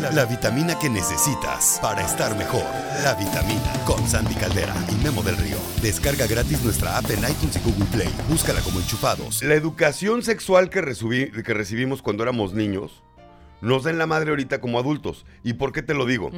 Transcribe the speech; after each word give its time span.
La, 0.00 0.10
la 0.10 0.24
vitamina 0.24 0.78
que 0.78 0.88
necesitas 0.90 1.78
para 1.80 2.02
estar 2.04 2.36
mejor. 2.36 2.64
La 3.02 3.14
vitamina 3.14 3.62
con 3.86 4.06
Sandy 4.08 4.34
Caldera 4.34 4.74
y 4.90 4.94
Memo 5.04 5.22
del 5.22 5.36
Río. 5.36 5.56
Descarga 5.82 6.26
gratis 6.26 6.62
nuestra 6.62 6.98
app 6.98 7.08
en 7.10 7.18
iTunes 7.20 7.56
y 7.56 7.60
Google 7.60 7.84
Play. 7.92 8.08
Búscala 8.28 8.60
como 8.60 8.80
enchufados. 8.80 9.42
La 9.42 9.54
educación 9.54 10.22
sexual 10.22 10.68
que, 10.70 10.82
recibí- 10.82 11.30
que 11.42 11.54
recibimos 11.54 12.02
cuando 12.02 12.22
éramos 12.22 12.54
niños 12.54 13.02
nos 13.60 13.84
da 13.84 13.90
en 13.90 13.98
la 13.98 14.06
madre 14.06 14.30
ahorita 14.30 14.60
como 14.60 14.78
adultos. 14.78 15.24
¿Y 15.42 15.54
por 15.54 15.72
qué 15.72 15.82
te 15.82 15.94
lo 15.94 16.06
digo? 16.06 16.30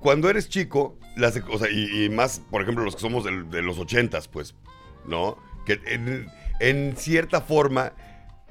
Cuando 0.00 0.30
eres 0.30 0.48
chico, 0.48 0.96
las, 1.16 1.36
o 1.50 1.58
sea, 1.58 1.68
y, 1.70 2.04
y 2.04 2.08
más, 2.10 2.40
por 2.50 2.62
ejemplo, 2.62 2.84
los 2.84 2.94
que 2.94 3.00
somos 3.02 3.24
de, 3.24 3.62
los 3.62 3.78
ochentas, 3.78 4.28
pues, 4.28 4.54
¿no? 5.06 5.36
Que 5.66 5.80
en, 5.86 6.28
en 6.60 6.96
cierta 6.96 7.40
forma 7.40 7.92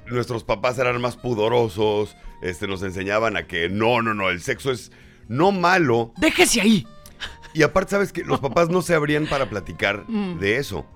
nuestros 0.06 0.44
papás 0.44 0.78
eran 0.78 1.00
más 1.00 1.16
pudorosos, 1.16 2.16
este, 2.42 2.66
nos 2.66 2.82
enseñaban 2.82 3.36
a 3.36 3.46
que 3.46 3.68
no, 3.68 4.02
no, 4.02 4.14
no, 4.14 4.30
el 4.30 4.40
sexo 4.40 4.70
es 4.70 4.92
no 5.28 5.52
malo. 5.52 6.12
Déjese 6.18 6.60
ahí. 6.60 6.86
Y 7.54 7.62
aparte, 7.62 7.90
¿sabes 7.90 8.12
que 8.12 8.22
Los 8.24 8.40
papás 8.40 8.68
no 8.68 8.80
se 8.82 8.94
abrían 8.94 9.26
para 9.26 9.48
platicar 9.50 10.06
de 10.40 10.56
eso. 10.56 10.78
O 10.80 10.86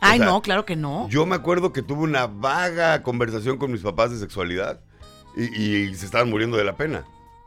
Ay, 0.00 0.18
sea, 0.18 0.26
no, 0.26 0.42
claro 0.42 0.64
que 0.64 0.76
no. 0.76 1.08
Yo 1.08 1.24
me 1.26 1.34
acuerdo 1.34 1.72
que 1.72 1.82
tuve 1.82 2.02
una 2.02 2.26
vaga 2.26 3.02
conversación 3.02 3.56
con 3.56 3.72
mis 3.72 3.80
papás 3.80 4.10
de 4.10 4.18
sexualidad 4.18 4.80
y, 5.36 5.44
y 5.64 5.94
se 5.94 6.04
estaban 6.04 6.28
muriendo 6.30 6.56
de 6.56 6.64
la 6.64 6.76
pena. 6.76 7.04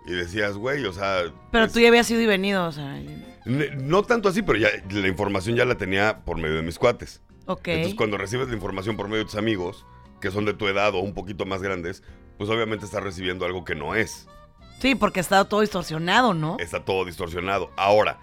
Y 0.07 0.11
decías, 0.11 0.55
güey, 0.55 0.85
o 0.85 0.93
sea... 0.93 1.23
Pero 1.51 1.65
es- 1.65 1.73
tú 1.73 1.79
ya 1.79 1.89
habías 1.89 2.09
ido 2.09 2.21
y 2.21 2.25
venido, 2.25 2.65
o 2.65 2.71
sea. 2.71 2.99
No 3.45 4.03
tanto 4.03 4.29
así, 4.29 4.41
pero 4.41 4.57
ya 4.57 4.69
la 4.89 5.07
información 5.07 5.55
ya 5.55 5.65
la 5.65 5.75
tenía 5.75 6.23
por 6.25 6.37
medio 6.37 6.55
de 6.55 6.61
mis 6.63 6.79
cuates. 6.79 7.21
Ok. 7.45 7.67
Entonces, 7.67 7.95
cuando 7.95 8.17
recibes 8.17 8.47
la 8.47 8.53
información 8.55 8.97
por 8.97 9.07
medio 9.07 9.19
de 9.19 9.25
tus 9.25 9.35
amigos, 9.35 9.85
que 10.19 10.31
son 10.31 10.45
de 10.45 10.53
tu 10.53 10.67
edad 10.67 10.93
o 10.95 10.99
un 10.99 11.13
poquito 11.13 11.45
más 11.45 11.61
grandes, 11.61 12.03
pues 12.37 12.49
obviamente 12.49 12.85
estás 12.85 13.03
recibiendo 13.03 13.45
algo 13.45 13.63
que 13.65 13.75
no 13.75 13.95
es. 13.95 14.27
Sí, 14.79 14.95
porque 14.95 15.19
está 15.19 15.43
todo 15.45 15.61
distorsionado, 15.61 16.33
¿no? 16.33 16.57
Está 16.59 16.85
todo 16.85 17.03
distorsionado. 17.05 17.71
Ahora, 17.77 18.19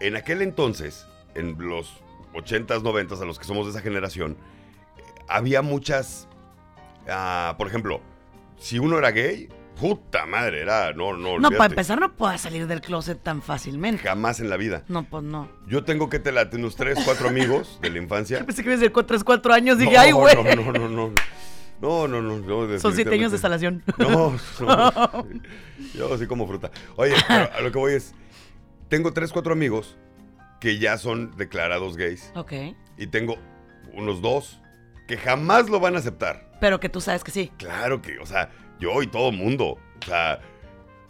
en 0.00 0.16
aquel 0.16 0.42
entonces, 0.42 1.06
en 1.34 1.56
los 1.58 1.92
80s, 2.34 2.82
90s, 2.82 3.20
a 3.22 3.24
los 3.24 3.38
que 3.38 3.44
somos 3.44 3.64
de 3.66 3.70
esa 3.70 3.80
generación, 3.80 4.36
había 5.28 5.62
muchas. 5.62 6.28
ah, 7.08 7.54
por 7.56 7.68
ejemplo, 7.68 8.00
si 8.58 8.78
uno 8.78 8.98
era 8.98 9.10
gay, 9.12 9.48
puta 9.80 10.26
madre, 10.26 10.60
era. 10.60 10.92
No, 10.92 11.16
no, 11.16 11.38
No, 11.38 11.50
para 11.50 11.66
empezar 11.66 11.98
no 11.98 12.12
puedas 12.12 12.42
salir 12.42 12.66
del 12.66 12.80
closet 12.82 13.22
tan 13.22 13.40
fácilmente. 13.40 14.02
Jamás 14.02 14.40
en 14.40 14.50
la 14.50 14.56
vida. 14.58 14.84
No, 14.88 15.04
pues 15.04 15.22
no. 15.24 15.48
Yo 15.66 15.84
tengo 15.84 16.10
que 16.10 16.18
te 16.18 16.32
late 16.32 16.56
unos 16.56 16.76
3, 16.76 16.98
4 17.04 17.28
amigos 17.28 17.78
de 17.80 17.90
la 17.90 17.98
infancia. 17.98 18.38
Pensé 18.46 18.62
que 18.62 18.68
iba 18.68 18.74
a 18.74 18.78
decir 18.78 18.92
con 18.92 19.06
3, 19.06 19.24
4 19.24 19.54
años. 19.54 19.78
Dije, 19.78 19.94
No, 19.94 20.00
ay, 20.00 20.12
güey. 20.12 20.34
No, 20.34 20.54
no, 20.72 20.72
no, 20.72 20.88
no. 20.88 21.12
No, 21.84 22.08
no, 22.08 22.22
no. 22.22 22.38
no, 22.38 22.78
Son 22.78 22.94
7 22.94 23.12
años 23.12 23.30
de 23.30 23.36
instalación. 23.36 23.82
No, 23.98 24.34
no. 24.60 25.26
Yo 25.94 26.16
sí 26.16 26.26
como 26.26 26.46
fruta. 26.46 26.70
Oye, 26.96 27.14
pero 27.28 27.50
a 27.52 27.60
lo 27.60 27.70
que 27.70 27.78
voy 27.78 27.92
es. 27.92 28.14
Tengo 28.88 29.12
tres, 29.12 29.32
cuatro 29.32 29.52
amigos 29.52 29.98
que 30.60 30.78
ya 30.78 30.96
son 30.96 31.36
declarados 31.36 31.98
gays. 31.98 32.32
Ok. 32.36 32.52
Y 32.96 33.08
tengo 33.08 33.36
unos 33.92 34.22
dos 34.22 34.62
que 35.06 35.18
jamás 35.18 35.68
lo 35.68 35.78
van 35.78 35.94
a 35.96 35.98
aceptar. 35.98 36.56
Pero 36.58 36.80
que 36.80 36.88
tú 36.88 37.02
sabes 37.02 37.22
que 37.22 37.30
sí. 37.30 37.52
Claro 37.58 38.00
que, 38.00 38.18
o 38.18 38.24
sea, 38.24 38.50
yo 38.80 39.02
y 39.02 39.06
todo 39.06 39.30
mundo. 39.30 39.76
O 40.00 40.06
sea, 40.06 40.40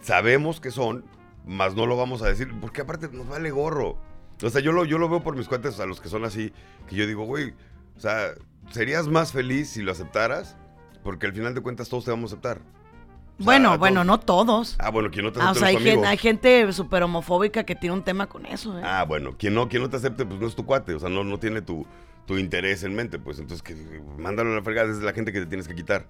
sabemos 0.00 0.60
que 0.60 0.72
son, 0.72 1.04
mas 1.46 1.76
no 1.76 1.86
lo 1.86 1.96
vamos 1.96 2.20
a 2.22 2.26
decir. 2.26 2.52
Porque 2.60 2.80
aparte 2.80 3.08
nos 3.12 3.28
vale 3.28 3.52
gorro. 3.52 3.96
O 4.42 4.50
sea, 4.50 4.60
yo 4.60 4.72
lo, 4.72 4.84
yo 4.84 4.98
lo 4.98 5.08
veo 5.08 5.22
por 5.22 5.36
mis 5.36 5.46
cuates 5.46 5.78
a 5.78 5.86
los 5.86 6.00
que 6.00 6.08
son 6.08 6.24
así. 6.24 6.52
Que 6.88 6.96
yo 6.96 7.06
digo, 7.06 7.24
güey, 7.26 7.54
o 7.96 8.00
sea, 8.00 8.34
serías 8.72 9.06
más 9.06 9.30
feliz 9.30 9.70
si 9.70 9.82
lo 9.82 9.92
aceptaras. 9.92 10.56
Porque 11.04 11.26
al 11.26 11.32
final 11.32 11.54
de 11.54 11.60
cuentas 11.60 11.88
todos 11.88 12.04
te 12.06 12.10
vamos 12.10 12.32
a 12.32 12.34
aceptar. 12.34 12.58
O 12.58 13.36
sea, 13.38 13.44
bueno, 13.44 13.78
bueno, 13.78 13.96
todos- 14.04 14.06
no 14.06 14.20
todos. 14.20 14.76
Ah, 14.78 14.90
bueno, 14.90 15.10
quien 15.10 15.24
no 15.26 15.32
te 15.32 15.40
Ah, 15.40 15.48
o 15.48 15.50
acepte 15.50 15.58
sea, 15.60 15.66
no 15.66 15.68
hay, 15.68 15.74
es 15.76 15.78
tu 15.82 15.84
gen- 15.84 15.98
amigo. 15.98 16.08
hay 16.10 16.18
gente 16.18 16.72
súper 16.72 17.02
homofóbica 17.02 17.64
que 17.64 17.74
tiene 17.74 17.94
un 17.94 18.02
tema 18.02 18.26
con 18.28 18.46
eso, 18.46 18.76
¿eh? 18.78 18.82
Ah, 18.84 19.04
bueno, 19.06 19.36
quien 19.38 19.54
no, 19.54 19.68
quien 19.68 19.82
no 19.82 19.90
te 19.90 19.96
acepte, 19.96 20.24
pues 20.24 20.40
no 20.40 20.46
es 20.46 20.54
tu 20.56 20.64
cuate. 20.64 20.94
O 20.94 20.98
sea, 20.98 21.08
no, 21.10 21.22
no 21.24 21.38
tiene 21.38 21.60
tu, 21.62 21.86
tu 22.26 22.38
interés 22.38 22.82
en 22.84 22.94
mente. 22.94 23.18
Pues 23.18 23.38
entonces, 23.38 23.62
que, 23.62 23.74
mándalo 24.18 24.52
a 24.52 24.56
la 24.56 24.62
fregada, 24.62 24.90
es 24.90 24.98
la 24.98 25.12
gente 25.12 25.32
que 25.32 25.40
te 25.40 25.46
tienes 25.46 25.68
que 25.68 25.74
quitar. 25.74 26.08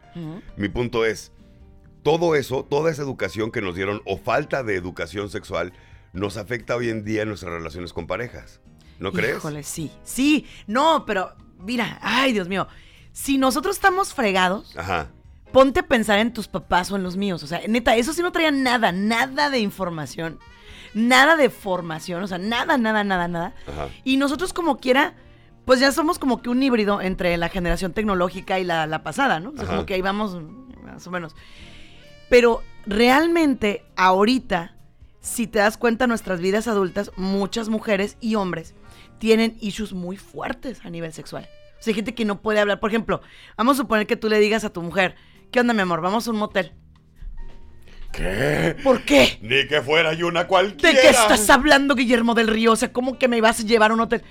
Mi 0.56 0.68
punto 0.68 1.04
es, 1.04 1.32
todo 2.02 2.34
eso, 2.36 2.64
toda 2.64 2.90
esa 2.90 3.02
educación 3.02 3.50
que 3.50 3.62
nos 3.62 3.74
dieron, 3.74 4.02
o 4.04 4.18
falta 4.18 4.62
de 4.62 4.76
educación 4.76 5.30
sexual, 5.30 5.72
nos 6.12 6.36
afecta 6.36 6.76
hoy 6.76 6.90
en 6.90 7.04
día 7.04 7.22
en 7.22 7.28
nuestras 7.28 7.52
relaciones 7.52 7.92
con 7.94 8.06
parejas. 8.06 8.60
¿No 9.00 9.10
crees? 9.12 9.38
Híjole, 9.38 9.62
sí. 9.62 9.90
Sí, 10.04 10.46
no, 10.66 11.04
pero 11.06 11.32
mira, 11.58 11.98
ay, 12.02 12.32
Dios 12.34 12.48
mío. 12.48 12.68
Si 13.14 13.38
nosotros 13.38 13.76
estamos 13.76 14.12
fregados, 14.12 14.76
Ajá. 14.76 15.06
ponte 15.52 15.80
a 15.80 15.86
pensar 15.86 16.18
en 16.18 16.32
tus 16.32 16.48
papás 16.48 16.90
o 16.90 16.96
en 16.96 17.04
los 17.04 17.16
míos. 17.16 17.44
O 17.44 17.46
sea, 17.46 17.60
neta, 17.68 17.94
eso 17.94 18.12
sí 18.12 18.22
no 18.22 18.32
traía 18.32 18.50
nada, 18.50 18.90
nada 18.90 19.50
de 19.50 19.60
información, 19.60 20.40
nada 20.94 21.36
de 21.36 21.48
formación, 21.48 22.24
o 22.24 22.26
sea, 22.26 22.38
nada, 22.38 22.76
nada, 22.76 23.04
nada, 23.04 23.28
nada. 23.28 23.54
Ajá. 23.68 23.88
Y 24.02 24.16
nosotros 24.16 24.52
como 24.52 24.78
quiera, 24.78 25.14
pues 25.64 25.78
ya 25.78 25.92
somos 25.92 26.18
como 26.18 26.42
que 26.42 26.50
un 26.50 26.60
híbrido 26.60 27.00
entre 27.00 27.36
la 27.36 27.48
generación 27.48 27.92
tecnológica 27.92 28.58
y 28.58 28.64
la, 28.64 28.88
la 28.88 29.04
pasada, 29.04 29.38
¿no? 29.38 29.50
O 29.50 29.52
sea, 29.52 29.62
Ajá. 29.62 29.74
como 29.74 29.86
que 29.86 29.94
ahí 29.94 30.02
vamos 30.02 30.36
más 30.82 31.06
o 31.06 31.12
menos. 31.12 31.36
Pero 32.28 32.62
realmente 32.84 33.84
ahorita, 33.94 34.74
si 35.20 35.46
te 35.46 35.60
das 35.60 35.78
cuenta, 35.78 36.08
nuestras 36.08 36.40
vidas 36.40 36.66
adultas, 36.66 37.12
muchas 37.16 37.68
mujeres 37.68 38.16
y 38.20 38.34
hombres 38.34 38.74
tienen 39.18 39.56
issues 39.60 39.92
muy 39.92 40.16
fuertes 40.16 40.80
a 40.84 40.90
nivel 40.90 41.12
sexual. 41.12 41.48
Sea, 41.84 41.90
hay 41.90 41.96
gente 41.96 42.14
que 42.14 42.24
no 42.24 42.40
puede 42.40 42.60
hablar. 42.60 42.80
Por 42.80 42.90
ejemplo, 42.90 43.20
vamos 43.58 43.76
a 43.76 43.82
suponer 43.82 44.06
que 44.06 44.16
tú 44.16 44.30
le 44.30 44.38
digas 44.40 44.64
a 44.64 44.72
tu 44.72 44.80
mujer, 44.80 45.16
¿qué 45.50 45.60
onda, 45.60 45.74
mi 45.74 45.82
amor? 45.82 46.00
Vamos 46.00 46.26
a 46.26 46.30
un 46.30 46.38
motel. 46.38 46.72
¿Qué? 48.10 48.76
¿Por 48.82 49.02
qué? 49.02 49.38
Ni 49.42 49.66
que 49.68 49.82
fuera 49.82 50.14
yo 50.14 50.28
una 50.28 50.42
¿De 50.44 50.46
cualquiera. 50.46 50.98
qué 50.98 51.10
estás 51.10 51.50
hablando, 51.50 51.94
Guillermo 51.94 52.34
del 52.34 52.48
Río? 52.48 52.72
O 52.72 52.76
sea, 52.76 52.90
¿cómo 52.90 53.18
que 53.18 53.28
me 53.28 53.40
vas 53.42 53.60
a 53.60 53.64
llevar 53.64 53.90
a 53.90 53.94
un 53.94 54.00
hotel? 54.00 54.22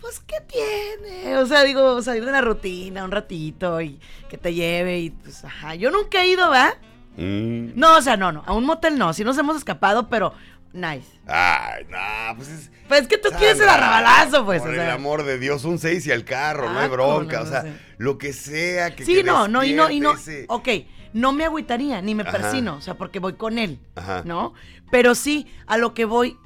Pues, 0.00 0.20
¿qué 0.20 0.36
tiene? 0.46 1.38
O 1.38 1.46
sea, 1.46 1.64
digo, 1.64 2.00
salir 2.02 2.24
de 2.24 2.30
la 2.30 2.40
rutina 2.40 3.04
un 3.04 3.10
ratito 3.10 3.80
y 3.80 3.98
que 4.28 4.38
te 4.38 4.54
lleve 4.54 5.00
y 5.00 5.10
pues, 5.10 5.44
ajá. 5.44 5.74
Yo 5.74 5.90
nunca 5.90 6.22
he 6.22 6.28
ido, 6.28 6.48
¿va? 6.50 6.74
Mm. 7.16 7.72
No, 7.74 7.96
o 7.96 8.00
sea, 8.00 8.16
no, 8.16 8.30
no. 8.30 8.44
A 8.46 8.52
un 8.52 8.64
motel 8.64 8.96
no. 8.96 9.12
Sí 9.12 9.24
nos 9.24 9.38
hemos 9.38 9.56
escapado, 9.56 10.08
pero 10.08 10.34
nice. 10.72 11.06
Ay, 11.26 11.84
no, 11.88 12.36
pues 12.36 12.48
es... 12.48 12.70
Pues 12.88 13.02
es 13.02 13.08
que 13.08 13.18
tú 13.18 13.30
quieres 13.38 13.60
el 13.60 13.68
arrabalazo, 13.68 14.44
pues. 14.44 14.60
Por 14.62 14.70
o 14.70 14.74
el 14.74 14.90
amor 14.90 15.24
de 15.24 15.38
Dios, 15.38 15.64
un 15.64 15.78
6 15.78 16.06
y 16.06 16.12
al 16.12 16.24
carro, 16.24 16.70
no 16.70 16.78
Ah, 16.78 16.82
hay 16.84 16.88
bronca. 16.88 17.38
cómo 17.38 17.48
o 17.48 17.52
sea, 17.52 17.62
no 17.62 17.68
sé. 17.72 17.78
lo 17.98 18.18
que 18.18 18.32
sea 18.32 18.94
que 18.94 19.04
Sí, 19.04 19.14
que 19.16 19.24
no, 19.24 19.48
no, 19.48 19.64
y 19.64 19.72
no, 19.72 19.88
y 19.90 20.00
no. 20.00 20.12
ese- 20.14 20.44
Ok, 20.48 20.68
no 21.12 21.32
me 21.32 21.44
agüitaría, 21.44 22.02
ni 22.02 22.14
me 22.14 22.22
Ajá. 22.22 22.32
persino, 22.32 22.76
o 22.76 22.80
sea, 22.80 22.94
porque 22.98 23.18
voy 23.18 23.34
con 23.34 23.58
él, 23.58 23.78
Ajá. 23.94 24.22
¿no? 24.24 24.52
Pero 24.90 25.14
sí, 25.14 25.46
a 25.66 25.76
lo 25.78 25.94
que 25.94 26.04
voy 26.04 26.36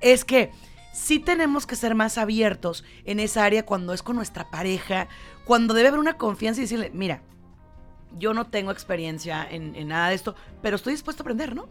es 0.00 0.24
que 0.24 0.50
sí 0.92 1.18
tenemos 1.18 1.66
que 1.66 1.76
ser 1.76 1.94
más 1.94 2.18
abiertos 2.18 2.84
en 3.04 3.18
esa 3.20 3.44
área 3.44 3.64
cuando 3.64 3.92
es 3.94 4.02
con 4.02 4.16
nuestra 4.16 4.50
pareja, 4.50 5.08
cuando 5.44 5.72
debe 5.74 5.88
haber 5.88 6.00
una 6.00 6.16
confianza 6.18 6.60
y 6.60 6.64
decirle, 6.64 6.90
mira, 6.94 7.22
yo 8.16 8.32
no 8.34 8.46
tengo 8.46 8.70
experiencia 8.70 9.46
en, 9.50 9.74
en 9.74 9.88
nada 9.88 10.08
de 10.10 10.14
esto, 10.14 10.34
pero 10.62 10.76
estoy 10.76 10.92
dispuesto 10.92 11.22
a 11.22 11.24
aprender, 11.24 11.54
¿no? 11.54 11.62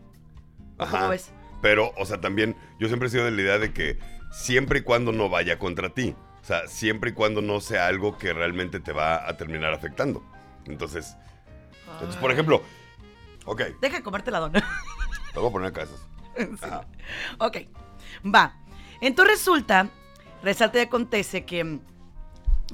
¿O 0.77 0.83
Ajá. 0.83 0.97
¿Cómo 0.97 1.09
ves? 1.09 1.31
Pero, 1.63 1.93
o 1.97 2.05
sea, 2.05 2.19
también 2.19 2.57
yo 2.77 2.89
siempre 2.89 3.07
he 3.07 3.11
sido 3.11 3.23
de 3.23 3.31
la 3.31 3.41
idea 3.41 3.57
de 3.57 3.71
que 3.71 3.97
siempre 4.33 4.79
y 4.79 4.81
cuando 4.81 5.13
no 5.13 5.29
vaya 5.29 5.57
contra 5.57 5.93
ti. 5.93 6.13
O 6.41 6.45
sea, 6.45 6.67
siempre 6.67 7.11
y 7.11 7.13
cuando 7.13 7.41
no 7.41 7.61
sea 7.61 7.87
algo 7.87 8.17
que 8.17 8.33
realmente 8.33 8.81
te 8.81 8.91
va 8.91 9.29
a 9.29 9.37
terminar 9.37 9.73
afectando. 9.73 10.21
Entonces, 10.65 11.15
entonces 11.93 12.17
por 12.17 12.31
ejemplo, 12.31 12.61
ok, 13.45 13.61
Deja 13.79 13.95
de 13.95 14.03
comerte 14.03 14.29
la 14.29 14.39
dona. 14.39 14.59
te 15.33 15.39
voy 15.39 15.47
a 15.47 15.51
poner 15.53 15.71
casas. 15.71 16.05
Ajá. 16.61 16.85
Ok, 17.37 17.59
va. 18.25 18.57
Entonces 18.99 19.37
resulta, 19.37 19.87
resalta 20.43 20.79
y 20.79 20.81
acontece 20.81 21.45
que, 21.45 21.79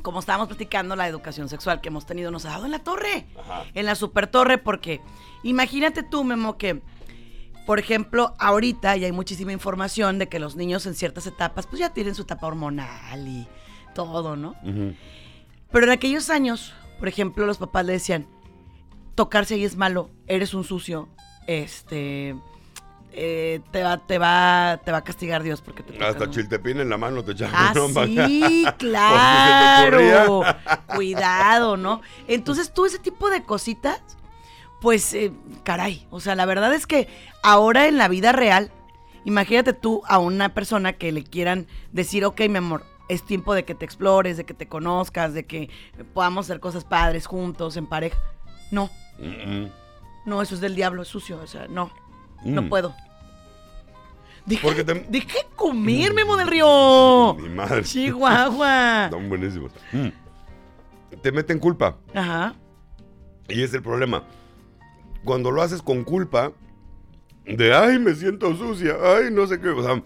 como 0.02 0.20
estábamos 0.20 0.48
platicando, 0.48 0.96
la 0.96 1.08
educación 1.08 1.48
sexual 1.48 1.80
que 1.80 1.90
hemos 1.90 2.08
tenido 2.08 2.32
nos 2.32 2.46
ha 2.46 2.50
dado 2.50 2.66
en 2.66 2.72
la 2.72 2.80
torre, 2.80 3.28
Ajá. 3.40 3.66
en 3.72 3.86
la 3.86 3.94
super 3.94 4.26
torre, 4.26 4.58
porque 4.58 5.00
imagínate 5.44 6.02
tú, 6.02 6.24
Memo, 6.24 6.58
que, 6.58 6.82
por 7.70 7.78
ejemplo, 7.78 8.34
ahorita 8.40 8.98
ya 8.98 9.06
hay 9.06 9.12
muchísima 9.12 9.52
información 9.52 10.18
de 10.18 10.28
que 10.28 10.40
los 10.40 10.56
niños 10.56 10.88
en 10.88 10.96
ciertas 10.96 11.28
etapas, 11.28 11.68
pues 11.68 11.80
ya 11.80 11.94
tienen 11.94 12.16
su 12.16 12.24
etapa 12.24 12.48
hormonal 12.48 13.28
y 13.28 13.48
todo, 13.94 14.36
¿no? 14.36 14.56
Pero 15.72 15.86
en 15.86 15.92
aquellos 15.92 16.32
años, 16.32 16.74
por 16.98 17.08
ejemplo, 17.08 17.46
los 17.46 17.60
papás 17.60 17.86
le 17.86 17.94
decían, 17.94 18.26
tocarse 19.14 19.54
ahí 19.54 19.66
es 19.66 19.76
malo, 19.76 20.10
eres 20.26 20.56
un 20.56 20.64
sucio, 20.64 21.10
este, 21.46 22.36
eh, 23.12 23.62
te, 23.70 23.84
va, 23.84 23.98
te, 23.98 24.18
va, 24.18 24.82
te 24.84 24.92
va 24.92 24.98
a 24.98 25.04
castigar 25.04 25.44
Dios 25.44 25.62
porque 25.62 25.84
te 25.84 26.04
Hasta 26.04 26.26
¿no? 26.26 26.32
chiltepín 26.32 26.80
en 26.80 26.90
la 26.90 26.98
mano 26.98 27.24
te 27.24 27.34
echan. 27.34 27.52
Ah, 27.54 27.72
¿no? 27.76 27.88
sí, 28.28 28.66
claro. 28.80 30.42
Cuidado, 30.96 31.78
¿no? 31.78 32.02
Entonces, 32.28 32.74
tú 32.74 32.88
ese 32.88 32.98
tipo 32.98 33.30
de 33.30 33.44
cositas, 33.44 34.02
pues, 34.82 35.14
eh, 35.14 35.32
caray. 35.64 36.06
O 36.10 36.20
sea, 36.20 36.36
la 36.36 36.46
verdad 36.46 36.74
es 36.74 36.88
que 36.88 37.08
ahora 37.44 37.88
en 37.88 37.98
la 37.98 38.08
vida 38.08 38.32
real, 38.32 38.72
imagínate 39.26 39.74
tú 39.74 40.02
a 40.08 40.20
una 40.20 40.54
persona 40.54 40.94
que 40.94 41.12
le 41.12 41.24
quieran 41.24 41.68
decir, 41.92 42.26
ok, 42.26 42.42
mi 42.50 42.58
amor, 42.58 42.86
es 43.10 43.24
tiempo 43.26 43.54
de 43.56 43.66
que 43.66 43.74
te 43.76 43.86
explores, 43.86 44.38
de 44.38 44.46
que 44.46 44.54
te 44.54 44.68
conozcas, 44.68 45.34
de 45.34 45.46
que 45.46 45.70
podamos 46.14 46.46
hacer 46.46 46.60
cosas 46.60 46.86
padres 46.86 47.26
juntos, 47.26 47.76
en 47.78 47.88
pareja. 47.88 48.18
No, 48.72 48.90
Mm, 49.20 49.64
mm. 49.64 49.72
No, 50.26 50.42
eso 50.42 50.56
es 50.56 50.62
del 50.62 50.76
diablo, 50.76 51.02
es 51.02 51.08
sucio. 51.10 51.40
O 51.42 51.48
sea, 51.48 51.68
no. 51.68 51.92
No 52.46 52.62
Mm. 52.62 52.70
puedo. 52.70 52.94
Dije, 54.46 54.62
Porque 54.66 54.84
te- 54.84 55.06
dije 55.10 55.40
comer, 55.56 56.14
Memo 56.14 56.38
del 56.38 56.48
Río. 56.48 57.36
Mi 57.36 57.50
madre. 57.50 57.84
Chihuahua. 57.84 59.06
Están 59.12 59.28
buenísimos. 59.28 59.72
Mm. 59.92 60.08
Te 61.22 61.32
meten 61.32 61.60
culpa. 61.60 61.98
Ajá. 62.14 62.54
Y 63.50 63.62
es 63.64 63.74
el 63.74 63.82
problema. 63.84 64.24
Cuando 65.24 65.52
lo 65.52 65.62
haces 65.62 65.82
con 65.82 66.04
culpa, 66.04 66.54
de 67.46 67.74
ay, 67.74 68.00
me 68.00 68.14
siento 68.14 68.56
sucia, 68.56 68.96
ay, 69.02 69.32
no 69.32 69.48
sé 69.48 69.60
qué. 69.60 69.70
O 69.70 69.84
sea, 69.84 70.02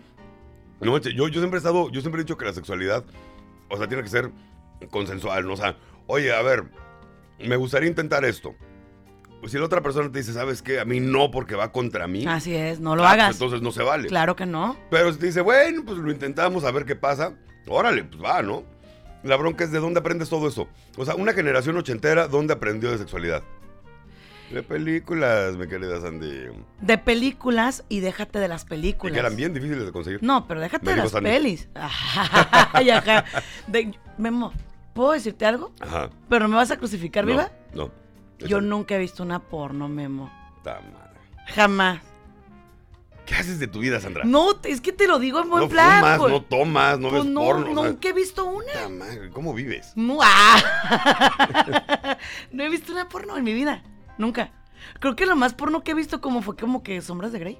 no 0.81 0.97
yo, 0.97 1.27
yo 1.27 1.39
siempre 1.39 1.57
he 1.57 1.59
estado, 1.59 1.89
yo 1.89 2.01
siempre 2.01 2.21
he 2.21 2.23
dicho 2.23 2.37
que 2.37 2.45
la 2.45 2.53
sexualidad, 2.53 3.03
o 3.69 3.77
sea, 3.77 3.87
tiene 3.87 4.03
que 4.03 4.09
ser 4.09 4.31
consensual, 4.89 5.45
¿no? 5.45 5.53
O 5.53 5.57
sea, 5.57 5.77
oye, 6.07 6.33
a 6.33 6.41
ver, 6.41 6.65
me 7.39 7.55
gustaría 7.55 7.89
intentar 7.89 8.25
esto. 8.25 8.55
Si 9.47 9.57
la 9.57 9.65
otra 9.65 9.81
persona 9.81 10.09
te 10.09 10.19
dice, 10.19 10.31
¿sabes 10.31 10.61
qué? 10.61 10.79
A 10.79 10.85
mí 10.85 11.01
no, 11.01 11.29
porque 11.29 11.55
va 11.55 11.73
contra 11.73 12.07
mí. 12.07 12.25
Así 12.25 12.55
es, 12.55 12.79
no 12.79 12.95
lo 12.95 13.03
ah, 13.03 13.09
pues 13.09 13.13
hagas. 13.13 13.35
entonces 13.35 13.61
no 13.61 13.71
se 13.71 13.83
vale. 13.83 14.07
Claro 14.07 14.37
que 14.37 14.45
no. 14.45 14.77
Pero 14.89 15.11
si 15.11 15.19
te 15.19 15.25
dice, 15.25 15.41
bueno, 15.41 15.83
pues 15.85 15.97
lo 15.97 16.09
intentamos 16.11 16.63
a 16.63 16.71
ver 16.71 16.85
qué 16.85 16.95
pasa, 16.95 17.33
órale, 17.67 18.05
pues 18.05 18.23
va, 18.23 18.41
¿no? 18.41 18.63
La 19.21 19.35
bronca 19.35 19.65
es 19.65 19.71
de 19.71 19.79
dónde 19.79 19.99
aprendes 19.99 20.29
todo 20.29 20.47
eso. 20.47 20.69
O 20.97 21.03
sea, 21.03 21.15
una 21.15 21.33
generación 21.33 21.75
ochentera, 21.75 22.27
¿dónde 22.27 22.53
aprendió 22.53 22.91
de 22.91 22.97
sexualidad? 22.97 23.43
De 24.53 24.61
películas, 24.63 25.55
mi 25.57 25.67
querida 25.67 25.99
Sandy. 25.99 26.49
De 26.79 26.97
películas 26.99 27.83
y 27.89 28.01
déjate 28.01 28.37
de 28.39 28.47
las 28.47 28.63
Y 28.63 28.67
películas. 28.67 29.13
que 29.13 29.19
eran 29.19 29.35
bien 29.35 29.53
difíciles 29.53 29.85
de 29.85 29.91
conseguir. 29.91 30.21
No, 30.21 30.47
pero 30.47 30.59
déjate 30.61 30.85
Me 30.85 30.91
de 30.91 30.97
las 30.97 31.11
Sandy. 31.11 31.29
pelis. 31.29 31.69
Ay, 32.73 32.89
ajá. 32.91 33.25
De- 33.67 33.97
Memo, 34.17 34.53
¿puedo 34.93 35.13
decirte 35.13 35.45
algo? 35.47 35.71
Ajá. 35.79 36.09
¿Pero 36.29 36.47
me 36.47 36.55
vas 36.55 36.69
a 36.69 36.77
crucificar 36.77 37.25
No, 37.25 37.31
viva? 37.31 37.51
No. 37.73 37.89
Yo 38.39 38.45
Échale. 38.57 38.67
nunca 38.67 38.95
he 38.95 38.99
visto 38.99 39.23
una 39.23 39.39
porno, 39.39 39.87
Memo. 39.89 40.31
Ta 40.63 40.81
madre. 40.81 41.19
Jamás. 41.47 42.01
¿Qué 43.25 43.35
haces 43.35 43.57
de 43.57 43.67
tu 43.67 43.79
vida, 43.79 43.99
Sandra? 44.01 44.23
No, 44.25 44.59
es 44.65 44.81
que 44.81 44.91
te 44.91 45.07
lo 45.07 45.17
digo 45.17 45.41
en 45.41 45.49
buen 45.49 45.63
no 45.63 45.69
plan. 45.69 45.99
fumas, 46.01 46.17
pues. 46.19 46.31
no 46.33 46.41
tomas, 46.43 46.99
no 46.99 47.09
Pues 47.09 47.23
ves 47.23 47.31
no, 47.31 47.39
porno. 47.41 47.71
o 47.71 47.73
sea, 47.83 47.91
nunca 47.91 48.09
he 48.09 48.13
visto 48.13 48.43
una. 48.45 48.71
ta 48.73 48.89
madre, 48.89 49.29
¿Cómo 49.31 49.53
vives? 49.53 49.93
No, 49.95 50.19
ah. 50.21 52.17
no 52.51 52.63
he 52.63 52.69
visto 52.69 52.91
una 52.91 53.07
porno 53.09 53.37
en 53.37 53.43
mi 53.45 53.53
vida. 53.53 53.81
Nunca. 54.17 54.51
Creo 54.99 55.15
que 55.15 55.25
lo 55.25 55.35
más 55.35 55.53
porno 55.53 55.83
que 55.83 55.91
he 55.91 55.95
visto 55.95 56.19
como 56.21 56.41
fue 56.41 56.55
como 56.55 56.83
que 56.83 57.01
Sombras 57.01 57.31
de 57.31 57.39
Grey. 57.39 57.59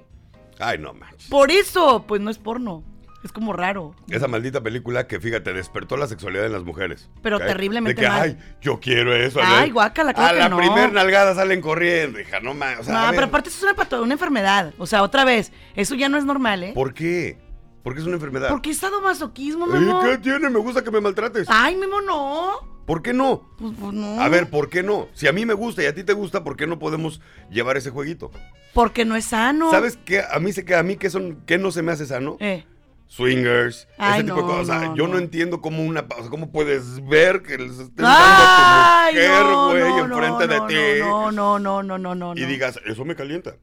Ay, 0.58 0.78
no 0.78 0.92
manches. 0.94 1.28
Por 1.30 1.50
eso, 1.50 2.04
pues 2.06 2.20
no 2.20 2.30
es 2.30 2.38
porno. 2.38 2.84
Es 3.24 3.32
como 3.32 3.54
raro. 3.54 3.94
Esa 4.10 4.28
maldita 4.28 4.62
película 4.62 5.06
que, 5.06 5.18
fíjate, 5.18 5.54
despertó 5.54 5.96
la 5.96 6.06
sexualidad 6.06 6.44
en 6.44 6.52
las 6.52 6.62
mujeres. 6.62 7.08
Pero 7.22 7.38
terriblemente 7.38 7.98
De 7.98 8.06
que, 8.06 8.12
mal. 8.12 8.20
ay, 8.22 8.56
yo 8.60 8.78
quiero 8.80 9.14
eso. 9.16 9.40
Ay, 9.42 9.70
guácala, 9.70 10.12
claro 10.12 10.28
A 10.28 10.32
que 10.34 10.38
la 10.40 10.48
no. 10.50 10.58
primer 10.58 10.92
nalgada 10.92 11.34
salen 11.34 11.62
corriendo, 11.62 12.20
hija, 12.20 12.40
no 12.40 12.52
más. 12.52 12.80
O 12.80 12.84
sea, 12.84 13.06
no, 13.06 13.10
pero 13.12 13.24
aparte 13.28 13.48
eso 13.48 13.56
es 13.58 13.62
una, 13.64 13.74
pato- 13.74 14.02
una 14.02 14.12
enfermedad. 14.12 14.74
O 14.76 14.86
sea, 14.86 15.02
otra 15.02 15.24
vez, 15.24 15.52
eso 15.74 15.94
ya 15.94 16.10
no 16.10 16.18
es 16.18 16.26
normal, 16.26 16.64
¿eh? 16.64 16.72
¿Por 16.74 16.92
qué? 16.92 17.38
Porque 17.82 18.00
es 18.00 18.06
una 18.06 18.16
enfermedad. 18.16 18.50
¿Por 18.50 18.60
qué 18.60 18.70
es 18.72 18.78
sadomasoquismo, 18.78 19.68
¿Y 19.68 19.70
Memo? 19.70 20.02
qué 20.02 20.18
tiene? 20.18 20.50
Me 20.50 20.58
gusta 20.58 20.84
que 20.84 20.90
me 20.90 21.00
maltrates. 21.00 21.46
Ay, 21.48 21.76
Memo, 21.76 22.02
no. 22.02 22.73
¿Por 22.86 23.02
qué 23.02 23.12
no? 23.12 23.48
Pues, 23.58 23.72
pues 23.78 23.92
no. 23.92 24.20
A 24.20 24.28
ver, 24.28 24.50
¿por 24.50 24.68
qué 24.68 24.82
no? 24.82 25.08
Si 25.14 25.26
a 25.26 25.32
mí 25.32 25.46
me 25.46 25.54
gusta 25.54 25.82
y 25.82 25.86
a 25.86 25.94
ti 25.94 26.04
te 26.04 26.12
gusta, 26.12 26.44
¿por 26.44 26.56
qué 26.56 26.66
no 26.66 26.78
podemos 26.78 27.20
llevar 27.50 27.76
ese 27.76 27.90
jueguito? 27.90 28.30
Porque 28.74 29.04
no 29.04 29.16
es 29.16 29.26
sano. 29.26 29.70
¿Sabes 29.70 29.98
qué? 30.04 30.22
A 30.30 30.38
mí 30.40 30.52
se 30.52 30.64
que 30.64 30.74
a 30.74 30.82
mí 30.82 30.96
qué 30.96 31.08
son 31.08 31.42
qué 31.46 31.58
no 31.58 31.70
se 31.70 31.82
me 31.82 31.92
hace 31.92 32.06
sano? 32.06 32.36
Eh. 32.40 32.64
Swingers, 33.06 33.86
Ay, 33.96 34.20
ese 34.20 34.24
tipo 34.24 34.36
de 34.36 34.42
cosas. 34.42 34.60
O 34.62 34.64
sea, 34.64 34.88
no, 34.88 34.96
yo 34.96 35.06
no 35.06 35.18
entiendo 35.18 35.60
cómo 35.60 35.84
una, 35.84 36.00
o 36.00 36.20
sea, 36.20 36.30
cómo 36.30 36.50
puedes 36.50 37.06
ver 37.06 37.42
que 37.42 37.58
les 37.58 37.78
estés 37.78 38.04
Ay, 38.04 39.14
dando 39.14 39.30
a 39.38 39.44
tu 39.44 39.68
mujer, 39.68 39.84
güey, 39.84 40.00
enfrente 40.00 40.46
de 40.48 40.60
ti. 40.66 41.00
No, 41.00 41.30
no, 41.30 41.58
no, 41.58 41.82
no, 41.82 41.98
no, 41.98 42.14
no. 42.14 42.32
y 42.34 42.44
digas, 42.44 42.80
eso 42.86 43.04
me 43.04 43.14
calienta. 43.14 43.56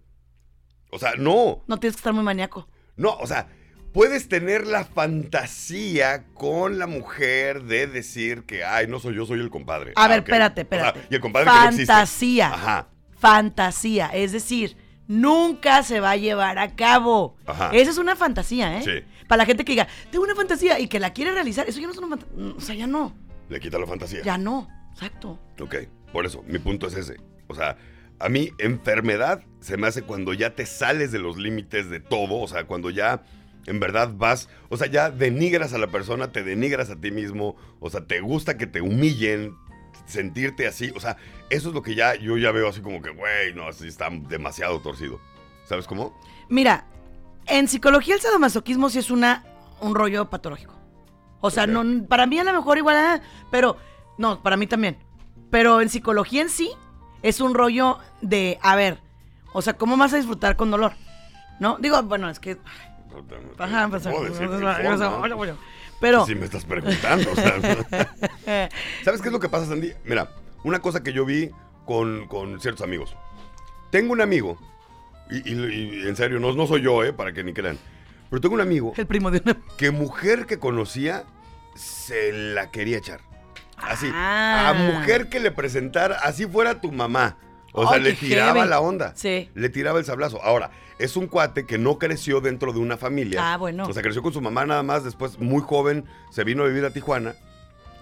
O 0.92 1.00
sea, 1.00 1.14
no. 1.18 1.64
No 1.68 1.78
tienes 1.80 1.96
que 1.96 2.00
estar 2.00 2.14
muy 2.14 2.24
maníaco. 2.24 2.68
No, 2.96 3.16
o 3.16 3.28
sea, 3.28 3.48
puedes 3.94 4.28
tener 4.30 4.66
la 4.68 4.86
fantasía 4.86 6.26
con 6.34 6.80
la 6.80 6.88
mujer 6.88 7.64
de 7.64 7.88
decir 7.88 8.44
que, 8.44 8.64
ay, 8.64 8.88
no 8.88 9.00
soy 9.00 9.16
yo, 9.16 9.26
soy 9.26 9.40
el 9.40 9.50
compadre. 9.50 9.94
A 9.96 10.06
Ah, 10.06 10.08
ver, 10.08 10.20
ok. 10.22 10.28
espérate, 10.28 10.62
O 10.62 10.68
sea, 10.70 10.78
espérate. 10.90 11.08
y 11.10 11.16
el 11.16 11.22
compadre 11.22 11.46
que 11.46 11.52
no. 11.52 11.62
Fantasía. 11.86 12.48
Ajá. 12.54 12.88
Fantasía. 13.18 14.08
Es 14.08 14.32
decir, 14.32 14.76
nunca 15.08 15.84
se 15.84 16.00
va 16.00 16.12
a 16.12 16.16
llevar 16.18 16.58
a 16.60 16.76
cabo. 16.76 17.36
Ajá. 17.46 17.70
Esa 17.74 17.92
es 17.92 17.98
una 17.98 18.16
fantasía, 18.16 18.78
¿eh? 18.80 18.84
Sí. 18.84 19.26
Para 19.28 19.40
la 19.40 19.46
gente 19.46 19.64
que 19.64 19.72
diga, 19.74 19.88
tengo 20.12 20.24
una 20.26 20.36
fantasía 20.36 20.80
y 20.80 20.88
que 20.88 21.00
la 21.00 21.14
quiere 21.14 21.32
realizar, 21.32 21.68
eso 21.70 21.80
ya 21.80 21.88
no 21.88 21.94
es 21.94 22.00
una 22.00 22.08
fantasía. 22.10 22.54
O 22.58 22.62
sea, 22.62 22.76
ya 22.76 22.88
no. 22.88 23.16
Le 23.50 23.60
quita 23.60 23.78
la 23.80 23.88
fantasía. 23.88 24.22
Ya 24.24 24.38
no. 24.38 24.68
Exacto. 24.94 25.40
Ok, 25.60 25.76
por 26.12 26.26
eso, 26.26 26.44
mi 26.48 26.60
punto 26.60 26.88
es 26.88 26.96
ese. 26.96 27.18
O 27.48 27.56
sea, 27.56 27.78
a 28.20 28.30
mí 28.30 28.50
enfermedad 28.58 29.44
se 29.62 29.78
me 29.78 29.88
hace 29.88 30.02
cuando 30.04 30.34
ya 30.34 30.54
te 30.56 30.66
sales 30.66 31.12
de 31.12 31.20
los 31.20 31.38
límites 31.38 31.90
de 31.90 32.00
todo, 32.00 32.40
o 32.40 32.48
sea, 32.48 32.66
cuando 32.66 32.90
ya 32.90 33.24
en 33.66 33.80
verdad 33.80 34.12
vas, 34.16 34.50
o 34.70 34.78
sea, 34.78 34.88
ya 34.88 35.10
denigras 35.10 35.74
a 35.74 35.78
la 35.78 35.88
persona, 35.88 36.32
te 36.32 36.44
denigras 36.44 36.90
a 36.90 37.00
ti 37.00 37.12
mismo, 37.12 37.56
o 37.80 37.90
sea, 37.90 38.06
te 38.06 38.22
gusta 38.22 38.58
que 38.58 38.68
te 38.68 38.82
humillen, 38.82 39.56
sentirte 40.06 40.68
así, 40.68 40.92
o 40.96 41.00
sea, 41.00 41.18
eso 41.50 41.70
es 41.70 41.76
lo 41.76 41.82
que 41.82 41.96
ya 41.96 42.16
yo 42.16 42.38
ya 42.38 42.52
veo 42.52 42.70
así 42.70 42.82
como 42.82 43.02
que, 43.02 43.12
güey, 43.12 43.54
no, 43.54 43.68
así 43.68 43.88
está 43.88 44.10
demasiado 44.10 44.80
torcido. 44.82 45.20
¿Sabes 45.66 45.88
cómo? 45.88 46.20
Mira, 46.50 46.86
en 47.46 47.68
psicología 47.68 48.16
el 48.16 48.22
sadomasoquismo 48.22 48.90
sí 48.90 49.00
es 49.00 49.12
una, 49.12 49.46
un 49.80 49.96
rollo 49.96 50.30
patológico. 50.30 50.76
O 51.40 51.50
sea, 51.50 51.66
no, 51.66 52.08
para 52.08 52.28
mí 52.28 52.38
a 52.40 52.44
lo 52.44 52.54
mejor 52.54 52.78
igual, 52.78 52.96
ah, 52.98 53.22
pero, 53.50 53.78
no, 54.18 54.44
para 54.44 54.58
mí 54.58 54.68
también. 54.68 54.98
Pero 55.50 55.82
en 55.82 55.90
psicología 55.90 56.42
en 56.42 56.50
sí 56.50 56.72
es 57.24 57.42
un 57.42 57.54
rollo 57.54 57.98
de, 58.22 58.60
a 58.62 58.76
ver, 58.76 59.00
o 59.54 59.62
sea, 59.62 59.74
¿cómo 59.74 59.98
vas 59.98 60.14
a 60.14 60.18
disfrutar 60.18 60.56
con 60.56 60.72
dolor? 60.72 60.94
¿No? 61.60 61.78
Digo, 61.80 62.02
bueno, 62.04 62.30
es 62.30 62.40
que... 62.40 62.58
No 63.22 63.28
te- 63.28 63.42
no 63.42 63.50
te 63.52 63.64
Ajá, 63.64 63.88
pues, 63.90 64.04
puedo 64.04 64.24
decir 64.24 64.50
de 64.50 64.58
forma. 64.60 65.58
Pero... 66.00 66.26
Si 66.26 66.34
me 66.36 66.46
estás 66.46 66.66
preguntando, 66.66 67.32
o 67.32 67.36
sea, 67.36 67.54
¿Sabes 69.06 69.22
qué 69.22 69.28
es 69.28 69.32
lo 69.32 69.40
que 69.40 69.50
pasa, 69.50 69.68
Sandy? 69.68 69.94
Mira, 70.04 70.32
una 70.64 70.80
cosa 70.80 71.04
que 71.04 71.14
yo 71.14 71.26
vi 71.26 71.52
con, 71.86 72.28
con 72.28 72.60
ciertos 72.60 72.84
amigos. 72.84 73.16
Tengo 73.92 74.14
un 74.14 74.22
amigo, 74.22 74.58
y, 75.30 75.48
y- 75.54 76.02
y 76.04 76.08
en 76.08 76.16
serio, 76.16 76.40
no, 76.40 76.54
no 76.54 76.66
soy 76.66 76.82
yo, 76.82 77.04
¿eh? 77.04 77.14
Para 77.14 77.34
que 77.34 77.44
ni 77.44 77.54
crean. 77.54 77.78
Pero 78.30 78.42
tengo 78.42 78.56
un 78.56 78.62
amigo 78.62 78.94
el 78.96 79.06
primo 79.06 79.30
de 79.30 79.42
una... 79.46 79.58
que 79.78 79.92
mujer 79.92 80.46
que 80.48 80.58
conocía 80.58 81.26
se 81.76 82.32
la 82.32 82.72
quería 82.72 82.98
echar. 82.98 83.20
Así. 83.78 84.10
Ah. 84.14 84.70
A 84.70 84.74
mujer 84.74 85.30
que 85.30 85.40
le 85.40 85.52
presentara, 85.52 86.16
así 86.24 86.46
fuera 86.48 86.82
tu 86.82 86.92
mamá. 86.92 87.38
O 87.74 87.88
sea, 87.88 88.00
le 88.00 88.14
tiraba 88.14 88.66
la 88.66 88.80
onda. 88.80 89.14
Sí. 89.16 89.50
Le 89.54 89.70
tiraba 89.70 90.00
el 90.00 90.06
sablazo. 90.06 90.42
Ahora, 90.44 90.72
es 91.00 91.16
un 91.16 91.28
cuate 91.28 91.66
que 91.66 91.78
no 91.78 91.98
creció 91.98 92.42
dentro 92.42 92.74
de 92.74 92.80
una 92.80 92.98
familia. 92.98 93.54
Ah, 93.54 93.58
bueno. 93.58 93.86
O 93.88 93.94
sea, 93.94 94.04
creció 94.04 94.22
con 94.22 94.34
su 94.34 94.42
mamá 94.42 94.66
nada 94.66 94.84
más, 94.84 95.04
después 95.04 95.40
muy 95.40 95.62
joven 95.62 96.06
se 96.32 96.44
vino 96.44 96.64
a 96.64 96.68
vivir 96.68 96.86
a 96.86 96.92
Tijuana 96.92 97.36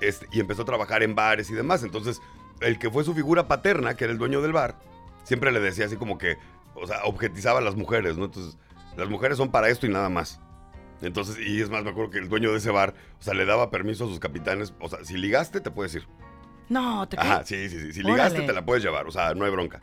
este, 0.02 0.28
y 0.32 0.40
empezó 0.40 0.64
a 0.64 0.66
trabajar 0.66 1.04
en 1.04 1.16
bares 1.16 1.50
y 1.50 1.54
demás. 1.54 1.84
Entonces, 1.84 2.22
el 2.62 2.80
que 2.80 2.90
fue 2.90 3.04
su 3.04 3.14
figura 3.14 3.48
paterna, 3.48 3.96
que 3.96 4.06
era 4.06 4.14
el 4.14 4.20
dueño 4.20 4.42
del 4.42 4.54
bar, 4.54 4.76
siempre 5.24 5.52
le 5.52 5.60
decía 5.60 5.86
así 5.86 5.96
como 5.96 6.18
que, 6.18 6.38
o 6.76 6.88
sea, 6.88 7.04
objetizaba 7.04 7.60
a 7.60 7.62
las 7.62 7.76
mujeres, 7.76 8.18
¿no? 8.18 8.26
Entonces, 8.26 8.58
las 8.98 9.10
mujeres 9.10 9.38
son 9.38 9.50
para 9.50 9.70
esto 9.70 9.86
y 9.86 9.90
nada 9.90 10.10
más. 10.10 10.42
Entonces, 11.02 11.38
y 11.40 11.62
es 11.62 11.70
más, 11.70 11.84
me 11.84 11.92
acuerdo 11.92 12.12
que 12.12 12.18
el 12.18 12.28
dueño 12.28 12.52
de 12.52 12.58
ese 12.58 12.72
bar, 12.72 12.94
o 13.20 13.24
sea, 13.24 13.34
le 13.34 13.46
daba 13.46 13.72
permiso 13.72 14.06
a 14.06 14.08
sus 14.08 14.20
capitanes, 14.20 14.74
o 14.80 14.90
sea, 14.90 15.04
si 15.04 15.16
ligaste, 15.18 15.62
te 15.62 15.72
puedes 15.72 15.96
ir. 15.96 16.06
No, 16.70 17.08
te 17.10 17.18
Ajá, 17.20 17.44
sí, 17.44 17.68
sí, 17.70 17.80
sí. 17.80 17.94
Si 17.94 18.00
Órale. 18.02 18.14
ligaste, 18.16 18.42
te 18.44 18.54
la 18.54 18.64
puedes 18.66 18.84
llevar. 18.84 19.08
O 19.08 19.12
sea, 19.12 19.34
no 19.34 19.46
hay 19.46 19.52
bronca. 19.52 19.82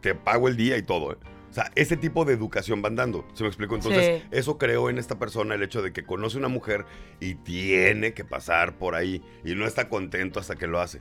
Te 0.00 0.14
pago 0.14 0.48
el 0.48 0.56
día 0.56 0.76
y 0.76 0.82
todo, 0.82 1.12
¿eh? 1.12 1.16
O 1.50 1.52
sea, 1.52 1.72
ese 1.74 1.96
tipo 1.96 2.24
de 2.26 2.34
educación 2.34 2.82
van 2.82 2.94
dando. 2.94 3.26
¿Se 3.32 3.42
me 3.42 3.48
explico? 3.48 3.74
Entonces, 3.74 4.20
Sí. 4.22 4.28
eso 4.30 4.58
creó 4.58 4.90
en 4.90 4.98
esta 4.98 5.18
persona 5.18 5.54
el 5.54 5.62
hecho 5.62 5.80
de 5.80 5.92
que 5.94 6.04
conoce 6.04 6.36
una 6.36 6.48
mujer 6.48 6.84
y 7.20 7.34
tiene 7.36 8.12
que 8.12 8.22
pasar 8.24 8.76
por 8.76 8.94
ahí 8.94 9.24
y 9.44 9.54
no 9.54 9.66
está 9.66 9.88
contento 9.88 10.38
hasta 10.40 10.56
que 10.56 10.66
lo 10.66 10.78
hace. 10.80 11.00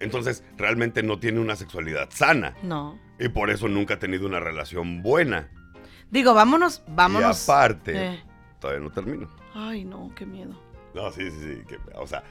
Entonces, 0.00 0.44
realmente 0.56 1.02
no 1.02 1.18
tiene 1.18 1.40
una 1.40 1.56
sexualidad 1.56 2.08
sana 2.10 2.56
No. 2.62 2.98
y 3.18 3.28
por 3.28 3.50
eso 3.50 3.68
nunca 3.68 3.94
ha 3.94 3.98
tenido 3.98 4.26
una 4.26 4.40
relación 4.40 5.02
buena. 5.02 5.48
Digo, 6.10 6.34
vámonos, 6.34 6.82
vámonos. 6.88 7.46
Y 7.48 7.50
aparte, 7.50 8.06
Eh. 8.06 8.24
todavía 8.60 8.82
no 8.82 8.90
termino. 8.92 9.28
Ay, 9.54 9.84
no, 9.84 10.12
qué 10.16 10.24
miedo. 10.26 10.60
No, 10.94 11.10
sí, 11.12 11.30
sí, 11.30 11.36
sí. 11.40 11.62
que- 11.68 11.78
o 11.94 12.06
sea, 12.06 12.22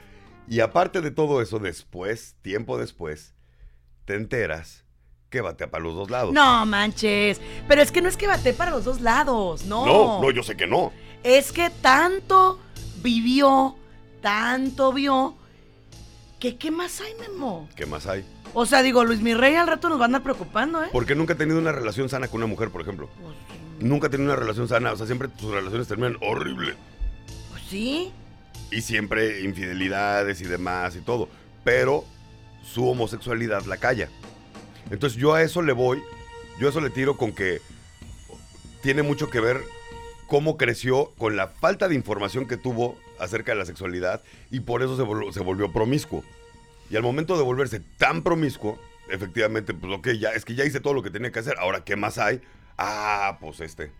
y 0.48 0.60
aparte 0.60 1.00
de 1.00 1.10
todo 1.10 1.42
eso, 1.42 1.58
después, 1.58 2.36
tiempo 2.42 2.78
después, 2.78 3.34
te 4.04 4.14
enteras 4.14 4.84
que 5.30 5.40
batea 5.40 5.70
para 5.70 5.84
los 5.84 5.94
dos 5.94 6.10
lados. 6.10 6.32
No 6.32 6.64
manches. 6.66 7.40
Pero 7.66 7.82
es 7.82 7.92
que 7.92 8.00
no 8.00 8.08
es 8.08 8.16
que 8.16 8.26
bate 8.26 8.52
para 8.54 8.70
los 8.70 8.84
dos 8.84 9.00
lados, 9.00 9.64
no. 9.66 9.84
no, 9.84 10.22
no, 10.22 10.30
yo 10.30 10.42
sé 10.42 10.56
que 10.56 10.66
no. 10.66 10.92
Es 11.22 11.52
que 11.52 11.70
tanto 11.70 12.58
vivió, 13.02 13.76
tanto 14.22 14.92
vio, 14.92 15.34
que 16.38 16.56
qué 16.56 16.70
más 16.70 17.00
hay, 17.00 17.12
Memo. 17.20 17.68
¿Qué 17.76 17.84
más 17.86 18.06
hay? 18.06 18.24
O 18.54 18.64
sea, 18.64 18.82
digo, 18.82 19.04
Luis 19.04 19.20
Mirrey 19.20 19.54
al 19.56 19.66
rato 19.66 19.88
nos 19.88 19.98
va 19.98 20.04
a 20.04 20.06
andar 20.06 20.22
preocupando, 20.22 20.82
¿eh? 20.82 20.88
Porque 20.92 21.14
nunca 21.14 21.34
ha 21.34 21.36
tenido 21.36 21.58
una 21.58 21.72
relación 21.72 22.08
sana 22.08 22.28
con 22.28 22.38
una 22.38 22.46
mujer, 22.46 22.70
por 22.70 22.80
ejemplo. 22.80 23.10
Pues, 23.20 23.36
Nunca 23.80 24.06
ha 24.06 24.10
tenido 24.10 24.32
una 24.32 24.40
relación 24.40 24.66
sana. 24.68 24.92
O 24.92 24.96
sea, 24.96 25.06
siempre 25.06 25.28
sus 25.38 25.52
relaciones 25.52 25.86
terminan 25.86 26.16
horrible. 26.20 26.74
pues 27.50 27.62
sí. 27.68 28.12
Y 28.70 28.82
siempre 28.82 29.40
infidelidades 29.42 30.40
y 30.40 30.44
demás 30.44 30.94
y 30.96 31.00
todo. 31.00 31.28
Pero 31.64 32.04
su 32.62 32.88
homosexualidad 32.88 33.64
la 33.64 33.76
calla. 33.78 34.08
Entonces 34.90 35.18
yo 35.18 35.34
a 35.34 35.42
eso 35.42 35.62
le 35.62 35.72
voy, 35.72 36.02
yo 36.60 36.66
a 36.66 36.70
eso 36.70 36.80
le 36.80 36.90
tiro 36.90 37.16
con 37.16 37.32
que 37.32 37.60
tiene 38.82 39.02
mucho 39.02 39.28
que 39.30 39.40
ver 39.40 39.60
cómo 40.26 40.56
creció 40.56 41.12
con 41.18 41.36
la 41.36 41.48
falta 41.48 41.88
de 41.88 41.94
información 41.94 42.46
que 42.46 42.56
tuvo 42.56 42.98
acerca 43.18 43.52
de 43.52 43.58
la 43.58 43.64
sexualidad 43.64 44.22
y 44.50 44.60
por 44.60 44.82
eso 44.82 44.96
se, 44.96 45.02
vol- 45.02 45.32
se 45.32 45.40
volvió 45.40 45.72
promiscuo. 45.72 46.22
Y 46.90 46.96
al 46.96 47.02
momento 47.02 47.36
de 47.36 47.42
volverse 47.42 47.80
tan 47.98 48.22
promiscuo, 48.22 48.78
efectivamente, 49.10 49.74
pues 49.74 49.92
ok, 49.98 50.08
ya, 50.18 50.30
es 50.30 50.44
que 50.44 50.54
ya 50.54 50.64
hice 50.64 50.80
todo 50.80 50.94
lo 50.94 51.02
que 51.02 51.10
tenía 51.10 51.32
que 51.32 51.38
hacer. 51.38 51.56
Ahora, 51.58 51.84
¿qué 51.84 51.96
más 51.96 52.18
hay? 52.18 52.40
Ah, 52.76 53.38
pues 53.40 53.60
este. 53.60 53.90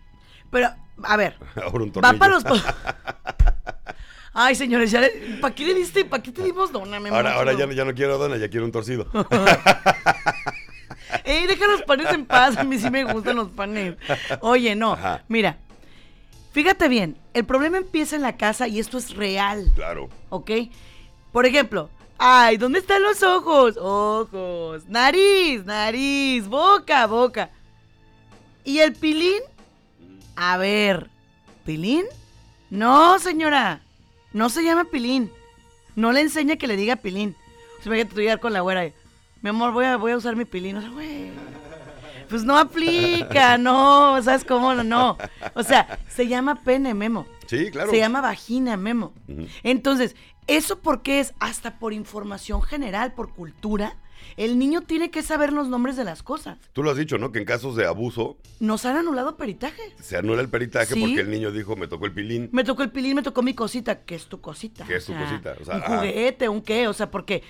Pero, 0.51 0.69
a 1.03 1.17
ver, 1.17 1.35
Ahora 1.55 1.83
un 1.83 1.91
va 1.91 2.13
para 2.13 2.33
los... 2.33 2.43
Ay, 4.33 4.55
señores, 4.55 4.91
ya 4.91 5.01
le- 5.01 5.37
¿para 5.41 5.53
qué 5.55 5.65
le 5.65 5.73
diste? 5.73 6.05
¿Para 6.05 6.21
qué 6.23 6.31
te 6.31 6.43
dimos 6.43 6.71
dona, 6.71 6.99
Memo? 6.99 7.15
Ahora, 7.15 7.33
ahora 7.35 7.53
ya, 7.53 7.65
no- 7.65 7.73
ya 7.73 7.85
no 7.85 7.93
quiero 7.93 8.17
dona, 8.17 8.37
ya 8.37 8.49
quiero 8.49 8.65
un 8.65 8.71
torcido. 8.71 9.07
Ey, 11.23 11.47
deja 11.47 11.67
los 11.67 11.81
panes 11.83 12.11
en 12.13 12.25
paz. 12.25 12.57
A 12.57 12.63
mí 12.63 12.77
sí 12.77 12.89
me 12.89 13.03
gustan 13.03 13.35
los 13.35 13.49
panes. 13.49 13.95
Oye, 14.41 14.75
no. 14.75 14.93
Ajá. 14.93 15.23
Mira, 15.27 15.57
fíjate 16.51 16.87
bien. 16.87 17.17
El 17.33 17.45
problema 17.45 17.77
empieza 17.77 18.15
en 18.15 18.21
la 18.21 18.37
casa 18.37 18.67
y 18.67 18.79
esto 18.79 18.97
es 18.97 19.15
real. 19.15 19.71
Claro. 19.75 20.09
¿Ok? 20.29 20.51
Por 21.31 21.45
ejemplo, 21.45 21.89
ay, 22.17 22.57
¿dónde 22.57 22.79
están 22.79 23.03
los 23.03 23.21
ojos? 23.23 23.75
Ojos. 23.77 24.83
Nariz, 24.87 25.65
nariz. 25.65 26.47
Boca, 26.47 27.05
boca. 27.07 27.49
¿Y 28.63 28.79
el 28.79 28.93
pilín? 28.93 29.41
A 30.35 30.57
ver, 30.57 31.09
¿pilín? 31.65 32.05
No, 32.69 33.17
señora. 33.19 33.81
No 34.33 34.49
se 34.49 34.63
llama 34.63 34.85
pilín. 34.85 35.31
No 35.95 36.11
le 36.11 36.21
enseña 36.21 36.55
que 36.55 36.67
le 36.67 36.77
diga 36.77 36.95
pilín. 36.95 37.35
O 37.79 37.83
sea, 37.83 37.87
imagínate 37.87 38.15
tú 38.15 38.21
llegar 38.21 38.39
con 38.39 38.53
la 38.53 38.61
güera 38.61 38.85
y, 38.85 38.93
mi 39.41 39.49
amor, 39.49 39.71
voy 39.71 39.85
a, 39.85 39.97
voy 39.97 40.11
a 40.11 40.17
usar 40.17 40.35
mi 40.35 40.45
pilín. 40.45 40.77
O 40.77 40.81
sea, 40.81 40.89
güey. 40.89 41.31
Pues 42.29 42.43
no 42.43 42.57
aplica, 42.57 43.57
no, 43.57 44.21
¿sabes 44.21 44.45
cómo? 44.45 44.75
No, 44.75 44.83
no. 44.83 45.17
O 45.55 45.63
sea, 45.63 45.99
se 46.07 46.27
llama 46.27 46.61
pene, 46.63 46.93
Memo. 46.93 47.25
Sí, 47.47 47.71
claro. 47.71 47.89
Se 47.89 47.97
llama 47.97 48.21
vagina, 48.21 48.77
Memo. 48.77 49.13
Entonces, 49.63 50.15
¿eso 50.45 50.77
por 50.79 51.01
qué 51.01 51.21
es? 51.21 51.33
Hasta 51.39 51.79
por 51.79 51.91
información 51.91 52.61
general, 52.61 53.13
por 53.13 53.33
cultura. 53.33 53.95
El 54.37 54.57
niño 54.59 54.81
tiene 54.81 55.11
que 55.11 55.21
saber 55.23 55.51
los 55.53 55.67
nombres 55.67 55.95
de 55.97 56.03
las 56.03 56.23
cosas. 56.23 56.57
Tú 56.73 56.83
lo 56.83 56.91
has 56.91 56.97
dicho, 56.97 57.17
¿no? 57.17 57.31
Que 57.31 57.39
en 57.39 57.45
casos 57.45 57.75
de 57.75 57.85
abuso 57.85 58.37
Nos 58.59 58.85
han 58.85 58.95
anulado 58.97 59.35
peritajes. 59.37 59.93
se 60.01 60.17
anula 60.17 60.41
el 60.41 60.49
peritaje 60.49 60.93
Sí. 60.93 60.99
porque 61.01 61.21
el 61.21 61.29
niño 61.29 61.51
dijo, 61.51 61.75
me 61.75 61.87
tocó 61.87 62.05
el 62.05 62.13
pilín. 62.13 62.49
Me 62.51 62.63
tocó 62.63 62.83
el 62.83 62.91
pilín, 62.91 63.15
me 63.15 63.21
tocó 63.23 63.41
mi 63.41 63.53
cosita. 63.53 64.01
¿Qué 64.05 64.15
es 64.15 64.27
tu 64.27 64.39
cosita? 64.41 64.85
¿Qué 64.85 64.95
es 64.95 65.05
tu 65.05 65.13
cosita? 65.13 65.55
O 65.61 65.65
sea, 65.65 65.75
un 65.75 65.83
ajá. 65.83 65.97
juguete, 65.97 66.47
un 66.49 66.61
qué. 66.61 66.87
O 66.87 66.93
sea, 66.93 67.11
porque 67.11 67.43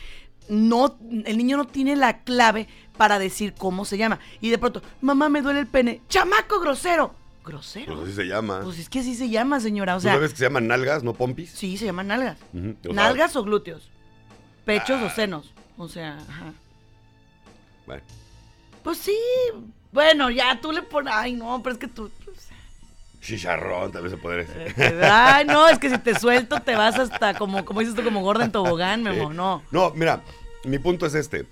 no, 0.47 0.97
el 1.25 1.37
niño 1.37 1.57
no 1.57 1.65
tiene 1.67 1.95
la 1.95 2.23
clave 2.23 2.67
para 2.97 3.19
decir 3.19 3.53
cómo 3.57 3.85
se 3.85 3.97
llama. 3.97 4.19
Y 4.41 4.49
de 4.49 4.57
pronto, 4.57 4.81
mamá, 5.01 5.29
me 5.29 5.41
duele 5.41 5.59
el 5.59 5.67
pene. 5.67 6.01
¡Chamaco 6.09 6.59
grosero! 6.59 7.13
¿Grosero? 7.45 7.95
Pues 7.95 8.07
así 8.09 8.13
se 8.15 8.25
llama. 8.27 8.61
Pues 8.63 8.77
es 8.79 8.89
que 8.89 8.99
así 8.99 9.15
se 9.15 9.29
llama, 9.29 9.59
señora. 9.59 9.95
O 9.95 9.97
¿Tú 9.99 10.03
sea, 10.03 10.13
sabes 10.13 10.31
que 10.31 10.37
se 10.37 10.43
llaman 10.45 10.67
nalgas, 10.67 11.03
no 11.03 11.13
pompis? 11.13 11.49
sí, 11.51 11.77
se 11.77 11.85
llaman 11.85 12.07
nalgas. 12.07 12.37
O 12.87 12.93
¿Nalgas 12.93 13.35
o 13.35 13.43
glúteos? 13.43 13.89
¿Pechos 14.65 14.99
Ah. 15.01 15.05
o 15.05 15.09
senos? 15.09 15.53
O 15.79 15.87
sea, 15.87 16.17
ajá. 16.29 16.53
bueno. 17.87 18.03
Pues 18.83 18.97
sí. 18.99 19.17
Bueno, 19.91 20.29
ya 20.29 20.59
tú 20.61 20.71
le 20.71 20.83
pones. 20.83 21.11
Ay, 21.15 21.33
no, 21.33 21.61
pero 21.63 21.73
es 21.73 21.79
que 21.79 21.87
tú. 21.87 22.11
pues, 22.23 22.47
Chicharrón, 23.21 23.91
tal 23.91 24.03
vez 24.03 24.11
se 24.11 24.17
podría 24.17 24.43
decir. 24.45 24.73
eh, 24.77 25.01
Ay, 25.11 25.45
no, 25.45 25.67
es 25.67 25.79
que 25.79 25.89
si 25.89 25.97
te 25.97 26.17
suelto 26.19 26.59
te 26.61 26.75
vas 26.75 26.99
hasta 26.99 27.33
como, 27.33 27.65
como 27.65 27.79
dices 27.79 27.95
tú, 27.95 28.03
como 28.03 28.21
gorda 28.21 28.45
en 28.45 28.51
tobogán, 28.51 29.01
Memo. 29.03 29.31
Sí. 29.31 29.35
No. 29.35 29.63
No, 29.71 29.89
mira, 29.91 30.21
mi 30.65 30.77
punto 30.79 31.05
es 31.05 31.15
este. 31.15 31.45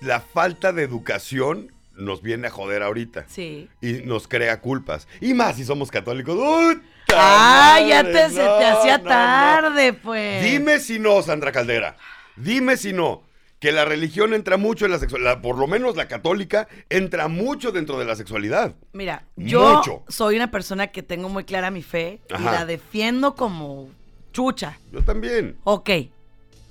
La 0.00 0.20
falta 0.20 0.72
de 0.72 0.84
educación 0.84 1.72
nos 1.94 2.22
viene 2.22 2.46
a 2.46 2.50
joder 2.50 2.82
ahorita. 2.82 3.24
Sí. 3.28 3.68
Y 3.80 3.94
nos 4.04 4.28
crea 4.28 4.60
culpas. 4.60 5.08
Y 5.20 5.34
más 5.34 5.56
si 5.56 5.64
somos 5.64 5.90
católicos. 5.90 6.36
¡Uta 6.38 7.74
Ay, 7.74 7.88
ya 7.88 8.04
te, 8.04 8.28
se 8.30 8.36
te 8.36 8.66
hacía 8.66 8.98
no, 8.98 9.04
no. 9.04 9.10
tarde, 9.10 9.92
pues. 9.94 10.44
Dime 10.44 10.78
si 10.78 10.98
no, 10.98 11.20
Sandra 11.22 11.50
Caldera. 11.52 11.96
Dime 12.42 12.76
si 12.76 12.92
no. 12.92 13.22
Que 13.60 13.72
la 13.72 13.84
religión 13.84 14.34
entra 14.34 14.56
mucho 14.56 14.84
en 14.84 14.92
la 14.92 14.98
sexualidad. 15.00 15.40
Por 15.40 15.58
lo 15.58 15.66
menos 15.66 15.96
la 15.96 16.06
católica 16.06 16.68
entra 16.90 17.26
mucho 17.26 17.72
dentro 17.72 17.98
de 17.98 18.04
la 18.04 18.14
sexualidad. 18.14 18.74
Mira, 18.92 19.24
yo 19.34 19.76
Mucho. 19.78 20.04
soy 20.08 20.36
una 20.36 20.50
persona 20.52 20.88
que 20.88 21.02
tengo 21.02 21.28
muy 21.28 21.42
clara 21.42 21.72
mi 21.72 21.82
fe 21.82 22.20
y 22.38 22.42
la 22.42 22.64
defiendo 22.64 23.34
como 23.34 23.88
chucha. 24.32 24.78
Yo 24.92 25.02
también. 25.02 25.56
Ok. 25.64 25.90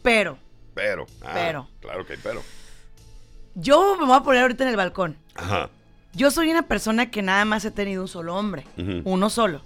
Pero 0.02 0.38
Pero. 0.74 1.08
ah, 1.24 1.32
Pero. 1.34 1.68
Claro 1.82 2.06
que 2.06 2.14
hay 2.14 2.20
pero. 2.24 2.42
yo 3.56 3.98
me 4.00 4.06
voy 4.06 4.16
a 4.16 4.22
poner 4.24 4.44
ahorita 4.44 4.64
en 4.64 4.70
el 4.70 4.78
balcón. 4.78 5.18
Ajá. 5.36 5.70
Yo 6.14 6.32
soy 6.32 6.50
una 6.50 6.68
persona 6.68 7.12
que 7.12 7.22
nada 7.22 7.44
más 7.44 7.66
he 7.66 7.72
tenido 7.72 8.02
un 8.02 8.08
solo 8.08 8.34
hombre. 8.36 8.64
Uno 9.04 9.30
solo. 9.30 9.62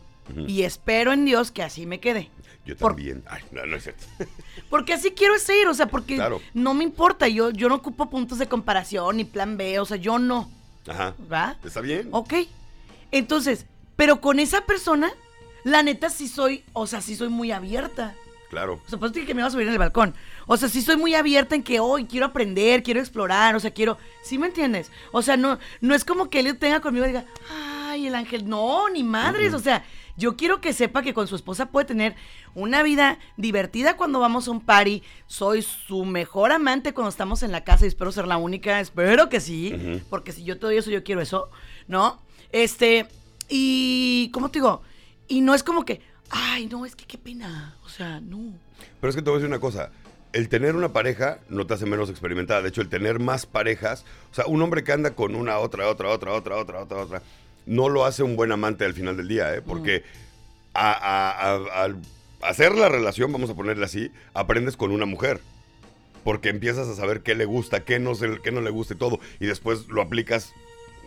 Y 0.47 0.63
espero 0.63 1.13
en 1.13 1.25
Dios 1.25 1.51
que 1.51 1.61
así 1.61 1.85
me 1.85 1.99
quede. 1.99 2.29
Yo 2.65 2.77
Por- 2.77 2.91
también. 2.95 3.23
Ay, 3.27 3.41
no, 3.51 3.65
no 3.65 3.75
es 3.77 3.83
cierto. 3.83 4.05
Porque 4.69 4.93
así 4.93 5.11
quiero 5.11 5.37
ser, 5.39 5.67
o 5.67 5.73
sea, 5.73 5.87
porque 5.87 6.15
Claro. 6.15 6.41
no 6.53 6.73
me 6.73 6.83
importa, 6.83 7.27
yo, 7.27 7.49
yo 7.49 7.67
no 7.69 7.75
ocupo 7.75 8.09
puntos 8.09 8.37
de 8.37 8.47
comparación 8.47 9.17
ni 9.17 9.23
plan 9.25 9.57
B, 9.57 9.79
o 9.79 9.85
sea, 9.85 9.97
yo 9.97 10.19
no, 10.19 10.49
Ajá. 10.87 11.15
¿va? 11.31 11.57
¿Está 11.63 11.81
bien? 11.81 12.07
Ok. 12.11 12.33
Entonces, 13.11 13.65
pero 13.95 14.21
con 14.21 14.39
esa 14.39 14.61
persona, 14.65 15.11
la 15.63 15.83
neta 15.83 16.09
sí 16.09 16.27
soy, 16.27 16.63
o 16.73 16.87
sea, 16.87 17.01
sí 17.01 17.15
soy 17.15 17.29
muy 17.29 17.51
abierta. 17.51 18.15
Claro. 18.49 18.81
O 18.85 18.89
sea, 18.89 18.99
dije 19.09 19.25
que 19.25 19.33
me 19.33 19.41
iba 19.41 19.47
a 19.47 19.51
subir 19.51 19.67
en 19.67 19.73
el 19.73 19.79
balcón. 19.79 20.13
O 20.45 20.57
sea, 20.57 20.67
sí 20.69 20.81
soy 20.81 20.97
muy 20.97 21.15
abierta 21.15 21.55
en 21.55 21.63
que 21.63 21.79
hoy 21.79 22.05
quiero 22.05 22.25
aprender, 22.25 22.83
quiero 22.83 22.99
explorar, 22.99 23.55
o 23.55 23.59
sea, 23.59 23.71
quiero. 23.71 23.97
¿Sí 24.23 24.37
me 24.37 24.47
entiendes? 24.47 24.91
O 25.13 25.21
sea, 25.21 25.37
no, 25.37 25.57
no 25.79 25.95
es 25.95 26.03
como 26.03 26.29
que 26.29 26.41
él 26.41 26.57
tenga 26.57 26.81
conmigo 26.81 27.05
y 27.05 27.09
diga, 27.09 27.25
ay, 27.49 28.07
el 28.07 28.15
ángel. 28.15 28.47
No, 28.49 28.89
ni 28.89 29.03
madres. 29.03 29.53
O 29.53 29.59
sea, 29.59 29.85
yo 30.21 30.37
quiero 30.37 30.61
que 30.61 30.71
sepa 30.71 31.01
que 31.01 31.15
con 31.15 31.27
su 31.27 31.35
esposa 31.35 31.71
puede 31.71 31.87
tener 31.87 32.15
una 32.53 32.83
vida 32.83 33.17
divertida 33.37 33.97
cuando 33.97 34.19
vamos 34.19 34.47
a 34.47 34.51
un 34.51 34.61
party. 34.61 35.01
Soy 35.25 35.63
su 35.63 36.05
mejor 36.05 36.51
amante 36.51 36.93
cuando 36.93 37.09
estamos 37.09 37.41
en 37.41 37.51
la 37.51 37.63
casa 37.63 37.85
y 37.85 37.87
espero 37.87 38.11
ser 38.11 38.27
la 38.27 38.37
única. 38.37 38.79
Espero 38.79 39.29
que 39.29 39.39
sí. 39.39 39.99
Porque 40.11 40.31
si 40.31 40.43
yo 40.43 40.59
te 40.59 40.67
doy 40.67 40.77
eso, 40.77 40.91
yo 40.91 41.03
quiero 41.03 41.21
eso. 41.21 41.49
¿No? 41.87 42.21
Este. 42.51 43.07
Y. 43.49 44.29
¿Cómo 44.31 44.51
te 44.51 44.59
digo? 44.59 44.83
Y 45.27 45.41
no 45.41 45.55
es 45.55 45.63
como 45.63 45.85
que. 45.85 46.01
Ay, 46.29 46.67
no, 46.67 46.85
es 46.85 46.95
que 46.95 47.05
qué 47.05 47.17
pena. 47.17 47.75
O 47.83 47.89
sea, 47.89 48.21
no. 48.21 48.53
Pero 48.99 49.09
es 49.09 49.15
que 49.15 49.23
te 49.23 49.29
voy 49.31 49.37
a 49.37 49.39
decir 49.39 49.49
una 49.49 49.59
cosa. 49.59 49.89
El 50.33 50.49
tener 50.49 50.75
una 50.75 50.93
pareja 50.93 51.39
no 51.49 51.65
te 51.65 51.73
hace 51.73 51.87
menos 51.87 52.11
experimentada. 52.11 52.61
De 52.61 52.69
hecho, 52.69 52.81
el 52.81 52.89
tener 52.89 53.19
más 53.19 53.47
parejas, 53.47 54.05
o 54.31 54.35
sea, 54.35 54.45
un 54.45 54.61
hombre 54.61 54.83
que 54.83 54.91
anda 54.91 55.15
con 55.15 55.35
una, 55.35 55.57
otra, 55.57 55.89
otra, 55.89 56.09
otra, 56.09 56.31
otra, 56.31 56.57
otra, 56.57 56.79
otra, 56.79 56.97
otra, 56.99 57.21
no 57.71 57.89
lo 57.89 58.05
hace 58.05 58.21
un 58.23 58.35
buen 58.35 58.51
amante 58.51 58.85
al 58.85 58.93
final 58.93 59.15
del 59.17 59.27
día, 59.27 59.55
¿eh? 59.55 59.61
Porque 59.61 60.03
a- 60.73 60.91
a- 60.91 61.51
a- 61.55 61.83
al 61.83 61.97
hacer 62.41 62.75
la 62.75 62.89
relación, 62.89 63.31
vamos 63.31 63.49
a 63.49 63.55
ponerle 63.55 63.85
así, 63.85 64.11
aprendes 64.33 64.77
con 64.77 64.91
una 64.91 65.05
mujer. 65.05 65.39
Porque 66.23 66.49
empiezas 66.49 66.87
a 66.87 66.95
saber 66.95 67.21
qué 67.21 67.33
le 67.33 67.45
gusta, 67.45 67.83
qué 67.83 67.97
no, 67.99 68.13
se- 68.13 68.39
qué 68.43 68.51
no 68.51 68.61
le 68.61 68.69
gusta 68.69 68.93
y 68.93 68.97
todo. 68.97 69.19
Y 69.39 69.47
después 69.47 69.87
lo 69.87 70.01
aplicas, 70.01 70.53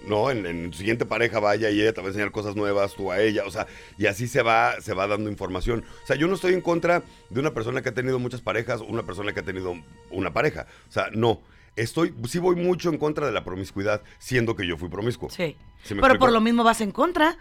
¿no? 0.09 0.30
En, 0.30 0.44
en 0.47 0.71
tu 0.71 0.78
siguiente 0.78 1.06
pareja 1.06 1.38
vaya 1.38 1.71
y 1.71 1.80
ella 1.80 1.92
te 1.92 2.00
va 2.00 2.06
a 2.06 2.11
enseñar 2.11 2.33
cosas 2.33 2.56
nuevas, 2.56 2.94
tú 2.94 3.12
a 3.12 3.21
ella. 3.21 3.44
O 3.47 3.50
sea, 3.50 3.66
y 3.97 4.06
así 4.06 4.26
se 4.26 4.42
va, 4.42 4.80
se 4.80 4.92
va 4.92 5.06
dando 5.06 5.30
información. 5.30 5.85
O 6.02 6.06
sea, 6.06 6.16
yo 6.16 6.26
no 6.26 6.35
estoy 6.35 6.52
en 6.54 6.61
contra 6.62 7.02
de 7.30 7.40
una 7.40 7.52
persona 7.54 7.80
que 7.83 7.90
ha 7.90 7.94
tenido 7.94 8.18
muchas 8.18 8.40
parejas 8.40 8.80
o 8.80 8.85
una 8.87 9.04
persona 9.04 9.33
que 9.33 9.40
ha 9.40 9.44
tenido 9.44 9.75
una 10.11 10.33
pareja. 10.33 10.66
O 10.88 10.92
sea, 10.92 11.09
no. 11.12 11.40
Estoy, 11.76 12.14
sí 12.28 12.38
voy 12.38 12.57
mucho 12.57 12.88
en 12.90 12.99
contra 12.99 13.26
de 13.26 13.33
la 13.33 13.45
promiscuidad, 13.45 14.02
siendo 14.19 14.54
que 14.57 14.66
yo 14.66 14.76
fui 14.76 14.88
promiscuo. 14.88 15.28
Sí. 15.31 15.57
¿Sí 15.83 15.95
me 15.95 16.00
Pero 16.02 16.19
por 16.19 16.33
lo 16.33 16.40
mismo 16.40 16.62
vas 16.64 16.81
en 16.81 16.93
contra. 16.93 17.37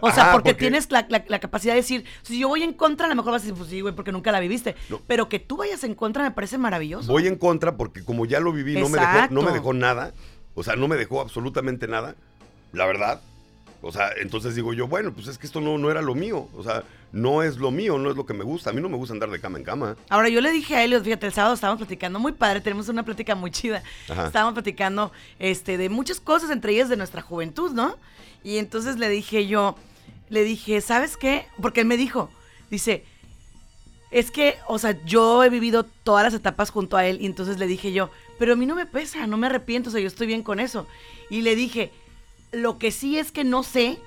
O 0.00 0.10
sea, 0.10 0.32
porque, 0.32 0.50
porque- 0.50 0.54
tienes 0.54 0.90
la, 0.90 1.06
la- 1.08 1.24
la 1.28 1.38
capacidad 1.38 1.72
de 1.74 1.80
decir, 1.80 2.04
si 2.22 2.40
yo 2.40 2.48
voy 2.48 2.64
en 2.64 2.72
contra, 2.72 3.06
a 3.06 3.08
lo 3.08 3.14
mejor 3.14 3.30
vas 3.30 3.42
a 3.42 3.44
decir, 3.44 3.56
pues 3.56 3.70
sí, 3.70 3.80
güey, 3.80 3.94
porque 3.94 4.10
nunca 4.10 4.32
la 4.32 4.40
viviste. 4.40 4.74
No. 4.88 5.00
Pero 5.06 5.28
que 5.28 5.38
tú 5.38 5.56
vayas 5.56 5.84
en 5.84 5.94
contra 5.94 6.24
me 6.24 6.32
parece 6.32 6.58
maravilloso. 6.58 7.12
Voy 7.12 7.28
en 7.28 7.36
contra 7.36 7.76
porque 7.76 8.04
como 8.04 8.26
ya 8.26 8.40
lo 8.40 8.52
viví, 8.52 8.74
no 8.74 8.88
me, 8.88 8.98
dejó, 8.98 9.28
no 9.30 9.42
me 9.42 9.52
dejó 9.52 9.72
nada. 9.72 10.12
O 10.54 10.64
sea, 10.64 10.74
no 10.74 10.88
me 10.88 10.96
dejó 10.96 11.20
absolutamente 11.20 11.86
nada. 11.86 12.16
La 12.72 12.86
verdad. 12.86 13.20
O 13.82 13.92
sea, 13.92 14.10
entonces 14.20 14.54
digo 14.54 14.72
yo, 14.72 14.86
bueno, 14.88 15.12
pues 15.12 15.26
es 15.28 15.38
que 15.38 15.46
esto 15.46 15.60
no, 15.60 15.78
no 15.78 15.90
era 15.90 16.02
lo 16.02 16.14
mío. 16.14 16.48
O 16.56 16.62
sea, 16.62 16.84
no 17.12 17.42
es 17.42 17.58
lo 17.58 17.70
mío, 17.70 17.98
no 17.98 18.10
es 18.10 18.16
lo 18.16 18.26
que 18.26 18.34
me 18.34 18.44
gusta. 18.44 18.70
A 18.70 18.72
mí 18.72 18.80
no 18.80 18.88
me 18.88 18.96
gusta 18.96 19.14
andar 19.14 19.30
de 19.30 19.40
cama 19.40 19.58
en 19.58 19.64
cama. 19.64 19.96
Ahora, 20.08 20.28
yo 20.28 20.40
le 20.40 20.50
dije 20.50 20.76
a 20.76 20.84
Elliot, 20.84 21.04
fíjate, 21.04 21.26
el 21.26 21.32
sábado 21.32 21.54
estábamos 21.54 21.78
platicando, 21.78 22.18
muy 22.18 22.32
padre, 22.32 22.60
tenemos 22.60 22.88
una 22.88 23.04
plática 23.04 23.34
muy 23.34 23.50
chida. 23.50 23.82
Ajá. 24.08 24.26
Estábamos 24.26 24.54
platicando 24.54 25.12
este, 25.38 25.76
de 25.78 25.88
muchas 25.88 26.20
cosas, 26.20 26.50
entre 26.50 26.72
ellas 26.72 26.88
de 26.88 26.96
nuestra 26.96 27.22
juventud, 27.22 27.72
¿no? 27.72 27.96
Y 28.42 28.58
entonces 28.58 28.98
le 28.98 29.08
dije 29.08 29.46
yo, 29.46 29.76
le 30.28 30.44
dije, 30.44 30.80
¿sabes 30.80 31.16
qué? 31.16 31.46
Porque 31.60 31.80
él 31.80 31.86
me 31.86 31.96
dijo, 31.96 32.30
dice, 32.70 33.04
es 34.10 34.30
que, 34.30 34.56
o 34.66 34.78
sea, 34.78 35.02
yo 35.04 35.44
he 35.44 35.50
vivido 35.50 35.84
todas 35.84 36.24
las 36.24 36.34
etapas 36.34 36.70
junto 36.70 36.96
a 36.96 37.06
él 37.06 37.18
y 37.20 37.26
entonces 37.26 37.58
le 37.58 37.66
dije 37.66 37.92
yo, 37.92 38.10
pero 38.38 38.52
a 38.52 38.56
mí 38.56 38.66
no 38.66 38.74
me 38.74 38.86
pesa, 38.86 39.26
no 39.26 39.36
me 39.36 39.46
arrepiento, 39.46 39.88
o 39.88 39.92
sea, 39.92 40.00
yo 40.00 40.06
estoy 40.06 40.26
bien 40.26 40.42
con 40.42 40.60
eso. 40.60 40.86
Y 41.30 41.42
le 41.42 41.56
dije, 41.56 41.90
lo 42.52 42.78
que 42.78 42.90
sí 42.90 43.18
es 43.18 43.32
que 43.32 43.44
no 43.44 43.62
sé 43.62 43.98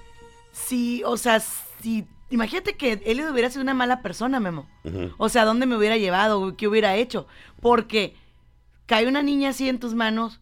si, 0.51 1.03
o 1.05 1.17
sea, 1.17 1.39
si, 1.39 2.07
imagínate 2.29 2.75
que 2.77 3.01
él 3.05 3.21
hubiera 3.31 3.49
sido 3.49 3.61
una 3.61 3.73
mala 3.73 4.01
persona, 4.01 4.39
Memo. 4.39 4.67
O 5.17 5.29
sea, 5.29 5.45
¿dónde 5.45 5.65
me 5.65 5.75
hubiera 5.77 5.97
llevado? 5.97 6.55
¿Qué 6.57 6.67
hubiera 6.67 6.95
hecho? 6.95 7.27
Porque 7.61 8.15
cae 8.85 9.07
una 9.07 9.21
niña 9.21 9.49
así 9.49 9.69
en 9.69 9.79
tus 9.79 9.93
manos 9.93 10.41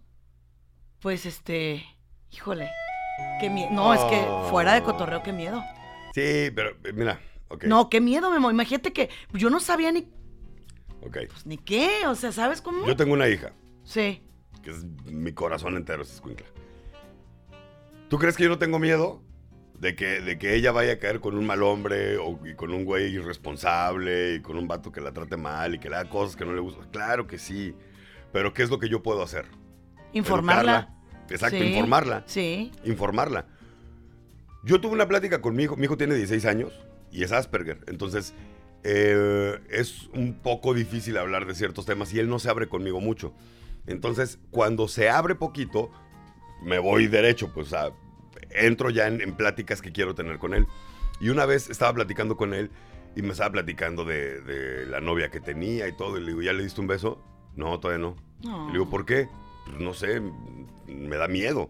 Pues 0.99 1.25
este, 1.25 1.85
híjole, 2.31 2.69
qué 3.39 3.49
miedo. 3.49 3.69
No, 3.71 3.93
es 3.93 4.01
que 4.05 4.25
fuera 4.49 4.73
de 4.73 4.81
cotorreo, 4.83 5.21
qué 5.23 5.31
miedo. 5.33 5.61
Sí, 6.13 6.49
pero 6.55 6.71
eh, 6.83 6.93
mira, 6.93 7.19
ok. 7.49 7.65
No, 7.65 7.89
qué 7.89 8.01
miedo, 8.01 8.31
Memo. 8.31 8.49
Imagínate 8.49 8.93
que 8.93 9.09
yo 9.33 9.49
no 9.49 9.59
sabía 9.59 9.91
ni, 9.91 10.07
Ok. 11.05 11.17
pues, 11.29 11.45
ni 11.45 11.57
qué, 11.57 12.07
o 12.07 12.15
sea, 12.15 12.31
¿sabes 12.31 12.61
cómo? 12.61 12.85
Yo 12.87 12.95
tengo 12.95 13.13
una 13.13 13.27
hija, 13.29 13.51
Sí. 13.83 14.23
que 14.63 14.71
es 14.71 14.83
mi 15.05 15.33
corazón 15.33 15.75
entero, 15.77 16.01
es 16.01 16.11
escuincla. 16.13 16.47
¿Tú 18.09 18.17
crees 18.17 18.35
que 18.37 18.43
yo 18.43 18.49
no 18.49 18.57
tengo 18.57 18.79
miedo? 18.79 19.21
De 19.79 19.95
que, 19.95 20.21
de 20.21 20.39
que 20.39 20.55
ella 20.55 20.71
vaya 20.71 20.93
a 20.93 20.99
caer 20.99 21.19
con 21.19 21.37
un 21.37 21.45
mal 21.45 21.61
hombre 21.61 22.17
o 22.17 22.39
y 22.47 22.55
con 22.55 22.71
un 22.73 22.83
güey 22.83 23.13
irresponsable 23.13 24.35
y 24.35 24.41
con 24.41 24.57
un 24.57 24.67
vato 24.67 24.91
que 24.91 25.01
la 25.01 25.11
trate 25.11 25.37
mal 25.37 25.75
y 25.75 25.79
que 25.79 25.87
le 25.89 25.97
haga 25.97 26.09
cosas 26.09 26.35
que 26.35 26.45
no 26.45 26.53
le 26.53 26.61
gustan. 26.61 26.89
Claro 26.89 27.27
que 27.27 27.37
sí. 27.37 27.75
Pero 28.33 28.53
¿qué 28.53 28.63
es 28.63 28.69
lo 28.71 28.79
que 28.79 28.89
yo 28.89 29.03
puedo 29.03 29.21
hacer? 29.21 29.45
Informarla. 30.13 30.71
Educarla. 30.79 30.97
Exacto, 31.29 31.57
Sí. 31.59 31.63
informarla. 31.65 32.23
Sí. 32.25 32.71
informarla. 32.85 33.45
Yo 34.63 34.81
tuve 34.81 34.93
una 34.93 35.07
plática 35.07 35.41
con 35.41 35.55
mi 35.55 35.63
hijo, 35.63 35.75
mi 35.77 35.83
hijo 35.85 35.97
tiene 35.97 36.15
16 36.15 36.45
años 36.45 36.73
y 37.11 37.23
es 37.23 37.31
Asperger, 37.31 37.79
entonces 37.87 38.33
eh, 38.83 39.59
es 39.69 40.07
un 40.13 40.33
poco 40.33 40.73
difícil 40.73 41.17
hablar 41.17 41.45
de 41.45 41.53
ciertos 41.55 41.85
temas 41.85 42.13
y 42.13 42.19
él 42.19 42.29
no 42.29 42.39
se 42.39 42.49
abre 42.49 42.67
conmigo 42.67 42.99
mucho. 42.99 43.33
Entonces, 43.85 44.39
cuando 44.51 44.87
se 44.87 45.09
abre 45.09 45.35
poquito, 45.35 45.91
me 46.61 46.79
voy 46.79 47.07
derecho, 47.07 47.51
pues 47.53 47.69
sea, 47.69 47.91
entro 48.51 48.89
ya 48.89 49.07
en, 49.07 49.21
en 49.21 49.35
pláticas 49.35 49.81
que 49.81 49.91
quiero 49.91 50.15
tener 50.15 50.37
con 50.37 50.53
él. 50.53 50.67
Y 51.19 51.29
una 51.29 51.45
vez 51.45 51.69
estaba 51.69 51.93
platicando 51.93 52.37
con 52.37 52.53
él 52.53 52.69
y 53.15 53.21
me 53.21 53.31
estaba 53.31 53.51
platicando 53.51 54.05
de, 54.05 54.41
de 54.41 54.85
la 54.85 54.99
novia 54.99 55.29
que 55.29 55.39
tenía 55.39 55.87
y 55.87 55.93
todo, 55.93 56.17
y 56.17 56.21
le 56.21 56.27
digo, 56.27 56.41
¿ya 56.41 56.53
le 56.53 56.63
diste 56.63 56.81
un 56.81 56.87
beso? 56.87 57.23
No, 57.55 57.79
todavía 57.79 58.05
no. 58.07 58.15
No. 58.43 58.67
Le 58.67 58.73
digo, 58.73 58.89
¿por 58.89 59.05
qué? 59.05 59.27
Pues 59.65 59.79
no 59.79 59.93
sé, 59.93 60.21
me 60.87 61.17
da 61.17 61.27
miedo. 61.27 61.69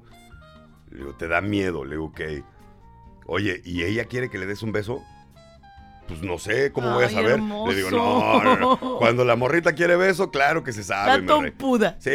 Le 0.91 0.97
digo, 0.97 1.13
¿te 1.13 1.27
da 1.27 1.41
miedo? 1.41 1.85
Le 1.85 1.91
digo, 1.91 2.05
ok. 2.05 2.21
Oye, 3.25 3.61
¿y 3.63 3.83
ella 3.83 4.05
quiere 4.05 4.29
que 4.29 4.37
le 4.37 4.45
des 4.45 4.63
un 4.63 4.71
beso? 4.71 5.03
Pues 6.07 6.21
no 6.21 6.37
sé, 6.37 6.71
¿cómo 6.71 6.93
voy 6.93 7.03
a 7.03 7.07
Ay, 7.07 7.13
saber? 7.13 7.39
Le 7.39 7.75
digo, 7.75 7.91
no, 7.91 8.41
no, 8.41 8.55
no. 8.55 8.77
Cuando 8.99 9.25
la 9.25 9.35
morrita 9.35 9.73
quiere 9.73 9.97
beso, 9.97 10.31
claro 10.31 10.63
que 10.63 10.71
se 10.71 10.83
sabe. 10.83 11.09
La 11.11 11.17
mi 11.37 11.43
rey. 11.43 11.51
tompuda. 11.51 11.97
Sí, 11.99 12.09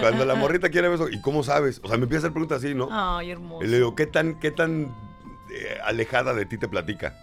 cuando 0.00 0.24
la 0.24 0.34
morrita 0.34 0.68
quiere 0.68 0.88
beso. 0.88 1.08
¿Y 1.08 1.20
cómo 1.20 1.42
sabes? 1.44 1.80
O 1.84 1.88
sea, 1.88 1.96
me 1.96 2.04
empieza 2.04 2.26
a 2.26 2.28
hacer 2.28 2.32
preguntas 2.32 2.58
así, 2.58 2.74
¿no? 2.74 2.88
Ay, 2.90 3.30
hermoso. 3.30 3.64
Y 3.64 3.68
le 3.68 3.76
digo, 3.76 3.94
¿qué 3.94 4.06
tan, 4.06 4.40
qué 4.40 4.50
tan 4.50 4.92
eh, 5.54 5.78
alejada 5.84 6.34
de 6.34 6.44
ti 6.44 6.58
te 6.58 6.66
platica? 6.66 7.14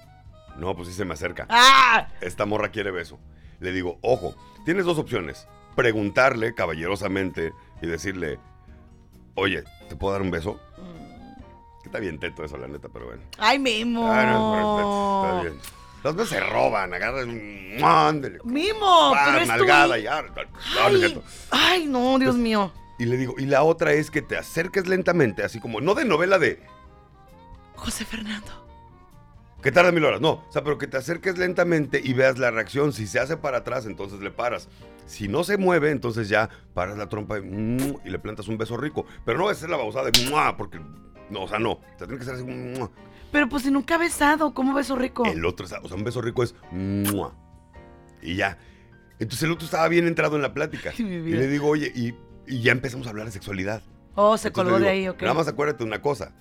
No, 0.57 0.75
pues 0.75 0.87
sí 0.87 0.93
se 0.93 1.03
me 1.03 1.13
acerca. 1.13 1.45
¡Ah! 1.49 2.07
Esta 2.21 2.45
morra 2.45 2.69
quiere 2.69 2.91
beso. 2.91 3.19
Le 3.59 3.71
digo, 3.73 3.97
ojo, 4.01 4.33
tienes 4.65 4.85
dos 4.85 4.97
opciones. 4.99 5.47
Preguntarle 5.75 6.53
caballerosamente 6.53 7.53
y 7.81 7.87
decirle, 7.87 8.39
oye, 9.35 9.63
¿te 9.89 9.95
puedo 9.95 10.13
dar 10.13 10.21
un 10.21 10.31
beso? 10.31 10.59
Que 11.81 11.89
está 11.89 11.99
bien 11.99 12.17
teto 12.19 12.45
eso, 12.45 12.55
la 12.57 12.67
neta, 12.67 12.87
pero 12.87 13.07
bueno. 13.07 13.23
Ay, 13.39 13.59
Memo. 13.59 14.07
Ah, 14.09 14.23
no, 14.25 15.23
está 15.25 15.41
bien. 15.41 15.82
Los 16.03 16.15
besos 16.15 16.29
se 16.29 16.39
roban, 16.41 16.93
agarran, 16.93 17.79
mándele. 17.79 18.39
Mimo, 18.43 19.13
pero 19.25 19.37
es 19.39 19.47
nalgada 19.47 19.97
y 19.97 20.05
ah, 20.05 20.23
es 20.35 20.53
Ay, 20.81 21.21
ay, 21.51 21.85
no, 21.85 22.19
Dios 22.19 22.35
mío. 22.35 22.71
Y 22.99 23.05
le 23.05 23.17
digo, 23.17 23.35
y 23.37 23.45
la 23.45 23.63
otra 23.63 23.93
es 23.93 24.11
que 24.11 24.21
te 24.21 24.37
acerques 24.37 24.87
lentamente, 24.87 25.43
así 25.43 25.59
como, 25.59 25.81
no 25.81 25.95
de 25.95 26.05
novela 26.05 26.39
de 26.39 26.61
José 27.75 28.05
Fernando. 28.05 28.51
que 29.61 29.71
tarda 29.71 29.91
mil 29.91 30.05
horas, 30.05 30.21
no, 30.21 30.31
o 30.31 30.47
sea, 30.51 30.63
pero 30.63 30.77
que 30.77 30.87
te 30.87 30.97
acerques 30.97 31.37
lentamente 31.37 32.01
y 32.03 32.13
veas 32.13 32.37
la 32.37 32.51
reacción. 32.51 32.93
Si 32.93 33.07
se 33.07 33.19
hace 33.19 33.37
para 33.37 33.59
atrás, 33.59 33.85
entonces 33.85 34.19
le 34.19 34.29
paras. 34.29 34.67
Si 35.05 35.27
no 35.27 35.43
se 35.43 35.57
mueve, 35.57 35.91
entonces 35.91 36.29
ya 36.29 36.49
paras 36.73 36.97
la 36.97 37.09
trompa 37.09 37.39
y, 37.39 37.41
mm, 37.41 37.97
y 38.05 38.09
le 38.09 38.19
plantas 38.19 38.47
un 38.47 38.57
beso 38.57 38.77
rico. 38.77 39.05
Pero 39.25 39.37
no 39.37 39.45
va 39.45 39.51
a 39.51 39.55
ser 39.55 39.69
la 39.69 39.77
babosada 39.77 40.09
de 40.11 40.29
¡mua! 40.29 40.55
porque 40.55 40.79
no, 41.33 41.43
o 41.43 41.47
sea, 41.47 41.59
no. 41.59 41.71
O 41.73 41.81
sea, 41.97 42.07
tiene 42.07 42.17
que 42.19 42.25
ser 42.25 42.35
así. 42.35 42.43
¡mua! 42.43 42.89
Pero 43.31 43.49
pues 43.49 43.63
si 43.63 43.71
nunca 43.71 43.95
ha 43.95 43.97
besado, 43.97 44.53
¿cómo 44.53 44.73
beso 44.73 44.95
rico? 44.95 45.25
El 45.25 45.43
otro, 45.45 45.65
o 45.65 45.67
sea, 45.69 45.79
un 45.95 46.03
beso 46.03 46.21
rico 46.21 46.43
es 46.43 46.55
¡mua! 46.71 47.33
y 48.21 48.35
ya. 48.35 48.57
Entonces 49.19 49.43
el 49.43 49.51
otro 49.51 49.65
estaba 49.65 49.87
bien 49.89 50.07
entrado 50.07 50.35
en 50.35 50.41
la 50.41 50.53
plática. 50.53 50.91
Mi 50.99 51.05
y 51.15 51.33
le 51.33 51.47
digo, 51.47 51.67
oye, 51.67 51.91
y, 51.95 52.13
y 52.47 52.61
ya 52.61 52.71
empezamos 52.71 53.07
a 53.07 53.09
hablar 53.09 53.25
de 53.25 53.31
sexualidad. 53.31 53.81
Oh, 54.15 54.37
se 54.37 54.49
Entonces 54.49 54.71
colgó 54.71 54.83
de 54.83 54.89
ahí, 54.89 55.07
ok. 55.07 55.21
Nada 55.23 55.33
más 55.33 55.47
acuérdate 55.47 55.79
de 55.79 55.85
una 55.85 56.01
cosa. 56.01 56.33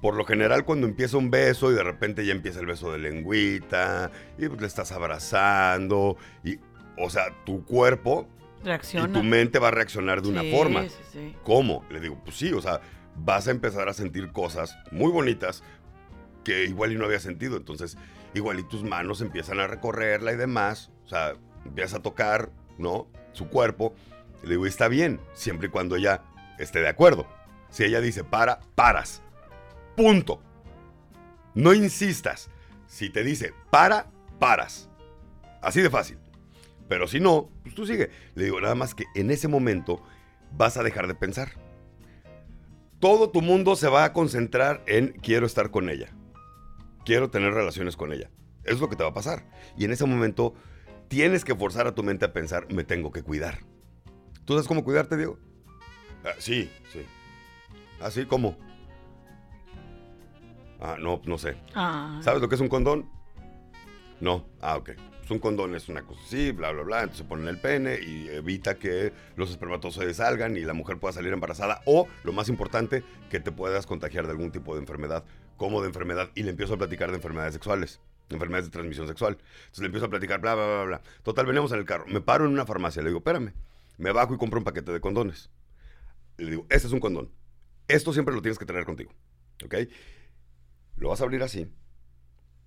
Por 0.00 0.14
lo 0.16 0.24
general, 0.24 0.64
cuando 0.64 0.86
empieza 0.86 1.16
un 1.16 1.30
beso 1.30 1.70
y 1.70 1.74
de 1.74 1.82
repente 1.84 2.24
ya 2.26 2.32
empieza 2.32 2.60
el 2.60 2.66
beso 2.66 2.90
de 2.92 2.98
lengüita 2.98 4.10
y 4.38 4.48
pues 4.48 4.60
le 4.60 4.66
estás 4.66 4.90
abrazando 4.92 6.16
y, 6.44 6.58
o 6.98 7.08
sea, 7.10 7.26
tu 7.44 7.64
cuerpo 7.64 8.28
y 8.62 8.66
Reacciona. 8.66 9.12
tu 9.12 9.22
mente 9.24 9.58
va 9.58 9.68
a 9.68 9.70
reaccionar 9.72 10.22
de 10.22 10.28
una 10.28 10.42
Sí, 10.42 10.50
forma. 10.52 10.82
sí, 10.84 10.94
sí. 11.12 11.34
¿Cómo? 11.44 11.84
Le 11.90 12.00
digo, 12.00 12.18
pues 12.24 12.36
sí, 12.36 12.52
o 12.52 12.60
sea, 12.60 12.80
vas 13.16 13.48
a 13.48 13.50
empezar 13.50 13.88
a 13.88 13.94
sentir 13.94 14.32
cosas 14.32 14.76
muy 14.90 15.10
bonitas 15.10 15.62
que 16.44 16.64
igual 16.64 16.92
y 16.92 16.96
no 16.96 17.04
había 17.04 17.20
sentido. 17.20 17.56
Entonces, 17.56 17.96
igual 18.34 18.58
y 18.60 18.64
tus 18.64 18.82
manos 18.82 19.20
empiezan 19.20 19.60
a 19.60 19.66
recorrerla 19.66 20.32
y 20.32 20.36
demás. 20.36 20.90
O 21.04 21.08
sea, 21.08 21.34
empiezas 21.64 21.94
a 21.94 22.02
tocar, 22.02 22.50
¿no? 22.78 23.08
Su 23.32 23.48
cuerpo. 23.48 23.94
Le 24.42 24.50
digo, 24.50 24.66
está 24.66 24.88
bien, 24.88 25.20
siempre 25.34 25.68
y 25.68 25.70
cuando 25.70 25.96
ella 25.96 26.22
esté 26.58 26.80
de 26.80 26.88
acuerdo. 26.88 27.26
Si 27.70 27.84
ella 27.84 28.00
dice 28.00 28.24
para, 28.24 28.60
paras. 28.74 29.22
Punto. 29.96 30.42
No 31.54 31.72
insistas. 31.74 32.50
Si 32.86 33.10
te 33.10 33.22
dice 33.22 33.54
para, 33.70 34.10
paras. 34.38 34.88
Así 35.62 35.80
de 35.80 35.90
fácil. 35.90 36.18
Pero 36.88 37.06
si 37.06 37.20
no, 37.20 37.48
pues 37.62 37.74
tú 37.74 37.86
sigue. 37.86 38.10
Le 38.34 38.44
digo, 38.44 38.60
nada 38.60 38.74
más 38.74 38.94
que 38.94 39.04
en 39.14 39.30
ese 39.30 39.48
momento 39.48 40.02
vas 40.56 40.76
a 40.76 40.82
dejar 40.82 41.06
de 41.06 41.14
pensar. 41.14 41.52
Todo 43.02 43.30
tu 43.30 43.42
mundo 43.42 43.74
se 43.74 43.88
va 43.88 44.04
a 44.04 44.12
concentrar 44.12 44.84
en 44.86 45.08
quiero 45.08 45.44
estar 45.44 45.72
con 45.72 45.90
ella. 45.90 46.14
Quiero 47.04 47.30
tener 47.30 47.52
relaciones 47.52 47.96
con 47.96 48.12
ella. 48.12 48.30
Es 48.62 48.78
lo 48.78 48.88
que 48.88 48.94
te 48.94 49.02
va 49.02 49.08
a 49.08 49.12
pasar. 49.12 49.50
Y 49.76 49.84
en 49.84 49.90
ese 49.90 50.06
momento 50.06 50.54
tienes 51.08 51.44
que 51.44 51.56
forzar 51.56 51.88
a 51.88 51.96
tu 51.96 52.04
mente 52.04 52.26
a 52.26 52.32
pensar, 52.32 52.72
me 52.72 52.84
tengo 52.84 53.10
que 53.10 53.24
cuidar. 53.24 53.58
¿Tú 54.44 54.52
sabes 54.52 54.68
cómo 54.68 54.84
cuidarte, 54.84 55.16
Diego? 55.16 55.36
Ah, 56.24 56.34
sí, 56.38 56.70
sí. 56.92 57.00
¿Así 58.00 58.24
cómo? 58.24 58.56
Ah, 60.78 60.94
no, 60.96 61.20
no 61.24 61.38
sé. 61.38 61.56
Ah. 61.74 62.20
¿Sabes 62.22 62.40
lo 62.40 62.48
que 62.48 62.54
es 62.54 62.60
un 62.60 62.68
condón? 62.68 63.10
No. 64.20 64.46
Ah, 64.60 64.76
ok. 64.76 64.90
Pues 65.22 65.30
un 65.30 65.38
condón 65.38 65.76
es 65.76 65.88
una 65.88 66.02
cosa 66.02 66.20
así, 66.24 66.50
bla, 66.50 66.72
bla, 66.72 66.82
bla. 66.82 66.96
Entonces 67.02 67.18
se 67.18 67.24
pone 67.24 67.44
en 67.44 67.48
el 67.48 67.60
pene 67.60 68.00
y 68.00 68.28
evita 68.28 68.74
que 68.74 69.12
los 69.36 69.50
espermatozoides 69.50 70.16
salgan 70.16 70.56
y 70.56 70.62
la 70.62 70.72
mujer 70.72 70.98
pueda 70.98 71.12
salir 71.12 71.32
embarazada. 71.32 71.80
O, 71.86 72.08
lo 72.24 72.32
más 72.32 72.48
importante, 72.48 73.04
que 73.30 73.38
te 73.38 73.52
puedas 73.52 73.86
contagiar 73.86 74.26
de 74.26 74.32
algún 74.32 74.50
tipo 74.50 74.74
de 74.74 74.80
enfermedad. 74.80 75.24
como 75.56 75.80
de 75.80 75.86
enfermedad? 75.86 76.30
Y 76.34 76.42
le 76.42 76.50
empiezo 76.50 76.74
a 76.74 76.76
platicar 76.76 77.10
de 77.10 77.16
enfermedades 77.18 77.54
sexuales. 77.54 78.00
Enfermedades 78.30 78.66
de 78.66 78.72
transmisión 78.72 79.06
sexual. 79.06 79.38
Entonces 79.38 79.78
le 79.78 79.86
empiezo 79.86 80.06
a 80.06 80.10
platicar, 80.10 80.40
bla, 80.40 80.56
bla, 80.56 80.66
bla, 80.66 80.84
bla. 80.84 81.02
Total, 81.22 81.46
veníamos 81.46 81.70
en 81.70 81.78
el 81.78 81.84
carro. 81.84 82.04
Me 82.08 82.20
paro 82.20 82.44
en 82.44 82.50
una 82.50 82.66
farmacia. 82.66 83.00
Le 83.00 83.10
digo, 83.10 83.18
espérame. 83.18 83.52
Me 83.98 84.10
bajo 84.10 84.34
y 84.34 84.38
compro 84.38 84.58
un 84.58 84.64
paquete 84.64 84.90
de 84.90 85.00
condones. 85.00 85.50
Le 86.36 86.50
digo, 86.50 86.66
este 86.68 86.88
es 86.88 86.92
un 86.92 86.98
condón. 86.98 87.30
Esto 87.86 88.12
siempre 88.12 88.34
lo 88.34 88.42
tienes 88.42 88.58
que 88.58 88.66
tener 88.66 88.84
contigo. 88.84 89.12
¿Ok? 89.64 89.76
Lo 90.96 91.10
vas 91.10 91.20
a 91.20 91.24
abrir 91.24 91.44
así. 91.44 91.70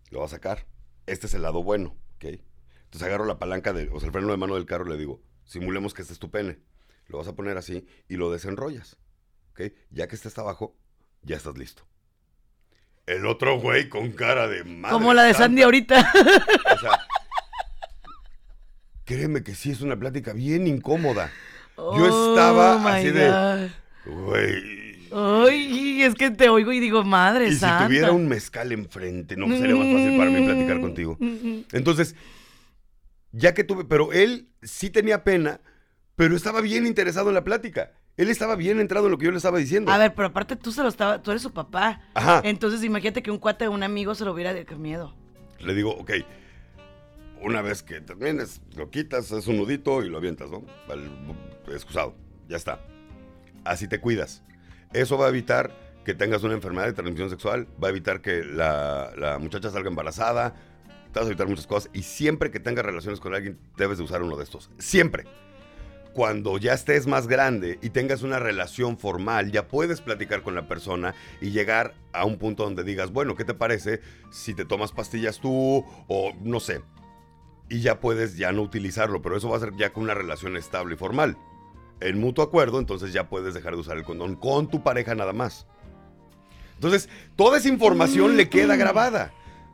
Lo 0.10 0.22
vas 0.22 0.32
a 0.32 0.38
sacar. 0.38 0.66
Este 1.06 1.28
es 1.28 1.34
el 1.34 1.42
lado 1.42 1.62
bueno. 1.64 1.98
¿Ok? 2.16 2.40
Entonces 2.86 3.04
agarro 3.04 3.26
la 3.26 3.40
palanca, 3.40 3.74
de, 3.74 3.90
o 3.92 4.00
sea, 4.00 4.08
el 4.08 4.14
freno 4.14 4.32
de 4.32 4.38
mano 4.38 4.56
del 4.56 4.66
carro 4.66 4.88
y 4.88 4.92
le 4.92 4.98
digo, 4.98 5.22
simulemos 5.44 5.94
que 5.94 6.02
este 6.02 6.14
es 6.14 6.20
tu 6.20 6.32
pene. 6.32 6.60
Lo 7.08 7.18
vas 7.18 7.28
a 7.28 7.36
poner 7.36 7.58
así 7.58 7.86
y 8.08 8.16
lo 8.16 8.32
desenrollas. 8.32 8.98
¿Ok? 9.52 9.62
Ya 9.90 10.08
que 10.08 10.16
este 10.16 10.28
está 10.28 10.42
abajo, 10.42 10.76
ya 11.22 11.38
estás 11.38 11.58
listo. 11.58 11.86
El 13.06 13.26
otro 13.28 13.60
güey 13.60 13.90
con 13.90 14.12
cara 14.14 14.48
de 14.48 14.64
madre. 14.64 14.94
Como 14.94 15.14
la 15.14 15.24
de. 15.24 15.34
Sandy 15.34 15.62
ahorita. 15.62 16.12
O 16.76 16.80
sea, 16.80 16.92
créeme 19.06 19.44
que 19.44 19.56
sí 19.56 19.72
es 19.72 19.82
una 19.82 19.98
plática 19.98 20.34
bien 20.34 20.68
incómoda. 20.68 21.32
Yo 21.78 22.32
estaba 22.32 22.78
Oh, 22.78 22.80
my 22.80 22.90
así 22.90 23.12
de-. 23.12 23.72
Güey. 24.06 24.85
Ay, 25.18 26.02
es 26.04 26.14
que 26.16 26.30
te 26.32 26.50
oigo 26.50 26.74
y 26.74 26.80
digo, 26.82 27.04
madre 27.06 27.48
Y 27.48 27.54
si 27.54 27.66
tuviera 27.86 28.12
un 28.12 28.28
mezcal 28.28 28.72
enfrente, 28.74 29.38
no 29.38 29.48
sería 29.48 29.76
más 29.76 29.88
fácil 29.90 30.18
para 30.18 30.30
mí 30.30 30.42
platicar 30.44 30.78
Mm, 30.78 30.82
contigo. 30.82 31.18
mm, 31.20 31.26
mm. 31.26 31.66
Entonces, 31.72 32.16
ya 33.32 33.54
que 33.54 33.64
tuve, 33.64 33.86
pero 33.86 34.12
él 34.12 34.50
sí 34.62 34.90
tenía 34.90 35.24
pena, 35.24 35.62
pero 36.16 36.36
estaba 36.36 36.60
bien 36.62 36.86
interesado 36.86 37.30
en 37.30 37.36
la 37.36 37.44
plática. 37.44 37.94
Él 38.18 38.30
estaba 38.30 38.56
bien 38.56 38.80
entrado 38.80 39.08
en 39.08 39.12
lo 39.12 39.18
que 39.18 39.26
yo 39.26 39.32
le 39.32 39.38
estaba 39.38 39.58
diciendo. 39.58 39.92
A 39.92 39.98
ver, 39.98 40.14
pero 40.16 40.30
aparte 40.30 40.56
tú 40.56 40.72
se 40.72 40.82
lo 40.82 40.88
estaba, 40.90 41.22
tú 41.22 41.32
eres 41.32 41.42
su 41.44 41.52
papá. 41.54 42.02
Ajá. 42.14 42.42
Entonces 42.44 42.84
imagínate 42.84 43.22
que 43.24 43.32
un 43.32 43.38
cuate 43.40 43.66
de 43.66 43.70
un 43.70 43.84
amigo 43.84 44.16
se 44.16 44.24
lo 44.26 44.32
hubiera 44.34 44.54
de 44.54 44.66
qué 44.66 44.76
miedo. 44.76 45.16
Le 45.60 45.74
digo, 45.74 45.92
ok, 45.92 46.12
una 47.42 47.62
vez 47.62 47.84
que 47.84 48.02
termines, 48.02 48.62
lo 48.76 48.90
quitas, 48.90 49.32
es 49.32 49.48
un 49.48 49.58
nudito 49.58 50.04
y 50.04 50.10
lo 50.10 50.18
avientas, 50.18 50.50
¿no? 50.50 50.64
Al- 50.90 51.10
excusado, 51.74 52.16
ya 52.48 52.58
está. 52.58 52.80
Así 53.66 53.88
te 53.88 54.00
cuidas. 54.00 54.42
Eso 54.94 55.18
va 55.18 55.26
a 55.26 55.30
evitar 55.30 55.72
que 56.06 56.14
tengas 56.14 56.44
una 56.44 56.54
enfermedad 56.54 56.86
de 56.86 56.94
transmisión 56.94 57.30
sexual, 57.30 57.68
va 57.84 57.88
a 57.88 57.92
evitar 57.92 58.22
que 58.22 58.44
la, 58.44 59.12
la 59.18 59.40
muchacha 59.40 59.72
salga 59.72 59.90
embarazada, 59.90 60.54
te 61.12 61.20
vas 61.20 61.28
a 61.28 61.32
evitar 61.32 61.48
muchas 61.48 61.66
cosas 61.68 61.90
y 61.94 62.04
siempre 62.04 62.52
que 62.52 62.60
tengas 62.60 62.86
relaciones 62.86 63.20
con 63.20 63.34
alguien 63.34 63.58
debes 63.78 63.98
de 63.98 64.04
usar 64.04 64.22
uno 64.22 64.38
de 64.38 64.44
estos. 64.44 64.70
Siempre. 64.78 65.26
cuando 66.16 66.58
ya 66.58 66.74
estés 66.74 67.08
más 67.08 67.28
grande 67.28 67.78
y 67.82 67.90
tengas 67.90 68.22
una 68.22 68.40
relación 68.40 68.98
formal, 68.98 69.52
ya 69.52 69.68
puedes 69.68 70.00
platicar 70.00 70.44
con 70.44 70.56
la 70.56 70.66
persona 70.66 71.14
y 71.42 71.52
llegar 71.52 71.94
a 72.14 72.24
un 72.24 72.38
punto 72.38 72.64
donde 72.64 72.86
digas, 72.86 73.12
bueno, 73.12 73.36
¿qué 73.36 73.44
te 73.44 73.54
parece 73.54 74.00
si 74.32 74.54
te 74.54 74.64
tomas 74.64 74.94
pastillas 74.94 75.40
tú 75.42 75.86
o 76.08 76.32
no 76.42 76.62
sé? 76.62 76.82
Y 77.70 77.82
ya 77.82 78.00
puedes 78.00 78.38
ya 78.38 78.54
no 78.54 78.62
utilizarlo, 78.62 79.22
pero 79.22 79.36
eso 79.36 79.50
va 79.50 79.58
a 79.58 79.60
ser 79.60 79.76
ya 79.76 79.92
con 79.92 80.04
una 80.04 80.14
relación 80.14 80.56
estable 80.56 80.96
y 80.96 80.98
formal. 80.98 81.38
En 82.02 82.20
mutuo 82.20 82.44
acuerdo, 82.44 82.80
entonces 82.80 83.14
ya 83.14 83.30
puedes 83.30 83.54
dejar 83.54 83.74
de 83.74 83.80
usar 83.80 83.98
el 83.98 84.04
condón 84.04 84.36
con 84.36 84.70
tu 84.70 84.84
pareja 84.84 85.16
nada 85.16 85.34
más. 85.34 85.66
Entonces, 86.76 87.10
toda 87.36 87.58
esa 87.58 87.70
información 87.70 88.36
le 88.36 88.50
queda 88.50 88.76
grabada. 88.76 89.32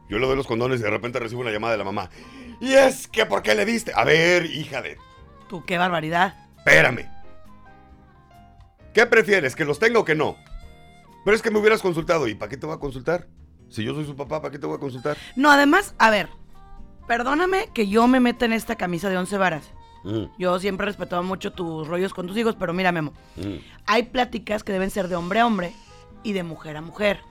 Yo 0.09 0.19
le 0.19 0.27
doy 0.27 0.35
los 0.35 0.47
condones 0.47 0.79
y 0.79 0.83
de 0.83 0.89
repente 0.89 1.19
recibo 1.19 1.41
una 1.41 1.51
llamada 1.51 1.73
de 1.73 1.77
la 1.79 1.83
mamá. 1.83 2.09
Y 2.59 2.73
es 2.73 3.07
que, 3.07 3.25
¿por 3.25 3.41
qué 3.41 3.55
le 3.55 3.65
diste? 3.65 3.91
A 3.95 4.03
ver, 4.03 4.45
hija 4.45 4.81
de... 4.81 4.97
Tú, 5.49 5.65
qué 5.65 5.77
barbaridad. 5.77 6.35
Espérame. 6.57 7.09
¿Qué 8.93 9.05
prefieres? 9.05 9.55
¿Que 9.55 9.65
los 9.65 9.79
tenga 9.79 9.99
o 9.99 10.05
que 10.05 10.15
no? 10.15 10.35
Pero 11.23 11.35
es 11.35 11.41
que 11.41 11.49
me 11.49 11.59
hubieras 11.59 11.81
consultado. 11.81 12.27
¿Y 12.27 12.35
para 12.35 12.49
qué 12.49 12.57
te 12.57 12.65
voy 12.65 12.75
a 12.75 12.79
consultar? 12.79 13.27
Si 13.69 13.83
yo 13.83 13.95
soy 13.95 14.05
su 14.05 14.15
papá, 14.15 14.41
¿para 14.41 14.51
qué 14.51 14.59
te 14.59 14.67
voy 14.67 14.75
a 14.75 14.79
consultar? 14.79 15.17
No, 15.35 15.49
además, 15.49 15.95
a 15.97 16.09
ver, 16.09 16.27
perdóname 17.07 17.69
que 17.73 17.87
yo 17.87 18.07
me 18.07 18.19
meta 18.19 18.45
en 18.45 18.53
esta 18.53 18.75
camisa 18.75 19.09
de 19.09 19.17
once 19.17 19.37
varas. 19.37 19.71
Mm, 20.03 20.23
Yo 20.37 20.59
siempre 20.59 20.85
he 20.85 20.87
respetado 20.87 21.21
mucho 21.23 21.51
tus 21.53 21.87
rollos 21.87 22.13
con 22.13 22.27
tus 22.27 22.35
hijos, 22.37 22.55
pero 22.59 22.73
mira, 22.73 22.91
Memo, 22.91 23.13
mm. 23.35 23.55
hay 23.85 24.03
pláticas 24.03 24.63
que 24.63 24.71
deben 24.71 24.89
ser 24.89 25.07
de 25.07 25.15
hombre 25.15 25.39
a 25.41 25.45
hombre 25.45 25.73
y 26.23 26.33
de 26.33 26.43
mujer 26.43 26.77
a 26.77 26.81
mujer. 26.81 27.21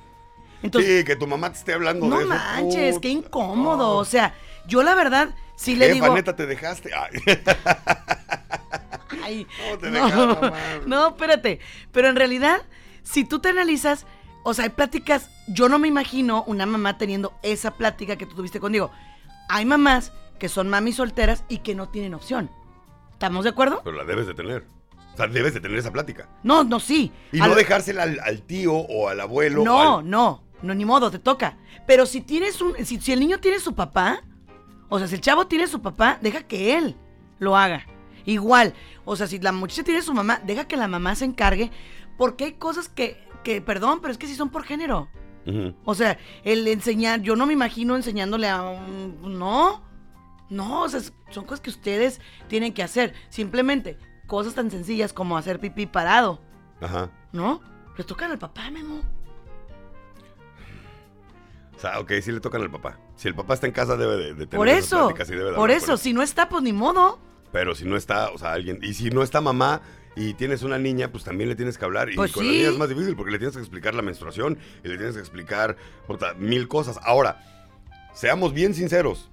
Entonces, 0.62 0.98
sí, 0.98 1.04
que 1.04 1.16
tu 1.16 1.26
mamá 1.26 1.50
te 1.52 1.58
esté 1.58 1.72
hablando 1.72 2.04
de 2.06 2.10
no 2.10 2.20
eso. 2.20 2.28
manches, 2.28 2.98
qué 2.98 3.08
incómodo. 3.08 3.96
O 3.96 4.04
sea, 4.04 4.34
yo 4.66 4.82
la 4.82 4.94
verdad 4.94 5.30
sí 5.56 5.74
le 5.74 5.86
Jefa, 5.86 5.94
digo. 6.04 6.14
neta, 6.14 6.36
te 6.36 6.46
dejaste. 6.46 6.90
Ay. 6.94 7.20
Ay, 9.24 9.46
¿Cómo 9.64 9.78
te 9.78 9.90
no, 9.90 10.04
dejaron, 10.04 10.28
mamá? 10.40 10.52
no, 10.86 11.08
espérate. 11.08 11.60
Pero 11.92 12.08
en 12.08 12.16
realidad, 12.16 12.62
si 13.02 13.24
tú 13.24 13.40
te 13.40 13.48
analizas, 13.48 14.06
o 14.42 14.54
sea, 14.54 14.64
hay 14.64 14.70
pláticas, 14.70 15.30
yo 15.48 15.68
no 15.68 15.78
me 15.78 15.88
imagino 15.88 16.44
una 16.46 16.66
mamá 16.66 16.98
teniendo 16.98 17.32
esa 17.42 17.72
plática 17.72 18.16
que 18.16 18.26
tú 18.26 18.34
tuviste 18.36 18.60
conmigo. 18.60 18.90
Hay 19.48 19.64
mamás 19.64 20.12
que 20.38 20.48
son 20.48 20.68
mamis 20.68 20.96
solteras 20.96 21.44
y 21.48 21.58
que 21.58 21.74
no 21.74 21.88
tienen 21.88 22.14
opción. 22.14 22.50
¿Estamos 23.20 23.44
de 23.44 23.50
acuerdo? 23.50 23.82
Pero 23.84 23.98
la 23.98 24.04
debes 24.04 24.26
de 24.26 24.32
tener. 24.32 24.64
O 25.12 25.16
sea, 25.18 25.26
debes 25.26 25.52
de 25.52 25.60
tener 25.60 25.76
esa 25.76 25.90
plática. 25.92 26.26
No, 26.42 26.64
no, 26.64 26.80
sí. 26.80 27.12
Y 27.32 27.38
no 27.38 27.54
dejársela 27.54 28.04
al, 28.04 28.18
al 28.20 28.40
tío 28.40 28.72
o 28.72 29.10
al 29.10 29.20
abuelo. 29.20 29.62
No, 29.62 29.98
al- 29.98 30.08
no, 30.08 30.42
no, 30.62 30.74
ni 30.74 30.86
modo, 30.86 31.10
te 31.10 31.18
toca. 31.18 31.58
Pero 31.86 32.06
si 32.06 32.22
tienes 32.22 32.62
un, 32.62 32.74
si, 32.82 32.98
si 32.98 33.12
el 33.12 33.20
niño 33.20 33.38
tiene 33.38 33.60
su 33.60 33.74
papá, 33.74 34.22
o 34.88 34.98
sea, 34.98 35.06
si 35.06 35.16
el 35.16 35.20
chavo 35.20 35.46
tiene 35.46 35.66
su 35.66 35.82
papá, 35.82 36.16
deja 36.22 36.44
que 36.44 36.78
él 36.78 36.96
lo 37.38 37.58
haga. 37.58 37.86
Igual, 38.24 38.72
o 39.04 39.14
sea, 39.16 39.26
si 39.26 39.38
la 39.38 39.52
muchacha 39.52 39.82
tiene 39.84 40.00
su 40.00 40.14
mamá, 40.14 40.40
deja 40.46 40.66
que 40.66 40.78
la 40.78 40.88
mamá 40.88 41.14
se 41.14 41.26
encargue, 41.26 41.70
porque 42.16 42.44
hay 42.44 42.52
cosas 42.54 42.88
que, 42.88 43.22
que, 43.44 43.60
perdón, 43.60 44.00
pero 44.00 44.12
es 44.12 44.16
que 44.18 44.26
sí 44.28 44.34
son 44.34 44.48
por 44.48 44.64
género. 44.64 45.08
O 45.84 45.94
sea, 45.94 46.16
el 46.44 46.66
enseñar, 46.68 47.20
yo 47.20 47.36
no 47.36 47.44
me 47.44 47.52
imagino 47.52 47.96
enseñándole 47.96 48.48
a 48.48 48.62
un... 48.62 49.38
No, 49.38 49.82
no, 50.50 50.82
o 50.82 50.88
sea, 50.88 51.00
son 51.30 51.44
cosas 51.44 51.60
que 51.60 51.70
ustedes 51.70 52.20
tienen 52.48 52.72
que 52.74 52.82
hacer. 52.82 53.14
Simplemente, 53.30 53.98
cosas 54.26 54.54
tan 54.54 54.70
sencillas 54.70 55.12
como 55.12 55.36
hacer 55.38 55.58
pipí 55.60 55.86
parado, 55.86 56.40
Ajá. 56.80 57.10
¿no? 57.32 57.60
Le 57.96 58.04
tocan 58.04 58.30
al 58.30 58.38
papá, 58.38 58.70
Memo. 58.70 59.02
O 61.76 61.80
sea, 61.80 61.98
ok, 61.98 62.12
sí 62.22 62.30
le 62.30 62.40
tocan 62.40 62.60
al 62.60 62.70
papá. 62.70 62.98
Si 63.16 63.26
el 63.28 63.34
papá 63.34 63.54
está 63.54 63.66
en 63.66 63.72
casa, 63.72 63.96
debe 63.96 64.16
de, 64.16 64.34
de 64.34 64.46
tener 64.46 64.56
Por 64.58 64.68
eso, 64.68 65.10
y 65.10 65.24
debe 65.30 65.50
de 65.50 65.56
por 65.56 65.70
eso, 65.70 65.96
si 65.96 66.12
no 66.12 66.22
está, 66.22 66.48
pues 66.48 66.62
ni 66.62 66.72
modo. 66.74 67.18
Pero 67.52 67.74
si 67.74 67.84
no 67.86 67.96
está, 67.96 68.30
o 68.30 68.38
sea, 68.38 68.52
alguien. 68.52 68.78
Y 68.82 68.94
si 68.94 69.10
no 69.10 69.22
está 69.22 69.40
mamá 69.40 69.80
y 70.14 70.34
tienes 70.34 70.62
una 70.62 70.78
niña, 70.78 71.10
pues 71.10 71.24
también 71.24 71.48
le 71.48 71.56
tienes 71.56 71.78
que 71.78 71.84
hablar. 71.84 72.10
Y 72.10 72.16
Pues 72.16 72.32
con 72.32 72.42
sí. 72.44 72.48
la 72.50 72.56
niña 72.56 72.68
es 72.70 72.78
más 72.78 72.88
difícil 72.88 73.16
porque 73.16 73.32
le 73.32 73.38
tienes 73.38 73.56
que 73.56 73.62
explicar 73.62 73.94
la 73.94 74.02
menstruación 74.02 74.58
y 74.84 74.88
le 74.88 74.96
tienes 74.96 75.14
que 75.14 75.20
explicar 75.20 75.76
mil 76.38 76.68
cosas. 76.68 76.98
Ahora, 77.02 77.42
seamos 78.12 78.52
bien 78.52 78.74
sinceros. 78.74 79.29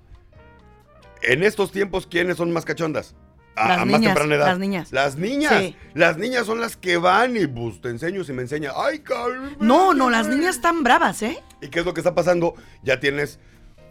En 1.22 1.44
estos 1.44 1.72
tiempos, 1.72 2.08
¿quiénes 2.08 2.38
son 2.38 2.52
más 2.52 2.66
cachondas? 2.66 3.16
A, 3.56 3.70
Las 3.70 3.78
a 3.80 3.86
más 3.86 4.02
temprana 4.02 4.36
edad. 4.36 4.46
las 4.48 4.60
niñas. 4.60 4.92
Las 4.92 5.16
niñas. 5.18 5.54
Sí. 5.60 5.76
Las 5.96 6.18
niñas 6.18 6.46
son 6.46 6.62
las 6.62 6.78
que 6.78 6.98
van 6.98 7.36
y 7.38 7.48
pues 7.48 7.82
te 7.82 7.90
enseño 7.90 8.22
y 8.28 8.32
me 8.34 8.44
enseña. 8.44 8.72
¡Ay, 8.76 9.00
cabrón! 9.00 9.56
No, 9.60 9.94
no, 9.96 10.10
las 10.12 10.28
niñas 10.28 10.56
están 10.58 10.84
bravas, 10.84 11.24
¿eh? 11.24 11.40
¿Y 11.62 11.70
qué 11.70 11.80
es 11.80 11.86
lo 11.86 11.94
que 11.96 12.02
está 12.02 12.14
pasando? 12.14 12.54
Ya 12.84 13.00
tienes 13.00 13.40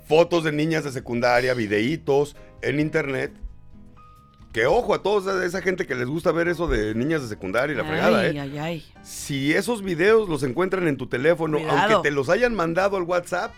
fotos 0.07 0.45
de 0.45 0.53
niñas 0.53 0.85
de 0.85 0.93
secundaria, 0.93 1.53
videitos 1.55 2.37
en 2.63 2.79
internet. 2.79 3.33
Que 4.53 4.67
ojo 4.67 4.95
a 4.95 5.03
toda 5.03 5.45
esa 5.45 5.61
gente 5.61 5.85
que 5.85 5.95
les 5.95 6.07
gusta 6.07 6.33
ver 6.33 6.49
eso 6.49 6.67
de 6.69 6.95
niñas 6.95 7.21
de 7.23 7.29
secundaria 7.29 7.75
y 7.75 7.77
la 7.77 7.85
fregada, 7.85 8.27
¿eh? 8.27 8.39
ay, 8.41 8.59
ay. 8.59 8.85
Si 9.03 9.53
esos 9.53 9.83
videos 9.83 10.29
los 10.31 10.45
encuentran 10.45 10.89
en 10.89 10.97
tu 10.97 11.09
teléfono, 11.09 11.59
Cuidado. 11.59 11.79
aunque 11.97 12.09
te 12.09 12.15
los 12.15 12.31
hayan 12.31 12.55
mandado 12.55 12.97
al 12.97 13.03
WhatsApp, 13.03 13.53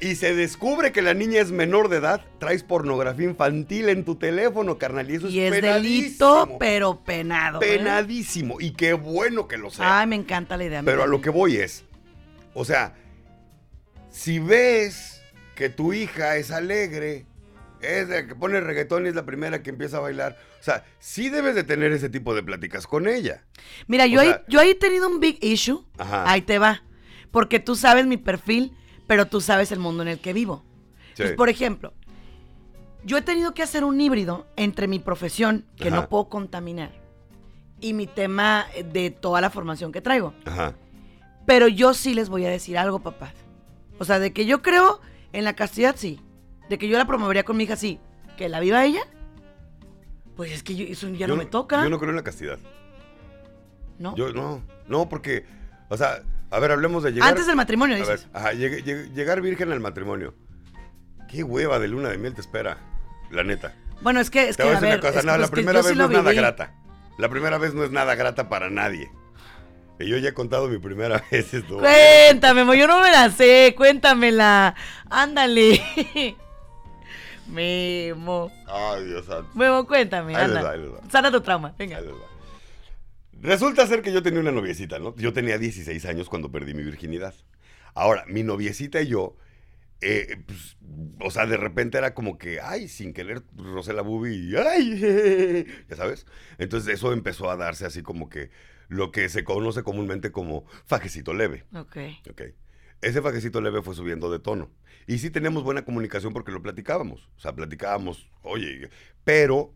y 0.00 0.14
se 0.16 0.34
descubre 0.34 0.92
que 0.92 1.00
la 1.02 1.14
niña 1.14 1.40
es 1.40 1.50
menor 1.50 1.88
de 1.88 1.96
edad, 1.98 2.20
traes 2.38 2.62
pornografía 2.62 3.24
infantil 3.26 3.88
en 3.88 4.04
tu 4.04 4.16
teléfono, 4.16 4.76
carnal. 4.78 5.10
Y 5.10 5.14
eso 5.16 5.28
Y 5.28 5.40
es, 5.40 5.62
delito, 5.62 6.56
pero 6.60 7.02
penado. 7.02 7.62
¿eh? 7.62 7.76
Penadísimo. 7.78 8.60
Y 8.60 8.72
qué 8.72 8.92
bueno 8.92 9.48
que 9.48 9.56
lo 9.56 9.70
sea. 9.70 10.00
Ay, 10.00 10.06
me 10.06 10.16
encanta 10.16 10.56
la 10.56 10.64
idea. 10.64 10.82
Pero 10.84 11.02
a 11.02 11.06
lo 11.06 11.20
que 11.20 11.30
voy 11.30 11.56
es, 11.56 11.84
o 12.54 12.64
sea, 12.64 12.94
si 14.10 14.38
ves 14.38 15.22
que 15.54 15.68
tu 15.68 15.92
hija 15.92 16.36
es 16.36 16.50
alegre, 16.50 17.24
es 17.80 18.08
la 18.08 18.26
que 18.26 18.34
pone 18.34 18.60
reggaetón 18.60 19.06
y 19.06 19.10
es 19.10 19.14
la 19.14 19.24
primera 19.24 19.62
que 19.62 19.70
empieza 19.70 19.98
a 19.98 20.00
bailar, 20.00 20.36
o 20.60 20.62
sea, 20.62 20.84
sí 20.98 21.28
debes 21.28 21.54
de 21.54 21.64
tener 21.64 21.92
ese 21.92 22.08
tipo 22.08 22.34
de 22.34 22.42
pláticas 22.42 22.86
con 22.86 23.08
ella. 23.08 23.44
Mira, 23.86 24.04
o 24.04 24.08
yo, 24.08 24.20
ahí, 24.20 24.28
sea- 24.28 24.44
yo 24.48 24.60
ahí 24.60 24.70
he 24.70 24.74
tenido 24.74 25.08
un 25.08 25.20
big 25.20 25.38
issue. 25.42 25.86
Ajá. 25.98 26.30
Ahí 26.30 26.42
te 26.42 26.58
va. 26.58 26.82
Porque 27.30 27.60
tú 27.60 27.76
sabes 27.76 28.06
mi 28.06 28.16
perfil, 28.16 28.72
pero 29.06 29.26
tú 29.26 29.40
sabes 29.40 29.72
el 29.72 29.78
mundo 29.78 30.02
en 30.02 30.08
el 30.08 30.20
que 30.20 30.32
vivo. 30.32 30.64
Sí. 31.14 31.22
Entonces, 31.22 31.36
por 31.36 31.48
ejemplo, 31.48 31.92
yo 33.04 33.16
he 33.18 33.22
tenido 33.22 33.54
que 33.54 33.62
hacer 33.62 33.84
un 33.84 34.00
híbrido 34.00 34.46
entre 34.56 34.88
mi 34.88 34.98
profesión, 34.98 35.64
que 35.76 35.88
Ajá. 35.88 35.96
no 35.96 36.08
puedo 36.08 36.28
contaminar, 36.28 36.92
y 37.80 37.92
mi 37.92 38.06
tema 38.06 38.66
de 38.92 39.10
toda 39.10 39.40
la 39.40 39.50
formación 39.50 39.92
que 39.92 40.00
traigo. 40.00 40.34
Ajá. 40.44 40.74
Pero 41.46 41.68
yo 41.68 41.94
sí 41.94 42.14
les 42.14 42.28
voy 42.28 42.44
a 42.44 42.50
decir 42.50 42.76
algo, 42.78 42.98
papá. 42.98 43.32
O 43.98 44.04
sea, 44.04 44.18
de 44.18 44.32
que 44.32 44.44
yo 44.46 44.60
creo 44.62 45.00
en 45.32 45.44
la 45.44 45.54
castidad, 45.54 45.94
sí. 45.96 46.20
De 46.68 46.78
que 46.78 46.88
yo 46.88 46.98
la 46.98 47.06
promovería 47.06 47.44
con 47.44 47.56
mi 47.56 47.64
hija, 47.64 47.76
sí. 47.76 48.00
Que 48.36 48.48
la 48.48 48.58
viva 48.60 48.84
ella, 48.84 49.00
pues 50.34 50.52
es 50.52 50.62
que 50.62 50.74
yo- 50.74 50.84
eso 50.86 51.08
ya 51.10 51.20
Yo 51.20 51.28
no 51.28 51.36
me 51.36 51.46
toca. 51.46 51.82
Yo 51.84 51.88
no 51.90 51.98
creo 51.98 52.10
en 52.10 52.16
la 52.16 52.24
castidad. 52.24 52.58
¿no? 53.98 54.14
Yo 54.16 54.32
no, 54.32 54.62
no, 54.88 55.08
porque, 55.08 55.46
o 55.88 55.96
sea, 55.96 56.22
a 56.50 56.58
ver, 56.60 56.70
hablemos 56.72 57.02
de 57.02 57.12
llegar. 57.12 57.28
Antes 57.28 57.46
del 57.46 57.56
matrimonio, 57.56 57.96
A 57.96 57.98
ver, 58.00 58.08
dices. 58.08 58.28
ajá, 58.32 58.52
llegar 58.52 59.40
virgen 59.40 59.72
al 59.72 59.80
matrimonio. 59.80 60.34
Qué 61.28 61.42
hueva 61.42 61.78
de 61.78 61.88
luna 61.88 62.08
de 62.10 62.18
miel 62.18 62.34
te 62.34 62.40
espera, 62.40 62.78
la 63.30 63.42
neta. 63.42 63.74
Bueno, 64.00 64.20
es 64.20 64.30
que, 64.30 64.48
es 64.48 64.56
Te 64.56 64.62
que, 64.62 64.68
voy 64.68 64.76
a 64.76 64.80
decir 64.80 64.98
una 64.98 65.00
cosa, 65.12 65.22
no, 65.22 65.32
la 65.32 65.38
pues, 65.38 65.50
primera 65.50 65.82
sí 65.82 65.88
vez 65.88 65.96
no 65.96 66.04
es 66.04 66.10
nada 66.10 66.32
grata. 66.32 66.74
La 67.18 67.28
primera 67.28 67.58
vez 67.58 67.74
no 67.74 67.82
es 67.82 67.90
nada 67.90 68.14
grata 68.14 68.48
para 68.48 68.70
nadie. 68.70 69.10
Y 69.98 70.06
yo 70.08 70.18
ya 70.18 70.28
he 70.28 70.34
contado 70.34 70.68
mi 70.68 70.78
primera 70.78 71.24
vez 71.30 71.52
esto. 71.54 71.78
Cuéntame, 71.78 72.64
mo, 72.64 72.74
yo 72.74 72.86
no 72.86 73.00
me 73.00 73.10
la 73.10 73.30
sé, 73.30 73.74
cuéntamela. 73.76 74.74
Ándale. 75.10 75.82
Memo. 77.48 78.50
Ay, 78.66 79.04
Dios 79.04 79.24
santo. 79.26 79.48
Memo, 79.54 79.86
cuéntame, 79.86 80.36
Ahí 80.36 80.46
les 80.48 80.56
anda. 80.56 80.62
va, 80.62 80.70
ahí 80.72 80.80
les 80.80 80.90
va. 80.90 80.98
Sana 81.10 81.30
tu 81.30 81.40
trauma, 81.40 81.72
venga. 81.78 81.96
Ahí 81.98 82.04
les 82.04 82.12
va. 82.14 82.26
Resulta 83.40 83.86
ser 83.86 84.02
que 84.02 84.12
yo 84.12 84.22
tenía 84.22 84.40
una 84.40 84.52
noviecita, 84.52 84.98
¿no? 84.98 85.14
Yo 85.16 85.32
tenía 85.32 85.58
16 85.58 86.04
años 86.06 86.28
cuando 86.28 86.50
perdí 86.50 86.74
mi 86.74 86.82
virginidad. 86.82 87.34
Ahora, 87.94 88.24
mi 88.26 88.42
noviecita 88.42 89.00
y 89.02 89.08
yo, 89.08 89.36
eh, 90.00 90.42
pues, 90.46 90.76
o 91.20 91.30
sea, 91.30 91.46
de 91.46 91.56
repente 91.56 91.98
era 91.98 92.14
como 92.14 92.38
que, 92.38 92.60
ay, 92.60 92.88
sin 92.88 93.12
querer, 93.12 93.42
rocé 93.56 93.92
la 93.92 94.02
y, 94.02 94.54
ay, 94.56 95.66
ya 95.88 95.96
sabes. 95.96 96.26
Entonces 96.58 96.94
eso 96.94 97.12
empezó 97.12 97.50
a 97.50 97.56
darse 97.56 97.86
así 97.86 98.02
como 98.02 98.28
que 98.28 98.50
lo 98.88 99.10
que 99.10 99.28
se 99.28 99.44
conoce 99.44 99.82
comúnmente 99.82 100.30
como 100.30 100.64
fajecito 100.84 101.34
leve. 101.34 101.64
Ok. 101.74 101.96
Ok. 102.30 102.42
Ese 103.02 103.22
fajecito 103.22 103.60
leve 103.60 103.82
fue 103.82 103.94
subiendo 103.94 104.30
de 104.30 104.38
tono. 104.38 104.70
Y 105.06 105.18
sí 105.18 105.30
teníamos 105.30 105.62
buena 105.62 105.84
comunicación 105.84 106.32
porque 106.32 106.52
lo 106.52 106.62
platicábamos. 106.62 107.28
O 107.36 107.40
sea, 107.40 107.54
platicábamos, 107.54 108.30
oye, 108.42 108.90
pero 109.24 109.74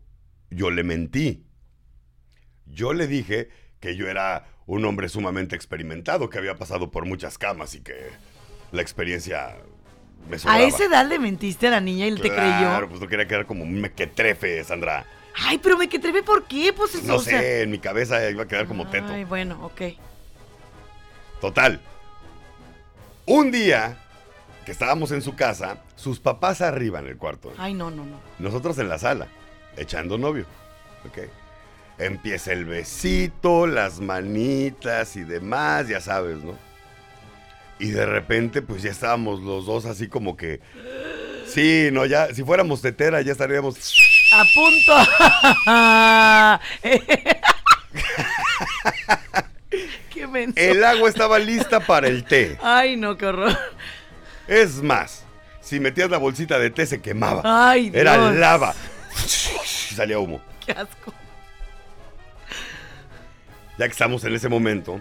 yo 0.49 0.71
le 0.71 0.83
mentí. 0.83 1.45
Yo 2.73 2.93
le 2.93 3.07
dije 3.07 3.49
que 3.79 3.95
yo 3.95 4.07
era 4.07 4.45
un 4.65 4.85
hombre 4.85 5.09
sumamente 5.09 5.55
experimentado, 5.55 6.29
que 6.29 6.37
había 6.37 6.55
pasado 6.55 6.91
por 6.91 7.05
muchas 7.05 7.37
camas 7.37 7.75
y 7.75 7.81
que 7.81 8.09
la 8.71 8.81
experiencia 8.81 9.57
me 10.29 10.37
sobraba. 10.39 10.59
A 10.59 10.63
esa 10.63 10.85
edad 10.85 11.05
le 11.07 11.19
mentiste 11.19 11.67
a 11.67 11.71
la 11.71 11.81
niña 11.81 12.05
y 12.05 12.09
él 12.09 12.21
te 12.21 12.29
Claro, 12.29 12.77
creyó. 12.77 12.89
pues 12.89 13.01
no 13.01 13.07
quería 13.07 13.27
quedar 13.27 13.45
como 13.45 13.63
un 13.63 13.81
mequetrefe, 13.81 14.63
Sandra. 14.63 15.05
Ay, 15.35 15.57
pero 15.57 15.77
me 15.77 15.87
que 15.89 15.97
treve, 15.99 16.23
¿por 16.23 16.45
qué? 16.45 16.73
Pues 16.73 16.93
eso, 16.95 17.07
No 17.07 17.15
o 17.15 17.19
sea- 17.19 17.39
sé, 17.39 17.63
en 17.63 17.71
mi 17.71 17.79
cabeza 17.79 18.29
iba 18.29 18.43
a 18.43 18.47
quedar 18.47 18.67
como 18.67 18.89
teto. 18.89 19.11
Ay, 19.13 19.23
bueno, 19.23 19.65
ok. 19.65 19.81
Total. 21.39 21.79
Un 23.25 23.51
día 23.51 23.97
que 24.65 24.71
estábamos 24.71 25.11
en 25.11 25.21
su 25.21 25.35
casa, 25.35 25.77
sus 25.95 26.19
papás 26.19 26.61
arriba 26.61 26.99
en 26.99 27.07
el 27.07 27.17
cuarto. 27.17 27.53
Ay, 27.57 27.73
no, 27.73 27.89
no, 27.89 28.05
no. 28.05 28.19
Nosotros 28.39 28.77
en 28.77 28.89
la 28.89 28.99
sala, 28.99 29.27
echando 29.77 30.17
novio. 30.17 30.45
¿ok? 31.07 31.17
Empieza 32.01 32.51
el 32.51 32.65
besito, 32.65 33.67
las 33.67 33.99
manitas 33.99 35.15
y 35.15 35.23
demás, 35.23 35.87
ya 35.87 36.01
sabes, 36.01 36.37
¿no? 36.37 36.57
Y 37.77 37.91
de 37.91 38.07
repente, 38.07 38.63
pues 38.63 38.81
ya 38.81 38.89
estábamos 38.89 39.41
los 39.41 39.67
dos 39.67 39.85
así 39.85 40.07
como 40.07 40.35
que. 40.35 40.61
Sí, 41.45 41.89
no, 41.91 42.07
ya, 42.07 42.33
si 42.33 42.43
fuéramos 42.43 42.81
tetera, 42.81 43.21
ya 43.21 43.33
estaríamos. 43.33 43.75
A 44.33 44.43
punto. 44.55 44.93
qué 50.09 50.25
menso. 50.25 50.59
El 50.59 50.83
agua 50.83 51.07
estaba 51.07 51.37
lista 51.37 51.81
para 51.81 52.07
el 52.07 52.23
té. 52.23 52.57
Ay, 52.63 52.97
no, 52.97 53.15
qué 53.15 53.27
horror. 53.27 53.55
Es 54.47 54.81
más, 54.81 55.23
si 55.61 55.79
metías 55.79 56.09
la 56.09 56.17
bolsita 56.17 56.57
de 56.57 56.71
té 56.71 56.87
se 56.87 56.99
quemaba. 56.99 57.43
Ay, 57.45 57.91
Dios. 57.91 58.01
Era 58.01 58.17
lava. 58.31 58.73
Salía 59.15 60.17
humo. 60.17 60.41
Qué 60.65 60.71
asco. 60.71 61.13
Ya 63.77 63.85
que 63.87 63.91
estamos 63.91 64.23
en 64.23 64.35
ese 64.35 64.49
momento, 64.49 64.99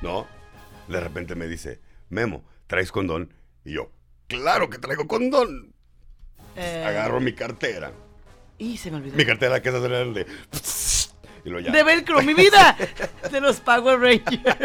¿no? 0.00 0.26
De 0.88 1.00
repente 1.00 1.34
me 1.34 1.46
dice, 1.46 1.80
Memo, 2.08 2.44
¿traes 2.66 2.92
condón? 2.92 3.32
Y 3.64 3.74
yo, 3.74 3.90
claro 4.28 4.70
que 4.70 4.78
traigo 4.78 5.06
condón. 5.06 5.74
Eh, 6.56 6.84
Agarro 6.86 7.20
mi 7.20 7.32
cartera. 7.32 7.92
Y 8.58 8.76
se 8.76 8.90
me 8.90 8.98
olvidó. 8.98 9.16
Mi 9.16 9.24
cartera 9.24 9.60
que 9.60 9.68
es 9.68 9.82
de... 9.82 10.26
Y 11.44 11.50
lo 11.50 11.60
ya. 11.60 11.72
De 11.72 11.82
velcro, 11.82 12.22
mi 12.22 12.34
vida. 12.34 12.76
De 13.30 13.40
los 13.40 13.60
Power 13.60 13.98
Rangers. 13.98 14.56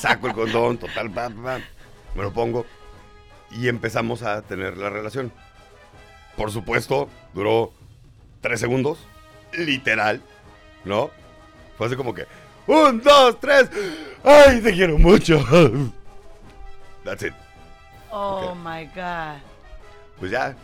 Saco 0.00 0.28
el 0.28 0.32
condón, 0.32 0.78
total, 0.78 1.10
pa, 1.10 1.30
pa, 1.30 1.60
me 2.14 2.22
lo 2.22 2.32
pongo 2.32 2.66
y 3.50 3.68
empezamos 3.68 4.22
a 4.22 4.42
tener 4.42 4.76
la 4.76 4.90
relación. 4.90 5.32
Por 6.36 6.50
supuesto, 6.50 7.08
duró 7.34 7.72
tres 8.40 8.60
segundos, 8.60 8.98
literal, 9.52 10.22
¿no? 10.88 11.10
Fue 11.76 11.86
así 11.86 11.94
como 11.94 12.12
que, 12.12 12.26
un, 12.66 13.00
dos, 13.00 13.38
tres, 13.38 13.70
ay, 14.24 14.60
te 14.60 14.72
quiero 14.72 14.98
mucho. 14.98 15.44
That's 17.04 17.22
it. 17.22 17.34
Oh 18.10 18.54
my 18.54 18.86
God. 18.86 19.40
Pues 20.18 20.30
ya, 20.30 20.56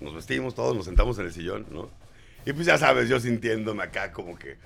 nos 0.00 0.14
vestimos 0.14 0.54
todos, 0.54 0.74
nos 0.74 0.86
sentamos 0.86 1.18
en 1.18 1.26
el 1.26 1.32
sillón, 1.32 1.66
¿no? 1.70 1.90
Y 2.46 2.52
pues 2.52 2.66
ya 2.66 2.78
sabes, 2.78 3.08
yo 3.08 3.20
sintiéndome 3.20 3.82
acá 3.82 4.12
como 4.12 4.38
que, 4.38 4.56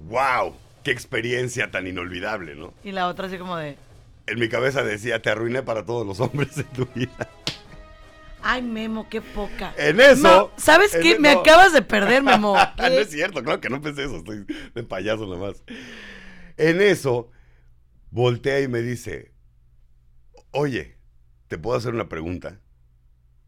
wow, 0.00 0.54
qué 0.82 0.90
experiencia 0.90 1.70
tan 1.70 1.86
inolvidable, 1.86 2.54
¿no? 2.54 2.74
Y 2.84 2.92
la 2.92 3.08
otra 3.08 3.26
así 3.26 3.38
como 3.38 3.56
de. 3.56 3.76
En 4.26 4.38
mi 4.38 4.48
cabeza 4.48 4.82
decía, 4.82 5.20
te 5.20 5.30
arruiné 5.30 5.62
para 5.62 5.84
todos 5.84 6.06
los 6.06 6.20
hombres 6.20 6.56
de 6.56 6.64
tu 6.64 6.86
vida. 6.94 7.28
Ay, 8.42 8.62
Memo, 8.62 9.08
qué 9.08 9.20
poca. 9.20 9.74
En 9.76 10.00
eso. 10.00 10.22
No, 10.22 10.50
¿sabes 10.56 10.94
en 10.94 11.02
qué? 11.02 11.10
e- 11.12 11.18
Me 11.18 11.30
acabas 11.30 11.72
de 11.72 11.82
perder, 11.82 12.22
Memo. 12.22 12.54
Ah, 12.56 12.74
no 12.78 12.86
es 12.86 13.10
cierto, 13.10 13.42
claro 13.42 13.60
que 13.60 13.68
no 13.68 13.80
pensé 13.80 14.04
eso, 14.04 14.16
estoy 14.16 14.46
de 14.74 14.82
payaso 14.82 15.26
nomás. 15.26 15.62
En 16.56 16.80
eso, 16.80 17.30
voltea 18.10 18.60
y 18.60 18.68
me 18.68 18.80
dice, 18.80 19.32
oye, 20.50 20.98
¿te 21.48 21.58
puedo 21.58 21.76
hacer 21.76 21.94
una 21.94 22.08
pregunta? 22.08 22.60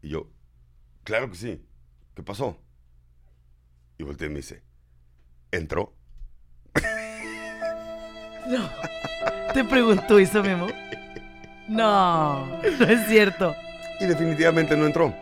Y 0.01 0.09
yo, 0.09 0.29
claro 1.03 1.29
que 1.29 1.37
sí. 1.37 1.65
¿Qué 2.15 2.21
pasó? 2.23 2.59
Y 3.97 4.03
voltea 4.03 4.27
y 4.27 4.29
me 4.29 4.37
dice, 4.37 4.63
¿entró? 5.51 5.95
No. 8.47 8.69
Te 9.53 9.63
preguntó 9.63 10.19
eso, 10.19 10.43
Memo. 10.43 10.67
No, 11.69 12.45
no 12.47 12.85
es 12.85 13.07
cierto. 13.07 13.55
Y 14.03 14.05
definitivamente 14.05 14.75
no 14.75 14.85
entró. 14.85 15.13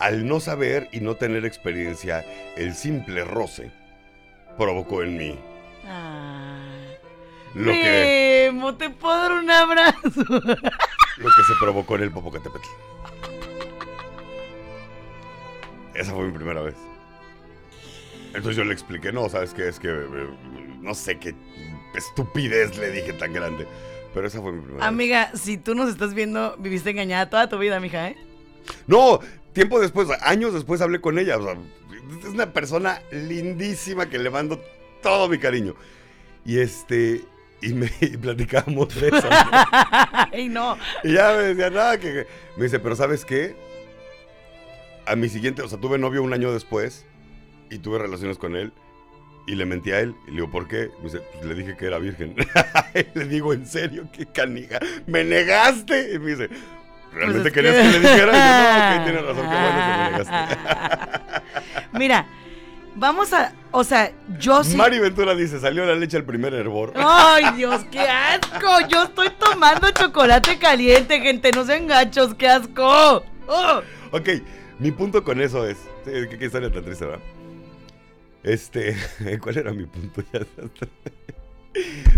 Al 0.00 0.26
no 0.26 0.40
saber 0.40 0.88
y 0.90 1.00
no 1.00 1.14
tener 1.14 1.44
experiencia, 1.44 2.24
el 2.56 2.74
simple 2.74 3.24
roce 3.24 3.70
provocó 4.58 5.02
en 5.04 5.16
mí 5.16 5.38
Ah. 5.86 6.58
lo 7.54 7.70
que, 7.70 8.50
Memo, 8.52 8.74
te 8.76 8.90
puedo 8.90 9.16
dar 9.16 9.32
un 9.32 9.50
abrazo. 9.50 10.00
lo 10.28 11.28
que 11.30 11.42
se 11.46 11.54
provocó 11.60 11.94
en 11.94 12.02
el 12.02 12.10
Popocatépetl. 12.10 12.66
Esa 15.94 16.12
fue 16.12 16.24
mi 16.26 16.32
primera 16.32 16.60
vez. 16.60 16.74
Entonces 18.28 18.56
yo 18.56 18.64
le 18.64 18.72
expliqué, 18.72 19.12
no, 19.12 19.28
¿sabes 19.28 19.54
qué? 19.54 19.68
Es 19.68 19.78
que 19.78 19.90
eh, 19.90 20.28
no 20.80 20.92
sé 20.94 21.20
qué 21.20 21.36
estupidez 21.94 22.76
le 22.78 22.90
dije 22.90 23.12
tan 23.12 23.32
grande. 23.32 23.68
Pero 24.14 24.28
esa 24.28 24.40
fue 24.40 24.52
mi 24.52 24.60
primera 24.60 24.78
vez. 24.78 24.86
Amiga, 24.86 25.30
si 25.34 25.58
tú 25.58 25.74
nos 25.74 25.90
estás 25.90 26.14
viendo, 26.14 26.56
viviste 26.58 26.90
engañada 26.90 27.28
toda 27.28 27.48
tu 27.48 27.58
vida, 27.58 27.80
mija, 27.80 28.08
¿eh? 28.08 28.16
No, 28.86 29.18
tiempo 29.52 29.80
después, 29.80 30.08
años 30.22 30.54
después 30.54 30.80
hablé 30.80 31.00
con 31.00 31.18
ella. 31.18 31.36
o 31.36 31.42
sea, 31.42 31.56
es 32.20 32.28
una 32.28 32.52
persona 32.52 33.02
lindísima 33.10 34.08
que 34.08 34.18
le 34.18 34.30
mando 34.30 34.62
todo 35.02 35.28
mi 35.28 35.38
cariño. 35.38 35.74
Y 36.46 36.58
este, 36.58 37.22
y 37.60 37.74
me 37.74 37.90
y 38.00 38.16
platicábamos 38.16 38.94
de 39.00 39.08
eso. 39.08 39.28
¿no? 39.28 39.30
Ay, 40.32 40.48
no. 40.48 40.78
Y 41.02 41.14
ya 41.14 41.32
me 41.32 41.42
decía, 41.42 41.70
nada, 41.70 41.98
que, 41.98 42.12
que-". 42.12 42.26
Me 42.56 42.64
dice, 42.64 42.78
pero 42.78 42.94
¿sabes 42.94 43.24
qué? 43.24 43.56
A 45.06 45.16
mi 45.16 45.28
siguiente, 45.28 45.62
o 45.62 45.68
sea, 45.68 45.78
tuve 45.78 45.98
novio 45.98 46.22
un 46.22 46.32
año 46.32 46.52
después 46.52 47.04
y 47.70 47.78
tuve 47.78 47.98
relaciones 47.98 48.38
con 48.38 48.54
él. 48.56 48.72
Y 49.46 49.54
le 49.56 49.66
mentí 49.66 49.90
a 49.92 50.00
él. 50.00 50.14
Y 50.26 50.30
le 50.30 50.36
digo, 50.36 50.50
¿por 50.50 50.66
qué? 50.68 50.90
Me 50.98 51.04
dice, 51.04 51.20
pues 51.34 51.44
le 51.44 51.54
dije 51.54 51.76
que 51.76 51.86
era 51.86 51.98
virgen. 51.98 52.34
Le 53.14 53.24
digo, 53.26 53.52
¿en 53.52 53.66
serio? 53.66 54.06
¿Qué 54.12 54.24
canija? 54.26 54.78
¿Me 55.06 55.22
negaste? 55.24 56.14
Y 56.14 56.18
me 56.18 56.30
dice, 56.30 56.48
¿realmente 57.12 57.42
Pues 57.42 57.46
es 57.46 57.52
querías 57.52 57.74
que- 57.74 57.82
que... 57.82 57.90
le 57.90 58.00
dijera? 58.00 58.32
Y 58.32 58.34
yo, 58.36 58.42
no, 58.42 58.98
ok, 58.98 59.04
tienes 59.04 59.22
razón, 59.22 59.50
qué 59.50 59.56
bueno 59.56 59.78
que 59.78 59.86
me 59.86 60.10
negaste. 60.10 60.58
Mira, 61.98 62.26
vamos 62.94 63.32
a. 63.32 63.52
O 63.70 63.84
sea, 63.84 64.12
yo 64.38 64.62
sí. 64.64 64.76
Mari 64.76 64.98
Ventura 65.00 65.34
dice, 65.34 65.58
salió 65.60 65.84
la 65.84 65.94
leche 65.94 66.16
al 66.16 66.24
primer 66.24 66.54
hervor. 66.54 66.92
Ay, 66.96 67.44
Dios, 67.56 67.84
qué 67.90 68.00
asco. 68.00 68.68
Yo 68.88 69.02
estoy 69.04 69.28
tomando 69.38 69.90
chocolate 69.90 70.58
caliente, 70.58 71.20
gente. 71.20 71.50
No 71.52 71.64
sean 71.66 71.86
gachos, 71.86 72.34
qué 72.34 72.48
asco. 72.48 73.24
Oh. 73.46 73.82
Ok, 74.12 74.28
mi 74.78 74.90
punto 74.92 75.22
con 75.24 75.40
eso 75.40 75.66
es. 75.66 75.76
sí, 76.04 76.10
qué, 76.30 76.38
qué 76.38 76.44
historia 76.46 76.70
tan 76.72 76.84
triste, 76.84 77.04
¿verdad? 77.04 77.20
Este. 78.44 78.96
¿Cuál 79.42 79.58
era 79.58 79.72
mi 79.72 79.86
punto? 79.86 80.22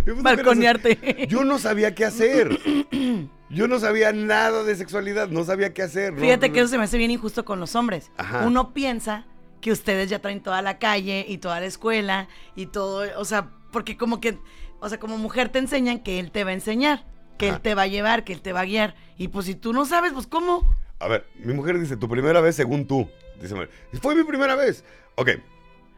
Ya 0.05 0.13
Balconearte. 0.13 1.27
Yo 1.31 1.43
no 1.43 1.59
sabía 1.59 1.95
qué 1.95 2.05
hacer. 2.05 2.61
Yo 3.49 3.67
no 3.69 3.81
sabía 3.81 4.13
nada 4.13 4.65
de 4.65 4.77
sexualidad, 4.77 5.29
no 5.29 5.45
sabía 5.45 5.73
qué 5.73 5.83
hacer. 5.83 6.13
¿no? 6.13 6.21
Fíjate 6.21 6.53
que 6.53 6.61
eso 6.61 6.69
se 6.69 6.77
me 6.77 6.85
hace 6.85 6.99
bien 6.99 7.11
injusto 7.11 7.47
con 7.47 7.59
los 7.59 7.75
hombres. 7.75 8.11
Ajá. 8.19 8.47
Uno 8.47 8.75
piensa 8.75 9.25
que 9.63 9.73
ustedes 9.73 10.11
ya 10.11 10.19
traen 10.19 10.43
toda 10.43 10.61
la 10.61 10.79
calle 10.79 11.25
y 11.27 11.39
toda 11.39 11.59
la 11.61 11.67
escuela 11.67 12.29
y 12.55 12.67
todo, 12.67 13.07
o 13.19 13.25
sea, 13.25 13.51
porque 13.73 13.97
como 13.97 14.21
que, 14.21 14.39
o 14.79 14.89
sea, 14.91 15.01
como 15.01 15.17
mujer 15.17 15.49
te 15.49 15.59
enseñan 15.59 16.01
que 16.01 16.21
él 16.21 16.31
te 16.31 16.45
va 16.45 16.51
a 16.51 16.55
enseñar, 16.55 17.07
que 17.39 17.49
él 17.49 17.61
te 17.61 17.75
va 17.75 17.83
a 17.83 17.87
llevar, 17.87 18.25
que 18.25 18.35
él 18.35 18.43
te 18.43 18.53
va 18.53 18.61
a 18.61 18.65
guiar. 18.67 18.95
Y 19.17 19.29
pues 19.29 19.47
si 19.47 19.55
tú 19.55 19.73
no 19.73 19.87
sabes, 19.87 20.13
pues 20.13 20.27
¿cómo? 20.27 20.69
A 20.99 21.09
ver, 21.09 21.27
mi 21.39 21.55
mujer 21.55 21.81
dice, 21.81 21.97
tu 21.97 22.09
primera 22.09 22.41
vez 22.41 22.57
según 22.57 22.87
tú. 22.87 23.09
Dice, 23.41 23.55
fue 24.03 24.15
mi 24.15 24.25
primera 24.25 24.55
vez. 24.55 24.85
Ok, 25.17 25.31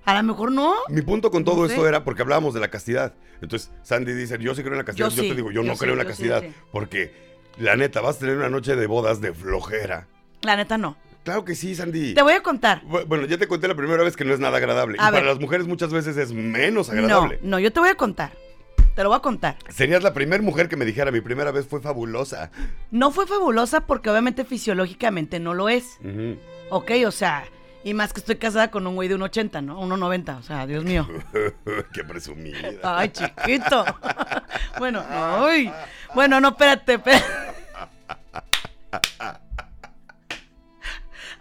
A 0.04 0.14
lo 0.14 0.22
mejor 0.22 0.50
no. 0.52 0.74
mi 0.88 1.02
punto 1.02 1.30
con 1.30 1.44
todo 1.44 1.56
No 1.61 1.66
esto 1.66 1.87
era 1.87 2.02
porque 2.04 2.22
hablábamos 2.22 2.54
de 2.54 2.61
la 2.61 2.68
castidad. 2.68 3.14
Entonces, 3.42 3.70
Sandy 3.82 4.12
dice, 4.14 4.38
yo 4.40 4.54
sí 4.54 4.62
creo 4.62 4.72
en 4.74 4.78
la 4.78 4.84
castidad. 4.84 5.08
Yo 5.11 5.16
Yo, 5.16 5.22
sí, 5.22 5.28
te 5.28 5.34
digo, 5.34 5.50
yo, 5.50 5.62
yo 5.62 5.68
no 5.68 5.74
sí, 5.74 5.80
creo 5.80 5.92
en 5.92 5.98
la 5.98 6.04
castidad. 6.06 6.42
sí. 6.42 6.52
Porque, 6.72 7.12
la 7.58 7.76
neta, 7.76 8.00
vas 8.00 8.16
a 8.16 8.20
tener 8.20 8.37
una 8.37 8.48
noche 8.48 8.74
de 8.76 8.87
bodas 8.87 9.20
de 9.20 9.32
flojera. 9.34 10.06
La 10.42 10.56
neta 10.56 10.78
no. 10.78 10.96
Claro 11.24 11.44
que 11.44 11.54
sí, 11.54 11.74
Sandy. 11.74 12.14
Te 12.14 12.22
voy 12.22 12.32
a 12.32 12.42
contar. 12.42 12.82
Bu- 12.84 13.04
Bueno, 13.06 13.26
ya 13.26 13.37
te 13.37 13.46
conté 13.46 13.68
la 13.68 13.74
primera 13.74 14.02
vez 14.02 14.16
que 14.16 14.24
no 14.24 14.32
es 14.32 14.40
nada 14.40 14.56
agradable. 14.56 14.96
A 14.98 15.08
y 15.08 15.12
para 15.12 15.26
las 15.26 15.38
mujeres 15.38 15.66
muchas 15.66 15.92
veces 15.92 16.16
es 16.16 16.32
menos 16.32 16.88
No, 16.88 16.94
agradable. 16.94 17.38
no, 17.42 17.58
yo 17.58 17.70
te 17.72 17.80
voy 17.80 17.90
a 17.90 17.94
contar. 17.96 18.32
Te 18.94 19.02
lo 19.02 19.11
voy 19.11 19.18
a 19.18 19.20
contar. 19.22 19.56
Serías 19.68 20.02
la 20.02 20.14
primera 20.14 20.42
mujer 20.42 20.68
que 20.68 20.76
me 20.76 20.84
dijera, 20.84 21.11
mi 21.12 21.20
primera 21.20 21.50
vez 21.52 21.66
fue 21.66 21.80
fabulosa. 21.80 22.50
No 22.90 23.11
fue 23.11 23.26
fabulosa 23.26 23.87
porque 23.87 24.08
obviamente 24.11 24.44
fisiológicamente 24.44 25.38
no 25.38 25.54
lo 25.54 25.68
es. 25.68 25.98
Ujú. 26.00 26.37
Ok, 26.70 26.90
o 27.06 27.11
sea, 27.11 27.44
y 27.88 27.94
más 27.94 28.12
que 28.12 28.20
estoy 28.20 28.37
casada 28.37 28.70
con 28.70 28.87
un 28.87 28.96
güey 28.96 29.09
de 29.09 29.14
un 29.14 29.22
80, 29.22 29.62
¿no? 29.62 29.81
1,90, 29.81 30.38
o 30.38 30.42
sea, 30.42 30.66
Dios 30.66 30.85
mío. 30.85 31.09
Qué 31.94 32.05
presumida. 32.05 32.68
Ay, 32.83 33.09
chiquito. 33.09 33.83
bueno, 34.79 35.03
ay. 35.09 35.72
Bueno, 36.14 36.38
no, 36.38 36.48
espérate, 36.48 36.94
espérate. 36.94 37.24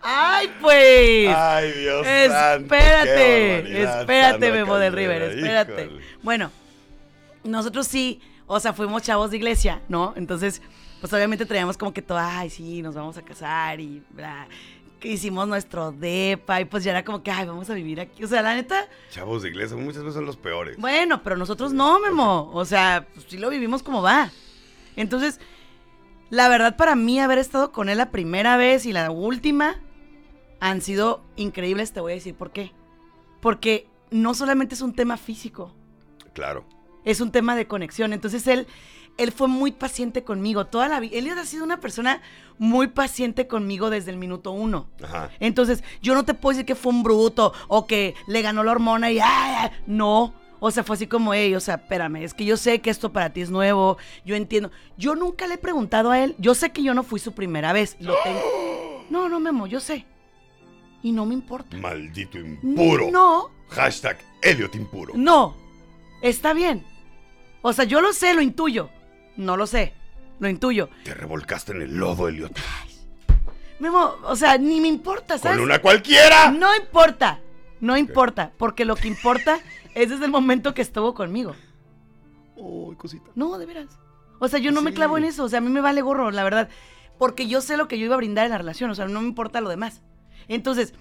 Ay, 0.02 0.50
pues. 0.62 1.36
Ay, 1.36 1.72
Dios 1.74 2.04
qué 2.04 2.26
Espérate, 2.26 3.84
espérate, 3.84 4.52
Memo 4.52 4.78
del 4.78 4.94
River, 4.94 5.24
espérate. 5.24 5.84
híjole. 5.84 6.02
Bueno, 6.24 6.50
nosotros 7.44 7.88
sí, 7.88 8.22
o 8.46 8.58
sea, 8.62 8.72
fuimos 8.72 9.04
chavos 9.04 9.32
de 9.32 9.38
iglesia, 9.38 9.82
¿no? 9.90 10.14
Entonces, 10.16 10.62
pues 11.02 11.12
obviamente 11.12 11.46
traíamos 11.46 11.78
como 11.78 11.94
que 11.94 12.02
todo, 12.02 12.20
ay, 12.20 12.50
sí, 12.50 12.82
nos 12.82 12.96
vamos 12.96 13.18
a 13.18 13.22
casar 13.22 13.82
y 13.82 14.02
bla. 14.12 14.48
Que 15.00 15.10
hicimos 15.10 15.48
nuestro 15.48 15.92
depa 15.92 16.60
y 16.62 16.66
pues 16.66 16.84
ya 16.84 16.92
era 16.92 17.06
como 17.06 17.22
que, 17.22 17.30
ay, 17.32 17.46
vamos 17.46 17.70
a 17.70 17.74
vivir 17.76 18.00
aquí. 18.02 18.24
O 18.24 18.28
sea, 18.28 18.42
la 18.42 18.56
neta, 18.56 18.88
Chavos 19.12 19.44
de 19.44 19.50
iglesia 19.50 19.78
muchas 19.78 20.02
veces 20.02 20.16
son 20.16 20.26
los 20.26 20.38
peores. 20.38 20.78
bueno, 20.78 21.22
pero 21.24 21.38
nosotros 21.38 21.72
no, 21.74 22.00
Memo. 22.00 22.50
O 22.54 22.66
sea, 22.66 23.08
pues 23.14 23.26
sí 23.30 23.38
lo 23.38 23.50
vivimos 23.50 23.84
como 23.84 24.02
va. 24.02 24.32
Entonces, 24.96 25.40
la 26.32 26.50
verdad 26.50 26.76
para 26.78 26.96
mí 26.96 27.20
haber 27.20 27.38
estado 27.38 27.72
con 27.72 27.90
él 27.90 28.00
la 28.00 28.10
primera 28.10 28.58
vez 28.58 28.86
y 28.88 28.94
la 28.94 29.12
última, 29.12 29.80
han 30.60 30.82
sido 30.82 31.24
increíbles, 31.36 31.94
te 31.94 32.00
voy 32.02 32.14
a 32.14 32.16
decir 32.16 32.34
por 32.34 32.52
qué. 32.52 32.72
Porque 33.40 33.88
no 34.10 34.34
solamente 34.34 34.74
es 34.74 34.82
un 34.82 34.94
tema 34.96 35.18
físico, 35.18 35.76
Claro. 36.34 36.66
es 37.06 37.22
un 37.22 37.32
tema 37.32 37.56
de 37.56 37.68
conexión. 37.68 38.14
Entonces 38.14 38.48
él, 38.48 38.66
él 39.17 39.32
fue 39.32 39.47
muy 39.47 39.71
paciente 39.71 40.23
conmigo 40.23 40.65
toda 40.65 40.88
la 40.88 40.99
vida. 40.99 41.17
Él 41.17 41.30
ha 41.30 41.45
sido 41.45 41.63
una 41.63 41.80
persona 41.80 42.21
muy 42.58 42.88
paciente 42.88 43.47
conmigo 43.47 43.89
desde 43.89 44.12
el 44.12 44.17
minuto 44.17 44.51
uno. 44.51 44.88
Ajá. 45.03 45.30
Entonces, 45.39 45.84
yo 46.01 46.13
no 46.13 46.23
te 46.23 46.34
puedo 46.34 46.53
decir 46.53 46.65
que 46.65 46.75
fue 46.75 46.91
un 46.91 47.03
bruto 47.03 47.53
o 47.67 47.88
que 47.88 48.15
le 48.27 48.41
ganó 48.41 48.63
la 48.63 48.71
hormona 48.71 49.12
y 49.12 49.19
no. 49.86 50.34
O 50.60 50.71
sea, 50.71 50.84
fue 50.84 50.95
así 50.95 51.06
como, 51.06 51.34
hey, 51.34 51.53
o 51.53 51.60
sea, 51.60 51.75
espérame, 51.75 52.17
es 52.17 52.34
que 52.34 52.43
yo 52.43 52.58
sé 52.58 52.80
que 52.80 52.89
esto 52.89 53.13
para 53.13 53.32
ti 53.32 53.41
es 53.41 53.51
nuevo, 53.51 53.97
yo 54.25 54.36
entiendo. 54.36 54.71
Yo 54.97 55.15
nunca 55.15 55.45
le 55.45 55.56
he 55.56 55.60
preguntado 55.60 56.10
a 56.10 56.19
él, 56.19 56.36
yo 56.39 56.56
sé 56.56 56.71
que 56.71 56.82
yo 56.82 56.95
no 56.95 57.03
fui 57.03 57.19
su 57.19 57.34
primera 57.34 57.73
vez, 57.73 57.95
lo 57.99 58.15
tengo. 58.23 59.06
No, 59.10 59.30
no, 59.30 59.39
Memo, 59.39 59.67
yo 59.67 59.80
sé. 59.80 60.06
Y 61.03 61.12
no 61.12 61.27
me 61.27 61.36
importa. 61.36 61.77
Maldito 61.77 62.39
impuro. 62.39 63.12
No, 63.12 63.51
Hashtag 63.69 64.17
Elliot 64.41 64.73
impuro. 64.75 65.13
no, 65.15 65.56
está 66.21 66.53
bien. 66.53 66.84
O 67.62 67.71
sea, 67.71 67.86
yo 67.86 68.01
lo 68.01 68.12
sé, 68.13 68.34
lo 68.34 68.41
intuyo. 68.41 68.89
No 69.38 69.56
lo 69.56 69.67
sé, 69.67 69.93
lo 70.39 70.50
intuyo. 70.50 70.89
Te 71.04 71.13
revolcaste 71.13 71.71
en 71.71 71.84
el 71.84 71.95
lodo, 71.95 72.28
Elliot. 72.28 72.52
Memo, 73.80 74.15
o 74.23 74.36
sea, 74.36 74.58
ni 74.58 74.82
me 74.82 74.88
importa, 74.88 75.38
¿sabes? 75.38 75.58
Con 75.58 75.65
una 75.65 75.80
cualquiera. 75.80 76.52
No 76.52 76.76
importa, 76.76 77.39
no 77.80 77.95
importa, 77.95 78.52
porque 78.58 78.86
lo 78.86 78.95
que 78.95 79.08
importa 79.08 79.60
es 79.95 80.10
desde 80.10 80.26
el 80.26 80.32
momento 80.32 80.73
que 80.73 80.82
estuvo 80.82 81.13
conmigo. 81.13 81.56
Uy, 82.56 82.95
cosita. 82.95 83.30
No, 83.36 83.58
de 83.58 83.67
veras. 83.67 83.88
O 84.39 84.47
sea, 84.47 84.60
yo 84.60 84.71
no 84.71 84.82
me 84.82 84.93
clavo 84.93 85.17
en 85.17 85.23
eso, 85.23 85.43
o 85.43 85.50
sea, 85.50 85.60
a 85.60 85.62
mí 85.62 85.69
me 85.69 85.82
vale 85.82 86.02
gorro, 86.02 86.32
la 86.32 86.43
verdad, 86.43 86.69
porque 87.17 87.47
yo 87.47 87.62
sé 87.62 87.78
lo 87.78 87.88
que 87.88 87.97
yo 87.97 88.06
iba 88.06 88.15
a 88.15 88.19
brindar 88.19 88.45
en 88.45 88.52
la 88.52 88.58
relación, 88.58 88.89
o 88.89 88.95
sea, 88.95 89.08
no 89.08 89.21
me 89.21 89.28
importa 89.28 89.62
lo 89.62 89.69
demás. 89.69 90.02
Entonces, 90.47 90.93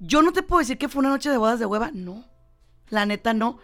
yo 0.00 0.22
no 0.22 0.32
te 0.32 0.42
puedo 0.42 0.60
decir 0.60 0.78
que 0.78 0.88
fue 0.88 1.00
una 1.00 1.10
noche 1.10 1.30
de 1.30 1.36
bodas 1.36 1.58
de 1.58 1.66
hueva, 1.66 1.90
no. 1.92 2.24
La 2.88 3.06
neta 3.06 3.34
no. 3.34 3.58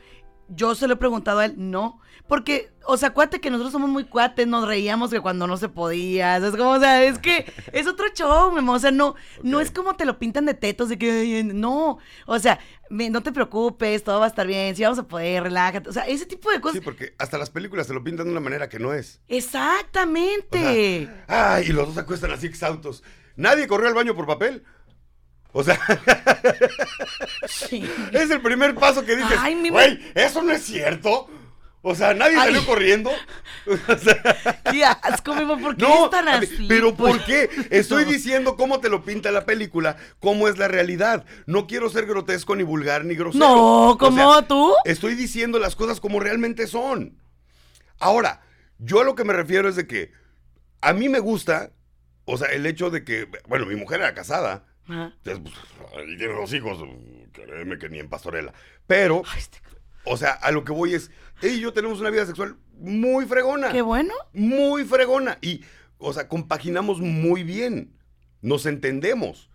Yo 0.49 0.75
se 0.75 0.87
lo 0.87 0.95
he 0.95 0.97
preguntado 0.97 1.39
a 1.41 1.47
él, 1.47 1.55
no. 1.57 2.01
Porque, 2.27 2.73
o 2.87 2.97
sea, 2.97 3.11
acuérdate 3.11 3.41
que 3.41 3.51
nosotros 3.51 3.73
somos 3.73 3.91
muy 3.91 4.05
cuates, 4.05 4.47
nos 4.47 4.67
reíamos 4.67 5.11
que 5.11 5.21
cuando 5.21 5.47
no 5.47 5.59
se 5.59 5.69
podía. 5.69 6.39
Es 6.39 6.57
como, 6.57 6.71
o 6.71 6.81
sea, 6.81 7.05
es 7.05 7.19
que 7.19 7.53
es 7.73 7.87
otro 7.87 8.07
show, 8.15 8.51
Memo. 8.51 8.73
O 8.73 8.79
sea, 8.79 8.91
no, 8.91 9.15
no 9.43 9.61
es 9.61 9.71
como 9.71 9.95
te 9.95 10.07
lo 10.07 10.19
pintan 10.19 10.47
de 10.47 10.55
tetos, 10.55 10.89
de 10.89 10.99
que, 10.99 11.45
no. 11.45 11.99
O 12.27 12.39
sea, 12.39 12.59
no 12.89 13.23
te 13.23 13.33
preocupes, 13.33 14.05
todo 14.05 14.21
va 14.21 14.27
a 14.27 14.29
estar 14.29 14.47
bien, 14.47 14.75
sí 14.75 14.83
vamos 14.83 14.99
a 14.99 15.07
poder, 15.07 15.43
relájate. 15.43 15.91
O 15.91 15.93
sea, 15.93 16.07
ese 16.07 16.25
tipo 16.25 16.51
de 16.51 16.61
cosas. 16.63 16.79
Sí, 16.79 16.81
porque 16.81 17.15
hasta 17.19 17.37
las 17.37 17.51
películas 17.51 17.89
te 17.89 17.95
lo 17.95 18.03
pintan 18.03 18.27
de 18.27 18.33
una 18.33 18.41
manera 18.41 18.71
que 18.71 18.79
no 18.79 18.95
es. 18.95 19.21
Exactamente. 19.29 21.11
O 21.27 21.27
sea, 21.29 21.55
ay, 21.55 21.67
y 21.69 21.73
los 21.73 21.89
dos 21.89 21.99
acuestan 21.99 22.31
así 22.31 22.47
exhaustos. 22.47 23.03
Nadie 23.37 23.67
corrió 23.67 23.89
al 23.89 23.95
baño 23.95 24.15
por 24.15 24.27
papel. 24.27 24.65
O 25.57 25.63
sea, 25.63 25.79
Sí. 27.47 27.89
es 28.13 28.31
el 28.31 28.41
primer 28.43 28.75
paso 28.75 29.05
que 29.05 29.17
dices, 29.17 29.39
Ay, 29.39 29.55
mi- 29.55 29.71
güey, 29.71 30.01
eso 30.15 30.43
no 30.43 30.53
es 30.53 30.63
cierto. 30.63 31.29
O 31.87 31.95
sea, 31.95 32.15
nadie 32.15 32.37
Ay. 32.39 32.47
salió 32.55 32.67
corriendo. 32.67 33.11
O 33.67 33.97
sea, 33.97 34.61
Qué 34.71 34.85
asco, 34.85 35.35
Memo, 35.35 35.59
¿por 35.59 35.77
qué 35.77 35.83
no, 35.89 36.05
es 36.05 36.11
tan 36.11 36.29
así? 36.29 36.67
pero 36.69 36.95
Pues- 36.95 37.17
¿por 37.17 37.25
qué? 37.25 37.49
Estoy 37.71 38.05
No. 38.05 38.11
diciendo 38.11 38.57
cómo 38.57 38.81
te 38.81 38.91
lo 38.91 39.05
pinta 39.05 39.31
la 39.31 39.47
película, 39.47 39.97
cómo 40.21 40.49
es 40.49 40.59
la 40.59 40.69
realidad. 40.69 41.25
No 41.47 41.67
quiero 41.67 41.89
ser 41.89 42.05
grotesco, 42.07 42.57
ni 42.57 42.63
vulgar, 42.63 43.05
ni 43.07 43.15
grosero. 43.15 43.45
No, 43.47 43.91
O 43.91 43.99
¿cómo 43.99 44.35
sea, 44.35 44.47
tú? 44.47 44.75
Estoy 44.85 45.15
diciendo 45.15 45.59
las 45.59 45.77
cosas 45.77 46.01
como 46.01 46.21
realmente 46.21 46.67
son. 46.67 47.17
Ahora, 47.99 48.43
yo 48.79 49.01
a 49.01 49.05
lo 49.05 49.15
que 49.15 49.25
me 49.25 49.33
refiero 49.33 49.69
es 49.69 49.77
de 49.77 49.87
que 49.87 50.13
a 50.83 50.93
mí 50.93 51.09
me 51.09 51.21
gusta, 51.21 51.71
o 52.27 52.37
sea, 52.37 52.49
el 52.49 52.67
hecho 52.67 52.91
de 52.91 53.05
que, 53.05 53.29
bueno, 53.49 53.65
mi 53.67 53.77
mujer 53.77 54.01
era 54.01 54.13
casada, 54.15 54.65
Ajá. 54.87 55.15
entonces, 55.25 55.55
pues, 55.79 56.07
tiene 56.19 56.35
dos 56.35 56.53
hijos, 56.53 56.79
créeme 57.33 57.79
que 57.79 57.89
ni 57.89 57.99
en 57.99 58.09
pastorela. 58.09 58.53
Pero, 58.87 59.23
Ay, 59.27 59.39
este- 59.39 59.59
o 60.05 60.17
sea, 60.17 60.33
a 60.33 60.51
lo 60.51 60.65
que 60.65 60.73
voy 60.73 60.95
es, 60.95 61.11
ella 61.41 61.55
y 61.55 61.61
yo 61.61 61.73
tenemos 61.73 62.01
una 62.01 62.11
vida 62.11 62.27
sexual 62.27 62.57
muy 62.79 63.25
fregona. 63.27 63.73
Qué 63.73 63.83
bueno. 63.83 64.13
Muy 64.33 64.85
fregona. 64.85 65.39
Y, 65.41 65.63
o 65.99 66.13
sea, 66.13 66.29
compaginamos 66.29 67.01
muy 67.01 67.43
bien. 67.43 67.97
Nos 68.43 68.67
entendemos. 68.67 69.49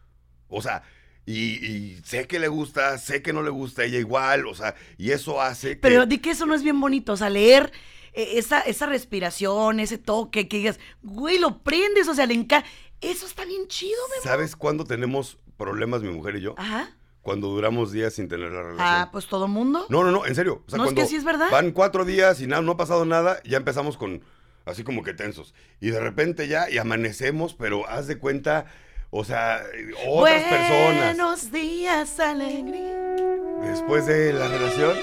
O 0.48 0.62
sea, 0.63 0.82
y, 1.28 1.63
y 1.63 2.02
sé 2.04 2.26
que 2.26 2.39
le 2.39 2.48
gusta, 2.48 2.98
sé 2.98 3.22
que 3.22 3.34
no 3.34 3.44
le 3.44 3.52
gusta 3.52 3.84
a 3.84 3.86
ella 3.86 4.00
igual, 4.00 4.48
o 4.48 4.56
sea, 4.56 4.74
y 4.98 5.12
eso 5.12 5.39
hace 5.39 5.76
que... 5.76 5.82
Pero 5.82 6.08
di 6.08 6.18
que 6.18 6.32
eso 6.32 6.48
no 6.48 6.56
es 6.56 6.63
bien 6.63 6.82
bonito. 6.82 7.13
O 7.13 7.18
sea, 7.18 7.30
leer 7.30 7.72
eh, 8.13 8.32
esa, 8.34 8.62
esa 8.62 8.88
respiración, 8.88 9.80
ese 9.80 10.00
toque, 10.00 10.48
que 10.48 10.58
digas, 10.58 10.80
güey, 11.04 11.38
lo 11.38 11.60
prendes, 11.62 12.08
o 12.08 12.15
sea, 12.15 12.26
le 12.26 12.34
encanta. 12.34 12.68
Eso 13.02 13.26
está 13.26 13.46
bien 13.46 13.68
chido, 13.68 13.98
Memo. 14.10 14.24
¿Sabes 14.24 14.56
cuándo 14.56 14.84
tenemos 14.84 15.38
problemas 15.58 16.02
mi 16.02 16.10
mujer 16.10 16.36
y 16.38 16.42
yo? 16.42 16.56
Ajá. 16.58 16.96
Cuando 17.22 17.48
duramos 17.50 17.92
días 17.92 18.14
sin 18.14 18.28
tener 18.28 18.52
la 18.52 18.62
relación. 18.62 18.88
Ah, 18.88 19.10
pues 19.12 19.28
todo 19.28 19.48
mundo. 19.48 19.86
No, 19.90 20.04
no, 20.04 20.12
no, 20.12 20.26
en 20.26 20.36
serio. 20.36 20.64
O 20.66 20.70
sea, 20.70 20.78
No, 20.78 20.84
es 20.84 20.88
cuando 20.90 21.02
que 21.02 21.08
sí 21.08 21.16
es 21.16 21.24
verdad. 21.24 21.50
Van 21.52 21.72
cuatro 21.72 22.06
días 22.06 22.42
y 22.42 22.48
nada, 22.48 22.62
no 22.62 22.74
ha 22.74 22.78
pasado 22.78 23.06
nada, 23.06 23.42
ya 23.44 23.58
empezamos 23.58 23.98
con 23.98 24.24
así 24.66 24.84
como 24.84 25.04
que 25.04 25.14
tensos. 25.14 25.54
Y 25.80 25.90
de 25.90 26.00
repente 26.00 26.48
ya, 26.48 26.70
y 26.70 26.78
amanecemos, 26.78 27.54
pero 27.54 27.88
haz 27.88 28.08
de 28.08 28.18
cuenta, 28.18 28.66
o 29.10 29.24
sea, 29.24 29.64
otras 30.08 30.44
personas. 30.44 31.18
Buenos 31.18 31.52
días, 31.52 32.20
alegría. 32.20 33.16
Después 33.64 34.06
de 34.06 34.34
la 34.34 34.48
relación, 34.48 34.98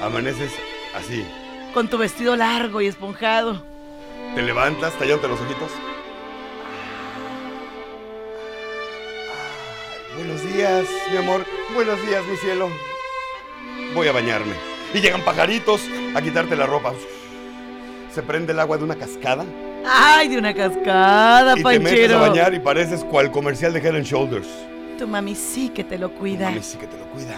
amaneces 0.00 0.52
así. 0.94 1.24
Con 1.74 1.88
tu 1.88 1.98
vestido 1.98 2.34
largo 2.36 2.80
y 2.80 2.86
esponjado. 2.86 3.64
Te 4.34 4.42
levantas, 4.42 4.98
tallándote 4.98 5.28
los 5.28 5.40
ojitos. 5.40 5.70
Buenos 10.16 10.42
días, 10.54 10.86
mi 11.10 11.16
amor. 11.18 11.44
Buenos 11.74 12.00
días, 12.06 12.24
mi 12.26 12.36
cielo. 12.36 12.68
Voy 13.94 14.08
a 14.08 14.12
bañarme. 14.12 14.54
Y 14.94 15.00
llegan 15.00 15.24
pajaritos 15.24 15.82
a 16.14 16.20
quitarte 16.22 16.56
la 16.56 16.66
ropa. 16.66 16.92
Se 18.12 18.22
prende 18.22 18.52
el 18.52 18.58
agua 18.60 18.76
de 18.76 18.84
una 18.84 18.96
cascada 18.96 19.44
Ay, 19.86 20.28
de 20.28 20.36
una 20.36 20.52
cascada, 20.52 21.54
y 21.58 21.62
te 21.62 21.78
metes 21.78 22.10
a 22.12 22.18
bañar 22.18 22.52
y 22.52 22.58
pareces 22.58 23.02
cual 23.04 23.30
comercial 23.30 23.72
de 23.72 23.78
Head 23.80 23.96
and 23.96 24.04
Shoulders. 24.04 24.48
Tu 24.98 25.06
mami 25.06 25.34
sí 25.34 25.70
que 25.70 25.84
te 25.84 25.96
lo 25.96 26.12
cuida. 26.14 26.50
Mami 26.50 26.62
sí 26.62 26.76
que 26.76 26.86
te 26.86 26.98
lo 26.98 27.06
cuida. 27.10 27.34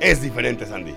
Es 0.00 0.20
diferente, 0.20 0.66
Sandy. 0.66 0.94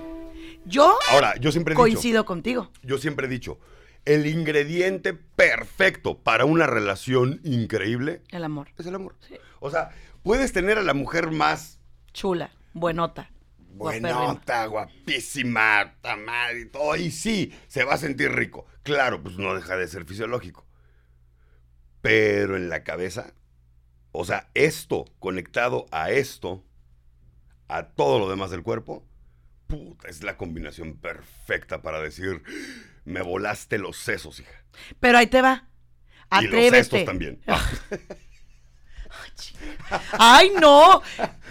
Yo 0.66 0.98
Ahora, 1.12 1.36
yo 1.40 1.52
siempre 1.52 1.74
he 1.74 1.76
dicho, 1.76 1.82
coincido 1.84 2.26
contigo. 2.26 2.70
yo 2.84 2.98
siempre 2.98 3.28
he 3.28 3.30
dicho, 3.30 3.60
el 4.04 4.26
ingrediente 4.28 5.14
perfecto 5.14 6.18
para 6.18 6.44
una 6.46 6.68
relación 6.68 7.40
increíble 7.44 8.22
El 8.30 8.44
amor. 8.44 8.68
es 8.78 8.86
el 8.86 8.96
amor. 8.96 9.16
Sí. 9.26 9.36
O 9.62 9.70
sea, 9.72 9.92
puedes 10.24 10.54
tener 10.54 10.78
a 10.78 10.84
la 10.84 10.94
mujer 10.94 11.32
más 11.32 11.80
Chula, 12.14 12.52
buenota. 12.74 13.32
buenota, 13.74 14.66
guapísima, 14.66 15.96
tamal 16.02 16.58
y 16.60 16.66
todo, 16.70 16.96
y 16.96 17.12
sí, 17.12 17.54
se 17.68 17.84
va 17.84 17.94
a 17.94 17.98
sentir 17.98 18.32
rico. 18.32 18.66
Claro, 18.84 19.22
pues 19.24 19.38
no 19.38 19.54
deja 19.56 19.78
de 19.78 19.88
ser 19.88 20.06
fisiológico. 20.06 20.66
Pero 22.02 22.58
en 22.58 22.70
la 22.70 22.84
cabeza, 22.84 23.34
o 24.12 24.26
sea, 24.26 24.50
esto 24.56 25.06
conectado 25.20 25.86
a 25.92 26.12
esto, 26.12 26.66
a 27.68 27.90
todo 27.90 28.20
lo 28.20 28.30
demás 28.30 28.50
del 28.52 28.64
cuerpo, 28.64 29.06
puta, 29.68 30.10
es 30.10 30.24
la 30.24 30.36
combinación 30.36 30.98
perfecta 30.98 31.82
para 31.82 32.02
decir, 32.02 32.44
me 33.06 33.22
volaste 33.22 33.78
los 33.78 33.98
sesos, 33.98 34.40
hija. 34.40 34.64
Pero 35.00 35.18
ahí 35.18 35.28
te 35.28 35.42
va. 35.42 35.68
Y 36.32 36.46
los 36.46 36.46
Atrévete. 36.46 36.78
cestos 36.78 37.06
también. 37.06 37.42
Ay, 40.18 40.52
no. 40.60 41.02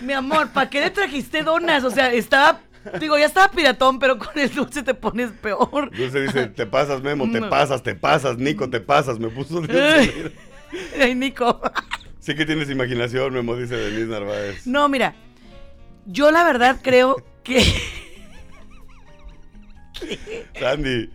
Mi 0.00 0.12
amor, 0.12 0.50
¿para 0.50 0.70
qué 0.70 0.80
le 0.80 0.90
trajiste 0.90 1.42
donas? 1.42 1.84
O 1.84 1.90
sea, 1.90 2.12
estaba. 2.12 2.60
Digo, 2.98 3.18
ya 3.18 3.26
estaba 3.26 3.50
piratón, 3.50 3.98
pero 3.98 4.18
con 4.18 4.38
el 4.38 4.52
dulce 4.54 4.82
te 4.82 4.94
pones 4.94 5.30
peor. 5.32 5.90
Dulce 5.94 6.22
dice, 6.22 6.46
te 6.46 6.66
pasas, 6.66 7.02
Memo, 7.02 7.30
te 7.30 7.42
pasas, 7.42 7.82
te 7.82 7.94
pasas, 7.94 8.38
Nico, 8.38 8.70
te 8.70 8.80
pasas, 8.80 9.18
me 9.18 9.28
puso... 9.28 9.62
Ay, 9.68 10.32
Ay, 10.98 11.14
Nico. 11.14 11.60
Sí 12.20 12.34
que 12.34 12.46
tienes 12.46 12.70
imaginación, 12.70 13.34
Memo, 13.34 13.54
dice 13.56 13.76
Denise 13.76 14.06
Narváez. 14.06 14.66
No, 14.66 14.88
mira. 14.88 15.14
Yo 16.06 16.30
la 16.30 16.44
verdad 16.44 16.78
creo 16.82 17.22
que. 17.44 17.62
Sandy, 20.58 21.10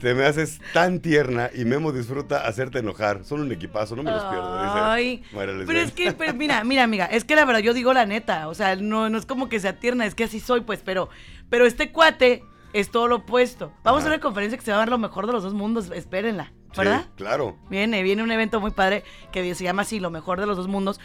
te 0.00 0.14
me 0.14 0.24
haces 0.24 0.60
tan 0.72 1.00
tierna 1.00 1.50
y 1.54 1.64
Memo 1.64 1.92
disfruta 1.92 2.46
hacerte 2.46 2.78
enojar. 2.78 3.24
Son 3.24 3.40
un 3.40 3.52
equipazo, 3.52 3.96
no 3.96 4.02
me 4.02 4.10
los 4.10 4.24
pierdo, 4.24 4.62
dice 4.62 4.78
Ay, 4.78 5.22
pero 5.32 5.80
es 5.80 5.92
que, 5.92 6.12
pero 6.12 6.34
mira, 6.34 6.62
mira, 6.64 6.82
amiga, 6.84 7.06
es 7.06 7.24
que 7.24 7.36
la 7.36 7.44
verdad 7.44 7.60
yo 7.60 7.74
digo 7.74 7.92
la 7.92 8.06
neta, 8.06 8.48
o 8.48 8.54
sea, 8.54 8.76
no, 8.76 9.08
no 9.10 9.18
es 9.18 9.26
como 9.26 9.48
que 9.48 9.60
sea 9.60 9.78
tierna, 9.78 10.06
es 10.06 10.14
que 10.14 10.24
así 10.24 10.40
soy, 10.40 10.62
pues, 10.62 10.80
pero, 10.84 11.08
pero 11.50 11.66
este 11.66 11.90
cuate 11.92 12.42
es 12.72 12.90
todo 12.90 13.08
lo 13.08 13.16
opuesto. 13.16 13.72
Vamos 13.84 14.00
Ajá. 14.00 14.10
a 14.10 14.14
una 14.14 14.20
conferencia 14.20 14.58
que 14.58 14.64
se 14.64 14.72
va 14.72 14.78
a 14.78 14.80
ver 14.80 14.88
lo 14.88 14.98
mejor 14.98 15.26
de 15.26 15.32
los 15.32 15.42
dos 15.42 15.54
mundos, 15.54 15.90
espérenla, 15.92 16.52
Sí, 16.72 16.78
¿verdad? 16.78 17.06
claro. 17.16 17.56
Viene, 17.70 18.02
viene 18.02 18.22
un 18.22 18.32
evento 18.32 18.60
muy 18.60 18.72
padre 18.72 19.04
que 19.32 19.54
se 19.54 19.64
llama 19.64 19.82
así, 19.82 20.00
lo 20.00 20.10
mejor 20.10 20.40
de 20.40 20.46
los 20.46 20.56
dos 20.56 20.66
mundos. 20.68 21.00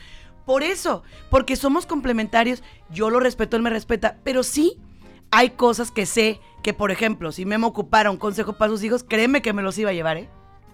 Por 0.46 0.64
eso, 0.64 1.04
porque 1.30 1.56
somos 1.56 1.86
complementarios, 1.86 2.64
yo 2.90 3.12
lo 3.12 3.20
respeto, 3.20 3.56
él 3.56 3.62
me 3.62 3.70
respeta, 3.70 4.18
pero 4.24 4.42
sí 4.42 4.80
hay 5.32 5.52
cosas 5.52 5.92
que 5.92 6.06
sé 6.06 6.40
que, 6.64 6.74
por 6.74 6.92
ejemplo, 6.92 7.32
si 7.32 7.46
Memo 7.46 7.68
ocupara 7.68 8.12
un 8.12 8.18
consejo 8.18 8.54
para 8.54 8.72
sus 8.72 8.84
hijos, 8.84 9.04
créeme 9.04 9.42
que 9.42 9.54
me 9.54 9.62
los 9.62 9.78
iba 9.78 9.90
a 9.92 9.94
llevar, 9.94 10.18
¿eh? 10.18 10.30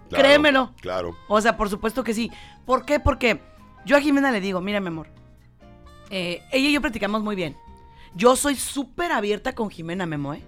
claro, 0.09 0.23
Créemelo. 0.23 0.73
Claro. 0.81 1.15
O 1.27 1.39
sea, 1.41 1.57
por 1.57 1.69
supuesto 1.69 2.03
que 2.03 2.13
sí. 2.13 2.31
¿Por 2.65 2.85
qué? 2.85 2.99
Porque 2.99 3.41
yo 3.85 3.97
a 3.97 4.01
Jimena 4.01 4.31
le 4.31 4.41
digo, 4.41 4.61
mira, 4.61 4.79
mi 4.79 4.87
amor, 4.87 5.07
eh, 6.09 6.41
ella 6.51 6.69
y 6.69 6.73
yo 6.73 6.81
platicamos 6.81 7.21
muy 7.23 7.35
bien. 7.35 7.55
Yo 8.15 8.35
soy 8.35 8.55
súper 8.55 9.11
abierta 9.11 9.53
con 9.53 9.69
Jimena 9.69 10.05
Memo, 10.05 10.33
¿eh? 10.33 10.41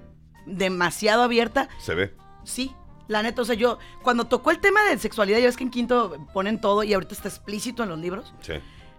Demasiado 0.45 1.23
abierta. 1.23 1.67
Se 1.79 1.93
ve. 1.95 2.13
Sí, 2.45 2.73
la 3.07 3.21
neta, 3.23 3.41
o 3.41 3.45
sea, 3.45 3.55
yo, 3.55 3.77
cuando 4.03 4.25
tocó 4.25 4.51
el 4.51 4.59
tema 4.59 4.81
de 4.89 4.97
sexualidad, 4.97 5.39
ya 5.39 5.45
ves 5.47 5.57
que 5.57 5.63
en 5.65 5.69
quinto 5.71 6.25
ponen 6.33 6.61
todo 6.61 6.83
y 6.83 6.93
ahorita 6.93 7.13
está 7.13 7.27
explícito 7.27 7.83
en 7.83 7.89
los 7.89 7.99
libros, 7.99 8.33
Sí. 8.41 8.53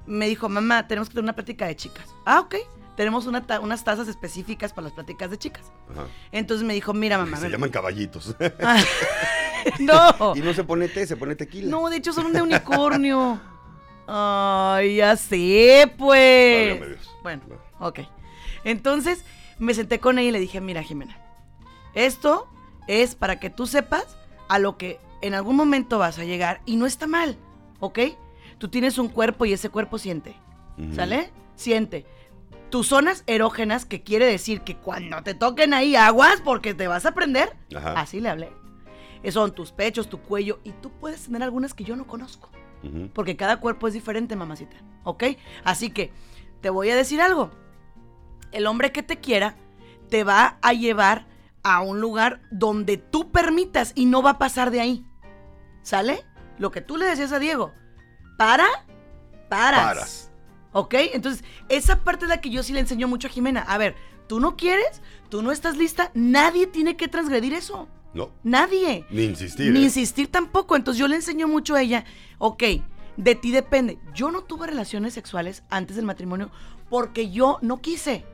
me 0.07 0.29
dijo, 0.29 0.49
mamá, 0.51 0.87
tenemos 0.87 1.09
que 1.09 1.15
tener 1.15 1.25
una 1.25 1.35
plática 1.35 1.67
de 1.67 1.77
chicas. 1.77 2.15
Ah, 2.27 2.41
ok. 2.41 2.57
Tenemos 2.99 3.27
una 3.29 3.47
ta- 3.47 3.61
unas 3.61 3.85
tazas 3.85 4.09
específicas 4.09 4.73
para 4.73 4.87
las 4.87 4.93
pláticas 4.93 5.31
de 5.31 5.39
chicas. 5.39 5.71
Ajá. 5.93 6.09
Entonces 6.33 6.67
me 6.67 6.75
dijo, 6.75 6.93
mira, 6.93 7.17
mamá. 7.17 7.37
Se 7.37 7.49
llaman 7.49 7.71
caballitos. 7.71 8.35
Ah, 8.61 8.83
no. 9.79 10.35
y 10.37 10.41
no 10.41 10.53
se 10.53 10.65
pone 10.65 10.89
té, 10.89 11.07
se 11.07 11.17
pone 11.17 11.37
tequila. 11.37 11.71
No, 11.71 11.89
de 11.91 11.99
hecho 11.99 12.13
son 12.13 12.33
de 12.33 12.43
unicornio. 12.43 13.41
Ay, 14.09 14.97
ya 14.97 15.15
sé, 15.15 15.95
pues. 15.97 16.71
Válgame 16.71 16.87
Dios. 16.89 17.11
Bueno, 17.23 17.43
ok. 17.79 18.01
Entonces 18.65 19.25
me 19.61 19.75
senté 19.75 20.01
con 20.01 20.19
ella 20.19 20.31
y 20.31 20.33
le 20.33 20.41
dije, 20.41 20.61
mira, 20.61 20.83
Jimena, 20.83 21.17
esto 21.95 22.49
es 22.89 23.15
para 23.15 23.39
que 23.39 23.49
tú 23.49 23.69
sepas 23.69 24.17
a 24.49 24.59
lo 24.59 24.77
que 24.77 24.99
en 25.23 25.35
algún 25.35 25.55
momento 25.55 25.99
vas 26.01 26.19
a 26.19 26.25
llegar 26.25 26.63
y 26.67 26.75
no 26.75 26.85
está 26.85 27.07
mal, 27.07 27.37
¿ok? 27.79 28.01
Tú 28.59 28.67
tienes 28.67 28.99
un 28.99 29.07
cuerpo 29.07 29.45
y 29.45 29.53
ese 29.53 29.69
cuerpo 29.69 29.99
siente. 29.99 30.35
¿sale? 30.97 31.31
Siente. 31.55 32.05
Tus 32.71 32.89
zonas 32.89 33.25
erógenas, 33.27 33.85
que 33.87 34.03
quiere 34.03 34.27
decir 34.27 34.61
que 34.61 34.77
cuando 34.77 35.23
te 35.23 35.35
toquen 35.35 35.73
ahí 35.73 35.97
aguas 35.97 36.41
porque 36.43 36.75
te 36.75 36.87
vas 36.87 37.07
a 37.07 37.13
prender, 37.13 37.57
Ajá. 37.75 37.93
así 37.93 38.21
le 38.21 38.29
hablé. 38.29 38.53
Eh, 39.23 39.33
Son 39.33 39.53
tus 39.55 39.73
pechos, 39.73 40.09
tu 40.09 40.21
cuello 40.21 40.61
y 40.65 40.73
tú 40.73 40.91
puedes 40.91 41.25
tener 41.25 41.43
algunas 41.43 41.73
que 41.75 41.85
yo 41.85 41.97
no 41.97 42.07
conozco. 42.07 42.51
Porque 43.13 43.37
cada 43.37 43.57
cuerpo 43.57 43.89
es 43.89 43.95
diferente, 43.95 44.37
mamacita. 44.37 44.77
¿Ok? 45.03 45.25
Así 45.65 45.91
que 45.91 46.13
te 46.61 46.71
voy 46.71 46.91
a 46.91 46.97
decir 46.97 47.21
algo. 47.21 47.51
El 48.53 48.67
hombre 48.69 48.93
que 48.93 49.03
te 49.03 49.17
quiera 49.19 49.57
te 50.11 50.23
va 50.23 50.59
a 50.63 50.73
llevar 50.75 51.27
a 51.65 51.81
un 51.81 52.01
lugar 52.01 52.41
donde 52.53 52.97
tú 52.97 53.33
permitas 53.33 53.93
y 53.97 54.07
no 54.07 54.23
va 54.23 54.31
a 54.31 54.39
pasar 54.39 54.71
de 54.71 54.81
ahí. 54.81 55.05
¿Sale? 55.83 56.25
Lo 56.59 56.71
que 56.71 56.81
tú 56.81 56.97
le 56.97 57.07
decías 57.07 57.33
a 57.33 57.41
Diego. 57.41 57.73
Para, 58.37 58.67
paras. 59.49 59.81
Paras. 59.83 60.33
¿Ok? 60.73 60.95
Entonces, 61.13 61.45
esa 61.69 62.05
parte 62.05 62.25
es 62.25 62.29
la 62.29 62.41
que 62.41 62.51
yo 62.51 62.63
sí 62.63 62.73
le 62.73 62.81
enseño 62.81 63.09
mucho 63.09 63.29
a 63.29 63.31
Jimena. 63.31 63.63
A 63.63 63.79
ver, 63.79 63.97
tú 64.27 64.41
no 64.41 64.57
quieres, 64.57 65.03
tú 65.29 65.43
no 65.43 65.53
estás 65.53 65.77
lista, 65.77 66.11
nadie 66.15 66.67
tiene 66.67 66.97
que 66.97 67.09
transgredir 67.09 67.55
eso. 67.55 67.89
No. 68.15 68.31
Nadie. 68.43 69.05
Ni 69.11 69.25
insistir. 69.25 69.73
Ni 69.73 69.81
¿eh? 69.81 69.85
insistir 69.85 70.29
tampoco. 70.29 70.77
Entonces 70.77 70.99
yo 70.99 71.09
le 71.09 71.17
enseño 71.17 71.49
mucho 71.49 71.75
a 71.75 71.83
ella, 71.83 72.05
ok, 72.39 72.63
de 73.17 73.35
ti 73.35 73.51
depende. 73.51 73.99
Yo 74.15 74.31
no 74.31 74.43
tuve 74.43 74.67
relaciones 74.67 75.15
sexuales 75.15 75.65
antes 75.71 75.97
del 75.97 76.05
matrimonio 76.05 76.51
porque 76.89 77.31
yo 77.31 77.59
no 77.63 77.81
quise. 77.81 78.25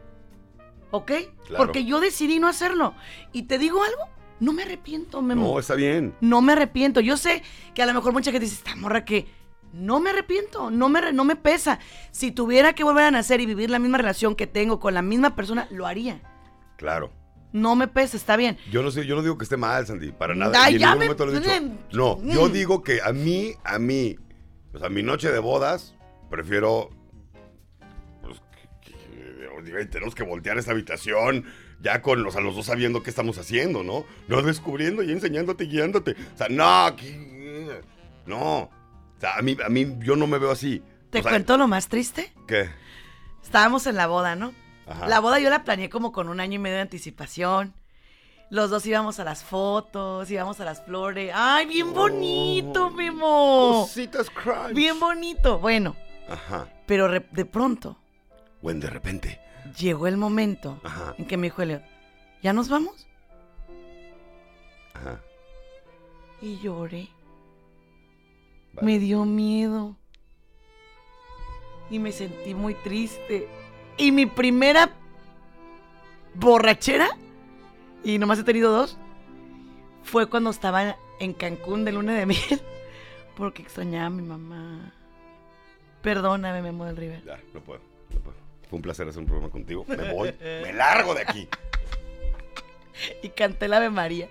¿Ok? 0.91 1.11
Claro. 1.47 1.57
Porque 1.57 1.85
yo 1.85 2.01
decidí 2.01 2.39
no 2.39 2.47
hacerlo. 2.47 2.95
Y 3.33 3.45
te 3.45 3.59
digo 3.59 3.83
algo, 3.83 4.03
no 4.41 4.53
me 4.53 4.63
arrepiento, 4.63 5.23
Memo. 5.23 5.55
No, 5.55 5.59
está 5.59 5.75
bien. 5.75 6.15
No 6.21 6.41
me 6.41 6.53
arrepiento. 6.53 7.01
Yo 7.01 7.17
sé 7.17 7.43
que 7.75 7.83
a 7.83 7.87
lo 7.87 7.95
mejor 7.95 8.13
mucha 8.13 8.31
gente 8.31 8.45
dice, 8.45 8.57
esta 8.57 8.77
morra 8.77 9.05
que 9.05 9.27
no 9.75 10.01
me 10.01 10.11
arrepiento, 10.11 10.71
no 10.71 10.89
me, 10.89 11.13
no 11.13 11.25
me 11.25 11.37
pesa. 11.37 11.79
Si 12.13 12.31
tuviera 12.33 12.73
que 12.75 12.85
volver 12.85 13.05
a 13.05 13.11
nacer 13.11 13.41
y 13.41 13.47
vivir 13.47 13.71
la 13.71 13.79
misma 13.79 13.99
relación 13.99 14.35
que 14.37 14.47
tengo 14.47 14.79
con 14.81 14.95
la 14.95 15.03
misma 15.03 15.35
persona, 15.37 15.67
lo 15.71 15.87
haría. 15.87 16.21
Claro. 16.77 17.11
No 17.53 17.77
me 17.77 17.87
pesa, 17.87 18.17
está 18.17 18.37
bien. 18.37 18.57
Yo 18.71 18.83
no 18.83 18.91
sé, 18.91 19.07
yo 19.07 19.15
no 19.15 19.23
digo 19.23 19.39
que 19.39 19.45
esté 19.45 19.57
mal, 19.57 19.87
Sandy, 19.87 20.11
para 20.13 20.35
nada. 20.35 20.59
Ay, 20.65 20.73
y 20.73 20.75
en 20.77 20.81
ya 20.81 20.87
ningún 20.95 20.99
me- 21.01 21.05
momento 21.07 21.27
lo 21.27 21.33
he 21.33 21.41
dicho. 21.41 21.61
Mm. 21.61 21.97
No, 21.97 22.23
yo 22.23 22.49
Mm. 22.49 22.53
digo 22.53 22.83
que 22.83 23.01
a 23.03 23.13
mí, 23.13 23.53
a 23.65 23.79
mí, 23.79 24.17
o 24.73 24.79
sea, 24.79 24.89
mi 24.89 25.03
noche 25.05 25.31
de 25.31 25.39
bodas, 25.39 25.95
prefiero. 26.31 26.91
Pues, 28.23 28.41
que- 28.81 28.93
que- 29.73 29.87
tenemos 29.87 30.15
que 30.17 30.25
voltear 30.25 30.59
esta 30.59 30.73
habitación 30.73 31.45
ya 31.81 32.03
con 32.03 32.23
los, 32.25 32.35
a 32.37 32.41
los 32.41 32.57
dos 32.57 32.67
sabiendo 32.67 33.03
qué 33.05 33.11
estamos 33.11 33.39
haciendo, 33.39 33.83
¿no? 33.85 34.05
No 34.27 34.43
descubriendo 34.43 35.03
y 35.05 35.13
enseñándote 35.13 35.65
y 35.65 35.69
guiándote. 35.69 36.17
O 36.35 36.37
sea, 36.39 36.49
no, 36.49 36.97
que- 36.97 37.81
no. 38.27 38.69
A 39.25 39.43
mí, 39.43 39.57
a 39.65 39.69
mí, 39.69 39.97
yo 40.01 40.17
no 40.17 40.27
me 40.27 40.39
veo 40.39 40.51
así. 40.51 40.83
¿Te 41.11 41.21
O 41.21 41.23
sea, 41.23 41.33
cuento 41.33 41.57
lo 41.57 41.67
más 41.69 41.89
triste? 41.89 42.33
¿Qué? 42.47 42.69
Estábamos 43.43 43.87
en 43.87 43.97
la 43.97 44.07
boda, 44.07 44.37
¿no? 44.37 44.53
Ajá. 44.87 45.07
La 45.09 45.21
boda 45.21 45.39
yo 45.39 45.49
la 45.51 45.65
planeé 45.65 45.89
como 45.89 46.13
con 46.13 46.29
un 46.29 46.41
año 46.41 46.55
y 46.55 46.59
medio 46.59 46.77
de 46.77 46.83
anticipación. 46.83 47.75
Los 48.51 48.71
dos 48.71 48.85
íbamos 48.87 49.19
a 49.21 49.25
las 49.25 49.43
fotos, 49.43 50.31
íbamos 50.31 50.61
a 50.61 50.65
las 50.65 50.85
flores. 50.85 51.33
¡Ay, 51.35 51.67
bien 51.67 51.93
bonito, 51.95 52.87
Oh, 52.87 52.91
Memo! 52.91 53.81
Cositas 53.87 54.29
crunch. 54.31 54.75
Bien 54.75 55.01
bonito. 55.01 55.59
Bueno, 55.59 55.97
Ajá. 56.29 56.69
pero 56.87 57.09
de 57.09 57.45
pronto 57.47 57.97
Bueno, 58.61 58.81
de 58.81 58.91
repente. 58.91 59.41
llegó 59.79 60.07
el 60.07 60.17
momento 60.19 60.81
Ajá. 60.85 61.15
en 61.17 61.27
que 61.27 61.37
me 61.39 61.47
dijo 61.47 61.63
Elliot, 61.63 61.83
¿ya 62.43 62.53
nos 62.53 62.69
vamos? 62.69 63.07
Ajá. 64.95 65.21
Y 66.43 66.59
lloré. 66.61 67.09
Vale. 68.75 68.87
Me 68.87 68.99
dio 68.99 69.25
miedo. 69.25 69.97
Y 71.91 71.99
me 71.99 72.13
sentí 72.13 72.55
muy 72.55 72.75
triste. 72.75 73.49
Y 73.97 74.11
mi 74.11 74.27
primera 74.27 74.91
borrachera, 76.35 77.09
y 78.03 78.19
nomás 78.19 78.39
he 78.39 78.45
tenido 78.45 78.73
dos, 78.73 78.99
fue 80.03 80.29
cuando 80.29 80.51
estaba 80.51 80.97
en 81.21 81.33
Cancún 81.33 81.85
de 81.85 81.93
luna 81.93 82.15
de 82.15 82.27
miel. 82.27 82.61
Porque 83.37 83.63
extrañaba 83.63 84.07
a 84.07 84.11
mi 84.11 84.23
mamá. 84.23 84.93
Perdóname, 86.03 86.63
Memo 86.63 86.85
del 86.85 86.97
River. 86.97 87.25
Ya, 87.25 87.41
no 87.53 87.61
puedo, 87.61 87.81
no 88.13 88.21
puedo. 88.21 88.37
Fue 88.69 88.77
un 88.77 88.83
placer 88.83 89.09
hacer 89.09 89.21
un 89.21 89.27
programa 89.27 89.51
contigo. 89.51 89.85
Me 89.89 90.13
voy, 90.13 90.35
me 90.41 90.73
largo 90.73 91.15
de 91.15 91.23
aquí. 91.23 91.49
Y 93.25 93.31
canté 93.31 93.67
la 93.67 93.79
Ave 93.79 93.91
María. 93.91 94.29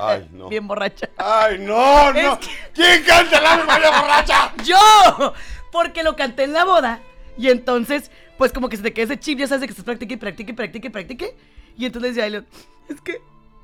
Ay, 0.00 0.28
no. 0.32 0.48
Bien 0.48 0.66
borracha. 0.66 1.08
Ay, 1.16 1.58
no, 1.58 2.12
no. 2.12 2.18
Es 2.18 2.38
que- 2.38 2.48
¿Quién 2.74 3.02
canta 3.04 3.40
la 3.40 3.56
memoria 3.56 3.90
borracha? 4.00 4.52
¡Yo! 4.64 5.32
Porque 5.72 6.02
lo 6.02 6.16
canté 6.16 6.44
en 6.44 6.52
la 6.52 6.64
boda. 6.64 7.00
Y 7.38 7.48
entonces, 7.50 8.10
pues 8.38 8.52
como 8.52 8.68
que 8.68 8.76
se 8.76 8.82
te 8.82 8.92
queda 8.92 9.04
ese 9.04 9.18
chip, 9.20 9.38
ya 9.38 9.46
sabes 9.46 9.60
de 9.62 9.66
que 9.66 9.72
estás 9.72 9.84
practique 9.84 10.14
y 10.14 10.16
practique 10.16 10.52
y 10.52 10.54
practique 10.54 10.86
y 10.88 10.90
practique. 10.90 11.36
Y 11.76 11.84
entonces 11.86 12.14
decía 12.14 12.26
Elliot, 12.26 12.46
es 12.88 13.00
que 13.02 13.20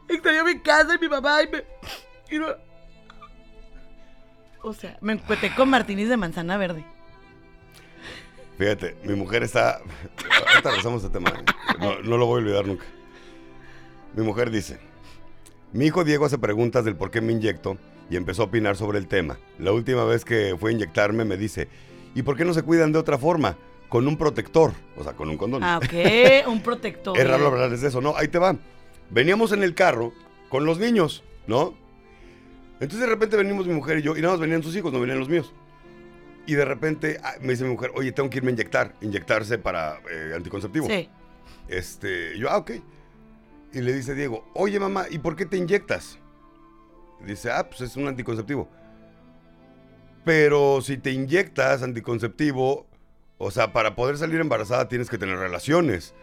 extraño 0.09 0.45
mi 0.45 0.59
casa 0.61 0.95
y 0.95 0.99
mi 0.99 1.09
mamá 1.09 1.43
y 1.43 1.49
me... 1.49 1.64
y 2.30 2.39
no-". 2.39 2.55
O 4.62 4.72
sea, 4.74 4.97
me 5.01 5.14
encueté 5.14 5.55
con 5.55 5.70
martinis 5.70 6.09
de 6.09 6.16
manzana 6.16 6.57
verde. 6.57 6.85
Fíjate, 8.59 8.97
mi 9.05 9.14
mujer 9.14 9.43
está. 9.43 9.78
Ahorita 10.51 10.68
regresamos 10.70 11.03
a 11.03 11.07
este 11.07 11.18
tema. 11.18 11.33
No, 11.80 11.99
no 12.01 12.16
lo 12.18 12.26
voy 12.26 12.35
a 12.41 12.45
olvidar 12.45 12.66
nunca. 12.66 12.85
Mi 14.14 14.22
mujer 14.22 14.51
dice: 14.51 14.78
Mi 15.73 15.87
hijo 15.87 16.05
Diego 16.05 16.27
hace 16.27 16.37
preguntas 16.37 16.85
del 16.85 16.97
por 16.97 17.11
qué 17.11 17.20
me 17.23 17.33
inyecto 17.33 17.79
y 18.11 18.16
empezó 18.16 18.43
a 18.43 18.47
opinar 18.47 18.77
sobre 18.77 18.99
el 18.99 19.09
tema. 19.09 19.39
La 19.59 19.73
última 19.73 20.05
vez 20.05 20.25
que 20.25 20.55
fue 20.59 20.70
a 20.70 20.75
inyectarme 20.75 21.25
me 21.25 21.39
dice: 21.39 21.68
¿Y 22.14 22.23
por 22.23 22.37
qué 22.37 22.45
no 22.45 22.53
se 22.53 22.62
cuidan 22.62 22.93
de 22.93 22.99
otra 22.99 23.16
forma? 23.16 23.57
Con 23.89 24.07
un 24.07 24.16
protector, 24.16 24.73
o 24.97 25.05
sea, 25.05 25.14
con 25.14 25.29
un 25.29 25.37
condón. 25.37 25.62
Ah, 25.64 25.79
ok, 25.79 26.47
un 26.49 26.62
protector. 26.62 27.16
Es 27.18 27.27
raro 27.27 27.47
hablarles 27.47 27.81
de 27.81 27.89
eso, 27.89 28.01
¿no? 28.01 28.16
Ahí 28.16 28.29
te 28.29 28.39
va. 28.39 28.57
Veníamos 29.11 29.53
en 29.53 29.62
el 29.62 29.75
carro 29.75 30.12
con 30.49 30.64
los 30.66 30.79
niños, 30.79 31.25
¿no? 31.47 31.75
Entonces 32.75 33.01
de 33.01 33.07
repente 33.07 33.37
venimos 33.37 33.66
mi 33.66 33.75
mujer 33.75 33.99
y 33.99 34.03
yo, 34.03 34.16
y 34.16 34.20
nada 34.20 34.35
más 34.35 34.41
venían 34.41 34.62
sus 34.62 34.75
hijos, 34.77 34.93
no 34.93 35.01
venían 35.01 35.18
los 35.18 35.29
míos. 35.29 35.53
Y 36.47 36.55
de 36.55 36.64
repente 36.64 37.18
ah, 37.23 37.35
me 37.41 37.53
dice 37.53 37.64
mi 37.64 37.70
mujer, 37.70 37.93
oye, 37.95 38.12
tengo 38.12 38.29
que 38.29 38.39
irme 38.39 38.51
a 38.51 38.53
inyectar, 38.53 38.95
inyectarse 39.01 39.57
para 39.57 40.01
eh, 40.11 40.33
anticonceptivo. 40.35 40.87
Sí. 40.89 41.09
Este, 41.68 42.37
yo, 42.39 42.51
ah, 42.51 42.59
ok. 42.59 42.73
Y 43.73 43.81
le 43.81 43.93
dice 43.93 44.14
Diego, 44.14 44.45
oye 44.55 44.79
mamá, 44.79 45.07
¿y 45.11 45.18
por 45.18 45.35
qué 45.37 45.47
te 45.47 45.57
inyectas? 45.57 46.18
Dice, 47.25 47.51
ah, 47.51 47.68
pues 47.68 47.81
es 47.83 47.97
un 47.97 48.07
anticonceptivo. 48.09 48.68
Pero 50.25 50.81
si 50.83 50.99
te 50.99 51.11
inyectas 51.11 51.83
anticonceptivo, 51.83 52.87
o 53.39 53.51
sea, 53.51 53.73
para 53.73 53.95
poder 53.95 54.18
salir 54.18 54.41
embarazada 54.41 54.89
tienes 54.89 55.09
que 55.09 55.18
tener 55.18 55.39
relaciones. 55.39 56.14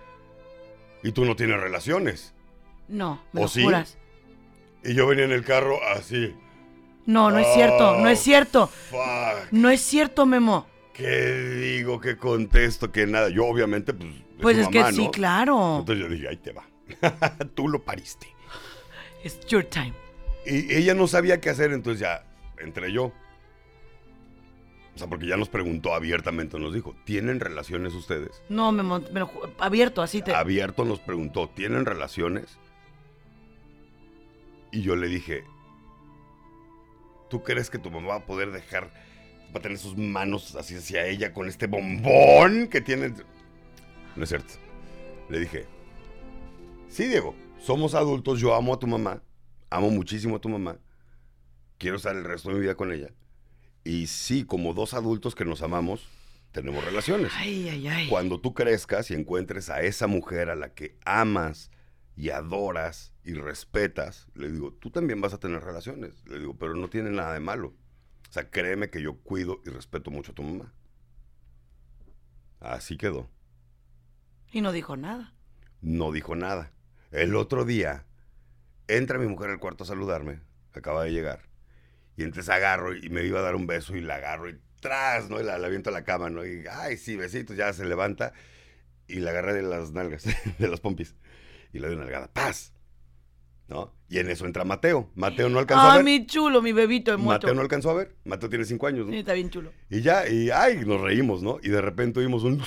Y 1.04 1.12
tú 1.12 1.26
no 1.26 1.36
tienes 1.36 1.60
relaciones. 1.60 2.34
No, 2.88 3.22
me 3.32 3.42
¿O 3.42 3.44
lo 3.44 3.50
sí? 3.50 3.64
juras. 3.64 3.98
Y 4.84 4.94
yo 4.94 5.08
venía 5.08 5.26
en 5.26 5.32
el 5.32 5.44
carro 5.44 5.78
así. 5.96 6.36
No, 7.06 7.32
no 7.32 7.40
es 7.40 7.48
cierto, 7.54 7.98
no 7.98 8.10
es 8.10 8.20
Oh, 8.20 8.24
cierto. 8.24 8.68
Fuck. 8.68 9.52
No 9.52 9.70
es 9.70 9.82
cierto, 9.82 10.26
Memo. 10.26 10.68
¿Qué 10.94 11.42
digo? 11.42 12.00
¿Qué 12.00 12.18
contesto? 12.18 12.92
¿Qué 12.92 13.08
nada? 13.08 13.30
Yo 13.30 13.46
obviamente, 13.46 13.94
pues... 13.94 14.10
Pues 14.42 14.58
es 14.58 14.68
que 14.70 14.84
sí, 14.94 15.06
¿no? 15.06 15.12
claro. 15.12 15.80
Entonces 15.80 16.06
yo 16.06 16.10
dije, 16.10 16.28
ahí 16.30 16.38
te 16.38 16.52
va. 16.54 16.64
tú 17.56 17.68
lo 17.68 17.84
pariste. 17.84 18.28
It's 19.24 19.46
your 19.48 19.64
time. 19.64 19.94
Y 20.46 20.74
ella 20.74 20.94
no 20.94 21.08
sabía 21.08 21.42
qué 21.42 21.50
hacer, 21.50 21.72
entonces 21.72 22.02
ya 22.02 22.26
entré 22.58 22.92
yo. 22.92 23.12
O 24.96 24.98
sea, 24.98 25.08
porque 25.08 25.28
ya 25.28 25.38
nos 25.38 25.50
preguntó 25.50 25.94
abiertamente, 25.94 26.60
nos 26.60 26.74
dijo, 26.74 26.96
¿tienen 27.06 27.40
relaciones 27.40 27.94
ustedes? 27.94 28.42
No, 28.50 28.72
Memo, 28.72 29.00
me 29.12 29.22
lo 29.22 29.32
abierto, 29.60 30.02
así 30.02 30.22
te... 30.22 30.34
Abierto 30.34 30.84
nos 30.84 31.00
preguntó, 31.00 31.48
¿tienen 31.50 31.86
relaciones? 31.86 32.58
Y 34.72 34.82
yo 34.82 34.96
le 34.96 35.08
dije, 35.08 35.44
¿tú 37.30 37.44
crees 37.44 37.70
que 37.70 37.80
tu 37.80 37.92
mamá 37.92 38.08
va 38.10 38.16
a 38.16 38.26
poder 38.26 38.52
dejar 38.52 38.92
va 39.54 39.60
a 39.60 39.62
tener 39.62 39.78
sus 39.78 39.98
manos 39.98 40.56
así 40.56 40.76
hacia 40.76 41.06
ella 41.06 41.34
con 41.34 41.48
este 41.48 41.68
bombón 41.68 42.68
que 42.68 42.82
tiene. 42.82 43.14
No 44.16 44.24
es 44.24 44.30
cierto. 44.30 44.54
Le 45.30 45.40
dije, 45.40 45.66
sí, 46.90 47.08
Diego, 47.08 47.36
somos 47.58 47.96
adultos, 47.96 48.40
yo 48.40 48.54
amo 48.54 48.74
a 48.74 48.80
tu 48.80 48.88
mamá, 48.88 49.24
amo 49.70 49.90
muchísimo 49.90 50.36
a 50.36 50.42
tu 50.42 50.50
mamá, 50.50 50.78
quiero 51.78 51.98
estar 51.98 52.16
el 52.16 52.26
resto 52.26 52.50
de 52.50 52.56
mi 52.56 52.62
vida 52.62 52.76
con 52.76 52.92
ella. 52.92 53.12
Y 53.84 54.08
sí, 54.08 54.44
como 54.44 54.74
dos 54.74 54.94
adultos 54.94 55.36
que 55.36 55.46
nos 55.46 55.62
amamos, 55.62 56.08
tenemos 56.52 56.84
relaciones. 56.84 57.32
Ay, 57.36 57.70
ay, 57.70 57.88
ay. 57.88 58.10
Cuando 58.10 58.40
tú 58.40 58.54
crezcas 58.54 59.10
y 59.12 59.14
encuentres 59.14 59.70
a 59.70 59.82
esa 59.82 60.08
mujer 60.08 60.50
a 60.50 60.56
la 60.56 60.74
que 60.74 60.98
amas 61.06 61.72
y 62.16 62.32
adoras 62.32 63.14
y 63.24 63.34
respetas, 63.34 64.28
le 64.36 64.52
digo, 64.52 64.74
tú 64.74 64.90
también 64.90 65.22
vas 65.22 65.34
a 65.34 65.40
tener 65.40 65.64
relaciones. 65.64 66.24
Le 66.28 66.40
digo, 66.40 66.58
pero 66.58 66.76
no 66.76 66.90
tiene 66.90 67.12
nada 67.12 67.34
de 67.34 67.40
malo. 67.40 67.74
O 68.30 68.32
sea, 68.32 68.50
créeme 68.50 68.90
que 68.90 69.02
yo 69.02 69.18
cuido 69.18 69.62
y 69.66 69.70
respeto 69.70 70.12
mucho 70.12 70.32
a 70.32 70.36
tu 70.36 70.44
mamá. 70.44 70.74
Así 72.60 72.98
quedó. 72.98 73.30
Y 74.52 74.62
no 74.62 74.72
dijo 74.72 74.98
nada. 74.98 75.34
No 75.82 76.12
dijo 76.12 76.36
nada. 76.36 76.74
El 77.12 77.36
otro 77.36 77.66
día, 77.66 78.06
entra 78.88 79.18
mi 79.18 79.28
mujer 79.28 79.50
al 79.50 79.60
cuarto 79.60 79.84
a 79.84 79.88
saludarme, 79.88 80.42
acaba 80.74 81.04
de 81.04 81.12
llegar, 81.12 81.42
y 82.16 82.24
entonces 82.24 82.50
agarro 82.50 82.96
y 82.96 83.10
me 83.10 83.24
iba 83.24 83.40
a 83.40 83.44
dar 83.44 83.56
un 83.56 83.66
beso 83.68 83.96
y 83.96 84.02
la 84.02 84.16
agarro 84.16 84.50
y 84.50 84.60
tras, 84.80 85.30
¿no? 85.30 85.40
Y 85.40 85.44
la, 85.44 85.58
la 85.58 85.68
aviento 85.68 85.90
a 85.90 85.94
la 85.94 86.04
cama, 86.04 86.30
¿no? 86.30 86.46
Y, 86.46 86.64
ay, 86.72 86.98
sí, 86.98 87.16
besitos, 87.16 87.56
ya 87.58 87.74
se 87.74 87.86
levanta 87.86 88.34
y 89.08 89.16
la 89.16 89.32
agarré 89.32 89.54
de 89.54 89.64
las 89.64 89.92
nalgas, 89.92 90.24
de 90.60 90.68
las 90.68 90.80
pompis, 90.80 91.16
y 91.74 91.80
le 91.80 91.88
doy 91.88 91.96
una 91.96 92.04
nalgada, 92.06 92.32
¡paz! 92.32 92.74
¿No? 93.68 93.94
Y 94.08 94.18
en 94.18 94.30
eso 94.32 94.48
entra 94.48 94.64
Mateo. 94.64 95.12
Mateo 95.14 95.48
no 95.48 95.60
alcanzó 95.60 95.84
a 95.86 95.94
Ah, 95.94 95.96
ver. 95.98 96.04
mi 96.06 96.26
chulo, 96.26 96.60
mi 96.60 96.72
bebito 96.72 97.16
mucho. 97.20 97.30
Mateo 97.30 97.54
no 97.54 97.62
alcanzó 97.62 97.92
a 97.92 97.94
ver. 97.94 98.16
Mateo 98.26 98.50
tiene 98.50 98.66
cinco 98.66 98.88
años, 98.88 99.06
¿no? 99.06 99.12
Sí, 99.12 99.20
está 99.20 99.34
bien 99.34 99.52
chulo. 99.52 99.72
Y 99.92 100.02
ya, 100.02 100.28
y 100.28 100.50
ay, 100.50 100.84
nos 100.88 101.00
reímos, 101.00 101.44
¿no? 101.44 101.60
Y 101.62 101.70
de 101.70 101.80
repente 101.80 102.20
oímos 102.20 102.44
un... 102.44 102.64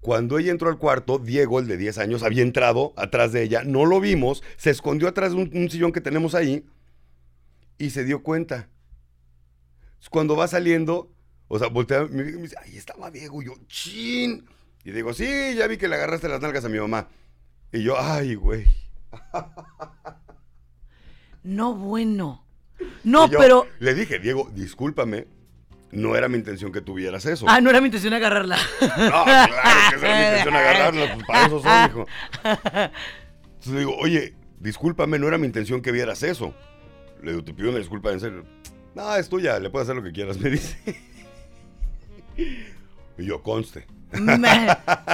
Cuando 0.00 0.38
ella 0.38 0.52
entró 0.52 0.68
al 0.68 0.78
cuarto, 0.78 1.18
Diego, 1.18 1.58
el 1.58 1.66
de 1.66 1.76
10 1.76 1.98
años, 1.98 2.22
había 2.22 2.42
entrado 2.42 2.92
atrás 2.96 3.32
de 3.32 3.42
ella, 3.42 3.62
no 3.64 3.86
lo 3.86 4.00
vimos, 4.00 4.42
se 4.56 4.70
escondió 4.70 5.08
atrás 5.08 5.32
de 5.32 5.38
un, 5.38 5.50
un 5.52 5.70
sillón 5.70 5.92
que 5.92 6.00
tenemos 6.00 6.34
ahí 6.34 6.64
y 7.78 7.90
se 7.90 8.04
dio 8.04 8.22
cuenta. 8.22 8.68
Cuando 10.10 10.36
va 10.36 10.46
saliendo, 10.46 11.10
o 11.48 11.58
sea, 11.58 11.68
voltea 11.68 12.06
y 12.10 12.14
me 12.14 12.22
dice, 12.22 12.56
ahí 12.62 12.76
estaba 12.76 13.10
Diego, 13.10 13.42
y 13.42 13.46
yo, 13.46 13.54
chin. 13.66 14.46
Y 14.84 14.92
digo, 14.92 15.12
sí, 15.12 15.54
ya 15.56 15.66
vi 15.66 15.78
que 15.78 15.88
le 15.88 15.96
agarraste 15.96 16.28
las 16.28 16.40
nalgas 16.40 16.64
a 16.64 16.68
mi 16.68 16.78
mamá. 16.78 17.08
Y 17.72 17.82
yo, 17.82 17.96
ay, 17.98 18.36
güey. 18.36 18.66
No, 21.46 21.76
bueno. 21.76 22.44
No, 23.04 23.30
yo 23.30 23.38
pero. 23.38 23.66
Le 23.78 23.94
dije, 23.94 24.18
Diego, 24.18 24.50
discúlpame, 24.52 25.28
no 25.92 26.16
era 26.16 26.28
mi 26.28 26.36
intención 26.36 26.72
que 26.72 26.80
tuvieras 26.80 27.26
eso. 27.26 27.46
Ah, 27.48 27.60
no 27.60 27.70
era 27.70 27.80
mi 27.80 27.86
intención 27.86 28.12
agarrarla. 28.14 28.56
No, 28.80 29.24
claro 29.24 29.52
que 29.90 29.96
esa 29.96 30.06
era 30.06 30.18
mi 30.18 30.24
intención 30.24 30.56
agarrarla, 30.56 31.14
pues 31.14 31.26
para 31.26 31.46
eso 31.46 31.62
son, 31.62 31.90
hijo. 31.90 32.06
Entonces 32.42 33.72
le 33.72 33.78
digo, 33.78 33.96
oye, 33.96 34.34
discúlpame, 34.60 35.18
no 35.18 35.28
era 35.28 35.38
mi 35.38 35.46
intención 35.46 35.80
que 35.80 35.92
vieras 35.92 36.22
eso. 36.22 36.54
Le 37.22 37.32
digo, 37.32 37.44
te 37.44 37.54
pido 37.54 37.70
una 37.70 37.78
disculpa 37.78 38.12
en 38.12 38.20
serio. 38.20 38.44
No, 38.94 39.14
es 39.16 39.28
tuya, 39.28 39.58
le 39.58 39.70
puedes 39.70 39.86
hacer 39.86 39.96
lo 39.96 40.02
que 40.02 40.12
quieras, 40.12 40.38
me 40.38 40.50
dice. 40.50 40.78
Y 43.18 43.24
yo, 43.26 43.42
conste. 43.42 43.86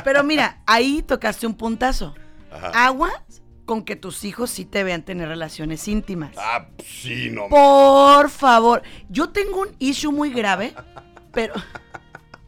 Pero 0.05 0.25
mira, 0.25 0.63
ahí 0.67 1.03
tocaste 1.03 1.47
un 1.47 1.55
puntazo. 1.55 2.15
Ajá. 2.51 2.87
Aguas 2.87 3.42
con 3.65 3.85
que 3.85 3.97
tus 3.97 4.25
hijos 4.25 4.51
sí 4.51 4.65
te 4.65 4.85
vean 4.85 5.03
tener 5.03 5.29
relaciones 5.29 5.87
íntimas. 5.89 6.35
Ah, 6.39 6.67
sí, 6.85 7.31
no. 7.31 7.49
Por 7.49 8.29
favor. 8.31 8.83
Yo 9.09 9.31
tengo 9.31 9.61
un 9.63 9.69
issue 9.79 10.13
muy 10.13 10.31
grave, 10.33 10.75
pero. 11.33 11.55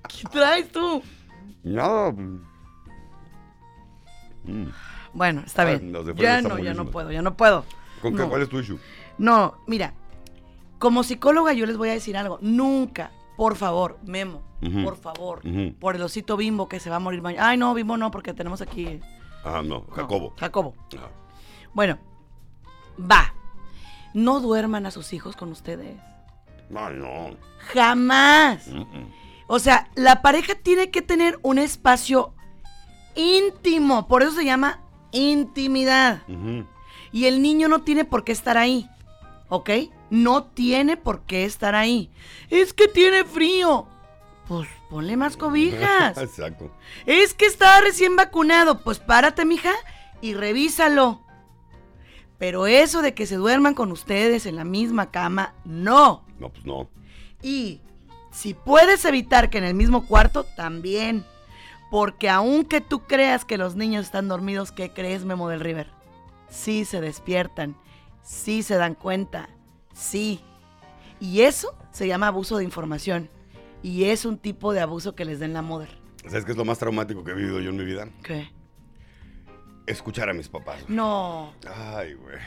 ¿Qué 0.09 0.29
traes 0.31 0.71
tú? 0.71 1.03
No. 1.63 2.13
Mm. 2.13 2.41
Bueno, 5.13 5.43
está 5.47 5.63
Ah, 5.63 5.67
bien. 5.67 5.93
Ya 6.17 6.43
no, 6.43 6.59
ya 6.59 6.75
no 6.75 6.91
puedo, 6.91 7.11
ya 7.13 7.23
no 7.23 7.37
puedo. 7.37 7.65
¿Con 8.03 8.13
qué? 8.15 8.23
No. 8.23 8.29
¿Cuál 8.29 8.43
es 8.43 8.49
tu 8.49 8.59
issue? 8.59 8.79
No, 9.17 9.55
mira, 9.67 9.95
como 10.79 11.03
psicóloga 11.05 11.53
yo 11.53 11.67
les 11.67 11.77
voy 11.77 11.89
a 11.89 11.93
decir 11.93 12.17
algo. 12.17 12.39
Nunca, 12.43 13.13
por 13.37 13.57
favor, 13.57 13.99
Memo, 14.05 14.43
por 14.83 14.97
favor, 14.97 15.43
por 15.79 15.95
el 15.97 16.03
osito 16.03 16.37
bimbo 16.37 16.69
que 16.69 16.81
se 16.81 16.91
va 16.91 16.97
a 16.97 17.01
morir 17.01 17.23
mañana. 17.23 17.49
Ay, 17.49 17.57
no, 17.57 17.73
bimbo 17.75 17.97
no, 17.97 18.11
porque 18.11 18.35
tenemos 18.35 18.61
aquí. 18.61 19.01
Ah, 19.45 19.63
no, 19.63 19.85
no, 19.87 19.95
Jacobo. 19.95 20.35
Jacobo. 20.39 20.75
Ah. 20.99 21.09
Bueno, 21.73 21.99
va. 22.99 23.35
No 24.15 24.41
duerman 24.41 24.87
a 24.87 24.91
sus 24.91 25.13
hijos 25.13 25.37
con 25.37 25.51
ustedes. 25.51 25.97
Ay, 26.75 26.97
no. 26.97 27.37
Jamás. 27.73 28.69
Mm, 28.69 28.81
mm. 28.81 29.13
O 29.47 29.59
sea, 29.59 29.91
la 29.95 30.23
pareja 30.23 30.55
tiene 30.55 30.91
que 30.91 31.03
tener 31.03 31.39
un 31.43 31.59
espacio 31.59 32.33
íntimo. 33.15 34.09
Por 34.09 34.23
eso 34.23 34.33
se 34.33 34.45
llama 34.45 34.81
intimidad. 35.13 36.23
Y 37.13 37.27
el 37.27 37.43
niño 37.43 37.69
no 37.69 37.83
tiene 37.83 38.05
por 38.05 38.25
qué 38.25 38.33
estar 38.33 38.57
ahí. 38.57 38.89
¿Ok? 39.49 39.71
No 40.11 40.45
tiene 40.45 40.97
por 40.97 41.23
qué 41.23 41.45
estar 41.45 41.75
ahí. 41.75 42.11
Es 42.51 42.73
que 42.73 42.89
tiene 42.89 43.25
frío. 43.25 43.87
Pues 44.49 44.69
ponle 44.91 45.17
más 45.17 45.37
cobijas. 45.37 46.17
Exacto. 46.19 46.71
es 47.07 47.35
que 47.35 47.47
está 47.47 47.81
recién 47.81 48.17
vacunado. 48.17 48.81
Pues 48.81 48.99
párate, 48.99 49.45
mija, 49.45 49.73
y 50.21 50.35
revísalo. 50.35 51.23
Pero 52.39 52.67
eso 52.67 53.01
de 53.01 53.15
que 53.15 53.27
se 53.27 53.37
duerman 53.37 53.75
con 53.75 53.93
ustedes 53.93 54.47
en 54.47 54.57
la 54.57 54.65
misma 54.65 55.11
cama, 55.11 55.55
no. 55.65 56.25
No, 56.39 56.51
pues 56.51 56.67
no. 56.67 56.91
Y 57.43 57.81
si 58.33 58.55
puedes 58.55 59.05
evitar 59.05 59.49
que 59.49 59.59
en 59.59 59.65
el 59.65 59.75
mismo 59.75 60.07
cuarto, 60.07 60.45
también. 60.45 61.25
Porque 61.91 62.29
aunque 62.29 62.81
tú 62.81 63.05
creas 63.05 63.45
que 63.45 63.57
los 63.57 63.77
niños 63.77 64.07
están 64.07 64.29
dormidos, 64.29 64.73
¿qué 64.73 64.91
crees, 64.91 65.25
Memo 65.25 65.49
del 65.49 65.61
River? 65.61 65.89
Sí 66.49 66.85
se 66.85 67.01
despiertan, 67.01 67.77
sí 68.23 68.63
se 68.63 68.77
dan 68.77 68.95
cuenta, 68.95 69.49
sí. 69.95 70.41
Y 71.21 71.43
eso 71.43 71.75
se 71.93 72.09
llama 72.09 72.29
abuso 72.29 72.57
de 72.57 72.65
información. 72.65 73.31
Y 73.85 74.05
es 74.07 74.25
un 74.25 74.39
tipo 74.39 74.73
de 74.73 74.81
abuso 74.81 75.15
que 75.15 75.25
les 75.27 75.39
den 75.39 75.53
la 75.53 75.61
mother. 75.61 75.91
¿Sabes 76.27 76.47
qué 76.47 76.53
es 76.53 76.57
lo 76.57 76.65
más 76.65 76.79
traumático 76.79 77.23
que 77.23 77.33
he 77.33 77.35
vivido 77.35 77.61
yo 77.61 77.69
en 77.69 77.77
mi 77.77 77.85
vida? 77.85 78.09
¿Qué? 78.23 78.51
Escuchar 79.87 80.31
a 80.31 80.33
mis 80.33 80.49
papás. 80.49 80.83
güey. 80.85 80.97
No. 80.97 81.53
Ay, 81.95 82.15
güey. 82.15 82.39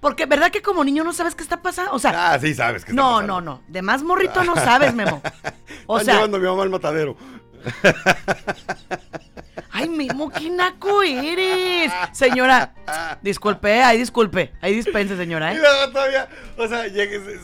Porque, 0.00 0.26
¿verdad 0.26 0.50
que 0.50 0.60
como 0.60 0.82
niño 0.84 1.04
no 1.04 1.12
sabes 1.12 1.36
qué 1.36 1.44
está 1.44 1.62
pasando? 1.62 1.92
O 1.92 2.00
sea, 2.00 2.32
Ah, 2.32 2.38
sí 2.40 2.52
sabes 2.52 2.84
que 2.84 2.90
está 2.90 3.00
no, 3.00 3.12
pasando. 3.12 3.40
no, 3.40 3.58
no. 3.58 3.62
De 3.68 3.80
más 3.80 4.02
morrito 4.02 4.42
no 4.42 4.56
sabes, 4.56 4.92
Memo. 4.92 5.22
O 5.86 5.98
Están 5.98 6.04
sea, 6.06 6.14
llevando 6.16 6.36
a 6.38 6.40
mi 6.40 6.46
mamá 6.46 6.62
al 6.64 6.70
matadero. 6.70 7.16
Ay, 9.70 9.88
Memo, 9.88 10.30
qué 10.30 10.50
naco 10.50 11.02
eres. 11.02 11.92
Señora, 12.12 12.74
disculpe, 13.22 13.82
ay, 13.82 13.98
disculpe. 13.98 14.52
Ahí 14.60 14.74
dispense, 14.74 15.16
señora, 15.16 15.52
Y 15.52 15.56
¿eh? 15.56 15.60
luego 15.60 15.92
todavía, 15.92 16.28
o 16.56 16.66
sea, 16.68 16.84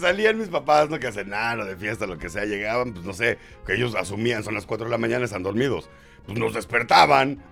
salían 0.01 0.39
mis 0.39 0.49
papás, 0.49 0.89
¿no? 0.89 0.99
Que 0.99 1.09
a 1.09 1.13
cenar 1.13 1.59
o 1.61 1.65
de 1.65 1.77
fiesta, 1.77 2.07
lo 2.07 2.19
que 2.19 2.29
sea, 2.29 2.45
llegaban, 2.45 2.93
pues 2.93 3.05
no 3.05 3.13
sé, 3.13 3.39
que 3.67 3.75
ellos 3.75 3.95
asumían, 3.95 4.43
son 4.45 4.55
las 4.55 4.67
4 4.67 4.87
de 4.87 4.91
la 4.91 4.99
mañana, 4.99 5.25
están 5.25 5.43
dormidos. 5.43 5.89
Pues 6.27 6.39
nos 6.39 6.55
despertaban. 6.55 7.43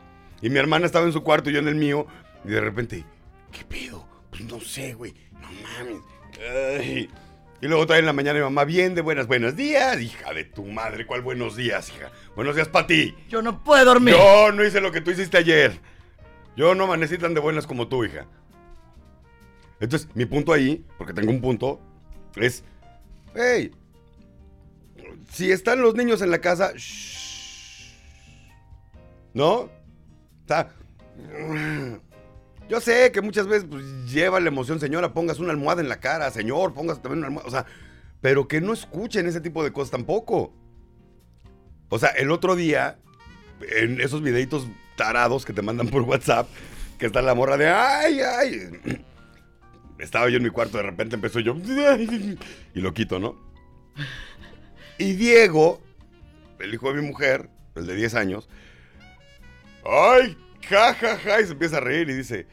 Y 0.40 0.50
mi 0.50 0.58
hermana 0.58 0.86
estaba 0.86 1.06
en 1.06 1.12
su 1.12 1.22
cuarto 1.22 1.50
y 1.50 1.54
yo 1.54 1.58
en 1.58 1.68
el 1.68 1.74
mío. 1.74 2.06
Y 2.44 2.48
de 2.50 2.60
repente, 2.60 3.04
¿qué 3.50 3.64
pedo? 3.64 4.06
Pues 4.30 4.42
no 4.44 4.60
sé, 4.60 4.94
güey. 4.94 5.14
No 5.32 5.48
mames. 5.48 6.02
Ay. 6.78 7.10
Y 7.60 7.66
luego 7.66 7.86
todavía 7.86 8.00
en 8.00 8.06
la 8.06 8.12
mañana 8.12 8.38
mi 8.38 8.44
mamá, 8.44 8.64
bien 8.64 8.94
de 8.94 9.00
buenas, 9.00 9.26
buenos 9.26 9.56
días. 9.56 10.00
Hija 10.00 10.32
de 10.32 10.44
tu 10.44 10.64
madre, 10.64 11.06
¿cuál 11.06 11.22
buenos 11.22 11.56
días, 11.56 11.88
hija? 11.88 12.12
Buenos 12.36 12.54
días 12.54 12.68
para 12.68 12.86
ti. 12.86 13.16
Yo 13.28 13.42
no 13.42 13.64
puedo 13.64 13.84
dormir. 13.84 14.14
Yo 14.14 14.52
no 14.52 14.64
hice 14.64 14.80
lo 14.80 14.92
que 14.92 15.00
tú 15.00 15.10
hiciste 15.10 15.38
ayer. 15.38 15.80
Yo 16.56 16.76
no 16.76 16.84
amanecí 16.84 17.18
tan 17.18 17.34
de 17.34 17.40
buenas 17.40 17.66
como 17.66 17.88
tú, 17.88 18.04
hija. 18.04 18.26
Entonces, 19.80 20.08
mi 20.14 20.24
punto 20.24 20.52
ahí, 20.52 20.84
porque 20.98 21.12
tengo 21.12 21.30
un 21.30 21.40
punto, 21.40 21.80
es, 22.36 22.62
hey, 23.34 23.72
si 25.30 25.50
están 25.50 25.82
los 25.82 25.94
niños 25.94 26.22
en 26.22 26.30
la 26.30 26.40
casa, 26.40 26.72
shh, 26.76 27.92
¿no? 29.34 29.52
O 29.62 29.70
sea, 30.46 30.68
yo 32.68 32.80
sé 32.80 33.12
que 33.12 33.20
muchas 33.20 33.46
veces 33.46 33.66
pues, 33.68 33.84
lleva 34.12 34.40
la 34.40 34.48
emoción, 34.48 34.80
señora, 34.80 35.12
pongas 35.12 35.38
una 35.38 35.52
almohada 35.52 35.80
en 35.80 35.88
la 35.88 36.00
cara, 36.00 36.30
señor, 36.30 36.74
pongas 36.74 37.00
también 37.02 37.18
una 37.18 37.28
almohada, 37.28 37.48
o 37.48 37.50
sea, 37.50 37.66
pero 38.20 38.48
que 38.48 38.60
no 38.60 38.72
escuchen 38.72 39.26
ese 39.26 39.40
tipo 39.40 39.64
de 39.64 39.72
cosas 39.72 39.90
tampoco. 39.90 40.52
O 41.88 41.98
sea, 41.98 42.10
el 42.10 42.30
otro 42.30 42.56
día, 42.56 42.98
en 43.76 44.00
esos 44.00 44.22
videitos 44.22 44.68
tarados 44.96 45.44
que 45.44 45.52
te 45.52 45.62
mandan 45.62 45.88
por 45.88 46.02
WhatsApp, 46.02 46.48
que 46.98 47.06
está 47.06 47.22
la 47.22 47.34
morra 47.34 47.56
de 47.56 47.68
ay, 47.68 48.20
ay. 48.20 48.70
Estaba 49.98 50.28
yo 50.28 50.36
en 50.36 50.44
mi 50.44 50.50
cuarto, 50.50 50.76
de 50.76 50.84
repente 50.84 51.16
empezó 51.16 51.40
yo 51.40 51.56
y 52.74 52.80
lo 52.80 52.94
quito, 52.94 53.18
¿no? 53.18 53.36
Y 54.98 55.14
Diego, 55.14 55.80
el 56.60 56.74
hijo 56.74 56.92
de 56.92 57.00
mi 57.00 57.06
mujer, 57.06 57.48
el 57.74 57.86
de 57.86 57.94
10 57.94 58.14
años, 58.14 58.48
ay, 59.84 60.36
ja, 60.68 60.94
ja, 60.94 61.40
y 61.40 61.46
se 61.46 61.52
empieza 61.52 61.78
a 61.78 61.80
reír 61.80 62.08
y 62.10 62.14
dice, 62.14 62.46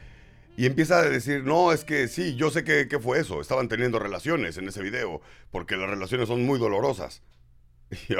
Y 0.56 0.66
empieza 0.66 0.98
a 0.98 1.02
decir, 1.02 1.44
no, 1.44 1.72
es 1.72 1.84
que 1.84 2.08
sí, 2.08 2.34
yo 2.36 2.50
sé 2.50 2.64
que, 2.64 2.88
que 2.88 2.98
fue 2.98 3.20
eso. 3.20 3.40
Estaban 3.40 3.68
teniendo 3.68 3.98
relaciones 3.98 4.56
en 4.56 4.68
ese 4.68 4.82
video, 4.82 5.20
porque 5.50 5.76
las 5.76 5.88
relaciones 5.90 6.28
son 6.28 6.44
muy 6.44 6.58
dolorosas. 6.58 7.22
Yo, 8.08 8.18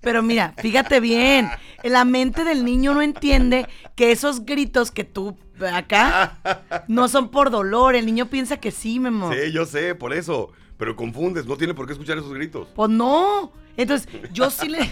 Pero 0.00 0.22
mira, 0.22 0.54
fíjate 0.58 0.98
bien, 0.98 1.48
la 1.84 2.04
mente 2.04 2.42
del 2.42 2.64
niño 2.64 2.94
no 2.94 3.02
entiende 3.02 3.68
que 3.94 4.10
esos 4.10 4.44
gritos 4.44 4.90
que 4.90 5.04
tú 5.04 5.38
acá 5.72 6.38
no 6.88 7.06
son 7.08 7.30
por 7.30 7.50
dolor. 7.50 7.94
El 7.94 8.06
niño 8.06 8.28
piensa 8.28 8.56
que 8.56 8.72
sí, 8.72 8.98
Memo. 8.98 9.32
sí, 9.32 9.52
yo 9.52 9.64
sé, 9.64 9.94
por 9.94 10.12
eso. 10.12 10.50
Pero 10.76 10.96
confundes, 10.96 11.46
no 11.46 11.56
tiene 11.56 11.74
por 11.74 11.86
qué 11.86 11.92
escuchar 11.92 12.18
esos 12.18 12.34
gritos. 12.34 12.66
Pues 12.74 12.90
no. 12.90 13.52
Entonces, 13.76 14.08
yo 14.32 14.50
sí 14.50 14.68
le. 14.68 14.90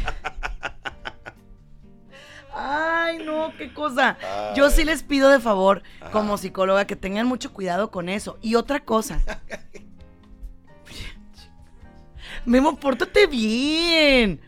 Ay, 2.62 3.24
no, 3.24 3.54
qué 3.56 3.72
cosa. 3.72 4.18
Yo 4.54 4.68
sí 4.68 4.84
les 4.84 5.02
pido 5.02 5.30
de 5.30 5.40
favor, 5.40 5.82
como 6.12 6.36
psicóloga, 6.36 6.86
que 6.86 6.94
tengan 6.94 7.26
mucho 7.26 7.54
cuidado 7.54 7.90
con 7.90 8.11
eso. 8.11 8.38
Y 8.42 8.54
otra 8.54 8.80
cosa. 8.80 9.22
Memo, 12.44 12.78
pórtate 12.78 13.26
bien. 13.26 14.42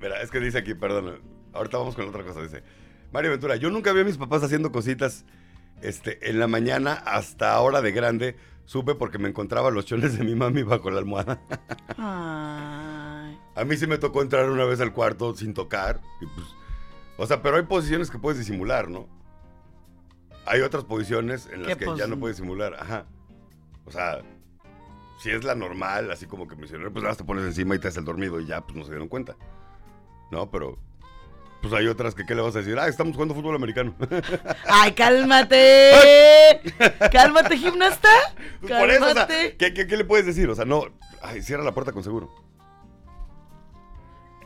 Mira, 0.00 0.20
es 0.22 0.32
que 0.32 0.40
dice 0.40 0.58
aquí, 0.58 0.74
perdón. 0.74 1.20
Ahorita 1.52 1.78
vamos 1.78 1.94
con 1.94 2.08
otra 2.08 2.24
cosa. 2.24 2.42
Dice 2.42 2.64
Mario 3.12 3.30
Ventura, 3.30 3.54
yo 3.54 3.70
nunca 3.70 3.92
vi 3.92 4.00
a 4.00 4.04
mis 4.04 4.18
papás 4.18 4.42
haciendo 4.42 4.72
cositas 4.72 5.24
este, 5.82 6.28
en 6.28 6.40
la 6.40 6.48
mañana 6.48 6.94
hasta 6.94 7.54
ahora 7.54 7.80
de 7.80 7.92
grande. 7.92 8.36
Supe 8.64 8.96
porque 8.96 9.18
me 9.18 9.28
encontraba 9.28 9.70
los 9.70 9.86
chones 9.86 10.18
de 10.18 10.24
mi 10.24 10.34
mami 10.34 10.64
bajo 10.64 10.90
la 10.90 10.98
almohada. 10.98 11.40
Ay. 11.96 13.38
A 13.54 13.64
mí 13.64 13.76
sí 13.76 13.86
me 13.86 13.98
tocó 13.98 14.22
entrar 14.22 14.50
una 14.50 14.64
vez 14.64 14.80
al 14.80 14.92
cuarto 14.92 15.32
sin 15.36 15.54
tocar. 15.54 16.00
Y 16.20 16.26
pues, 16.26 16.46
o 17.18 17.26
sea, 17.26 17.42
pero 17.42 17.56
hay 17.56 17.62
posiciones 17.62 18.10
que 18.10 18.18
puedes 18.18 18.38
disimular, 18.38 18.88
¿no? 18.88 19.08
Hay 20.46 20.60
otras 20.60 20.84
posiciones 20.84 21.46
en 21.52 21.62
las 21.64 21.76
¿Qué 21.76 21.84
que 21.84 21.96
ya 21.96 22.06
no 22.06 22.18
puedes 22.18 22.36
simular. 22.36 22.74
Ajá. 22.74 23.06
O 23.84 23.90
sea, 23.90 24.22
si 25.20 25.30
es 25.30 25.42
la 25.44 25.54
normal, 25.54 26.10
así 26.10 26.26
como 26.26 26.46
que 26.46 26.54
me 26.56 26.66
hicieron, 26.66 26.92
pues 26.92 27.02
nada 27.02 27.10
más 27.10 27.18
te 27.18 27.24
pones 27.24 27.44
encima 27.44 27.74
y 27.74 27.78
te 27.78 27.88
haces 27.88 27.98
el 27.98 28.04
dormido 28.04 28.40
y 28.40 28.46
ya, 28.46 28.60
pues 28.60 28.76
no 28.76 28.84
se 28.84 28.90
dieron 28.90 29.08
cuenta. 29.08 29.36
No, 30.30 30.50
pero. 30.50 30.78
Pues 31.62 31.72
hay 31.72 31.88
otras 31.88 32.14
que, 32.14 32.24
¿qué 32.26 32.34
le 32.34 32.42
vas 32.42 32.54
a 32.54 32.58
decir? 32.58 32.78
Ah, 32.78 32.86
estamos 32.86 33.14
jugando 33.14 33.34
fútbol 33.34 33.56
americano. 33.56 33.94
Ay, 34.68 34.92
cálmate. 34.92 36.60
Cálmate, 37.10 37.56
gimnasta. 37.56 38.08
Por 38.60 38.90
eso, 38.90 39.02
o 39.04 39.06
sea, 39.06 39.26
Cálmate. 39.26 39.56
¿qué, 39.56 39.72
qué, 39.74 39.86
qué 39.86 39.96
le 39.96 40.04
puedes 40.04 40.26
decir? 40.26 40.48
O 40.48 40.54
sea, 40.54 40.64
no. 40.64 40.84
Ay, 41.22 41.42
cierra 41.42 41.64
la 41.64 41.72
puerta 41.72 41.90
con 41.92 42.04
seguro. 42.04 42.32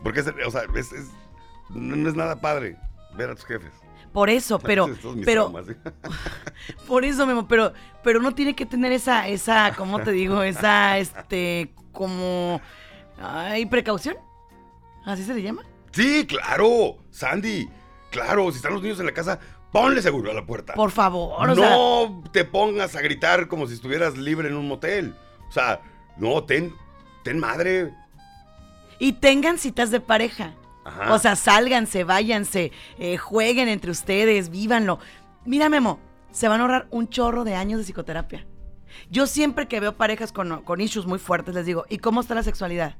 Porque, 0.02 0.20
es, 0.20 0.32
o 0.46 0.50
sea, 0.50 0.62
es, 0.74 0.92
es- 0.92 1.10
no, 1.74 1.96
no 1.96 2.08
es 2.08 2.14
nada 2.14 2.40
padre 2.40 2.76
ver 3.16 3.30
a 3.30 3.34
tus 3.34 3.44
jefes. 3.44 3.72
Por 4.12 4.30
eso, 4.30 4.58
pero, 4.62 4.86
Estos 4.86 5.16
mis 5.16 5.24
pero, 5.24 5.50
traumas, 5.50 5.68
¿eh? 5.68 5.76
por 6.86 7.04
eso, 7.04 7.26
Memo, 7.26 7.46
pero, 7.46 7.72
pero 8.02 8.18
uno 8.18 8.34
tiene 8.34 8.54
que 8.54 8.66
tener 8.66 8.92
esa, 8.92 9.28
esa, 9.28 9.72
¿cómo 9.76 10.00
te 10.00 10.12
digo? 10.12 10.42
Esa, 10.42 10.98
este, 10.98 11.72
como, 11.92 12.60
ay, 13.20 13.66
precaución. 13.66 14.16
¿Así 15.04 15.24
se 15.24 15.34
le 15.34 15.42
llama? 15.42 15.62
Sí, 15.92 16.26
claro, 16.26 16.98
Sandy. 17.10 17.68
Claro, 18.10 18.50
si 18.50 18.56
están 18.56 18.72
los 18.72 18.82
niños 18.82 19.00
en 19.00 19.06
la 19.06 19.14
casa, 19.14 19.38
ponle 19.72 20.02
seguro 20.02 20.30
a 20.30 20.34
la 20.34 20.44
puerta. 20.44 20.74
Por 20.74 20.90
favor, 20.90 21.48
o 21.48 21.54
sea, 21.54 21.70
no 21.70 22.24
te 22.32 22.44
pongas 22.44 22.96
a 22.96 23.00
gritar 23.00 23.48
como 23.48 23.66
si 23.66 23.74
estuvieras 23.74 24.18
libre 24.18 24.48
en 24.48 24.56
un 24.56 24.66
motel. 24.66 25.14
O 25.48 25.52
sea, 25.52 25.80
no, 26.16 26.42
ten, 26.44 26.74
ten 27.22 27.38
madre. 27.38 27.94
y 28.98 29.14
tengan 29.14 29.58
citas 29.58 29.90
de 29.90 30.00
pareja. 30.00 30.54
Ajá. 30.90 31.14
O 31.14 31.18
sea, 31.18 31.36
sálganse, 31.36 32.04
váyanse, 32.04 32.72
eh, 32.98 33.16
jueguen 33.16 33.68
entre 33.68 33.90
ustedes, 33.90 34.50
vívanlo. 34.50 34.98
Mira, 35.44 35.68
Memo, 35.68 36.00
se 36.32 36.48
van 36.48 36.60
a 36.60 36.64
ahorrar 36.64 36.88
un 36.90 37.08
chorro 37.08 37.44
de 37.44 37.54
años 37.54 37.78
de 37.78 37.84
psicoterapia. 37.84 38.46
Yo 39.08 39.26
siempre 39.26 39.68
que 39.68 39.78
veo 39.80 39.96
parejas 39.96 40.32
con, 40.32 40.62
con 40.62 40.80
issues 40.80 41.06
muy 41.06 41.18
fuertes 41.18 41.54
les 41.54 41.64
digo, 41.66 41.84
¿y 41.88 41.98
cómo 41.98 42.20
está 42.20 42.34
la 42.34 42.42
sexualidad? 42.42 42.96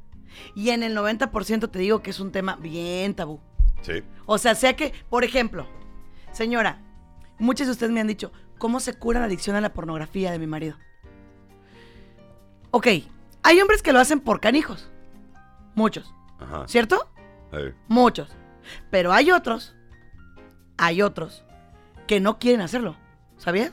Y 0.55 0.71
en 0.71 0.83
el 0.85 0.97
90% 0.97 1.71
te 1.71 1.79
digo 1.81 2.03
que 2.03 2.11
es 2.11 2.21
un 2.21 2.31
tema 2.31 2.57
bien 2.57 3.15
tabú. 3.15 3.41
sí. 3.83 4.03
O 4.27 4.39
sea, 4.39 4.55
sea 4.55 4.77
que, 4.77 4.93
por 5.09 5.25
ejemplo, 5.25 5.67
señora, 6.31 6.81
muchos 7.41 7.67
de 7.67 7.73
ustedes 7.73 7.91
me 7.91 8.01
han 8.01 8.07
dicho, 8.07 8.31
¿cómo 8.59 8.79
se 8.79 8.95
cura 8.95 9.19
la 9.19 9.27
adicción 9.27 9.57
a 9.57 9.61
la 9.61 9.73
pornografía 9.73 10.31
de 10.31 10.39
mi 10.39 10.47
marido? 10.47 10.77
Ok, 12.71 12.87
hay 13.43 13.61
hombres 13.61 13.83
que 13.83 13.93
lo 13.93 13.99
hacen 13.99 14.21
por 14.21 14.39
canijos. 14.41 14.89
Muchos, 15.75 16.15
Ajá. 16.39 16.69
¿cierto? 16.69 17.09
Muchos. 17.89 18.29
Pero 18.91 19.13
hay 19.13 19.31
otros, 19.31 19.75
hay 20.79 21.03
otros 21.03 21.45
que 22.07 22.21
no 22.21 22.39
quieren 22.39 22.61
hacerlo. 22.61 22.97
¿Sabías? 23.37 23.73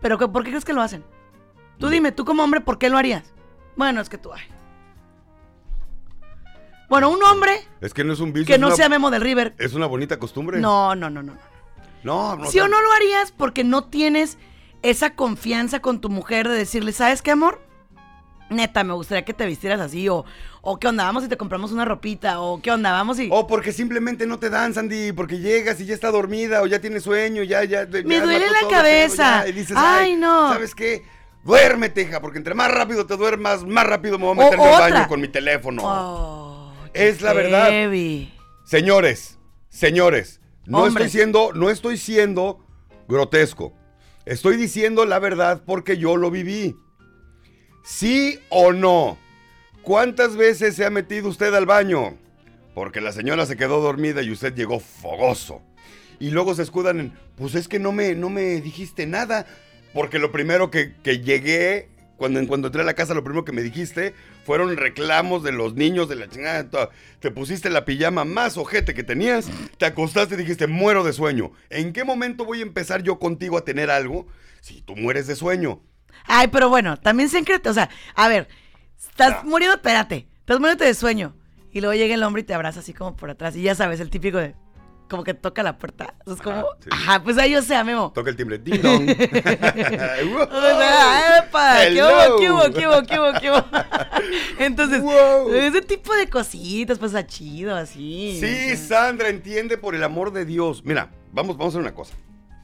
¿Pero 0.00 0.18
qué- 0.18 0.28
por 0.28 0.44
qué 0.44 0.50
crees 0.50 0.64
que 0.64 0.72
lo 0.72 0.82
hacen? 0.82 1.04
Tú 1.78 1.88
dime, 1.88 2.12
tú 2.12 2.24
como 2.24 2.42
hombre, 2.44 2.60
¿por 2.60 2.78
qué 2.78 2.88
lo 2.90 2.98
harías? 2.98 3.32
Bueno, 3.76 4.00
es 4.00 4.08
que 4.08 4.18
tú... 4.18 4.32
ay. 4.32 4.42
Bueno, 6.88 7.10
un 7.10 7.22
hombre 7.22 7.52
Es 7.80 7.92
que 7.92 8.02
no 8.02 8.12
es 8.14 8.20
un 8.20 8.32
vicio. 8.32 8.46
que 8.54 8.58
no 8.58 8.68
una- 8.68 8.76
sea 8.76 8.88
Memo 8.88 9.10
del 9.10 9.20
River. 9.20 9.54
Es 9.58 9.74
una 9.74 9.86
bonita 9.86 10.18
costumbre. 10.18 10.58
No, 10.60 10.94
no, 10.94 11.10
no, 11.10 11.22
no. 11.22 11.34
no. 12.04 12.36
No. 12.38 12.44
¿Sí 12.46 12.60
o 12.60 12.68
no 12.68 12.80
lo 12.80 12.92
harías 12.92 13.32
porque 13.32 13.64
no 13.64 13.84
tienes 13.84 14.38
esa 14.82 15.14
confianza 15.14 15.80
con 15.80 16.00
tu 16.00 16.08
mujer 16.08 16.48
de 16.48 16.54
decirle, 16.54 16.92
¿sabes 16.92 17.20
qué, 17.22 17.32
amor? 17.32 17.60
Neta, 18.50 18.84
me 18.84 18.94
gustaría 18.94 19.24
que 19.24 19.34
te 19.34 19.44
vistieras 19.46 19.80
así, 19.80 20.08
o, 20.08 20.24
o 20.68 20.78
qué 20.78 20.88
onda, 20.88 21.04
vamos 21.04 21.24
y 21.24 21.28
te 21.28 21.36
compramos 21.36 21.72
una 21.72 21.84
ropita, 21.84 22.40
o 22.40 22.60
qué 22.62 22.70
onda, 22.70 22.92
vamos 22.92 23.18
y... 23.18 23.28
O 23.32 23.46
porque 23.46 23.72
simplemente 23.72 24.26
no 24.26 24.38
te 24.38 24.50
dan, 24.50 24.74
Sandy, 24.74 25.12
porque 25.12 25.38
llegas 25.38 25.80
y 25.80 25.86
ya 25.86 25.94
está 25.94 26.10
dormida 26.10 26.62
o 26.62 26.66
ya 26.66 26.80
tiene 26.80 27.00
sueño, 27.00 27.42
ya, 27.42 27.64
ya. 27.64 27.84
ya 27.88 28.02
Me 28.04 28.20
duele 28.20 28.50
la 28.50 28.60
todo, 28.60 28.70
cabeza. 28.70 29.44
ya, 29.44 29.48
y 29.48 29.52
dices, 29.52 29.76
Ay, 29.78 30.16
no. 30.16 30.52
¿Sabes 30.52 30.74
qué? 30.74 31.02
Duérmete, 31.44 32.02
hija, 32.02 32.20
porque 32.20 32.38
entre 32.38 32.54
más 32.54 32.70
rápido 32.70 33.06
te 33.06 33.16
duermas, 33.16 33.64
más 33.64 33.86
rápido 33.86 34.18
me 34.18 34.24
voy 34.26 34.32
a 34.32 34.44
meter 34.44 34.54
en 34.54 34.60
el 34.60 34.72
otra. 34.74 34.88
baño 34.90 35.08
con 35.08 35.20
mi 35.20 35.28
teléfono. 35.28 35.82
Oh, 35.84 36.72
Es 36.92 37.22
la 37.22 37.32
verdad. 37.32 37.68
heavy. 37.70 38.32
Señores, 38.64 39.38
señores, 39.70 40.40
no 40.66 40.86
estoy 40.86 41.08
siendo, 41.08 41.52
no 41.54 41.70
estoy 41.70 41.96
siendo 41.96 42.58
grotesco. 43.08 43.72
Estoy 44.26 44.56
diciendo 44.56 45.06
la 45.06 45.18
verdad 45.18 45.62
porque 45.64 45.96
yo 45.96 46.16
lo 46.18 46.30
viví. 46.30 46.76
¿Sí 47.82 48.38
o 48.50 48.72
no? 48.72 49.16
¿Cuántas 49.88 50.36
veces 50.36 50.76
se 50.76 50.84
ha 50.84 50.90
metido 50.90 51.30
usted 51.30 51.54
al 51.54 51.64
baño? 51.64 52.18
Porque 52.74 53.00
la 53.00 53.10
señora 53.10 53.46
se 53.46 53.56
quedó 53.56 53.80
dormida 53.80 54.20
y 54.20 54.30
usted 54.30 54.54
llegó 54.54 54.80
fogoso. 54.80 55.62
Y 56.20 56.28
luego 56.28 56.54
se 56.54 56.60
escudan 56.60 57.00
en, 57.00 57.12
pues 57.36 57.54
es 57.54 57.68
que 57.68 57.78
no 57.78 57.90
me, 57.90 58.14
no 58.14 58.28
me 58.28 58.60
dijiste 58.60 59.06
nada. 59.06 59.46
Porque 59.94 60.18
lo 60.18 60.30
primero 60.30 60.70
que, 60.70 60.92
que 61.02 61.20
llegué, 61.20 61.88
cuando, 62.18 62.46
cuando 62.46 62.68
entré 62.68 62.82
a 62.82 62.84
la 62.84 62.92
casa, 62.92 63.14
lo 63.14 63.24
primero 63.24 63.46
que 63.46 63.52
me 63.52 63.62
dijiste 63.62 64.12
fueron 64.44 64.76
reclamos 64.76 65.42
de 65.42 65.52
los 65.52 65.72
niños 65.72 66.06
de 66.10 66.16
la 66.16 66.28
chingada. 66.28 66.90
Te 67.18 67.30
pusiste 67.30 67.70
la 67.70 67.86
pijama 67.86 68.26
más 68.26 68.58
ojete 68.58 68.92
que 68.92 69.04
tenías, 69.04 69.48
te 69.78 69.86
acostaste 69.86 70.34
y 70.34 70.36
dijiste, 70.36 70.66
muero 70.66 71.02
de 71.02 71.14
sueño. 71.14 71.52
¿En 71.70 71.94
qué 71.94 72.04
momento 72.04 72.44
voy 72.44 72.58
a 72.58 72.64
empezar 72.64 73.02
yo 73.02 73.18
contigo 73.18 73.56
a 73.56 73.64
tener 73.64 73.88
algo 73.88 74.26
si 74.60 74.82
tú 74.82 74.96
mueres 74.96 75.26
de 75.26 75.34
sueño? 75.34 75.80
Ay, 76.24 76.48
pero 76.48 76.68
bueno, 76.68 76.98
también 76.98 77.30
se 77.30 77.42
cree, 77.42 77.58
o 77.64 77.72
sea, 77.72 77.88
a 78.14 78.28
ver, 78.28 78.48
estás 79.18 79.40
Ah. 79.40 79.42
muriendo, 79.44 79.76
espérate, 79.76 80.28
estás 80.40 80.60
muriendo 80.60 80.84
de 80.84 80.94
sueño. 80.94 81.34
Y 81.72 81.80
luego 81.80 81.94
llega 81.94 82.14
el 82.14 82.22
hombre 82.22 82.42
y 82.42 82.44
te 82.44 82.54
abraza 82.54 82.80
así 82.80 82.94
como 82.94 83.14
por 83.16 83.30
atrás. 83.30 83.54
Y 83.56 83.62
ya 83.62 83.74
sabes, 83.74 84.00
el 84.00 84.08
típico 84.10 84.38
de, 84.38 84.54
como 85.08 85.22
que 85.22 85.34
toca 85.34 85.62
la 85.62 85.76
puerta. 85.78 86.14
Es 86.26 86.40
como, 86.40 86.56
Ajá, 86.58 86.66
sí. 86.80 86.88
ajá, 86.92 87.22
pues 87.22 87.36
ahí 87.38 87.52
yo 87.52 87.62
sea, 87.62 87.84
Memo. 87.84 88.10
Toca 88.14 88.30
el 88.30 88.36
timbre. 88.36 88.58
Ding 88.64 88.80
dong. 88.80 89.08
O 89.10 90.60
sea, 90.60 91.38
¡epa! 91.44 91.76
¿Qué 91.88 92.02
hubo, 92.02 92.38
qué 92.38 92.50
hubo, 92.50 92.72
qué 92.72 92.86
hubo, 92.88 93.02
qué 93.06 93.18
hubo, 93.20 93.40
qué 93.40 93.50
hubo? 93.50 93.64
Entonces, 94.58 95.02
Wow. 95.02 95.52
ese 95.54 95.82
tipo 95.82 96.14
de 96.14 96.26
cositas, 96.28 96.98
pues, 96.98 97.12
chido, 97.26 97.74
así. 97.76 98.38
Sí, 98.40 98.76
Sandra, 98.76 99.28
entiende 99.28 99.76
por 99.78 99.94
el 99.94 100.02
amor 100.04 100.32
de 100.32 100.44
Dios. 100.46 100.82
Mira, 100.84 101.10
vamos, 101.32 101.56
vamos 101.58 101.74
a 101.74 101.78
hacer 101.78 101.80
una 101.82 101.94
cosa. 101.94 102.14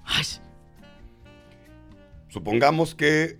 Ay, 0.05 0.25
Supongamos 2.29 2.95
que. 2.95 3.39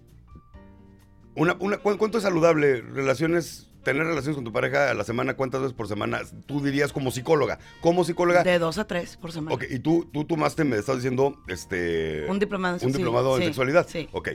Una, 1.37 1.57
una, 1.59 1.79
¿cu- 1.79 1.97
¿Cuánto 1.99 2.19
es 2.19 2.25
saludable 2.25 2.81
relaciones, 2.83 3.69
tener 3.83 4.07
relaciones 4.07 4.37
con 4.37 4.45
tu 4.45 4.53
pareja 4.53 4.91
a 4.91 4.95
la 4.95 5.05
semana? 5.05 5.35
¿Cuántas 5.35 5.61
veces 5.63 5.75
por 5.77 5.89
semana? 5.89 6.21
Tú 6.47 6.61
dirías 6.63 6.93
como 6.93 7.11
psicóloga. 7.11 7.59
Como 7.81 8.05
psicóloga. 8.05 8.43
de 8.45 8.59
dos 8.59 8.79
a 8.79 8.87
tres 8.87 9.17
por 9.17 9.33
semana. 9.33 9.55
Ok, 9.55 9.65
y 9.71 9.79
tú, 9.81 10.09
tú 10.13 10.25
tomaste, 10.25 10.65
me 10.65 10.77
estás 10.77 10.97
diciendo, 10.97 11.37
este... 11.49 12.25
Un 12.29 12.39
diplomado 12.39 12.77
en 12.77 12.85
Un 12.87 12.93
sí, 12.93 12.97
diplomado 12.99 13.35
en 13.37 13.41
sí, 13.43 13.47
sexualidad. 13.47 13.87
sí. 13.89 14.09
Ok. 14.13 14.31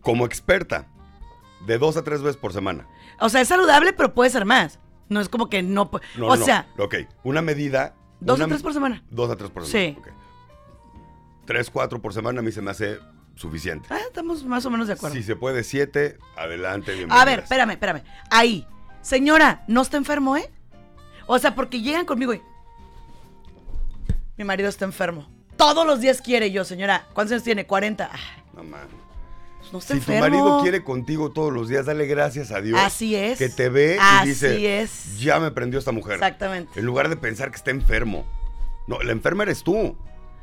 Como 0.00 0.24
experta, 0.24 0.88
de 1.66 1.78
dos 1.78 1.96
a 1.96 2.04
tres 2.04 2.22
veces 2.22 2.36
por 2.36 2.52
semana. 2.52 2.86
O 3.20 3.28
sea, 3.28 3.40
es 3.40 3.48
saludable, 3.48 3.92
pero 3.92 4.14
puede 4.14 4.30
ser 4.30 4.44
más. 4.44 4.78
No 5.08 5.20
es 5.20 5.28
como 5.28 5.48
que 5.50 5.62
no. 5.62 5.90
No, 6.16 6.26
o 6.28 6.36
no, 6.36 6.44
sea, 6.44 6.68
no. 6.78 6.84
Ok, 6.84 6.94
una 7.24 7.42
medida... 7.42 7.96
dos 8.20 8.36
una- 8.38 8.44
a 8.46 8.48
tres 8.48 8.62
por 8.62 8.72
semana. 8.72 9.02
Dos 9.10 9.28
a 9.30 9.36
tres 9.36 9.50
por 9.50 9.66
semana. 9.66 9.96
Sí. 10.04 10.12
Tres, 11.44 11.68
cuatro 11.70 12.00
por 12.00 12.14
semana 12.14 12.38
a 12.40 12.42
mí 12.42 12.52
se 12.52 12.62
me 12.62 12.70
hace 12.70 12.98
suficiente. 13.36 13.86
Ah, 13.90 13.98
estamos 14.06 14.44
más 14.44 14.64
o 14.66 14.70
menos 14.70 14.86
de 14.86 14.94
acuerdo. 14.94 15.16
Si 15.16 15.22
se 15.22 15.36
puede 15.36 15.64
siete, 15.64 16.18
adelante, 16.36 16.92
bienvenidas. 16.92 17.22
A 17.22 17.24
ver, 17.24 17.38
espérame, 17.40 17.70
espérame. 17.70 18.02
Ahí. 18.30 18.66
Señora, 19.02 19.64
¿no 19.66 19.80
está 19.82 19.96
enfermo, 19.96 20.36
eh? 20.36 20.50
O 21.26 21.38
sea, 21.38 21.54
porque 21.54 21.80
llegan 21.80 22.04
conmigo 22.04 22.34
y. 22.34 22.42
Mi 24.36 24.44
marido 24.44 24.68
está 24.68 24.84
enfermo. 24.84 25.28
todos 25.56 25.86
los 25.86 26.00
días 26.00 26.20
quiere. 26.22 26.46
Y 26.48 26.52
yo, 26.52 26.64
señora, 26.64 27.06
¿cuántos 27.12 27.32
años 27.32 27.44
tiene? 27.44 27.66
40. 27.66 28.10
Ah, 28.12 28.16
No 28.54 28.64
mames. 28.64 28.88
pues 29.60 29.72
no 29.72 29.78
está 29.78 29.94
Si 29.94 30.00
tu 30.00 30.12
marido 30.12 30.60
quiere 30.62 30.82
contigo 30.82 31.30
todos 31.30 31.52
los 31.52 31.68
días, 31.68 31.86
dale 31.86 32.06
gracias 32.06 32.50
a 32.50 32.60
Dios. 32.60 32.78
Así 32.80 33.14
es. 33.14 33.38
Que 33.38 33.48
te 33.50 33.68
ve 33.68 33.96
y 33.96 33.98
Así 34.00 34.28
dice, 34.28 34.80
es. 34.80 35.18
ya 35.20 35.38
me 35.40 35.50
prendió 35.50 35.78
esta 35.78 35.92
mujer. 35.92 36.14
Exactamente. 36.14 36.78
En 36.80 36.86
lugar 36.86 37.08
de 37.10 37.16
pensar 37.16 37.50
que 37.50 37.56
está 37.56 37.70
enfermo. 37.70 38.24
No, 38.86 39.00
la 39.02 39.12
enferma 39.12 39.42
eres 39.44 39.62
tú. 39.62 39.96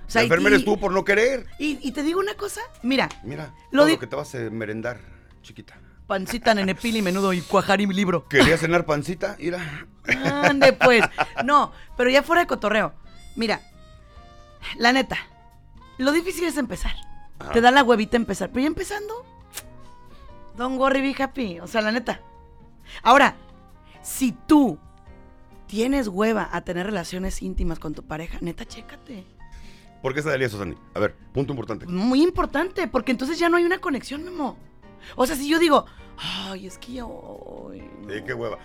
O 0.08 0.10
sea, 0.10 0.24
la 0.26 0.58
y- 0.58 0.64
tú 0.64 0.80
por 0.80 0.92
no 0.94 1.04
querer. 1.04 1.48
Y, 1.60 1.80
y 1.86 1.92
te 1.92 2.02
digo 2.02 2.20
una 2.20 2.36
cosa, 2.36 2.62
mira, 2.82 3.10
Mira, 3.24 3.54
Lo 3.72 3.82
todo 3.82 3.86
di- 3.88 3.94
lo 3.94 4.00
que 4.00 4.08
te 4.08 4.16
vas 4.16 4.34
a 4.36 4.38
merendar, 4.50 5.00
chiquita. 5.42 5.78
pancita, 6.08 6.54
nenepil 6.54 6.96
y 6.96 7.02
menudo 7.02 7.34
y 7.34 7.42
cuajar 7.42 7.82
y 7.82 7.88
mi 7.88 7.94
libro. 7.94 8.28
¿Querías 8.30 8.62
cenar 8.62 8.86
pancita? 8.86 9.36
Mira. 9.40 9.86
Ande 10.44 10.72
pues. 10.74 11.04
No, 11.44 11.74
pero 11.98 12.10
ya 12.10 12.24
fuera 12.24 12.42
de 12.42 12.48
cotorreo. 12.48 12.94
Mira, 13.36 13.62
la 14.78 14.94
neta, 14.94 15.18
lo 15.98 16.14
difícil 16.14 16.46
es 16.46 16.56
empezar. 16.58 16.94
Ajá. 17.40 17.52
Te 17.52 17.60
da 17.62 17.72
la 17.72 17.84
huevita 17.84 18.16
empezar. 18.16 18.50
Pero 18.50 18.62
ya 18.62 18.68
empezando, 18.68 19.26
don't 20.56 20.80
worry, 20.80 21.02
be 21.02 21.22
happy. 21.22 21.60
O 21.60 21.68
sea, 21.68 21.82
la 21.82 21.92
neta. 21.92 22.22
Ahora, 23.04 23.36
si 24.02 24.32
tú 24.32 24.80
tienes 25.68 26.08
hueva 26.08 26.48
a 26.54 26.62
tener 26.62 26.86
relaciones 26.86 27.42
íntimas 27.42 27.80
con 27.80 27.94
tu 27.94 28.04
pareja, 28.04 28.38
neta, 28.40 28.64
chécate. 28.66 29.26
¿Por 30.02 30.14
qué 30.14 30.22
se 30.22 30.30
daría 30.30 30.48
eso, 30.48 30.58
Sandy? 30.58 30.78
A 30.94 31.00
ver, 31.00 31.16
punto 31.34 31.54
importante. 31.54 31.86
Muy 31.88 32.22
importante, 32.22 32.88
porque 32.88 33.12
entonces 33.12 33.40
ya 33.40 33.50
no 33.50 33.58
hay 33.58 33.64
una 33.66 33.80
conexión, 33.80 34.24
Memo. 34.24 34.58
O 35.16 35.26
sea, 35.26 35.36
si 35.36 35.50
yo 35.50 35.60
digo, 35.60 35.86
ay, 36.18 36.68
es 36.68 36.78
que 36.78 36.94
ya. 36.94 37.04
ay, 37.04 37.90
no. 38.02 38.14
Sí, 38.14 38.22
qué 38.26 38.34
hueva. 38.34 38.58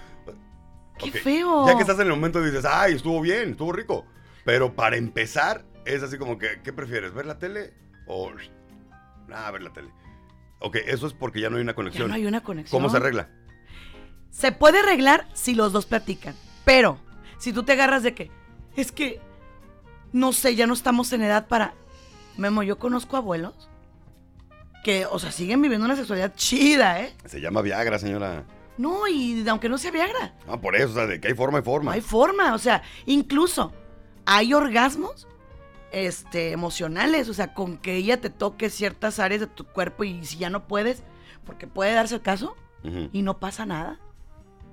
Qué 0.99 1.11
feo. 1.11 1.67
Ya 1.67 1.75
que 1.75 1.81
estás 1.81 1.99
en 1.99 2.07
el 2.07 2.13
momento 2.13 2.43
dices, 2.43 2.65
ay, 2.65 2.95
estuvo 2.95 3.21
bien, 3.21 3.51
estuvo 3.51 3.73
rico. 3.73 4.07
Pero 4.45 4.75
para 4.75 4.97
empezar, 4.97 5.65
es 5.85 6.03
así 6.03 6.19
como 6.19 6.39
que, 6.39 6.61
¿qué 6.63 6.73
prefieres? 6.73 7.13
¿Ver 7.15 7.27
la 7.27 7.39
tele 7.39 7.73
o 8.07 8.31
ah, 9.33 9.51
ver 9.51 9.63
la 9.63 9.73
tele? 9.73 9.91
Ok, 10.61 10.77
eso 10.87 11.07
es 11.07 11.13
porque 11.13 11.41
ya 11.41 11.51
no 11.51 11.57
hay 11.57 11.63
una 11.63 11.73
Ya 11.73 11.77
conexión. 11.77 12.09
no 12.09 12.15
hay 12.15 12.27
una 12.27 12.43
conexión. 12.43 12.79
¿Cómo 12.79 12.91
se 12.91 12.99
arregla? 12.99 13.29
Se 14.31 14.53
puede 14.53 14.79
arreglar 14.79 15.29
si 15.35 15.55
los 15.55 15.73
dos 15.73 15.87
platican. 15.87 16.35
Pero, 16.65 16.99
si 17.39 17.53
tú 17.53 17.65
te 17.65 17.73
agarras 17.73 18.03
de 18.03 18.15
que, 18.15 18.31
es 18.77 18.93
que, 18.93 19.21
no 20.13 20.33
sé, 20.33 20.55
ya 20.55 20.67
no 20.67 20.75
estamos 20.75 21.13
en 21.13 21.23
edad 21.23 21.47
para. 21.49 21.75
Memo, 22.37 22.63
yo 22.63 22.79
conozco 22.79 23.17
abuelos 23.17 23.69
que, 24.85 25.07
o 25.07 25.19
sea, 25.19 25.31
siguen 25.31 25.61
viviendo 25.63 25.85
una 25.85 25.97
sexualidad 25.97 26.35
chida, 26.35 27.01
¿eh? 27.03 27.15
Se 27.27 27.41
llama 27.41 27.63
Viagra, 27.63 27.99
señora. 27.99 28.45
No, 28.79 29.07
y 29.07 29.47
aunque 29.49 29.69
no 29.69 29.77
sea 29.79 29.91
Viagra, 29.91 30.35
Ah, 30.49 30.61
por 30.61 30.75
eso, 30.77 30.91
o 30.91 30.95
sea, 30.95 31.07
de 31.07 31.21
que 31.21 31.29
hay 31.29 31.35
forma 31.35 31.59
y 31.59 31.63
forma. 31.63 31.91
no 31.91 31.95
hay 31.95 32.01
forma. 32.01 32.55
O 32.55 32.59
sea, 32.59 32.83
incluso 33.07 33.73
hay 34.25 34.55
orgasmos 34.55 35.29
este, 35.93 36.53
emocionales. 36.53 37.29
O 37.29 37.35
sea, 37.35 37.55
con 37.55 37.77
que 37.77 37.97
ella 37.97 38.21
te 38.21 38.31
toque 38.31 38.71
ciertas 38.71 39.19
áreas 39.19 39.43
de 39.43 39.47
tu 39.47 39.65
cuerpo 39.65 40.05
y 40.05 40.25
si 40.25 40.39
ya 40.39 40.49
no 40.51 40.67
puedes, 40.67 41.03
porque 41.45 41.67
puede 41.67 41.93
darse 41.93 42.15
el 42.17 42.23
caso 42.23 42.57
y 43.13 43.23
no 43.23 43.39
pasa 43.39 43.65
nada. 43.67 44.01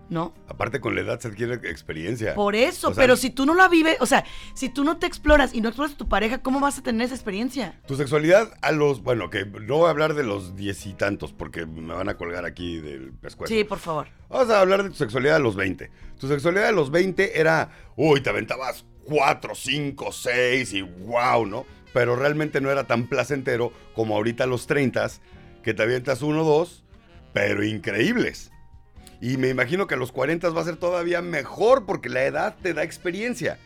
¿No? 0.10 0.34
Aparte, 0.48 0.80
con 0.80 0.96
la 0.96 1.02
edad 1.02 1.20
se 1.20 1.28
adquiere 1.28 1.54
experiencia. 1.70 2.34
Por 2.34 2.56
eso, 2.56 2.90
O 2.90 2.94
sea, 2.94 3.04
pero 3.04 3.16
si 3.16 3.30
tú 3.30 3.46
no 3.46 3.54
la 3.54 3.68
vives, 3.68 3.98
o 4.00 4.08
sea, 4.08 4.26
si 4.56 4.70
tú 4.70 4.84
no 4.84 4.98
te 4.98 5.06
exploras 5.06 5.54
y 5.54 5.62
no 5.62 5.70
exploras 5.70 5.94
a 5.94 5.98
tu 5.98 6.10
pareja, 6.10 6.42
¿cómo 6.42 6.60
vas 6.60 6.80
a 6.80 6.84
tener 6.84 7.06
esa 7.06 7.14
experiencia? 7.14 7.80
Tu 7.86 7.96
sexualidad 7.96 8.52
a 8.62 8.72
los, 8.72 9.04
bueno, 9.04 9.30
que 9.30 9.46
no 9.46 9.78
voy 9.78 9.88
a 9.88 9.92
hablar 9.92 10.16
de 10.16 10.24
los 10.24 10.56
diez 10.56 10.86
y 10.88 10.94
tantos 10.94 11.32
porque 11.32 11.68
me 11.68 11.94
van 11.94 12.10
a 12.10 12.18
colgar 12.18 12.46
aquí 12.46 12.80
del 12.80 13.12
pescuezo. 13.14 13.54
Sí, 13.54 13.64
por 13.64 13.78
favor. 13.78 14.08
Vamos 14.30 14.50
a 14.50 14.62
hablar 14.62 14.84
de 14.84 14.90
tu 14.90 14.96
sexualidad 14.96 15.36
a 15.36 15.40
los 15.40 15.56
20. 15.56 15.92
Tu 16.20 16.28
sexualidad 16.28 16.70
a 16.70 16.72
los 16.72 16.90
20 16.90 17.40
era, 17.40 17.70
uy, 17.96 18.22
te 18.22 18.32
aventabas 18.32 18.86
4, 19.06 19.54
5, 19.56 20.12
6 20.12 20.74
y 20.74 20.82
wow, 20.82 21.46
¿no? 21.46 21.66
Pero 21.94 22.16
realmente 22.16 22.62
no 22.62 22.70
era 22.72 22.86
tan 22.86 23.08
placentero 23.08 23.72
como 23.94 24.16
ahorita 24.16 24.44
a 24.44 24.48
los 24.48 24.68
30, 24.68 25.08
que 25.64 25.74
te 25.74 25.84
avientas 25.84 26.22
uno, 26.22 26.44
dos, 26.44 26.84
pero 27.34 27.64
increíbles. 27.64 28.52
Y 29.22 29.38
me 29.38 29.50
imagino 29.50 29.86
que 29.88 29.96
a 29.96 29.98
los 29.98 30.12
40 30.12 30.50
va 30.50 30.62
a 30.62 30.66
ser 30.66 30.78
todavía 30.78 31.22
mejor 31.22 31.86
porque 31.86 32.10
la 32.10 32.24
edad 32.24 32.56
te 32.62 32.74
da 32.74 32.84
experiencia. 32.84 33.60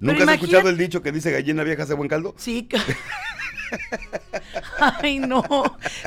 ¿Nunca 0.00 0.24
has 0.24 0.30
escuchado 0.30 0.68
el 0.68 0.78
dicho 0.78 1.02
que 1.02 1.12
dice 1.12 1.30
gallina 1.32 1.62
vieja 1.64 1.82
hace 1.82 1.94
buen 1.94 2.08
caldo? 2.08 2.34
Sí. 2.38 2.68
Ay, 4.78 5.18
no. 5.18 5.42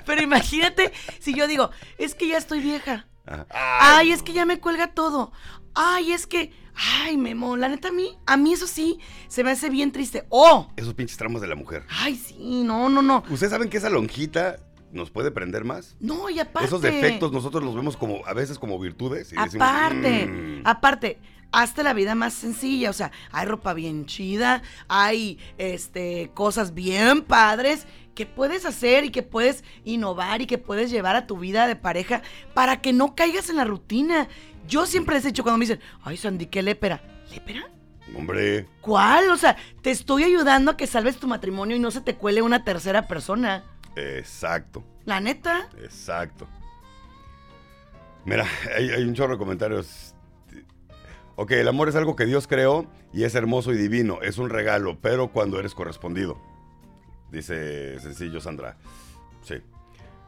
Pero 0.06 0.22
imagínate 0.22 0.92
si 1.20 1.34
yo 1.36 1.48
digo, 1.48 1.72
es 1.98 2.16
que 2.16 2.28
ya 2.28 2.38
estoy 2.38 2.60
vieja. 2.62 3.08
Ajá. 3.26 3.46
Ay, 3.50 4.12
es 4.12 4.24
que 4.24 4.34
ya 4.34 4.46
me 4.46 4.60
cuelga 4.60 4.94
todo. 4.94 5.32
Ay, 5.76 6.12
es 6.12 6.26
que, 6.26 6.52
ay, 6.76 7.18
Memo, 7.18 7.56
la 7.58 7.70
neta 7.70 7.90
a 7.90 7.92
mí, 7.92 8.18
a 8.26 8.36
mí 8.36 8.54
eso 8.54 8.68
sí, 8.68 9.00
se 9.28 9.44
me 9.44 9.52
hace 9.52 9.70
bien 9.70 9.92
triste. 9.92 10.26
Oh, 10.30 10.70
Esos 10.76 10.94
pinches 10.96 11.18
tramos 11.18 11.42
de 11.42 11.48
la 11.48 11.56
mujer. 11.56 11.84
ay, 11.90 12.16
sí, 12.16 12.64
no, 12.64 12.90
no, 12.90 13.02
no. 13.02 13.24
¿Ustedes 13.30 13.52
saben 13.52 13.70
que 13.70 13.78
esa 13.78 13.90
lonjita 13.90 14.58
nos 14.92 15.10
puede 15.12 15.32
prender 15.32 15.64
más? 15.64 15.96
No, 16.00 16.30
y 16.30 16.40
aparte. 16.40 16.68
Esos 16.68 16.82
defectos 16.82 17.32
nosotros 17.32 17.64
los 17.64 17.76
vemos 17.76 17.98
como 17.98 18.26
a 18.26 18.34
veces 18.34 18.60
como 18.60 18.80
virtudes. 18.80 19.32
Y 19.32 19.36
decimos, 19.36 19.68
Aparte, 19.68 20.28
"Mm". 20.28 20.62
aparte, 20.66 21.20
hazte 21.52 21.84
la 21.84 21.94
vida 21.94 22.16
más 22.16 22.34
sencilla. 22.34 22.90
O 22.90 22.94
sea, 22.94 23.12
hay 23.32 23.46
ropa 23.46 23.74
bien 23.74 24.06
chida, 24.06 24.62
hay 24.88 25.38
este 25.58 26.32
cosas 26.34 26.74
bien 26.74 27.22
padres 27.24 27.86
que 28.16 28.26
puedes 28.26 28.66
hacer 28.66 29.06
y 29.06 29.10
que 29.10 29.24
puedes 29.24 29.64
innovar 29.86 30.42
y 30.42 30.46
que 30.46 30.58
puedes 30.58 30.92
llevar 30.92 31.16
a 31.16 31.28
tu 31.28 31.38
vida 31.38 31.68
de 31.68 31.76
pareja 31.76 32.22
para 32.54 32.82
que 32.82 32.94
no 32.94 33.16
caigas 33.16 33.50
en 33.50 33.56
la 33.58 33.64
rutina. 33.66 34.28
Yo 34.68 34.86
siempre 34.86 35.16
les 35.16 35.26
he 35.26 35.30
dicho 35.30 35.44
cuando 35.44 35.58
me 35.58 35.66
dicen, 35.66 35.80
ay 36.04 36.18
Sandy, 36.18 36.46
qué 36.48 36.62
lépera. 36.62 37.02
¿Lépera? 37.32 37.70
Hombre, 38.16 38.68
¿Cuál? 38.82 39.30
O 39.30 39.38
sea, 39.38 39.56
te 39.82 39.90
estoy 39.92 40.24
ayudando 40.26 40.72
a 40.72 40.78
que 40.78 40.86
salves 40.88 41.18
tu 41.18 41.28
matrimonio 41.28 41.78
y 41.78 41.80
no 41.80 41.92
se 41.92 42.02
te 42.02 42.16
cuele 42.16 42.42
una 42.42 42.66
tercera 42.66 43.08
persona. 43.08 43.64
Exacto, 43.96 44.84
La 45.06 45.20
neta. 45.20 45.70
exacto. 45.84 46.48
Mira, 48.26 48.46
hay, 48.76 48.90
hay 48.92 49.04
un 49.04 49.14
chorro 49.16 49.34
de 49.34 49.40
comentarios. 49.40 50.14
Ok, 51.36 51.52
el 51.52 51.68
amor 51.68 51.90
es 51.90 51.96
algo 51.96 52.16
que 52.16 52.26
Dios 52.26 52.46
creó 52.48 52.86
y 53.14 53.24
es 53.24 53.34
hermoso 53.36 53.74
y 53.74 53.78
divino. 53.78 54.22
Es 54.22 54.38
un 54.38 54.50
regalo, 54.50 55.00
pero 55.02 55.32
cuando 55.32 55.60
eres 55.60 55.74
correspondido. 55.74 56.40
Dice 57.32 58.00
sencillo 58.00 58.40
Sandra. 58.42 58.78
Sí. 59.42 59.56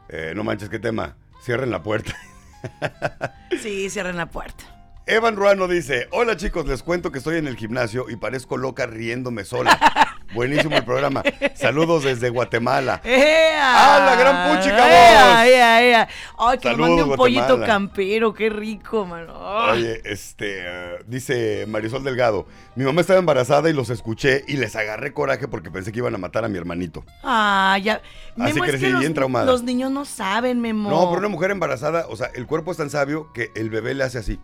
Eh, 0.08 0.32
no 0.34 0.42
manches, 0.42 0.68
qué 0.70 0.78
tema. 0.78 1.16
Cierren 1.42 1.70
la 1.70 1.82
puerta. 1.82 2.14
Sí, 3.60 3.90
cierren 3.90 4.16
la 4.16 4.30
puerta. 4.30 4.64
Evan 5.06 5.36
Ruano 5.36 5.68
dice, 5.68 6.08
hola 6.12 6.34
chicos, 6.36 6.66
les 6.66 6.82
cuento 6.82 7.12
que 7.12 7.18
estoy 7.18 7.36
en 7.36 7.46
el 7.46 7.56
gimnasio 7.56 8.08
y 8.08 8.16
parezco 8.16 8.56
loca 8.56 8.86
riéndome 8.86 9.44
sola. 9.44 9.78
Buenísimo 10.34 10.76
el 10.76 10.84
programa. 10.84 11.22
Saludos 11.54 12.04
desde 12.04 12.28
Guatemala. 12.28 13.00
¡Ea! 13.04 13.62
¡Ah, 13.62 14.04
la 14.04 14.16
gran 14.16 14.56
puchica, 14.56 14.76
¡Ea, 14.90 15.34
vos! 15.36 15.44
ea, 15.46 15.82
ea! 15.84 16.08
¡Ay, 16.38 16.58
que 16.58 16.68
me 16.68 16.74
Saludos, 16.74 16.88
mande 16.96 17.02
un 17.04 17.16
pollito 17.16 17.40
Guatemala. 17.42 17.66
campero! 17.66 18.34
¡Qué 18.34 18.50
rico, 18.50 19.06
mano! 19.06 19.32
Ay. 19.40 19.78
Oye, 19.82 20.02
este, 20.04 20.58
eh, 20.60 20.98
dice 21.06 21.64
Marisol 21.68 22.02
Delgado, 22.02 22.46
mi 22.74 22.84
mamá 22.84 23.00
estaba 23.00 23.18
embarazada 23.18 23.70
y 23.70 23.72
los 23.72 23.90
escuché 23.90 24.44
y 24.48 24.56
les 24.56 24.74
agarré 24.76 25.12
coraje 25.12 25.46
porque 25.48 25.70
pensé 25.70 25.92
que 25.92 25.98
iban 26.00 26.14
a 26.14 26.18
matar 26.18 26.44
a 26.44 26.48
mi 26.48 26.58
hermanito. 26.58 27.04
Ah, 27.22 27.78
ya. 27.82 28.02
Así 28.38 28.54
Memo, 28.54 28.64
es 28.64 28.70
crecí 28.70 28.86
que 28.86 28.90
los, 28.90 29.00
bien 29.00 29.14
traumada. 29.14 29.46
los 29.46 29.62
niños 29.62 29.90
no 29.92 30.04
saben, 30.04 30.60
Memo. 30.60 30.90
No, 30.90 31.08
pero 31.08 31.20
una 31.20 31.28
mujer 31.28 31.50
embarazada, 31.52 32.06
o 32.08 32.16
sea, 32.16 32.30
el 32.34 32.46
cuerpo 32.46 32.72
es 32.72 32.76
tan 32.78 32.90
sabio 32.90 33.32
que 33.32 33.50
el 33.54 33.70
bebé 33.70 33.94
le 33.94 34.04
hace 34.04 34.18
así. 34.18 34.40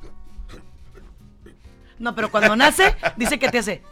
No, 1.99 2.15
pero 2.15 2.31
cuando 2.31 2.57
nace, 2.57 2.95
dice 3.17 3.39
que 3.39 3.49
te 3.51 3.59
hace. 3.59 3.83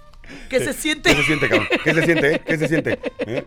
Que 0.48 0.60
se 0.60 0.72
siente. 0.72 1.10
¿Qué 1.10 1.16
se 1.16 1.22
siente, 1.24 1.48
cabrón? 1.48 1.68
¿Qué 1.84 1.94
se 1.94 2.04
siente, 2.04 2.34
eh? 2.34 2.42
¿Qué 2.46 2.58
se 2.58 2.68
siente? 2.68 2.98
¿Eh? 3.20 3.44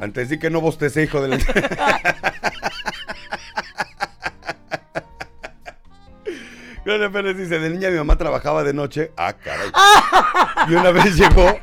Antes 0.00 0.28
sí 0.28 0.38
que 0.38 0.50
no 0.50 0.60
bostece, 0.60 1.02
hijo 1.02 1.20
de 1.20 1.28
la... 1.28 1.38
Gloria 6.84 7.10
Pérez 7.10 7.36
dice, 7.36 7.58
de 7.58 7.70
niña 7.70 7.90
mi 7.90 7.96
mamá 7.98 8.16
trabajaba 8.16 8.64
de 8.64 8.72
noche. 8.72 9.12
Ah, 9.16 9.34
caray. 9.34 9.70
Y 10.68 10.74
una 10.74 10.90
vez 10.90 11.14
llegó 11.16 11.58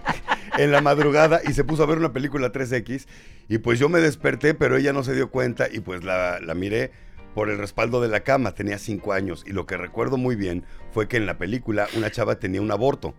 en 0.58 0.72
la 0.72 0.82
madrugada 0.82 1.42
y 1.44 1.54
se 1.54 1.64
puso 1.64 1.84
a 1.84 1.86
ver 1.88 1.98
una 1.98 2.14
película 2.14 2.52
3X 2.52 3.08
y 3.50 3.58
pues 3.58 3.80
yo 3.80 3.90
me 3.90 4.00
desperté, 4.00 4.54
pero 4.54 4.78
ella 4.78 4.94
no 4.94 5.04
se 5.04 5.16
dio 5.16 5.30
cuenta 5.32 5.68
y 5.72 5.80
pues 5.80 6.04
la, 6.04 6.40
la 6.40 6.54
miré 6.54 6.92
por 7.34 7.50
el 7.50 7.58
respaldo 7.58 8.00
de 8.00 8.10
la 8.10 8.22
cama. 8.22 8.54
Tenía 8.54 8.78
cinco 8.78 9.14
años 9.14 9.44
y 9.48 9.52
lo 9.52 9.66
que 9.66 9.76
recuerdo 9.78 10.18
muy 10.18 10.36
bien 10.36 10.66
fue 10.92 11.08
que 11.08 11.18
en 11.18 11.26
la 11.26 11.38
película 11.38 11.88
una 11.96 12.12
chava 12.12 12.40
tenía 12.40 12.62
un 12.62 12.72
aborto. 12.72 13.16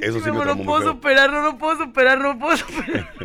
Eso 0.00 0.20
sí 0.20 0.30
me 0.30 0.44
no 0.44 0.54
muy 0.54 0.64
puedo 0.64 0.82
feo. 0.82 0.92
superar, 0.92 1.32
no, 1.32 1.42
no 1.42 1.58
puedo 1.58 1.76
superar, 1.84 2.20
no 2.20 2.38
puedo 2.38 2.56
superar. 2.56 3.12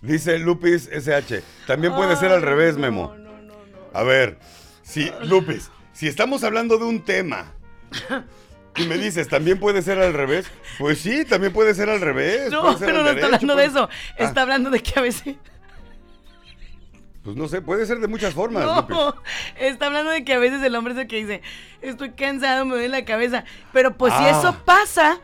Dice 0.00 0.38
Lupis 0.38 0.88
SH. 0.92 1.42
También 1.66 1.94
puede 1.94 2.14
ser 2.16 2.30
al 2.30 2.38
Ay, 2.38 2.44
revés, 2.44 2.74
no, 2.76 2.82
Memo. 2.82 3.14
No, 3.16 3.32
no, 3.40 3.52
no. 3.66 3.78
A 3.92 4.02
ver, 4.02 4.38
si, 4.82 5.10
Lupis, 5.24 5.70
si 5.92 6.06
estamos 6.06 6.44
hablando 6.44 6.78
de 6.78 6.84
un 6.84 7.04
tema 7.04 7.52
y 8.76 8.86
me 8.86 8.96
dices, 8.96 9.28
también 9.28 9.58
puede 9.58 9.82
ser 9.82 9.98
al 9.98 10.12
revés, 10.12 10.46
pues 10.78 10.98
sí, 11.00 11.24
también 11.24 11.52
puede 11.52 11.74
ser 11.74 11.90
al 11.90 12.00
revés. 12.00 12.50
No, 12.50 12.76
pero 12.78 13.02
no 13.02 13.10
está 13.10 13.26
hablando 13.26 13.56
de 13.56 13.64
eso. 13.64 13.88
Está 14.16 14.40
Ah, 14.40 14.42
hablando 14.44 14.70
de 14.70 14.80
que 14.82 14.98
a 14.98 15.02
veces. 15.02 15.36
Pues 17.22 17.36
no 17.36 17.48
sé, 17.48 17.60
puede 17.60 17.84
ser 17.86 17.98
de 17.98 18.08
muchas 18.08 18.32
formas. 18.34 18.64
No, 18.88 19.14
está 19.58 19.86
hablando 19.86 20.10
de 20.10 20.24
que 20.24 20.34
a 20.34 20.38
veces 20.38 20.62
el 20.62 20.74
hombre 20.76 20.94
es 20.94 21.00
el 21.00 21.06
que 21.08 21.16
dice, 21.16 21.42
estoy 21.82 22.10
cansado, 22.12 22.64
me 22.64 22.72
duele 22.74 22.88
la 22.88 23.04
cabeza. 23.04 23.44
Pero 23.72 23.96
pues 23.96 24.14
si 24.14 24.24
Ah. 24.24 24.30
eso 24.30 24.56
pasa, 24.64 25.20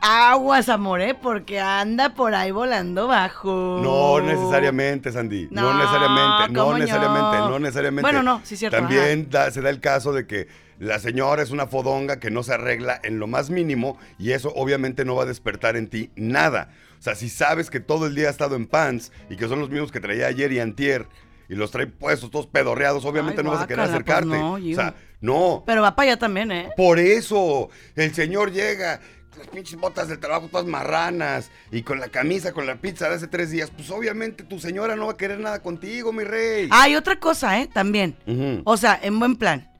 aguas, 0.00 0.68
amor, 0.68 1.00
¿eh? 1.00 1.14
Porque 1.20 1.58
anda 1.58 2.14
por 2.14 2.34
ahí 2.34 2.50
volando 2.50 3.08
bajo. 3.08 3.80
No 3.82 4.20
necesariamente, 4.20 5.10
Sandy. 5.10 5.48
No, 5.50 5.62
No, 5.72 5.78
necesariamente, 5.78 6.52
no 6.52 6.60
¿cómo 6.64 6.78
necesariamente, 6.78 7.36
no? 7.38 7.48
no 7.50 7.58
necesariamente. 7.58 8.02
Bueno, 8.02 8.22
no, 8.22 8.40
sí 8.44 8.56
cierto, 8.56 8.76
También 8.76 9.28
da- 9.30 9.50
se 9.50 9.60
da 9.60 9.70
el 9.70 9.80
caso 9.80 10.12
de 10.12 10.26
que 10.26 10.46
la 10.78 11.00
señora 11.00 11.42
es 11.42 11.50
una 11.50 11.66
fodonga 11.66 12.20
que 12.20 12.30
no 12.30 12.44
se 12.44 12.54
arregla 12.54 13.00
en 13.02 13.18
lo 13.18 13.26
más 13.26 13.50
mínimo 13.50 13.98
y 14.18 14.30
eso 14.32 14.52
obviamente 14.54 15.04
no 15.04 15.16
va 15.16 15.24
a 15.24 15.26
despertar 15.26 15.76
en 15.76 15.88
ti 15.88 16.10
nada. 16.14 16.70
O 17.00 17.02
sea, 17.02 17.14
si 17.16 17.28
sabes 17.28 17.70
que 17.70 17.80
todo 17.80 18.06
el 18.06 18.14
día 18.14 18.28
ha 18.28 18.30
estado 18.30 18.54
en 18.54 18.66
pants 18.66 19.12
y 19.30 19.36
que 19.36 19.48
son 19.48 19.58
los 19.60 19.70
mismos 19.70 19.90
que 19.90 19.98
traía 20.00 20.26
ayer 20.28 20.52
y 20.52 20.60
antier 20.60 21.06
y 21.48 21.54
los 21.54 21.70
trae 21.70 21.86
puestos 21.86 22.30
todos 22.30 22.46
pedorreados, 22.46 23.04
obviamente 23.04 23.40
Ay, 23.40 23.44
no 23.44 23.52
vas 23.52 23.62
a 23.62 23.66
querer 23.66 23.84
pues 23.84 23.90
acercarte. 23.90 24.26
no, 24.26 24.54
o 24.54 24.74
sea, 24.74 24.94
no. 25.20 25.62
Pero 25.66 25.82
va 25.82 25.96
para 25.96 26.10
allá 26.10 26.18
también, 26.18 26.52
¿eh? 26.52 26.70
Por 26.76 26.98
eso, 26.98 27.70
el 27.96 28.14
señor 28.14 28.52
llega, 28.52 29.00
las 29.38 29.48
pinches 29.48 29.78
botas 29.78 30.08
del 30.08 30.18
trabajo 30.18 30.48
todas 30.48 30.66
marranas 30.66 31.50
y 31.70 31.82
con 31.82 32.00
la 32.00 32.08
camisa, 32.08 32.52
con 32.52 32.66
la 32.66 32.76
pizza 32.76 33.08
de 33.08 33.14
hace 33.14 33.28
tres 33.28 33.50
días, 33.50 33.70
pues 33.70 33.90
obviamente 33.90 34.44
tu 34.44 34.58
señora 34.58 34.96
no 34.96 35.06
va 35.06 35.12
a 35.12 35.16
querer 35.16 35.40
nada 35.40 35.62
contigo, 35.62 36.12
mi 36.12 36.24
rey. 36.24 36.68
Hay 36.70 36.96
otra 36.96 37.18
cosa, 37.18 37.60
¿eh? 37.60 37.68
También. 37.72 38.16
O 38.64 38.76
sea, 38.76 38.98
en 39.02 39.18
buen 39.18 39.36
plan. 39.36 39.70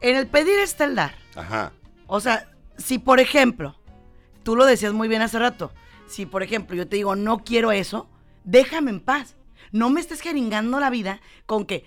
En 0.00 0.16
el 0.16 0.26
pedir 0.26 0.58
está 0.58 0.84
el 0.84 0.96
dar. 0.96 1.14
Ajá. 1.34 1.72
O 2.06 2.20
sea, 2.20 2.50
si 2.76 2.98
por 2.98 3.20
ejemplo, 3.20 3.76
tú 4.42 4.56
lo 4.56 4.66
decías 4.66 4.92
muy 4.92 5.08
bien 5.08 5.22
hace 5.22 5.38
rato, 5.38 5.72
si 6.06 6.26
por 6.26 6.42
ejemplo 6.42 6.76
yo 6.76 6.86
te 6.88 6.96
digo 6.96 7.16
no 7.16 7.38
quiero 7.38 7.72
eso, 7.72 8.08
déjame 8.44 8.90
en 8.90 9.00
paz. 9.00 9.36
No 9.74 9.90
me 9.90 10.00
estés 10.00 10.20
jeringando 10.20 10.78
la 10.78 10.88
vida 10.88 11.20
con 11.46 11.66
que 11.66 11.84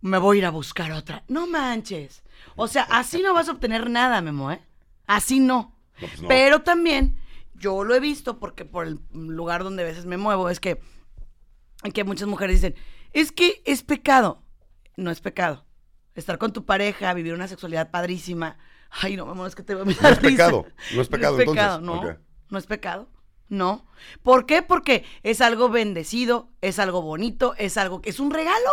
me 0.00 0.18
voy 0.18 0.36
a 0.36 0.40
ir 0.40 0.46
a 0.46 0.50
buscar 0.50 0.90
otra. 0.90 1.22
No 1.28 1.46
manches. 1.46 2.24
O 2.56 2.66
sea, 2.66 2.82
así 2.90 3.22
no 3.22 3.32
vas 3.32 3.48
a 3.48 3.52
obtener 3.52 3.88
nada, 3.88 4.20
Memo, 4.20 4.50
¿eh? 4.50 4.60
Así 5.06 5.38
no. 5.38 5.78
No, 6.00 6.08
pues 6.08 6.20
no. 6.20 6.26
Pero 6.26 6.62
también, 6.62 7.16
yo 7.54 7.84
lo 7.84 7.94
he 7.94 8.00
visto 8.00 8.40
porque 8.40 8.64
por 8.64 8.88
el 8.88 8.98
lugar 9.12 9.62
donde 9.62 9.84
a 9.84 9.86
veces 9.86 10.04
me 10.04 10.16
muevo, 10.16 10.50
es 10.50 10.58
que, 10.58 10.80
que 11.94 12.02
muchas 12.02 12.26
mujeres 12.26 12.56
dicen, 12.56 12.74
es 13.12 13.30
que 13.30 13.62
es 13.66 13.84
pecado. 13.84 14.42
No 14.96 15.12
es 15.12 15.20
pecado. 15.20 15.64
Estar 16.16 16.38
con 16.38 16.52
tu 16.52 16.64
pareja, 16.64 17.14
vivir 17.14 17.34
una 17.34 17.46
sexualidad 17.46 17.92
padrísima. 17.92 18.58
Ay, 18.90 19.16
no, 19.16 19.26
mamá, 19.26 19.46
es 19.46 19.54
que 19.54 19.62
te 19.62 19.76
voy 19.76 19.82
a 19.82 20.02
No 20.02 20.08
es 20.08 20.18
pecado, 20.18 20.66
no 20.92 21.02
es 21.02 21.08
pecado, 21.08 21.36
no 21.36 21.40
es 21.40 21.48
pecado, 21.48 21.76
entonces. 21.76 22.18
no. 22.18 22.18
No 22.50 22.58
es 22.58 22.66
pecado. 22.66 23.11
No. 23.52 23.84
¿Por 24.22 24.46
qué? 24.46 24.62
Porque 24.62 25.04
es 25.22 25.42
algo 25.42 25.68
bendecido, 25.68 26.48
es 26.62 26.78
algo 26.78 27.02
bonito, 27.02 27.54
es 27.58 27.76
algo 27.76 28.00
que 28.00 28.08
es 28.08 28.18
un 28.18 28.30
regalo. 28.30 28.70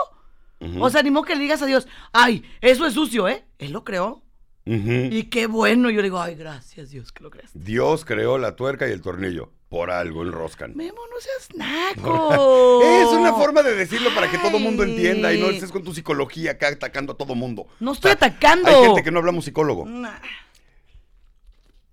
Ujú. 0.62 0.82
O 0.82 0.90
sea, 0.90 1.04
ni 1.04 1.12
modo 1.12 1.26
que 1.26 1.36
le 1.36 1.42
digas 1.42 1.62
a 1.62 1.66
Dios, 1.66 1.86
ay, 2.14 2.46
eso 2.62 2.86
es 2.86 2.94
sucio, 2.94 3.28
¿eh? 3.28 3.44
Él 3.58 3.74
lo 3.74 3.84
creó. 3.84 4.24
Y 4.64 5.24
qué 5.24 5.48
bueno. 5.48 5.90
Yo 5.90 5.98
le 5.98 6.04
digo, 6.04 6.22
ay, 6.22 6.36
gracias 6.36 6.92
Dios 6.92 7.12
que 7.12 7.24
lo 7.24 7.30
creaste. 7.30 7.60
Dios 7.60 8.06
creó 8.06 8.38
la 8.38 8.56
tuerca 8.56 8.88
y 8.88 8.92
el 8.92 9.02
tornillo. 9.02 9.52
Por 9.68 9.92
algo 9.92 10.24
enroscan. 10.24 10.76
Memo, 10.76 11.02
no 11.12 11.20
seas 11.20 11.50
naco. 11.98 12.82
Es 12.82 13.10
una 13.10 13.34
forma 13.34 13.62
de 13.62 13.76
decirlo 13.76 14.16
para 14.16 14.32
que 14.32 14.38
todo 14.38 14.60
mundo 14.60 14.84
Ay. 14.84 14.92
entienda 14.92 15.34
y 15.34 15.42
no 15.42 15.50
estés 15.50 15.72
con 15.72 15.84
tu 15.84 15.94
psicología 15.94 16.52
acá 16.52 16.70
atacando 16.70 17.14
a 17.14 17.18
todo 17.18 17.36
mundo. 17.36 17.68
No 17.82 17.92
estoy 17.92 18.12
atacando. 18.12 18.68
Hay 18.70 18.86
gente 18.86 19.04
que 19.04 19.12
no 19.12 19.20
hablamos 19.20 19.44
psicólogo. 19.44 19.86
Nah. 19.86 20.20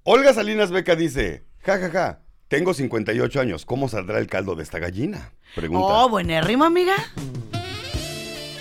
Olga 0.05 0.33
Salinas 0.33 0.71
Beca 0.71 0.95
dice, 0.95 1.45
ja, 1.65 1.79
ja, 1.79 1.91
ja, 1.91 2.21
tengo 2.49 2.75
58 2.75 3.41
años, 3.41 3.65
¿cómo 3.67 3.89
saldrá 3.89 4.19
el 4.19 4.27
caldo 4.27 4.55
de 4.55 4.63
esta 4.63 4.79
gallina? 4.79 5.33
Pregunta. 5.55 5.87
Oh, 5.87 6.09
buenérrimo, 6.09 6.65
amiga. 6.65 6.95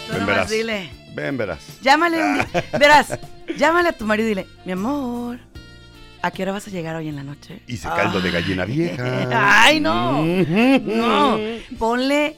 Tú 0.08 0.14
Ven, 0.14 0.26
verás. 0.26 0.50
dile. 0.50 0.90
Ven, 1.14 1.38
verás. 1.38 1.80
Llámale 1.82 2.24
un 2.24 2.34
día. 2.36 2.48
Verás, 2.80 3.20
llámale 3.58 3.90
a 3.90 3.94
tu 3.94 4.06
marido 4.06 4.28
y 4.28 4.30
dile, 4.30 4.48
mi 4.66 4.72
amor, 4.72 5.40
¿a 6.22 6.32
qué 6.32 6.44
hora 6.44 6.52
vas 6.52 6.68
a 6.68 6.72
llegar 6.72 6.96
hoy 6.96 7.08
en 7.10 7.16
la 7.16 7.24
noche? 7.24 7.62
Hice 7.68 7.88
caldo 7.88 8.20
de 8.22 8.32
gallina 8.32 8.66
vieja. 8.66 9.64
Ay, 9.64 9.80
no. 9.80 10.22
Ujú. 10.22 10.82
No, 10.84 11.40
ponle 11.78 12.38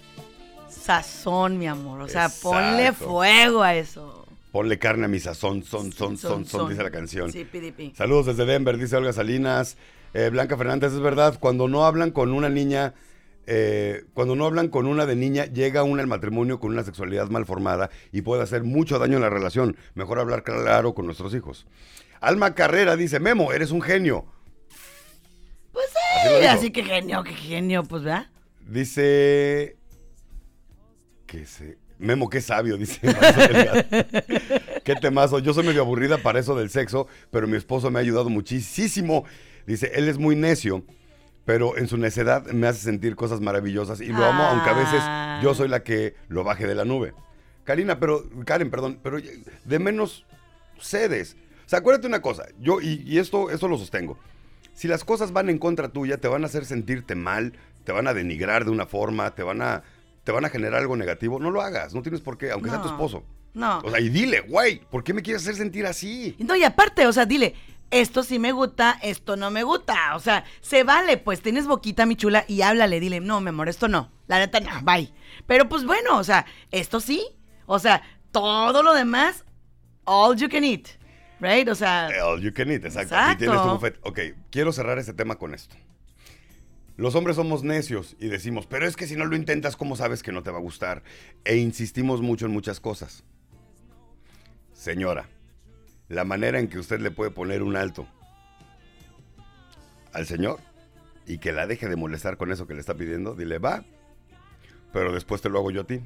sazón, 0.70 1.58
mi 1.58 1.68
amor. 1.68 2.02
O 2.02 2.08
sea, 2.08 2.30
ponle 2.30 2.94
fuego 2.94 3.64
a 3.64 3.76
eso. 3.76 4.26
Ponle 4.52 4.80
carne 4.80 5.06
a 5.06 5.08
mi 5.08 5.20
sazón, 5.20 5.64
son, 5.64 5.92
son, 5.92 6.18
son, 6.18 6.46
son, 6.46 6.70
dice 6.70 6.82
la 6.82 6.90
canción. 6.90 7.32
Sí, 7.32 7.46
PDP. 7.46 7.96
Saludos 7.96 8.28
desde 8.28 8.46
Denver, 8.46 8.78
dice 8.78 8.96
Olga 8.96 9.14
Salinas. 9.14 9.78
Eh, 10.14 10.30
Blanca 10.30 10.58
Fernández, 10.58 10.94
es 10.94 11.00
verdad, 11.00 11.38
cuando 11.40 11.68
no 11.68 11.86
hablan 11.86 12.12
con 12.12 12.34
una 12.34 12.50
niña, 12.50 12.94
eh, 13.46 14.04
cuando 14.14 14.36
no 14.36 14.46
hablan 14.46 14.70
con 14.70 14.88
una 14.88 15.06
de 15.06 15.16
niña, 15.16 15.46
llega 15.46 15.84
una 15.84 16.02
al 16.02 16.08
matrimonio 16.08 16.60
con 16.60 16.72
una 16.72 16.84
sexualidad 16.84 17.30
mal 17.30 17.46
formada 17.46 17.90
y 18.12 18.22
puede 18.22 18.44
hacer 18.44 18.64
mucho 18.64 19.00
daño 19.00 19.16
en 19.18 19.22
la 19.22 19.30
relación. 19.30 19.78
Mejor 19.96 20.20
hablar 20.20 20.44
claro 20.44 20.94
con 20.94 21.06
nuestros 21.06 21.34
hijos. 21.34 21.68
Alma 22.20 22.56
Carrera 22.56 22.96
dice, 22.96 23.20
Memo, 23.20 23.54
eres 23.54 23.72
un 23.72 23.82
genio. 23.82 24.26
Pues 25.72 25.86
sí, 26.40 26.46
así 26.46 26.72
que 26.72 26.84
genio, 26.84 27.24
que 27.24 27.34
genio, 27.34 27.84
pues, 27.84 28.04
¿verdad? 28.04 28.28
Dice... 28.68 29.78
Que 31.28 31.46
se... 31.46 31.78
Memo, 32.00 32.30
qué 32.30 32.42
sabio, 32.42 32.78
dice. 32.78 33.00
Qué 34.84 34.96
temazo. 34.96 35.40
Yo 35.40 35.54
soy 35.54 35.66
medio 35.66 35.82
aburrida 35.82 36.20
para 36.20 36.40
eso 36.40 36.56
del 36.56 36.70
sexo, 36.70 37.08
pero 37.32 37.48
mi 37.48 37.58
esposo 37.58 37.90
me 37.90 38.00
ha 38.00 38.02
ayudado 38.02 38.30
muchísimo. 38.30 39.26
Dice, 39.68 39.92
él 39.94 40.08
es 40.10 40.18
muy 40.18 40.36
necio, 40.36 40.84
pero 41.46 41.78
en 41.78 41.88
su 41.88 41.98
necedad 41.98 42.46
me 42.48 42.68
hace 42.68 42.82
sentir 42.82 43.16
cosas 43.16 43.40
maravillosas 43.42 44.02
y 44.02 44.08
lo 44.08 44.26
amo, 44.26 44.44
aunque 44.44 44.70
a 44.70 44.74
veces 44.74 45.00
Ah. 45.02 45.40
yo 45.44 45.54
soy 45.54 45.68
la 45.68 45.84
que 45.84 46.16
lo 46.30 46.44
baje 46.44 46.66
de 46.66 46.74
la 46.74 46.86
nube. 46.86 47.14
Karina, 47.64 48.00
pero, 48.00 48.24
Karen, 48.46 48.72
perdón, 48.72 49.00
pero 49.04 49.18
de 49.66 49.80
menos 49.80 50.26
cedes. 50.80 51.36
O 51.66 51.70
sea, 51.70 51.80
acuérdate 51.80 52.08
una 52.08 52.22
cosa, 52.22 52.46
yo, 52.60 52.80
y, 52.82 53.04
y 53.06 53.20
esto, 53.20 53.50
esto 53.52 53.68
lo 53.68 53.78
sostengo. 53.78 54.18
Si 54.74 54.88
las 54.88 55.04
cosas 55.04 55.34
van 55.34 55.50
en 55.50 55.58
contra 55.58 55.90
tuya, 55.90 56.18
te 56.18 56.28
van 56.28 56.44
a 56.44 56.48
hacer 56.48 56.64
sentirte 56.66 57.16
mal, 57.16 57.54
te 57.84 57.92
van 57.92 58.08
a 58.08 58.14
denigrar 58.14 58.64
de 58.64 58.72
una 58.72 58.86
forma, 58.86 59.36
te 59.36 59.44
van 59.44 59.62
a, 59.62 59.84
te 60.24 60.32
van 60.32 60.46
a 60.46 60.50
generar 60.50 60.80
algo 60.82 60.96
negativo, 60.96 61.40
no 61.40 61.52
lo 61.52 61.62
hagas, 61.62 61.94
no 61.94 62.02
tienes 62.02 62.22
por 62.22 62.38
qué, 62.38 62.52
aunque 62.52 62.70
sea 62.70 62.82
tu 62.82 62.88
esposo. 62.88 63.24
No. 63.54 63.80
O 63.80 63.90
sea, 63.90 64.00
y 64.00 64.10
dile, 64.10 64.42
güey, 64.42 64.80
¿por 64.90 65.04
qué 65.04 65.14
me 65.14 65.22
quieres 65.24 65.42
hacer 65.42 65.56
sentir 65.56 65.86
así? 65.88 66.36
No, 66.40 66.56
y 66.56 66.64
aparte, 66.64 67.08
o 67.08 67.12
sea, 67.12 67.26
dile, 67.26 67.56
esto 67.92 68.24
sí 68.24 68.40
me 68.40 68.52
gusta, 68.52 68.98
esto 69.02 69.36
no 69.36 69.52
me 69.52 69.64
gusta. 69.64 70.16
O 70.16 70.20
sea, 70.20 70.44
se 70.62 70.84
vale, 70.84 71.18
pues 71.18 71.42
tienes 71.42 71.68
boquita, 71.68 72.06
mi 72.06 72.16
chula, 72.16 72.46
y 72.48 72.62
háblale, 72.62 73.00
dile, 73.00 73.20
no, 73.20 73.42
mi 73.42 73.50
amor, 73.50 73.70
esto 73.70 73.88
no. 73.88 74.12
La 74.28 74.40
neta, 74.40 74.60
no, 74.60 74.70
bye. 74.84 75.14
Pero 75.46 75.70
pues 75.70 75.86
bueno, 75.86 76.18
o 76.18 76.24
sea, 76.24 76.46
esto 76.72 77.00
sí. 77.00 77.26
O 77.66 77.80
sea, 77.80 78.02
todo 78.32 78.84
lo 78.84 78.94
demás, 78.94 79.46
all 80.06 80.38
you 80.38 80.50
can 80.50 80.64
eat. 80.64 80.88
Right? 81.40 81.68
O 81.70 81.76
sea, 81.76 82.10
All 82.24 82.42
you 82.42 82.52
can 82.52 82.72
eat, 82.72 82.84
exacto. 82.84 83.14
Exacto. 83.14 83.44
Y 83.44 83.48
tienes 83.48 83.62
tu 83.62 83.70
buffet. 83.70 84.00
Ok, 84.02 84.20
quiero 84.50 84.72
cerrar 84.72 84.98
este 84.98 85.14
tema 85.14 85.36
con 85.36 85.54
esto. 85.54 85.76
Los 86.96 87.14
hombres 87.14 87.36
somos 87.36 87.64
necios 87.64 88.16
y 88.20 88.28
decimos, 88.28 88.66
pero 88.66 88.88
es 88.88 88.96
que 88.96 89.06
si 89.06 89.16
no 89.16 89.26
lo 89.26 89.36
intentas, 89.36 89.76
¿cómo 89.76 89.96
sabes 89.96 90.24
que 90.24 90.32
no 90.32 90.42
te 90.42 90.50
va 90.50 90.58
a 90.58 90.62
gustar? 90.62 91.04
E 91.46 91.58
insistimos 91.58 92.22
mucho 92.22 92.48
en 92.48 92.54
muchas 92.54 92.80
cosas. 92.80 93.24
Señora, 94.74 95.30
la 96.10 96.24
manera 96.24 96.60
en 96.60 96.68
que 96.68 96.80
usted 96.80 97.00
le 97.00 97.12
puede 97.12 97.32
poner 97.32 97.64
un 97.64 97.76
alto 97.76 98.08
al 100.14 100.26
señor 100.26 100.60
y 101.26 101.40
que 101.40 101.52
la 101.52 101.68
deje 101.68 101.88
de 101.90 101.96
molestar 101.96 102.38
con 102.38 102.52
eso 102.52 102.68
que 102.68 102.74
le 102.74 102.80
está 102.80 102.94
pidiendo, 102.96 103.36
dile, 103.36 103.60
va, 103.60 103.84
pero 104.94 105.12
después 105.14 105.42
te 105.42 105.50
lo 105.50 105.60
hago 105.60 105.72
yo 105.72 105.82
a 105.82 105.84
ti. 105.84 106.02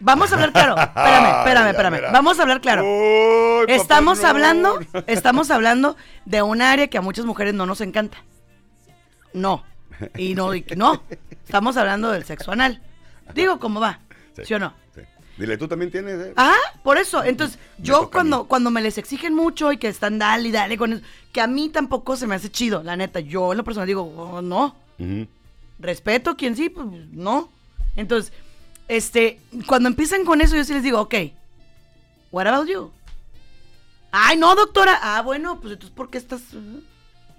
vamos 0.00 0.30
a 0.30 0.34
hablar 0.34 0.52
claro. 0.52 0.76
Espérame, 0.78 1.38
espérame, 1.38 1.68
espérame. 1.70 2.12
Vamos 2.12 2.38
a 2.38 2.42
hablar 2.42 2.60
claro. 2.60 2.84
Uy, 2.84 3.64
Estamos 3.68 4.20
no. 4.22 4.28
hablando, 4.28 4.78
estamos 5.06 5.50
hablando 5.50 5.96
de 6.26 6.42
un 6.42 6.60
área 6.62 6.88
que 6.88 6.98
a 6.98 7.00
muchas 7.02 7.24
mujeres 7.24 7.54
no 7.54 7.64
nos 7.66 7.80
encanta. 7.80 8.18
No. 9.32 9.64
Y 10.16 10.34
no, 10.34 10.54
y 10.54 10.64
no. 10.76 11.02
Estamos 11.44 11.76
hablando 11.76 12.10
del 12.12 12.24
sexo 12.24 12.52
anal. 12.52 12.82
Digo, 13.34 13.58
¿cómo 13.58 13.80
va? 13.80 14.00
¿Sí, 14.44 14.54
o 14.54 14.58
no? 14.58 14.74
Sí. 14.94 15.00
Dile, 15.38 15.56
tú 15.56 15.68
también 15.68 15.90
tienes, 15.90 16.18
¿eh? 16.26 16.32
Ah, 16.36 16.56
por 16.82 16.98
eso. 16.98 17.22
Entonces, 17.22 17.58
yo 17.78 18.10
cuando, 18.10 18.44
cuando 18.48 18.70
me 18.70 18.82
les 18.82 18.98
exigen 18.98 19.34
mucho 19.34 19.70
y 19.72 19.78
que 19.78 19.86
están 19.88 20.18
dale 20.18 20.48
y 20.48 20.52
dale 20.52 20.76
con 20.76 20.94
eso, 20.94 21.02
que 21.32 21.40
a 21.40 21.46
mí 21.46 21.68
tampoco 21.68 22.16
se 22.16 22.26
me 22.26 22.34
hace 22.34 22.50
chido, 22.50 22.82
la 22.82 22.96
neta. 22.96 23.20
Yo 23.20 23.52
en 23.52 23.58
lo 23.58 23.64
personal 23.64 23.86
digo, 23.86 24.02
oh, 24.02 24.42
no. 24.42 24.74
Ujú. 24.98 25.28
Respeto, 25.78 26.36
quien 26.36 26.56
sí, 26.56 26.68
pues 26.68 26.86
no. 27.12 27.50
Entonces, 27.94 28.32
este, 28.88 29.38
cuando 29.66 29.88
empiezan 29.88 30.24
con 30.24 30.40
eso, 30.40 30.56
yo 30.56 30.64
sí 30.64 30.74
les 30.74 30.82
digo, 30.82 31.00
ok, 31.00 31.14
what 32.32 32.46
about 32.48 32.68
you? 32.68 32.90
Ay, 34.10 34.36
no, 34.36 34.54
doctora. 34.56 34.98
Ah, 35.00 35.22
bueno, 35.22 35.60
pues 35.60 35.74
entonces, 35.74 35.94
¿por 35.94 36.10
qué 36.10 36.18
estás...? 36.18 36.40
uh? 36.54 36.80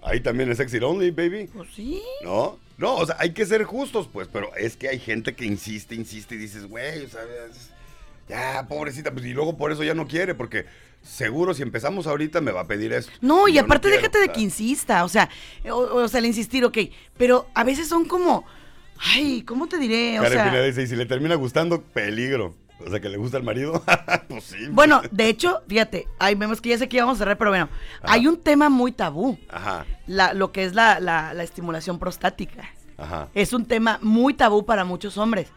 Ahí 0.02 0.22
también 0.22 0.50
es 0.50 0.58
sexy 0.58 0.78
only, 0.78 1.12
baby. 1.12 1.48
Pues 1.54 1.68
sí. 1.76 2.02
¿No? 2.24 2.58
No, 2.78 2.96
o 2.96 3.06
sea, 3.06 3.18
hay 3.20 3.34
que 3.34 3.46
ser 3.46 3.66
justos, 3.66 4.08
pues, 4.12 4.30
pero 4.32 4.56
es 4.56 4.78
que 4.78 4.88
hay 4.88 5.00
gente 5.00 5.36
que 5.36 5.44
insiste, 5.46 5.96
insiste 5.96 6.36
y 6.36 6.38
dices, 6.38 6.66
güey, 6.66 7.04
o 7.04 7.10
sea, 7.10 7.22
es- 7.50 7.72
ya, 8.30 8.66
pobrecita, 8.70 9.12
pues, 9.12 9.26
y 9.26 9.34
luego 9.34 9.58
por 9.58 9.72
eso 9.72 9.84
ya 9.84 9.94
no 9.96 10.08
quiere, 10.08 10.36
porque 10.36 10.66
seguro 11.02 11.54
si 11.54 11.64
empezamos 11.64 12.08
ahorita 12.08 12.42
me 12.42 12.52
va 12.52 12.62
a 12.62 12.68
pedir 12.68 12.94
esto. 12.94 13.12
No, 13.22 13.48
y 13.48 13.58
aparte 13.58 13.88
quiero, 13.90 13.98
déjate 14.02 14.20
de 14.20 14.30
que 14.30 14.42
insista, 14.42 15.04
o 15.04 15.10
sea, 15.10 15.30
o, 15.70 15.76
o 15.78 16.08
sea, 16.08 16.20
el 16.20 16.26
insistir, 16.28 16.64
ok, 16.64 16.78
pero 17.18 17.48
a 17.56 17.64
veces 17.64 17.88
son 17.88 18.06
como, 18.06 18.46
ay, 19.14 19.42
¿cómo 19.44 19.68
te 19.68 19.78
diré? 19.78 20.20
O 20.20 20.24
Karen 20.24 20.38
sea, 20.52 20.62
dice, 20.64 20.84
y 20.84 20.88
si 20.88 20.96
le 20.96 21.06
termina 21.06 21.36
gustando, 21.36 21.82
peligro. 21.82 22.56
O 22.86 22.90
sea, 22.90 23.02
que 23.02 23.10
le 23.10 23.18
gusta 23.18 23.36
al 23.36 23.44
marido. 23.44 23.84
pues 24.30 24.46
sí. 24.46 24.56
Bueno, 24.72 25.02
de 25.12 25.28
hecho, 25.28 25.64
fíjate, 25.68 26.08
ahí 26.18 26.36
vemos 26.36 26.62
que 26.62 26.70
ya 26.70 26.78
sé 26.78 26.88
que 26.88 26.96
íbamos 26.96 27.18
a 27.18 27.20
cerrar, 27.20 27.38
pero 27.38 27.50
bueno, 27.52 27.68
hay 28.04 28.26
un 28.26 28.38
tema 28.38 28.70
muy 28.70 28.94
tabú, 28.94 29.38
Ajá, 29.50 29.86
la, 30.08 30.34
lo 30.34 30.54
que 30.54 30.64
es 30.64 30.76
la, 30.76 31.02
la- 31.02 31.34
la 31.34 31.44
estimulación 31.44 32.00
prostática. 32.00 32.70
ajá. 32.98 33.28
Es 33.34 33.52
un 33.52 33.66
tema 33.66 34.00
muy 34.02 34.34
tabú 34.34 34.66
para 34.66 34.86
muchos 34.86 35.18
hombres, 35.18 35.50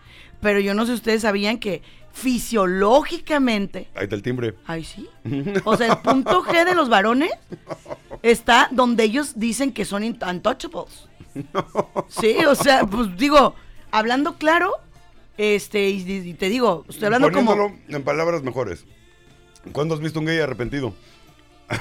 pero 0.42 0.60
yo 0.60 0.74
no 0.74 0.84
sé 0.84 0.92
si 0.92 0.96
ustedes 0.96 1.22
sabían 1.22 1.58
que 1.58 1.80
fisiológicamente, 2.12 3.88
Ahí 3.94 4.04
está 4.04 4.16
el 4.16 4.22
timbre. 4.22 4.54
ay 4.66 4.84
sí, 4.84 5.08
o 5.64 5.76
sea, 5.78 5.86
el 5.86 5.98
punto 5.98 6.42
G 6.42 6.66
de 6.66 6.74
los 6.74 6.90
varones 6.90 7.30
está 8.22 8.68
donde 8.70 9.04
ellos 9.04 9.32
dicen 9.36 9.72
que 9.72 9.86
son 9.86 10.02
untouchables. 10.02 11.08
Sí, 12.08 12.36
o 12.44 12.54
sea, 12.54 12.84
pues 12.84 13.16
digo, 13.16 13.54
hablando 13.90 14.34
claro, 14.34 14.74
este, 15.38 15.88
y, 15.88 16.02
y 16.10 16.34
te 16.34 16.50
digo, 16.50 16.84
estoy 16.88 17.06
hablando 17.06 17.32
como... 17.32 17.56
Poniéndolo 17.56 17.96
en 17.96 18.02
palabras 18.02 18.42
mejores. 18.42 18.84
¿Cuándo 19.72 19.94
has 19.94 20.00
visto 20.00 20.18
un 20.18 20.26
gay 20.26 20.40
arrepentido? 20.40 20.92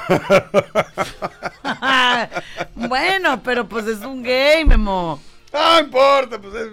bueno, 2.75 3.41
pero 3.43 3.67
pues 3.67 3.87
es 3.87 3.99
un 4.01 4.23
gay, 4.23 4.63
Memo. 4.63 5.19
Ah, 5.51 5.81
importa, 5.83 6.39
pues 6.39 6.53
es... 6.55 6.67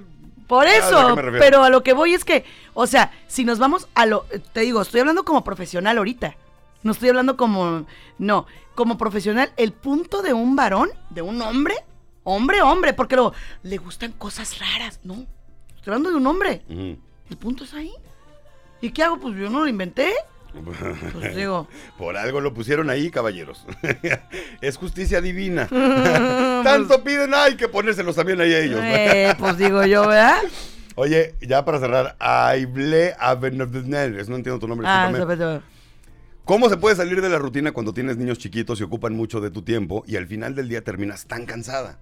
Por 0.49 0.67
¿a 0.67 0.77
eso, 0.77 1.15
pero 1.15 1.63
a 1.63 1.71
lo 1.71 1.83
que 1.83 1.93
voy 1.93 2.15
es 2.15 2.25
que, 2.25 2.45
o 2.75 2.87
sea, 2.87 3.13
si 3.27 3.45
nos 3.45 3.59
vamos 3.59 3.87
a 3.95 4.07
lo, 4.07 4.25
te 4.53 4.61
digo, 4.61 4.81
estoy 4.81 5.01
hablando 5.01 5.25
como 5.25 5.45
profesional 5.45 5.99
ahorita. 5.99 6.37
No 6.83 6.93
estoy 6.93 7.11
hablando 7.11 7.37
como, 7.37 7.87
no, 8.19 8.47
como 8.75 8.97
profesional, 8.97 9.53
el 9.57 9.73
punto 9.73 10.23
de 10.23 10.33
un 10.33 10.57
varón, 10.57 10.91
de 11.11 11.23
un 11.23 11.43
hombre, 11.43 11.75
hombre, 12.25 12.63
hombre, 12.63 12.95
porque 12.95 13.17
luego 13.17 13.35
le 13.63 13.77
gustan 13.77 14.13
cosas 14.13 14.59
raras, 14.59 15.01
¿no? 15.05 15.27
Estoy 15.77 15.93
hablando 15.93 16.11
de 16.11 16.17
un 16.17 16.27
hombre. 16.27 16.63
El 16.69 17.37
punto 17.39 17.65
es 17.65 17.75
ahí. 17.75 17.93
¿Y 18.81 18.91
qué 18.91 19.03
hago? 19.03 19.19
Pues 19.19 19.37
yo 19.37 19.51
no 19.51 19.61
lo 19.61 19.69
inventé. 19.69 20.15
Pues 21.13 21.37
digo, 21.37 21.69
Por 21.97 22.17
algo 22.17 22.41
lo 22.41 22.55
pusieron 22.55 22.91
ahí, 22.91 23.11
caballeros. 23.11 23.67
es 24.61 24.77
justicia 24.77 25.21
divina. 25.21 25.67
Tanto 26.65 27.03
piden, 27.05 27.35
hay 27.35 27.57
que 27.57 27.69
ponérselos 27.69 28.17
también 28.17 28.41
ahí 28.41 28.53
a 28.53 28.59
ellos. 28.61 28.81
eh, 28.83 29.35
pues 29.39 29.59
digo 29.59 29.85
yo, 29.85 30.07
¿verdad? 30.07 30.43
Oye, 30.95 31.37
ya 31.41 31.65
para 31.65 31.79
cerrar, 31.79 32.17
Aible 32.19 33.15
no 33.21 34.37
entiendo 34.37 34.59
tu 34.59 34.67
nombre, 34.67 34.87
Ah, 34.89 35.61
¿Cómo 36.45 36.69
se 36.71 36.79
puede 36.79 36.97
salir 36.97 37.21
de 37.21 37.29
la 37.29 37.39
rutina 37.39 37.73
cuando 37.73 37.93
tienes 37.93 38.17
niños 38.17 38.39
chiquitos 38.39 38.81
y 38.81 38.83
ocupan 38.83 39.15
mucho 39.15 39.41
de 39.41 39.51
tu 39.51 39.63
tiempo 39.63 40.03
y 40.07 40.17
al 40.17 40.27
final 40.27 40.55
del 40.55 40.69
día 40.69 40.83
terminas 40.83 41.27
tan 41.27 41.45
cansada? 41.45 41.99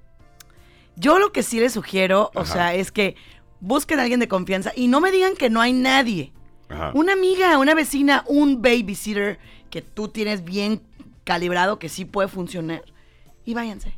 Yo 0.95 1.19
lo 1.19 1.33
que 1.33 1.43
sí 1.43 1.61
les 1.61 1.73
sugiero, 1.73 2.31
o 2.35 2.47
sea, 2.47 2.75
es 2.75 2.91
que 2.91 3.17
busquen 3.61 3.99
a 3.99 4.03
alguien 4.03 4.21
de 4.21 4.29
confianza 4.29 4.73
y 4.75 4.89
no 4.89 5.01
me 5.01 5.11
digan 5.11 5.35
que 5.35 5.51
no 5.51 5.61
hay 5.61 5.73
nadie. 5.73 6.33
Ajá. 6.69 6.93
Una 6.95 7.13
amiga, 7.13 7.59
una 7.59 7.75
vecina, 7.75 8.25
un 8.27 8.61
babysitter 8.63 9.39
que 9.71 9.83
tú 9.83 10.09
tienes 10.09 10.45
bien 10.45 10.83
calibrado 11.25 11.79
que 11.79 11.89
sí 11.89 12.05
puede 12.05 12.29
funcionar. 12.29 12.83
Y 13.45 13.55
váyanse. 13.55 13.95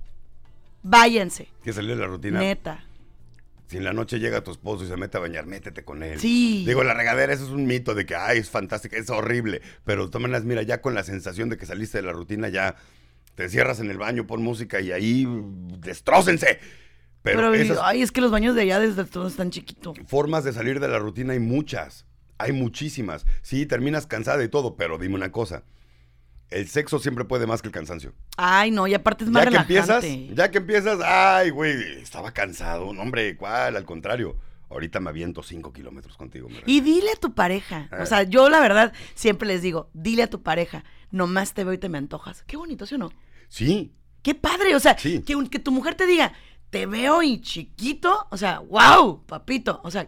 Váyanse. 0.83 1.49
Que 1.63 1.73
salir 1.73 1.97
de 1.97 2.03
la 2.03 2.07
rutina. 2.07 2.39
Neta. 2.41 2.85
Si 3.69 3.77
en 3.77 3.85
la 3.85 3.93
noche 3.93 4.19
llega 4.19 4.43
tu 4.43 4.51
esposo 4.51 4.85
y 4.85 4.89
se 4.89 4.97
mete 4.97 5.19
a 5.19 5.21
bañar, 5.21 5.45
métete 5.45 5.85
con 5.85 6.03
él. 6.03 6.19
Sí. 6.19 6.65
Digo, 6.67 6.83
la 6.85 6.95
regadera, 6.95 7.35
eso 7.35 7.45
es 7.45 7.51
un 7.51 7.67
mito 7.67 7.95
de 7.95 8.07
que, 8.07 8.15
ay, 8.15 8.39
es 8.39 8.49
fantástica, 8.49 8.97
es 8.97 9.11
horrible. 9.11 9.61
Pero 9.85 10.09
maneras, 10.19 10.45
mira, 10.45 10.63
ya 10.63 10.81
con 10.81 10.95
la 10.95 11.03
sensación 11.03 11.51
de 11.51 11.59
que 11.59 11.67
saliste 11.67 11.99
de 11.99 12.05
la 12.05 12.13
rutina, 12.13 12.49
ya 12.49 12.77
te 13.35 13.49
cierras 13.51 13.81
en 13.81 13.91
el 13.91 13.99
baño, 13.99 14.27
pon 14.27 14.43
música 14.43 14.81
y 14.81 14.91
ahí 14.91 15.27
mm, 15.27 15.81
destrócense. 15.81 16.61
Pero, 17.23 17.51
Pero, 17.51 17.55
esas 17.55 17.79
ay, 17.83 18.01
es 18.01 18.11
que 18.11 18.23
los 18.23 18.31
baños 18.31 18.55
de 18.55 18.63
allá 18.63 18.81
desde 18.81 19.05
todo 19.05 19.29
están 19.29 19.51
chiquitos. 19.51 19.99
formas 20.07 20.45
de 20.45 20.55
salir 20.55 20.81
de 20.81 20.89
la 20.89 20.99
rutina 20.99 21.35
hay 21.35 21.39
muchas. 21.39 22.07
Hay 22.39 22.53
muchísimas. 22.53 23.27
Sí, 23.43 23.67
terminas 23.67 24.07
cansada 24.07 24.43
y 24.45 24.49
todo, 24.49 24.77
pero 24.77 24.99
dime 24.99 25.15
una 25.17 25.33
cosa. 25.33 25.65
El 26.51 26.67
sexo 26.69 26.99
siempre 26.99 27.25
puede 27.27 27.47
más 27.47 27.61
que 27.61 27.69
el 27.69 27.73
cansancio. 27.75 28.15
Ay, 28.37 28.71
no, 28.71 28.87
y 28.87 28.95
aparte 28.95 29.25
es 29.25 29.31
más 29.31 29.45
Ya 29.45 29.51
que 29.51 29.57
empiezas, 29.57 30.03
relajante. 30.03 30.35
ya 30.35 30.51
que 30.51 30.59
empiezas, 30.59 30.99
ay, 31.05 31.51
güey, 31.51 31.75
estaba 32.01 32.33
cansado. 32.33 32.93
No, 32.95 33.03
hombre, 33.03 33.37
¿cuál? 33.37 33.77
Al 33.77 33.85
contrario. 33.85 34.37
Ahorita 34.71 35.01
me 35.01 35.11
aviento 35.11 35.43
cinco 35.43 35.73
kilómetros 35.73 36.17
contigo. 36.17 36.49
Y 36.67 36.81
dile 36.81 37.11
a 37.13 37.17
tu 37.21 37.35
pareja. 37.35 37.89
O 38.01 38.07
sea, 38.07 38.23
yo 38.23 38.49
la 38.51 38.61
verdad 38.61 38.93
siempre 39.15 39.49
les 39.49 39.63
digo, 39.63 39.91
dile 39.95 40.23
a 40.25 40.31
tu 40.31 40.43
pareja, 40.43 40.85
nomás 41.11 41.55
te 41.55 41.65
veo 41.65 41.73
y 41.73 41.79
te 41.79 41.89
me 41.89 41.97
antojas. 41.99 42.43
Qué 42.47 42.57
bonito, 42.59 42.85
¿sí 42.87 42.95
o 42.95 42.99
no? 42.99 43.11
Sí, 43.49 43.93
Qué 44.23 44.35
padre, 44.35 44.75
o 44.75 44.81
sea, 44.81 44.99
Sí. 44.99 45.23
que, 45.23 45.35
que 45.49 45.59
tu 45.59 45.71
mujer 45.71 45.95
te 45.95 46.07
diga, 46.07 46.33
te 46.71 46.85
veo 46.87 47.23
y 47.23 47.41
chiquito, 47.41 48.27
o 48.31 48.37
sea, 48.37 48.59
wow, 48.59 49.25
papito, 49.27 49.81
o 49.85 49.91
sea, 49.91 50.07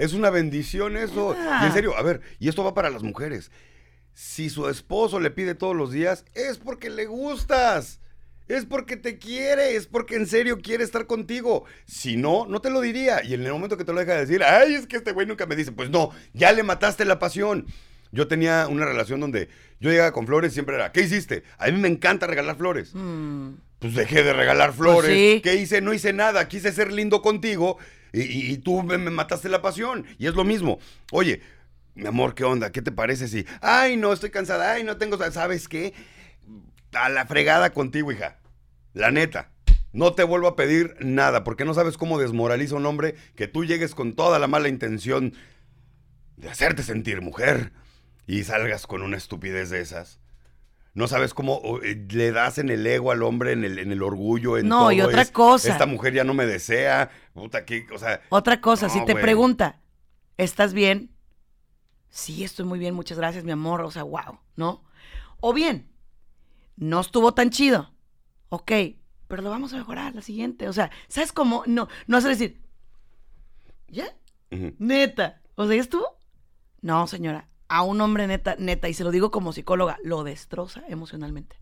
es 0.00 0.12
una 0.12 0.30
bendición 0.30 0.96
eso. 0.96 1.36
Ah. 1.38 1.60
Y 1.62 1.66
en 1.66 1.72
serio, 1.72 1.96
a 1.96 2.02
ver, 2.02 2.20
y 2.38 2.48
esto 2.48 2.64
va 2.64 2.74
para 2.74 2.90
las 2.90 3.02
mujeres. 3.02 3.50
Si 4.12 4.50
su 4.50 4.68
esposo 4.68 5.20
le 5.20 5.30
pide 5.30 5.54
todos 5.54 5.76
los 5.76 5.92
días, 5.92 6.24
es 6.34 6.58
porque 6.58 6.90
le 6.90 7.06
gustas. 7.06 8.00
Es 8.48 8.66
porque 8.66 8.96
te 8.96 9.16
quiere, 9.18 9.76
es 9.76 9.86
porque 9.86 10.16
en 10.16 10.26
serio 10.26 10.58
quiere 10.60 10.82
estar 10.82 11.06
contigo. 11.06 11.64
Si 11.86 12.16
no, 12.16 12.46
no 12.46 12.60
te 12.60 12.68
lo 12.70 12.80
diría. 12.80 13.22
Y 13.24 13.34
en 13.34 13.46
el 13.46 13.52
momento 13.52 13.76
que 13.76 13.84
te 13.84 13.92
lo 13.92 14.00
deja 14.00 14.14
de 14.14 14.26
decir, 14.26 14.42
ay, 14.42 14.74
es 14.74 14.88
que 14.88 14.96
este 14.96 15.12
güey 15.12 15.24
nunca 15.26 15.46
me 15.46 15.54
dice, 15.54 15.70
pues 15.70 15.88
no, 15.88 16.10
ya 16.32 16.50
le 16.52 16.64
mataste 16.64 17.04
la 17.04 17.20
pasión. 17.20 17.66
Yo 18.10 18.26
tenía 18.26 18.66
una 18.68 18.84
relación 18.86 19.20
donde 19.20 19.48
yo 19.78 19.90
llegaba 19.90 20.10
con 20.12 20.26
flores 20.26 20.50
y 20.50 20.54
siempre 20.54 20.74
era, 20.74 20.90
¿qué 20.90 21.02
hiciste? 21.02 21.44
A 21.58 21.66
mí 21.68 21.78
me 21.78 21.86
encanta 21.86 22.26
regalar 22.26 22.56
flores. 22.56 22.90
mm, 22.92 23.50
Pues 23.78 23.94
dejé 23.94 24.24
de 24.24 24.32
regalar 24.32 24.72
flores. 24.72 25.12
sí. 25.12 25.40
¿Qué 25.44 25.54
hice? 25.54 25.80
No 25.80 25.94
hice 25.94 26.12
nada. 26.12 26.48
Quise 26.48 26.72
ser 26.72 26.90
lindo 26.92 27.22
contigo 27.22 27.78
y, 28.12 28.58
tú 28.58 28.82
me, 28.82 28.98
me 28.98 29.10
mataste 29.10 29.48
la 29.48 29.62
pasión. 29.62 30.06
Y 30.18 30.26
es 30.26 30.34
lo 30.34 30.44
mismo. 30.44 30.78
Oye, 31.12 31.40
mi 31.94 32.06
amor, 32.06 32.34
¿qué 32.34 32.44
onda? 32.44 32.72
¿Qué 32.72 32.82
te 32.82 32.92
parece 32.92 33.28
si... 33.28 33.46
Ay, 33.60 33.96
no, 33.96 34.12
estoy 34.12 34.30
cansada. 34.30 34.72
Ay, 34.72 34.84
no 34.84 34.96
tengo... 34.96 35.18
¿Sabes 35.30 35.68
qué? 35.68 35.94
A 36.92 37.08
la 37.08 37.26
fregada 37.26 37.70
contigo, 37.70 38.12
hija. 38.12 38.38
La 38.92 39.10
neta. 39.10 39.50
No 39.92 40.14
te 40.14 40.22
vuelvo 40.22 40.46
a 40.46 40.56
pedir 40.56 40.96
nada 41.00 41.42
porque 41.42 41.64
no 41.64 41.74
sabes 41.74 41.96
cómo 41.96 42.18
desmoraliza 42.18 42.76
un 42.76 42.86
hombre 42.86 43.16
que 43.34 43.48
tú 43.48 43.64
llegues 43.64 43.94
con 43.94 44.14
toda 44.14 44.38
la 44.38 44.46
mala 44.46 44.68
intención 44.68 45.34
de 46.36 46.48
hacerte 46.48 46.82
sentir 46.82 47.20
mujer 47.20 47.72
y 48.26 48.44
salgas 48.44 48.86
con 48.86 49.02
una 49.02 49.16
estupidez 49.16 49.70
de 49.70 49.80
esas. 49.80 50.20
No 50.92 51.06
sabes 51.06 51.34
cómo 51.34 51.60
eh, 51.82 52.04
le 52.10 52.32
das 52.32 52.58
en 52.58 52.68
el 52.68 52.84
ego 52.86 53.12
al 53.12 53.22
hombre, 53.22 53.52
en 53.52 53.64
el, 53.64 53.78
en 53.78 53.92
el 53.92 54.02
orgullo, 54.02 54.58
en 54.58 54.68
No, 54.68 54.78
todo. 54.80 54.92
y 54.92 55.00
otra 55.00 55.22
es, 55.22 55.30
cosa. 55.30 55.70
Esta 55.70 55.86
mujer 55.86 56.12
ya 56.14 56.24
no 56.24 56.34
me 56.34 56.46
desea. 56.46 57.10
Puta, 57.32 57.64
que, 57.64 57.86
o 57.94 57.98
sea, 57.98 58.20
Otra 58.28 58.60
cosa, 58.60 58.88
No, 58.88 58.92
si 58.92 59.04
te 59.04 59.12
güey. 59.12 59.22
pregunta, 59.22 59.80
¿estás 60.36 60.72
bien? 60.72 61.14
Sí, 62.08 62.42
estoy 62.42 62.64
muy 62.64 62.78
bien, 62.80 62.94
muchas 62.94 63.18
gracias, 63.18 63.44
mi 63.44 63.52
amor, 63.52 63.82
o 63.82 63.90
sea, 63.92 64.02
wow, 64.02 64.40
¿no? 64.56 64.82
O 65.38 65.52
bien, 65.52 65.88
no 66.76 67.00
estuvo 67.00 67.34
tan 67.34 67.50
chido, 67.50 67.94
ok, 68.48 68.72
pero 69.28 69.42
lo 69.42 69.50
vamos 69.50 69.72
a 69.72 69.76
mejorar 69.76 70.12
la 70.16 70.22
siguiente, 70.22 70.68
o 70.68 70.72
sea, 70.72 70.90
¿sabes 71.06 71.32
cómo? 71.32 71.62
No, 71.66 71.86
no 72.08 72.16
hacer 72.16 72.30
decir, 72.30 72.60
¿ya? 73.86 74.12
Neta. 74.50 75.40
O 75.54 75.66
sea, 75.66 75.76
¿ya 75.76 75.82
estuvo? 75.82 76.18
No, 76.80 77.06
señora. 77.06 77.46
A 77.70 77.82
un 77.82 78.00
hombre 78.00 78.26
neta, 78.26 78.56
neta, 78.58 78.88
y 78.88 78.94
se 78.94 79.04
lo 79.04 79.10
digo 79.12 79.30
como 79.30 79.52
psicóloga, 79.52 79.96
lo 80.02 80.24
destroza 80.24 80.82
emocionalmente. 80.88 81.56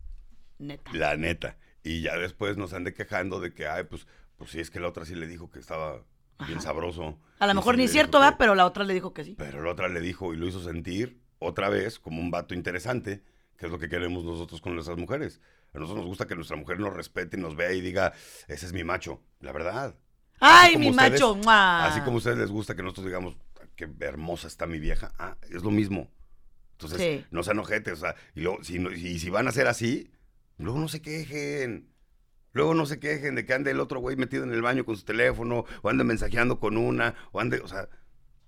Neta. 0.59 0.91
la 0.95 1.17
neta. 1.17 1.57
Y 1.85 2.01
ya 2.03 2.17
después 2.17 2.57
nos 2.57 2.73
ande 2.73 2.93
quejando 2.95 3.39
de 3.41 3.53
que, 3.55 3.69
ay, 3.69 3.85
pues, 3.85 4.07
pues 4.37 4.51
sí, 4.51 4.59
es 4.59 4.71
que 4.71 4.81
la 4.81 4.89
otra 4.89 5.05
sí 5.05 5.15
le 5.15 5.27
dijo 5.29 5.51
que 5.51 5.59
estaba 5.61 6.03
bien 6.47 6.59
Ajá. 6.59 6.63
sabroso. 6.63 7.19
A 7.39 7.47
lo 7.47 7.55
mejor 7.55 7.77
sí 7.77 7.83
ni 7.83 7.89
cierto, 7.89 8.19
¿verdad? 8.19 8.37
Pero 8.39 8.55
la 8.55 8.67
otra 8.67 8.85
le 8.85 8.95
dijo 8.95 9.13
que 9.15 9.23
sí. 9.25 9.35
Pero 9.39 9.63
la 9.63 9.71
otra 9.71 9.89
le 9.89 10.01
dijo 10.01 10.33
y 10.35 10.37
lo 10.37 10.47
hizo 10.49 10.61
sentir 10.63 11.21
otra 11.39 11.69
vez 11.69 11.99
como 12.01 12.21
un 12.21 12.31
vato 12.31 12.55
interesante, 12.55 13.23
que 13.57 13.67
es 13.67 13.73
lo 13.73 13.79
que 13.79 13.89
queremos 13.89 14.25
nosotros 14.25 14.61
con 14.61 14.75
nuestras 14.75 14.97
mujeres. 14.99 15.41
A 15.75 15.79
nosotros 15.79 15.99
nos 15.99 16.07
gusta 16.07 16.27
que 16.27 16.35
nuestra 16.35 16.57
mujer 16.57 16.81
nos 16.81 16.95
respete 16.95 17.37
y 17.37 17.41
nos 17.41 17.55
vea 17.55 17.73
y 17.73 17.81
diga, 17.81 18.13
ese 18.49 18.67
es 18.67 18.73
mi 18.73 18.83
macho, 18.83 19.21
la 19.41 19.53
verdad. 19.53 19.95
¡Ay, 20.41 20.77
mi 20.77 20.91
ustedes- 20.91 21.13
macho! 21.13 21.35
¡mua! 21.37 21.85
Así 21.87 22.01
como 22.01 22.15
a 22.15 22.19
ustedes 22.19 22.39
les 22.39 22.51
gusta 22.51 22.75
que 22.75 22.83
nosotros 22.83 23.07
digamos, 23.07 23.37
qué 23.79 23.89
hermosa 24.01 24.49
está 24.49 24.67
mi 24.67 24.79
vieja, 24.81 25.13
ah, 25.19 25.37
es 25.51 25.63
lo 25.63 25.71
mismo. 25.71 26.11
Entonces, 26.73 27.01
Sí. 27.01 27.25
no 27.31 27.43
sean 27.43 27.59
ojetes, 27.61 27.95
o 27.95 27.97
sea, 27.97 28.15
y, 28.35 28.41
luego, 28.41 28.63
si, 28.65 28.79
no- 28.79 28.91
y 28.93 29.19
si 29.19 29.31
van 29.31 29.49
a 29.49 29.53
ser 29.53 29.67
así, 29.69 30.11
luego 30.59 30.79
no 30.79 30.89
se 30.89 31.01
quejen. 31.01 31.89
Luego 32.53 32.75
no 32.75 32.87
se 32.87 32.99
quejen 32.99 33.35
de 33.37 33.45
que 33.45 33.55
ande 33.55 33.71
el 33.71 33.79
otro 33.81 34.01
güey 34.01 34.17
metido 34.17 34.43
en 34.43 34.53
el 34.53 34.63
baño 34.63 34.85
con 34.85 34.97
su 34.97 35.05
teléfono, 35.05 35.65
o 35.83 35.89
ande 35.89 36.03
mensajeando 36.03 36.59
con 36.59 36.77
una, 36.77 37.15
o 37.33 37.41
ande, 37.41 37.61
o 37.61 37.69
sea, 37.69 37.89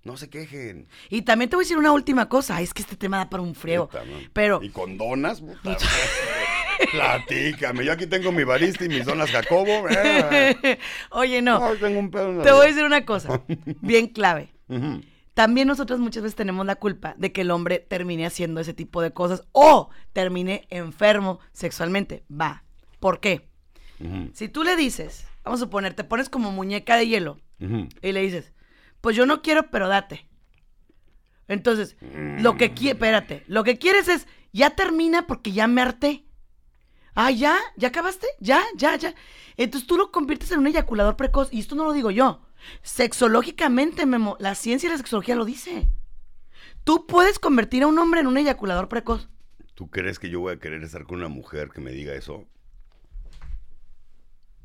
no 0.03 0.17
se 0.17 0.29
quejen. 0.29 0.87
Y 1.09 1.21
también 1.21 1.49
te 1.49 1.55
voy 1.55 1.63
a 1.63 1.65
decir 1.65 1.77
una 1.77 1.91
última 1.93 2.27
cosa. 2.27 2.59
Es 2.61 2.73
que 2.73 2.81
este 2.81 2.95
tema 2.97 3.17
da 3.17 3.29
para 3.29 3.43
un 3.43 3.49
man. 3.63 3.87
Pero, 4.33 4.59
¿Y 4.63 4.69
con 4.69 4.97
donas? 4.97 5.41
Puta, 5.63 5.77
Platícame, 6.91 7.85
yo 7.85 7.91
aquí 7.93 8.07
tengo 8.07 8.31
mi 8.31 8.43
barista 8.43 8.83
y 8.85 8.89
mis 8.89 9.05
donas 9.05 9.29
Jacobo. 9.29 9.87
eh. 9.89 10.79
oye, 11.11 11.41
no. 11.41 11.63
Ay, 11.63 11.77
tengo 11.79 11.99
un 11.99 12.09
pedo 12.09 12.29
en 12.31 12.37
la 12.39 12.43
Te 12.43 12.51
voy 12.51 12.65
a 12.65 12.67
decir 12.69 12.83
una 12.83 13.05
cosa. 13.05 13.41
Bien 13.81 14.07
clave. 14.07 14.51
Ujú. 14.67 15.01
También 15.33 15.67
nosotros 15.67 15.99
muchas 15.99 16.23
veces 16.23 16.35
tenemos 16.35 16.65
la 16.65 16.75
culpa 16.75 17.15
de 17.17 17.31
que 17.31 17.41
el 17.41 17.51
hombre 17.51 17.79
termine 17.79 18.25
haciendo 18.25 18.59
ese 18.59 18.73
tipo 18.73 19.01
de 19.01 19.11
cosas 19.11 19.43
o 19.53 19.89
termine 20.13 20.67
enfermo 20.69 21.39
sexualmente. 21.53 22.25
Va. 22.29 22.63
¿Por 22.99 23.19
qué? 23.19 23.49
Si 24.33 24.49
tú 24.49 24.63
le 24.63 24.75
dices, 24.75 25.27
vamos 25.43 25.61
a 25.61 25.65
suponer, 25.65 25.93
te 25.93 26.03
pones 26.03 26.27
como 26.27 26.51
muñeca 26.51 26.97
de 26.97 27.07
hielo 27.07 27.39
y 27.59 28.11
le 28.11 28.21
dices, 28.21 28.51
pues 28.99 29.15
yo 29.15 29.25
no 29.25 29.41
quiero, 29.41 29.69
pero 29.69 29.87
date. 29.87 30.27
Entonces, 31.47 31.95
lo 32.39 32.57
que 32.57 32.73
quiere, 32.73 32.93
espérate, 32.93 33.43
lo 33.47 33.63
que 33.63 33.77
quieres 33.77 34.07
es, 34.07 34.27
ya 34.51 34.71
termina 34.71 35.27
porque 35.27 35.51
ya 35.51 35.67
me 35.67 35.81
harté. 35.81 36.25
Ah, 37.13 37.29
ya, 37.29 37.57
ya 37.75 37.89
acabaste, 37.89 38.25
ya, 38.39 38.63
ya, 38.75 38.95
ya. 38.95 39.13
Entonces 39.57 39.87
tú 39.87 39.97
lo 39.97 40.11
conviertes 40.11 40.51
en 40.51 40.59
un 40.59 40.67
eyaculador 40.67 41.15
precoz, 41.15 41.49
y 41.51 41.59
esto 41.59 41.75
no 41.75 41.83
lo 41.83 41.93
digo 41.93 42.09
yo. 42.09 42.41
Sexológicamente, 42.83 44.05
Memo, 44.05 44.37
la 44.39 44.55
ciencia 44.55 44.87
y 44.87 44.91
la 44.91 44.97
sexología 44.97 45.35
lo 45.35 45.45
dice. 45.45 45.87
Tú 46.83 47.05
puedes 47.05 47.39
convertir 47.39 47.83
a 47.83 47.87
un 47.87 47.97
hombre 47.99 48.21
en 48.21 48.27
un 48.27 48.37
eyaculador 48.37 48.87
precoz. 48.87 49.29
¿Tú 49.75 49.89
crees 49.89 50.19
que 50.19 50.29
yo 50.29 50.39
voy 50.39 50.53
a 50.53 50.59
querer 50.59 50.83
estar 50.83 51.05
con 51.05 51.17
una 51.17 51.27
mujer 51.27 51.69
que 51.69 51.81
me 51.81 51.91
diga 51.91 52.13
eso? 52.13 52.45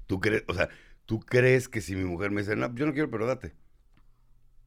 ¿Tú 0.07 0.21
crees, 0.21 0.45
o 0.49 0.55
sea, 0.55 0.69
tú 1.05 1.21
crees 1.21 1.69
que 1.69 1.81
si 1.81 1.97
mi 1.97 2.05
mujer 2.05 2.31
me 2.31 2.43
dice, 2.43 2.57
no, 2.57 2.73
yo 2.75 2.87
no 2.87 2.93
quiero, 2.93 3.11
pero 3.11 3.27
date? 3.27 3.55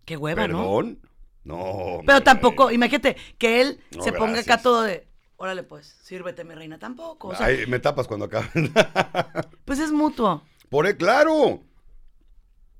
Qué 0.05 0.17
hueva, 0.17 0.47
¿no? 0.47 0.57
¿Perdón? 0.57 0.99
No. 1.43 2.01
Pero 2.05 2.21
tampoco, 2.21 2.71
imagínate 2.71 3.15
que 3.37 3.61
él 3.61 3.79
No, 3.95 4.03
se 4.03 4.11
ponga 4.11 4.39
acá 4.39 4.61
todo 4.61 4.81
de, 4.83 5.07
órale 5.37 5.63
pues, 5.63 5.97
sírvete 6.01 6.43
mi 6.43 6.53
reina, 6.53 6.77
tampoco. 6.77 7.29
O 7.29 7.35
sea, 7.35 7.47
Ay, 7.47 7.65
me 7.67 7.79
tapas 7.79 8.07
cuando 8.07 8.25
acaben. 8.25 8.71
pues 9.65 9.79
es 9.79 9.91
mutuo. 9.91 10.43
Por 10.69 10.85
e- 10.85 10.97
claro. 10.97 11.63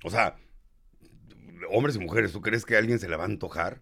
O 0.04 0.10
sea, 0.10 0.38
hombres 1.70 1.96
y 1.96 2.00
mujeres, 2.00 2.32
¿tú 2.32 2.42
crees 2.42 2.66
que 2.66 2.76
a 2.76 2.80
alguien 2.80 3.00
se 3.00 3.10
le 3.10 3.16
va 3.16 3.24
a 3.24 3.28
antojar? 3.28 3.82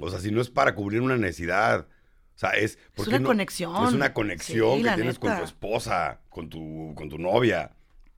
O 0.00 0.10
sea, 0.10 0.20
si 0.20 0.30
no 0.30 0.40
es 0.40 0.50
para 0.50 0.74
cubrir 0.74 1.00
una 1.00 1.16
necesidad. 1.16 1.88
O 2.34 2.38
sea, 2.38 2.50
es. 2.50 2.78
¿por 2.94 3.04
qué 3.04 3.10
una 3.10 3.18
no? 3.20 3.28
conexión. 3.28 3.86
Es 3.86 3.92
una 3.92 4.14
conexión 4.14 4.78
Sí, 4.78 4.84
que 4.84 4.90
tienes 4.92 5.18
con 5.18 5.36
tu 5.36 5.44
esposa, 5.44 6.20
con 6.28 6.48
tu, 6.48 6.94
con 6.94 7.08
tu 7.08 7.18
novia. 7.18 7.76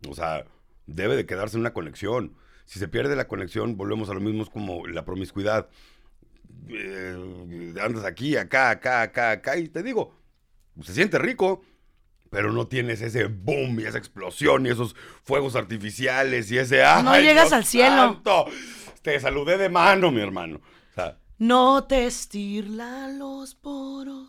O 0.09 0.15
sea, 0.15 0.45
debe 0.87 1.17
de 1.17 1.27
quedarse 1.27 1.57
una 1.57 1.73
conexión. 1.73 2.37
Si 2.67 2.79
se 2.79 2.89
pierde 2.89 3.17
la 3.17 3.27
conexión, 3.29 3.77
volvemos 3.77 4.11
a 4.11 4.15
lo 4.15 4.21
mismo, 4.21 4.43
es 4.43 4.51
como 4.51 4.87
la 4.87 5.05
promiscuidad. 5.05 5.69
Eh, 6.69 7.75
andas 7.83 8.05
aquí, 8.05 8.37
acá, 8.37 8.71
acá, 8.71 9.03
acá, 9.03 9.31
acá, 9.33 9.57
y 9.57 9.69
te 9.69 9.83
digo, 9.83 10.15
se 10.83 10.93
siente 10.95 11.19
rico, 11.19 11.63
pero 12.31 12.53
no 12.53 12.67
tienes 12.69 13.01
ese 13.03 13.25
boom 13.27 13.81
y 13.81 13.85
esa 13.85 13.99
explosión 13.99 14.65
y 14.67 14.71
esos 14.71 14.95
fuegos 15.25 15.57
artificiales 15.57 16.51
y 16.51 16.59
ese... 16.59 16.79
No 17.03 17.11
¡ay, 17.11 17.25
llegas 17.25 17.45
Dios 17.51 17.53
al 17.53 17.65
cielo! 17.65 17.97
santo! 18.15 18.47
Te 19.03 19.19
saludé 19.19 19.59
de 19.59 19.69
mano, 19.69 20.11
mi 20.11 20.21
hermano. 20.21 20.57
O 20.93 20.95
sea, 20.95 21.19
No 21.39 21.85
te 21.85 22.07
estirla 22.07 23.09
los 23.09 23.55
poros 23.55 24.29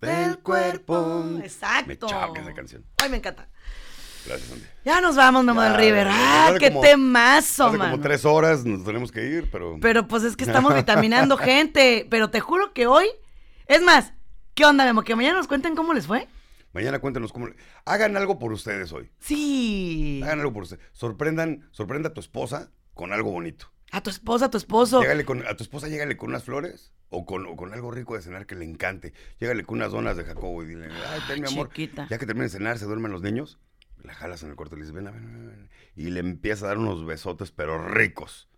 del 0.00 0.38
cuerpo. 0.38 1.24
me 1.24 1.44
Exacto. 1.46 2.06
choca 2.06 2.40
esa 2.40 2.54
canción. 2.54 2.84
Ay, 3.02 3.08
me 3.10 3.16
encanta. 3.18 3.48
Gracias, 4.26 4.52
Andy. 4.52 4.64
Ya 4.84 5.00
nos 5.00 5.16
vamos, 5.16 5.44
Memo 5.44 5.62
Ya, 5.62 5.70
del 5.70 5.78
River. 5.80 6.06
¡Ah, 6.10 6.54
qué 6.60 6.68
como- 6.68 6.80
temazo, 6.82 7.66
Hace 7.68 7.76
man! 7.78 7.90
como 7.90 8.02
tres 8.02 8.24
horas 8.24 8.64
nos 8.64 8.84
tenemos 8.84 9.10
que 9.10 9.24
ir, 9.26 9.48
pero... 9.50 9.78
Pero 9.80 10.06
pues 10.06 10.22
es 10.22 10.36
que 10.36 10.44
estamos 10.44 10.74
vitaminando 10.74 11.36
gente. 11.36 12.06
Pero 12.08 12.30
te 12.30 12.38
juro 12.40 12.72
que 12.72 12.86
hoy. 12.86 13.06
Es 13.66 13.82
más, 13.82 14.12
¿qué 14.54 14.64
onda, 14.64 14.84
Memo? 14.84 15.02
Que 15.02 15.16
mañana 15.16 15.38
nos 15.38 15.48
cuenten 15.48 15.74
cómo 15.74 15.92
les 15.94 16.06
fue. 16.06 16.28
Mañana 16.72 16.98
cuéntenos 17.00 17.32
cómo... 17.32 17.48
Hagan 17.84 18.16
algo 18.16 18.38
por 18.38 18.52
ustedes 18.52 18.92
hoy. 18.92 19.10
Sí. 19.18 20.20
Hagan 20.24 20.40
algo 20.40 20.52
por 20.52 20.62
ustedes. 20.64 20.82
Sorprendan, 20.92 21.68
sorprenda 21.70 22.10
a 22.10 22.14
tu 22.14 22.20
esposa 22.20 22.70
con 22.94 23.12
algo 23.12 23.30
bonito. 23.30 23.70
A 23.90 24.02
tu 24.02 24.08
esposa, 24.10 24.46
a 24.46 24.50
tu 24.50 24.56
esposo. 24.56 25.02
Llégale 25.02 25.24
con, 25.24 25.46
a 25.46 25.54
tu 25.54 25.64
esposa 25.64 25.88
llégale 25.88 26.16
con 26.16 26.30
unas 26.30 26.44
flores 26.44 26.92
o 27.10 27.26
con, 27.26 27.44
o 27.46 27.56
con 27.56 27.74
algo 27.74 27.90
rico 27.90 28.14
de 28.16 28.22
cenar 28.22 28.46
que 28.46 28.54
le 28.54 28.64
encante. 28.64 29.12
Llégale 29.38 29.64
con 29.64 29.78
unas 29.78 29.92
donas 29.92 30.16
de 30.16 30.24
Jacobo 30.24 30.62
y 30.62 30.66
dile, 30.66 30.88
ay, 31.08 31.20
ten 31.28 31.42
mi 31.42 31.48
amor. 31.48 31.68
chiquita. 31.68 32.06
Ya 32.08 32.16
que 32.18 32.24
termine 32.24 32.44
de 32.46 32.50
cenar, 32.50 32.78
se 32.78 32.86
duermen 32.86 33.12
los 33.12 33.20
niños. 33.20 33.58
La 34.02 34.14
jalas 34.14 34.42
en 34.42 34.48
el 34.48 34.56
cuarto 34.56 34.74
y 34.76 34.78
le 34.78 34.84
dices, 34.86 34.94
ven, 34.94 35.04
ven, 35.04 35.14
ven, 35.14 35.46
ven. 35.46 35.70
Y 35.94 36.08
le 36.10 36.20
empieza 36.20 36.64
a 36.64 36.68
dar 36.68 36.78
unos 36.78 37.04
besotes, 37.04 37.52
pero 37.52 37.86
ricos. 37.86 38.48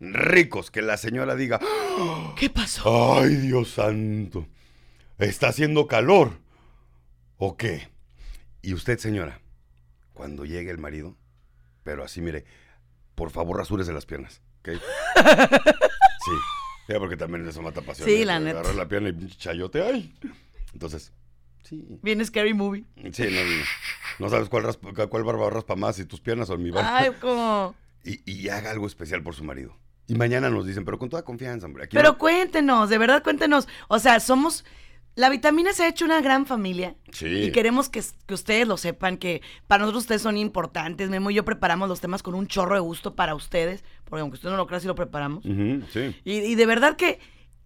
Ricos. 0.00 0.70
Que 0.70 0.80
la 0.80 0.96
señora 0.96 1.36
diga, 1.36 1.60
¿Qué 2.36 2.48
pasó? 2.48 3.18
ay, 3.20 3.36
Dios 3.36 3.72
santo. 3.72 4.46
Está 5.18 5.48
haciendo 5.48 5.86
calor. 5.86 6.40
¿O 7.38 7.56
qué? 7.56 7.88
Y 8.62 8.74
usted, 8.74 8.98
señora, 8.98 9.40
cuando 10.12 10.44
llegue 10.44 10.70
el 10.70 10.78
marido, 10.78 11.16
pero 11.84 12.04
así, 12.04 12.20
mire, 12.20 12.44
por 13.14 13.30
favor, 13.30 13.56
rasúrese 13.56 13.92
las 13.92 14.06
piernas, 14.06 14.42
¿ok? 14.60 14.70
Sí, 16.24 16.32
ya 16.88 16.98
porque 16.98 17.16
también 17.16 17.46
eso 17.48 17.62
mata 17.62 17.80
pasión. 17.80 18.06
Sí, 18.08 18.22
¿eh? 18.22 18.24
la 18.24 18.38
neta. 18.40 18.58
Agarrar 18.60 18.74
la 18.74 18.88
pierna 18.88 19.08
y 19.10 19.28
chayote, 19.28 19.80
ay. 19.82 20.14
Entonces, 20.74 21.12
sí. 21.62 21.86
Bien 22.02 22.22
scary 22.26 22.52
movie. 22.52 22.84
Sí, 23.12 23.22
no, 23.30 23.44
no, 23.44 23.64
no 24.18 24.28
sabes 24.28 24.48
cuál, 24.48 24.64
raspa- 24.64 25.08
cuál 25.08 25.24
barba 25.24 25.48
raspa 25.48 25.76
más, 25.76 25.96
si 25.96 26.04
tus 26.04 26.20
piernas 26.20 26.50
o 26.50 26.58
mi 26.58 26.70
barba. 26.70 26.98
Ay, 26.98 27.10
como. 27.20 27.74
Y, 28.04 28.20
y 28.30 28.48
haga 28.48 28.70
algo 28.72 28.86
especial 28.86 29.22
por 29.22 29.34
su 29.34 29.44
marido. 29.44 29.74
Y 30.06 30.14
mañana 30.16 30.50
nos 30.50 30.66
dicen, 30.66 30.84
pero 30.84 30.98
con 30.98 31.08
toda 31.08 31.22
confianza, 31.24 31.66
hombre. 31.66 31.84
Aquí 31.84 31.96
Pero 31.96 32.10
no- 32.12 32.18
cuéntenos, 32.18 32.90
de 32.90 32.98
verdad 32.98 33.22
cuéntenos. 33.22 33.68
O 33.88 33.98
sea, 34.00 34.18
somos. 34.20 34.64
La 35.18 35.30
vitamina 35.30 35.72
se 35.72 35.82
ha 35.82 35.88
hecho 35.88 36.04
una 36.04 36.20
gran 36.20 36.46
familia. 36.46 36.94
Sí. 37.10 37.26
Y 37.26 37.50
queremos 37.50 37.88
que, 37.88 38.04
que 38.24 38.34
ustedes 38.34 38.68
lo 38.68 38.76
sepan, 38.76 39.16
que 39.16 39.42
para 39.66 39.80
nosotros 39.80 40.04
ustedes 40.04 40.22
son 40.22 40.36
importantes. 40.36 41.10
Memo 41.10 41.30
y 41.30 41.34
yo 41.34 41.44
preparamos 41.44 41.88
los 41.88 42.00
temas 42.00 42.22
con 42.22 42.36
un 42.36 42.46
chorro 42.46 42.76
de 42.76 42.80
gusto 42.80 43.16
para 43.16 43.34
ustedes. 43.34 43.82
Porque 44.04 44.20
aunque 44.20 44.36
usted 44.36 44.48
no 44.48 44.56
lo 44.56 44.68
crea, 44.68 44.78
sí 44.78 44.86
lo 44.86 44.94
preparamos. 44.94 45.42
Sí. 45.92 46.16
Y, 46.24 46.34
y 46.34 46.54
de 46.54 46.66
verdad 46.66 46.94
que 46.94 47.18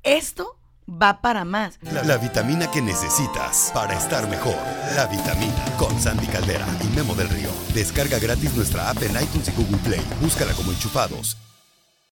esto 0.03 0.59
va 0.89 1.21
para 1.21 1.45
más. 1.45 1.79
La, 1.83 2.03
la 2.05 2.17
vitamina 2.17 2.71
que 2.71 2.81
necesitas 2.81 3.71
para 3.75 3.99
estar 3.99 4.31
mejor. 4.31 4.57
La 4.97 5.05
vitamina 5.09 5.77
con 5.77 6.01
Sandy 6.01 6.29
Caldera 6.29 6.67
y 6.83 6.97
Memo 6.97 7.15
del 7.15 7.29
Río. 7.29 7.51
Descarga 7.75 8.19
gratis 8.19 8.57
nuestra 8.57 8.89
app 8.89 9.03
en 9.03 9.11
iTunes 9.11 9.51
y 9.51 9.53
Google 9.53 9.77
Play. 9.85 10.01
Búscala 10.23 10.55
como 10.55 10.73
enchufados 10.73 11.37